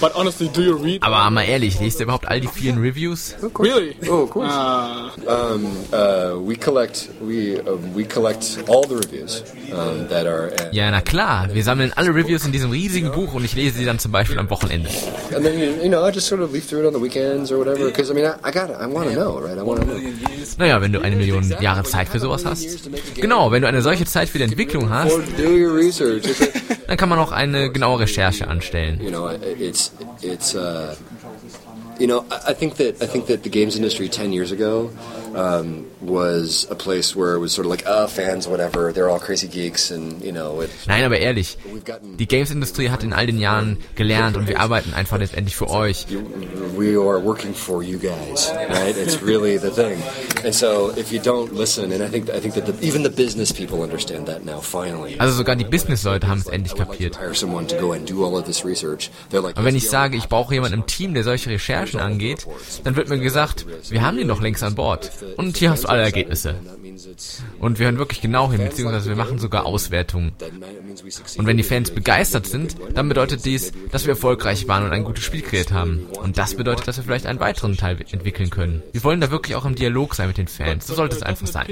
But 0.00 0.14
honestly, 0.14 0.48
do 0.48 0.62
you 0.62 0.76
read? 0.76 1.02
Aber 1.02 1.28
mal 1.30 1.42
ehrlich, 1.42 1.78
lest 1.80 2.00
ihr 2.00 2.04
überhaupt 2.04 2.26
all 2.26 2.40
die 2.40 2.48
vielen 2.48 2.78
Reviews? 2.80 3.34
Really? 3.58 3.96
Oh, 4.08 4.22
of 4.22 4.30
course. 4.30 4.50
Uh, 4.50 5.10
Um, 5.26 5.76
uh, 5.92 6.38
we 6.38 6.56
collect 6.56 7.08
we 7.20 7.49
Ja, 10.72 10.90
na 10.90 11.00
klar, 11.00 11.48
wir 11.52 11.62
sammeln 11.64 11.92
alle 11.94 12.14
Reviews 12.14 12.44
in 12.44 12.52
diesem 12.52 12.70
riesigen 12.70 13.12
Buch 13.12 13.34
und 13.34 13.44
ich 13.44 13.54
lese 13.54 13.78
sie 13.78 13.84
dann 13.84 13.98
zum 13.98 14.12
Beispiel 14.12 14.38
am 14.38 14.48
Wochenende. 14.50 14.88
And 15.34 15.44
then 15.44 15.58
you, 15.58 15.82
you 15.82 15.88
know 15.88 16.06
I 16.06 16.10
just 16.12 16.26
sort 16.26 16.40
of 16.40 16.52
leaf 16.52 16.68
through 16.68 16.82
it 16.82 16.86
on 16.86 16.94
the 16.94 17.00
weekends 17.00 17.52
or 17.52 17.58
whatever 17.58 17.86
because 17.86 18.10
I 18.10 18.14
mean 18.14 18.26
I, 18.26 18.34
I 18.42 18.52
got 18.52 18.70
I 18.70 18.86
want 18.86 19.08
to 19.08 19.14
know 19.14 19.38
right 19.38 19.58
I 19.58 19.62
want 19.62 19.80
to 19.80 19.86
know. 19.86 19.98
Naja, 20.58 20.80
wenn 20.80 20.92
du 20.92 21.00
eine 21.00 21.16
Million 21.16 21.54
Jahre 21.60 21.84
Zeit 21.84 22.08
für 22.08 22.18
sowas 22.18 22.44
hast. 22.44 22.66
Genau, 23.14 23.50
wenn 23.52 23.62
du 23.62 23.68
eine 23.68 23.82
solche 23.82 24.04
Zeit 24.04 24.28
für 24.28 24.38
die 24.38 24.44
Entwicklung 24.44 24.90
hast, 24.90 25.12
dann 26.86 26.96
kann 26.96 27.08
man 27.08 27.18
auch 27.18 27.32
eine 27.32 27.70
genaue 27.70 28.00
Recherche 28.00 28.48
anstellen. 28.48 29.00
you 32.00 32.06
know 32.06 32.24
uh, 32.28 32.40
I 32.48 32.54
think 32.54 32.76
that 32.76 33.02
I 33.02 33.06
think 33.06 33.26
that 33.26 33.44
the 33.44 33.50
games 33.50 33.76
industry 33.76 34.08
ten 34.08 34.32
years 34.32 34.50
ago 34.52 34.90
um, 35.34 35.84
was 36.00 36.66
a 36.70 36.74
place 36.74 37.14
where 37.14 37.34
it 37.34 37.40
was 37.40 37.52
sort 37.52 37.66
of 37.66 37.70
like 37.70 37.84
oh 37.86 38.06
fans 38.06 38.46
whatever 38.48 38.92
they're 38.92 39.08
all 39.10 39.18
crazy 39.20 39.48
geeks 39.48 39.90
and 39.90 40.22
you 40.22 40.32
know 40.32 40.60
it, 40.62 40.70
Nein, 40.86 41.04
aber 41.04 41.18
ehrlich, 41.18 41.58
die 42.18 42.26
Games-Industrie 42.26 42.90
hat 42.90 43.02
in 43.02 43.12
all 43.12 43.26
den 43.26 43.38
Jahren 43.38 43.78
gelernt 43.96 44.36
und 44.36 44.48
wir 44.48 44.60
arbeiten 44.60 44.94
einfach 44.94 45.18
letztendlich 45.18 45.56
für 45.56 45.68
euch. 45.70 46.06
we 46.76 46.96
are 46.96 47.18
working 47.22 47.54
for 47.54 47.82
you 47.82 47.98
guys, 47.98 48.50
right? 48.70 48.96
It's 48.96 49.22
really 49.22 49.58
the 49.58 49.70
thing. 49.70 50.02
And 50.44 50.54
so 50.54 50.90
if 50.96 51.12
you 51.12 51.20
don't 51.20 51.52
listen, 51.54 51.92
and 51.92 52.02
I 52.02 52.08
think 52.08 52.30
I 52.30 52.40
think 52.40 52.54
that 52.54 52.66
the, 52.66 52.86
even 52.86 53.02
the 53.02 53.10
business 53.10 53.52
people 53.52 53.82
understand 53.82 54.26
that 54.26 54.44
now. 54.44 54.60
Finally, 54.60 55.18
Also 55.18 55.34
sogar 55.34 55.56
die 55.56 55.64
Business-Leute 55.64 56.28
haben 56.28 56.40
es 56.40 56.46
endlich 56.46 56.74
kapiert. 56.74 57.18
Und 59.56 59.64
wenn 59.64 59.74
ich 59.76 59.88
sage, 59.90 60.16
ich 60.16 60.28
brauche 60.28 60.54
jemanden 60.54 60.80
im 60.80 60.86
Team, 60.86 61.14
der 61.14 61.24
solche 61.24 61.50
Recherchen 61.50 62.00
angeht, 62.00 62.46
dann 62.84 62.96
wird 62.96 63.08
mir 63.08 63.18
gesagt, 63.18 63.66
wir 63.90 64.02
haben 64.02 64.16
den 64.16 64.28
doch 64.28 64.40
längst 64.40 64.62
an 64.62 64.74
Bord. 64.74 65.10
Und 65.36 65.56
hier 65.56 65.70
hast 65.70 65.84
du 65.84 65.88
alle 65.88 66.02
Ergebnisse. 66.02 66.54
Und 67.58 67.78
wir 67.78 67.86
hören 67.86 67.98
wirklich 67.98 68.20
genau 68.20 68.50
hin, 68.50 68.62
beziehungsweise 68.64 69.08
wir 69.08 69.16
machen 69.16 69.38
sogar 69.38 69.66
Auswertungen. 69.66 70.32
Und 71.36 71.46
wenn 71.46 71.56
die 71.56 71.62
Fans 71.62 71.90
begeistert 71.90 72.46
sind, 72.46 72.76
dann 72.94 73.08
bedeutet 73.08 73.44
dies, 73.44 73.72
dass 73.90 74.04
wir 74.04 74.10
erfolgreich 74.10 74.68
waren 74.68 74.84
und 74.84 74.92
ein 74.92 75.04
gutes 75.04 75.24
Spiel 75.24 75.42
kreiert 75.42 75.72
haben. 75.72 76.06
Und 76.22 76.38
das 76.38 76.54
bedeutet, 76.54 76.88
dass 76.88 76.96
wir 76.96 77.04
vielleicht 77.04 77.26
einen 77.26 77.40
weiteren 77.40 77.76
Teil 77.76 77.96
entwickeln 78.10 78.50
können. 78.50 78.82
Wir 78.92 79.02
wollen 79.04 79.20
da 79.20 79.30
wirklich 79.30 79.56
auch 79.56 79.64
im 79.64 79.74
Dialog 79.74 80.14
sein 80.14 80.28
mit 80.28 80.38
den 80.38 80.48
Fans. 80.48 80.86
So 80.86 80.94
sollte 80.94 81.16
es 81.16 81.22
einfach 81.22 81.46
sein. 81.46 81.66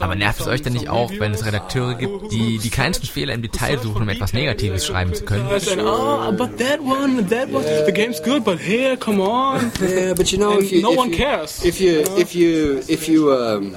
Aber 0.00 0.14
nervt 0.14 0.40
es 0.40 0.46
euch 0.46 0.62
denn 0.62 0.72
nicht 0.74 0.88
auch, 0.88 1.10
wenn 1.18 1.32
es 1.32 1.44
Redakteure 1.44 1.94
gibt, 1.94 2.32
die 2.32 2.58
die 2.58 2.70
kleinsten 2.70 3.06
Fehler 3.06 3.34
im 3.34 3.42
Detail 3.42 3.78
suchen, 3.78 4.02
um 4.02 4.08
etwas 4.08 4.32
Negatives 4.32 4.86
schreiben 4.86 5.14
zu 5.14 5.24
können? 5.24 5.46
And, 5.52 6.36
but 6.38 6.56
that 6.58 6.80
one, 6.80 7.18
and 7.18 7.30
that 7.30 7.50
one, 7.52 7.64
the 7.86 7.92
game's 7.92 8.22
good, 8.22 8.44
but 8.44 8.58
here, 8.58 8.96
come 8.96 9.20
on. 9.20 9.70
Yeah, 9.80 10.14
but 10.14 10.30
you 10.30 10.38
know, 10.38 10.52
And 10.52 10.62
if 10.62 10.72
you, 10.72 10.82
no 10.82 10.92
if 10.92 10.98
one 10.98 11.10
you- 11.10 11.16
cares. 11.16 11.64
If 11.64 11.80
you, 11.80 12.02
if 12.16 12.34
you, 12.34 12.80
if 12.88 13.08
you, 13.08 13.32
um, 13.32 13.74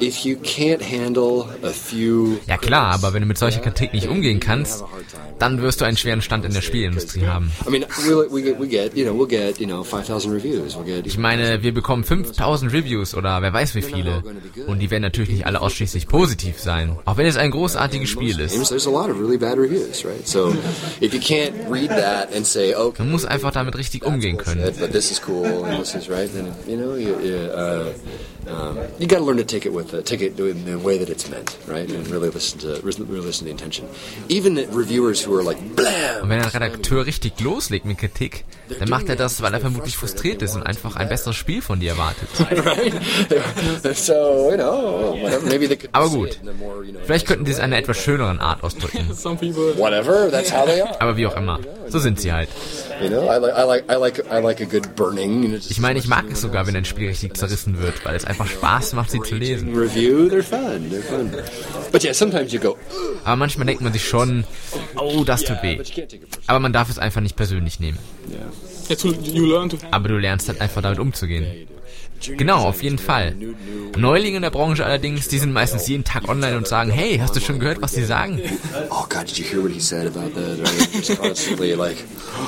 if 0.00 0.24
you 0.24 0.36
can't 0.36 0.82
handle 0.82 1.46
a 1.62 1.70
few. 1.70 2.38
Ja 2.46 2.56
klar, 2.56 2.94
aber 2.94 3.12
wenn 3.12 3.22
du 3.22 3.26
mit 3.28 3.38
solcher 3.38 3.60
Kritik 3.60 3.92
nicht 3.92 4.08
umgehen 4.08 4.40
kannst, 4.40 4.84
dann 5.38 5.62
wirst 5.62 5.80
du 5.80 5.84
einen 5.84 5.96
schweren 5.96 6.22
Stand 6.22 6.44
in 6.44 6.52
der 6.52 6.62
Spielindustrie 6.62 7.26
haben. 7.26 7.52
Ich 11.04 11.18
meine, 11.18 11.62
wir 11.62 11.74
bekommen 11.74 12.04
5000 12.04 12.72
Reviews 12.72 13.14
oder 13.14 13.42
wer 13.42 13.52
weiß 13.52 13.74
wie 13.74 13.82
viele. 13.82 14.22
Und 14.66 14.80
die 14.80 14.90
werden 14.90 15.02
natürlich 15.02 15.30
nicht 15.30 15.46
alle 15.46 15.60
ausschließlich 15.60 16.08
positiv 16.08 16.58
sein. 16.58 16.96
Auch 17.04 17.16
wenn 17.16 17.26
es 17.26 17.36
ein 17.36 17.50
großartiges 17.50 18.08
Spiel 18.08 18.38
ist. 18.40 18.54
Man 22.98 23.10
muss 23.10 23.24
einfach 23.24 23.52
damit 23.52 23.76
richtig 23.76 24.04
umgehen 24.04 24.36
können. 24.38 24.62
you 28.98 29.06
learn 29.06 29.36
to 29.36 29.44
take 29.44 29.57
it 29.66 29.72
with, 29.72 29.94
uh, 29.94 30.02
take 30.02 30.20
it 30.20 30.38
in 30.38 30.64
the 30.64 30.76
way 30.78 30.98
that 30.98 31.08
it's 31.08 31.28
meant, 31.28 31.56
right, 31.66 31.90
and 31.90 32.06
really 32.08 32.30
listen 32.30 32.58
to, 32.60 32.80
really 32.82 33.20
listen 33.20 33.40
to 33.40 33.44
the 33.44 33.50
intention. 33.50 33.86
Even 34.28 34.54
the 34.54 34.66
reviewers 34.68 35.24
who 35.24 35.34
are 35.36 35.42
like, 35.42 35.58
Und 35.58 35.76
blam, 35.76 36.28
wenn 36.28 36.40
ein 36.40 36.48
Redakteur 36.48 37.06
richtig 37.06 37.40
loslegt 37.40 37.84
mit 37.84 37.98
Kritik, 37.98 38.44
dann 38.78 38.88
macht 38.88 39.08
er 39.08 39.16
das, 39.16 39.42
weil 39.42 39.54
er 39.54 39.60
vermutlich 39.60 39.96
frustriert 39.96 40.42
ist 40.42 40.54
und 40.54 40.62
einfach 40.62 40.96
ein 40.96 41.08
besseres 41.08 41.36
Spiel 41.36 41.62
von 41.62 41.80
dir 41.80 41.92
erwartet. 41.92 42.28
right? 42.64 43.96
so 43.96 44.50
you 44.50 44.56
know, 44.56 45.16
whatever. 45.20 45.46
Maybe 45.46 45.68
they 45.68 45.76
could. 45.76 45.90
Aber 45.92 46.08
gut. 46.08 46.38
Vielleicht 47.04 47.26
könnten 47.26 47.46
sie 47.46 47.52
es 47.52 47.58
in 47.58 47.64
einer 47.64 47.78
etwas 47.78 47.98
schöneren 47.98 48.40
Art 48.40 48.62
ausdrücken. 48.62 49.12
Some 49.14 49.36
people. 49.36 49.76
whatever. 49.76 50.30
That's 50.30 50.52
how 50.52 50.66
they 50.66 50.80
are. 50.80 51.00
Aber 51.00 51.16
wie 51.16 51.26
auch 51.26 51.36
immer. 51.36 51.60
So 51.88 51.98
sind 51.98 52.20
sie 52.20 52.32
halt. 52.32 52.48
Ich 55.68 55.80
meine, 55.80 55.98
ich 55.98 56.08
mag 56.08 56.24
es 56.30 56.40
sogar, 56.40 56.66
wenn 56.66 56.76
ein 56.76 56.84
Spiel 56.84 57.08
richtig 57.08 57.36
zerrissen 57.36 57.78
wird, 57.80 58.04
weil 58.04 58.16
es 58.16 58.24
einfach 58.24 58.46
Spaß 58.46 58.92
macht, 58.94 59.10
sie 59.10 59.20
zu 59.20 59.34
lesen. 59.34 59.74
review. 59.74 60.28
They're 60.28 60.42
fun. 60.42 60.90
They're 60.90 61.02
fun. 61.02 61.30
But 61.92 62.04
yeah, 62.04 62.12
sometimes 62.12 62.52
you 62.52 62.60
go, 62.60 62.76
Aber 63.24 63.36
manchmal 63.36 63.66
denkt 63.66 63.82
man 63.82 63.92
sich 63.92 64.06
schon, 64.06 64.44
oh, 64.96 65.24
das 65.24 65.42
tut 65.42 65.62
weh. 65.62 65.80
Aber 66.46 66.60
man 66.60 66.72
darf 66.72 66.90
es 66.90 66.98
einfach 66.98 67.20
nicht 67.20 67.36
persönlich 67.36 67.80
nehmen. 67.80 67.98
Aber 69.90 70.08
du 70.08 70.18
lernst 70.18 70.48
halt 70.48 70.60
einfach 70.60 70.82
damit 70.82 70.98
umzugehen. 70.98 71.68
Genau, 72.36 72.64
auf 72.64 72.82
jeden 72.82 72.98
Fall. 72.98 73.34
Neulinge 73.96 74.36
in 74.36 74.42
der 74.42 74.50
Branche 74.50 74.84
allerdings, 74.84 75.28
die 75.28 75.38
sind 75.38 75.52
meistens 75.52 75.86
jeden 75.88 76.04
Tag 76.04 76.28
online 76.28 76.56
und 76.56 76.66
sagen, 76.66 76.90
hey, 76.90 77.18
hast 77.18 77.36
du 77.36 77.40
schon 77.40 77.58
gehört, 77.58 77.80
was 77.82 77.92
die 77.92 78.04
sagen? 78.04 78.40
Oh 78.90 79.04
God, 79.08 79.28
did 79.28 79.38
you 79.38 79.44
hear 79.44 79.62
what 79.62 79.72
he 79.72 79.80
said 79.80 80.06
about 80.06 80.30
that? 80.34 80.58
Just 80.92 81.20
constantly 81.20 81.74
like, 81.74 81.96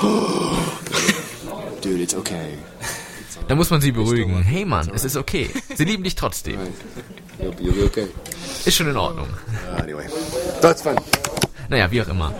dude, 1.82 2.02
it's 2.02 2.14
okay. 2.14 2.58
Da 3.48 3.56
muss 3.56 3.70
man 3.70 3.80
sie 3.80 3.90
beruhigen. 3.90 4.42
Hey 4.42 4.64
Mann, 4.64 4.90
es 4.94 5.04
ist 5.04 5.16
okay. 5.16 5.50
Sie 5.74 5.84
lieben 5.84 6.04
dich 6.04 6.14
trotzdem. 6.14 6.60
Ist 8.64 8.76
schon 8.76 8.88
in 8.88 8.96
Ordnung. 8.96 9.26
Anyway, 9.76 10.06
that's 10.60 10.82
fun. 10.82 10.94
Naja, 11.68 11.90
wie 11.90 12.02
auch 12.02 12.08
immer. 12.08 12.32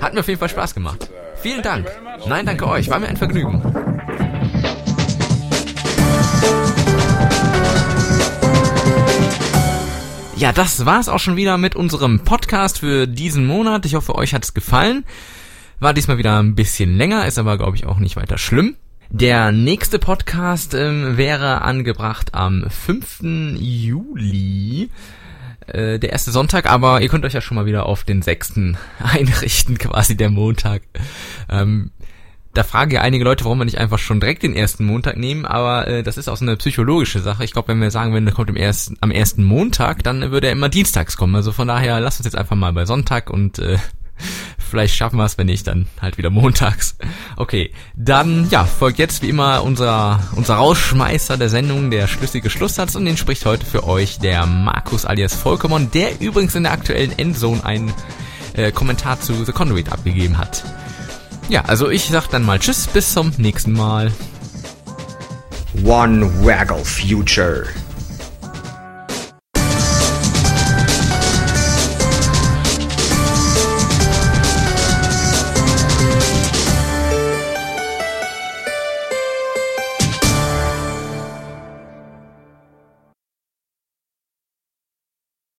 Hat 0.00 0.12
mir 0.12 0.20
auf 0.20 0.28
jeden 0.28 0.38
Fall 0.38 0.48
Spaß 0.48 0.74
gemacht. 0.74 1.08
Vielen 1.40 1.62
Dank. 1.62 1.86
Nein, 2.26 2.44
danke 2.44 2.68
euch. 2.68 2.90
War 2.90 2.98
mir 2.98 3.08
ein 3.08 3.16
Vergnügen. 3.16 3.62
Ja, 10.36 10.52
das 10.52 10.84
war's 10.84 11.08
auch 11.08 11.18
schon 11.18 11.36
wieder 11.36 11.56
mit 11.56 11.76
unserem 11.76 12.20
Podcast 12.20 12.80
für 12.80 13.06
diesen 13.06 13.46
Monat. 13.46 13.86
Ich 13.86 13.94
hoffe, 13.94 14.14
euch 14.14 14.34
hat's 14.34 14.52
gefallen. 14.52 15.06
War 15.80 15.94
diesmal 15.94 16.18
wieder 16.18 16.38
ein 16.42 16.54
bisschen 16.54 16.98
länger, 16.98 17.26
ist 17.26 17.38
aber, 17.38 17.56
glaube 17.56 17.74
ich, 17.74 17.86
auch 17.86 17.98
nicht 17.98 18.16
weiter 18.16 18.36
schlimm. 18.36 18.76
Der 19.08 19.50
nächste 19.50 19.98
Podcast 19.98 20.74
ähm, 20.74 21.16
wäre 21.16 21.62
angebracht 21.62 22.34
am 22.34 22.66
5. 22.68 23.20
Juli 23.58 24.90
äh, 25.68 25.98
der 25.98 26.12
erste 26.12 26.32
Sonntag, 26.32 26.70
aber 26.70 27.00
ihr 27.00 27.08
könnt 27.08 27.24
euch 27.24 27.32
ja 27.32 27.40
schon 27.40 27.54
mal 27.54 27.64
wieder 27.66 27.86
auf 27.86 28.04
den 28.04 28.20
sechsten 28.20 28.76
einrichten, 28.98 29.78
quasi 29.78 30.18
der 30.18 30.28
Montag. 30.28 30.82
Ähm, 31.48 31.92
da 32.56 32.62
fragen 32.62 32.90
ja 32.90 33.02
einige 33.02 33.24
Leute, 33.24 33.44
warum 33.44 33.58
wir 33.58 33.64
nicht 33.64 33.78
einfach 33.78 33.98
schon 33.98 34.20
direkt 34.20 34.42
den 34.42 34.54
ersten 34.54 34.84
Montag 34.84 35.16
nehmen, 35.16 35.44
aber 35.44 35.86
äh, 35.86 36.02
das 36.02 36.16
ist 36.16 36.28
auch 36.28 36.36
so 36.36 36.44
eine 36.44 36.56
psychologische 36.56 37.20
Sache. 37.20 37.44
Ich 37.44 37.52
glaube, 37.52 37.68
wenn 37.68 37.80
wir 37.80 37.90
sagen, 37.90 38.14
wenn 38.14 38.24
der 38.24 38.34
kommt 38.34 38.48
im 38.48 38.56
ersten, 38.56 38.96
am 39.00 39.10
ersten 39.10 39.44
Montag, 39.44 40.02
dann 40.02 40.30
würde 40.30 40.46
er 40.46 40.52
immer 40.52 40.68
dienstags 40.68 41.16
kommen. 41.16 41.34
Also 41.34 41.52
von 41.52 41.68
daher, 41.68 42.00
lasst 42.00 42.20
uns 42.20 42.24
jetzt 42.24 42.36
einfach 42.36 42.56
mal 42.56 42.72
bei 42.72 42.86
Sonntag 42.86 43.28
und 43.28 43.58
äh, 43.58 43.76
vielleicht 44.58 44.94
schaffen 44.94 45.18
wir 45.18 45.26
es, 45.26 45.36
wenn 45.36 45.46
nicht, 45.46 45.66
dann 45.66 45.86
halt 46.00 46.16
wieder 46.16 46.30
montags. 46.30 46.96
Okay, 47.36 47.72
dann 47.94 48.48
ja, 48.48 48.64
folgt 48.64 48.98
jetzt 48.98 49.22
wie 49.22 49.28
immer 49.28 49.62
unser, 49.62 50.20
unser 50.34 50.54
Rausschmeißer 50.54 51.36
der 51.36 51.50
Sendung, 51.50 51.90
der 51.90 52.06
schlüssige 52.06 52.48
Schlusssatz 52.48 52.94
und 52.94 53.04
den 53.04 53.18
spricht 53.18 53.44
heute 53.44 53.66
für 53.66 53.86
euch 53.86 54.18
der 54.18 54.46
Markus 54.46 55.04
alias 55.04 55.34
Volkomon, 55.34 55.90
der 55.90 56.20
übrigens 56.20 56.54
in 56.54 56.62
der 56.62 56.72
aktuellen 56.72 57.16
Endzone 57.18 57.64
einen 57.64 57.92
äh, 58.54 58.72
Kommentar 58.72 59.20
zu 59.20 59.44
The 59.44 59.52
Conduit 59.52 59.92
abgegeben 59.92 60.38
hat. 60.38 60.64
Ja, 61.48 61.62
also 61.62 61.88
ich 61.90 62.04
sag 62.04 62.26
dann 62.28 62.42
mal 62.42 62.58
Tschüss, 62.58 62.88
bis 62.88 63.12
zum 63.12 63.32
nächsten 63.38 63.72
Mal. 63.72 64.12
One 65.84 66.44
Waggle 66.44 66.84
Future. 66.84 67.66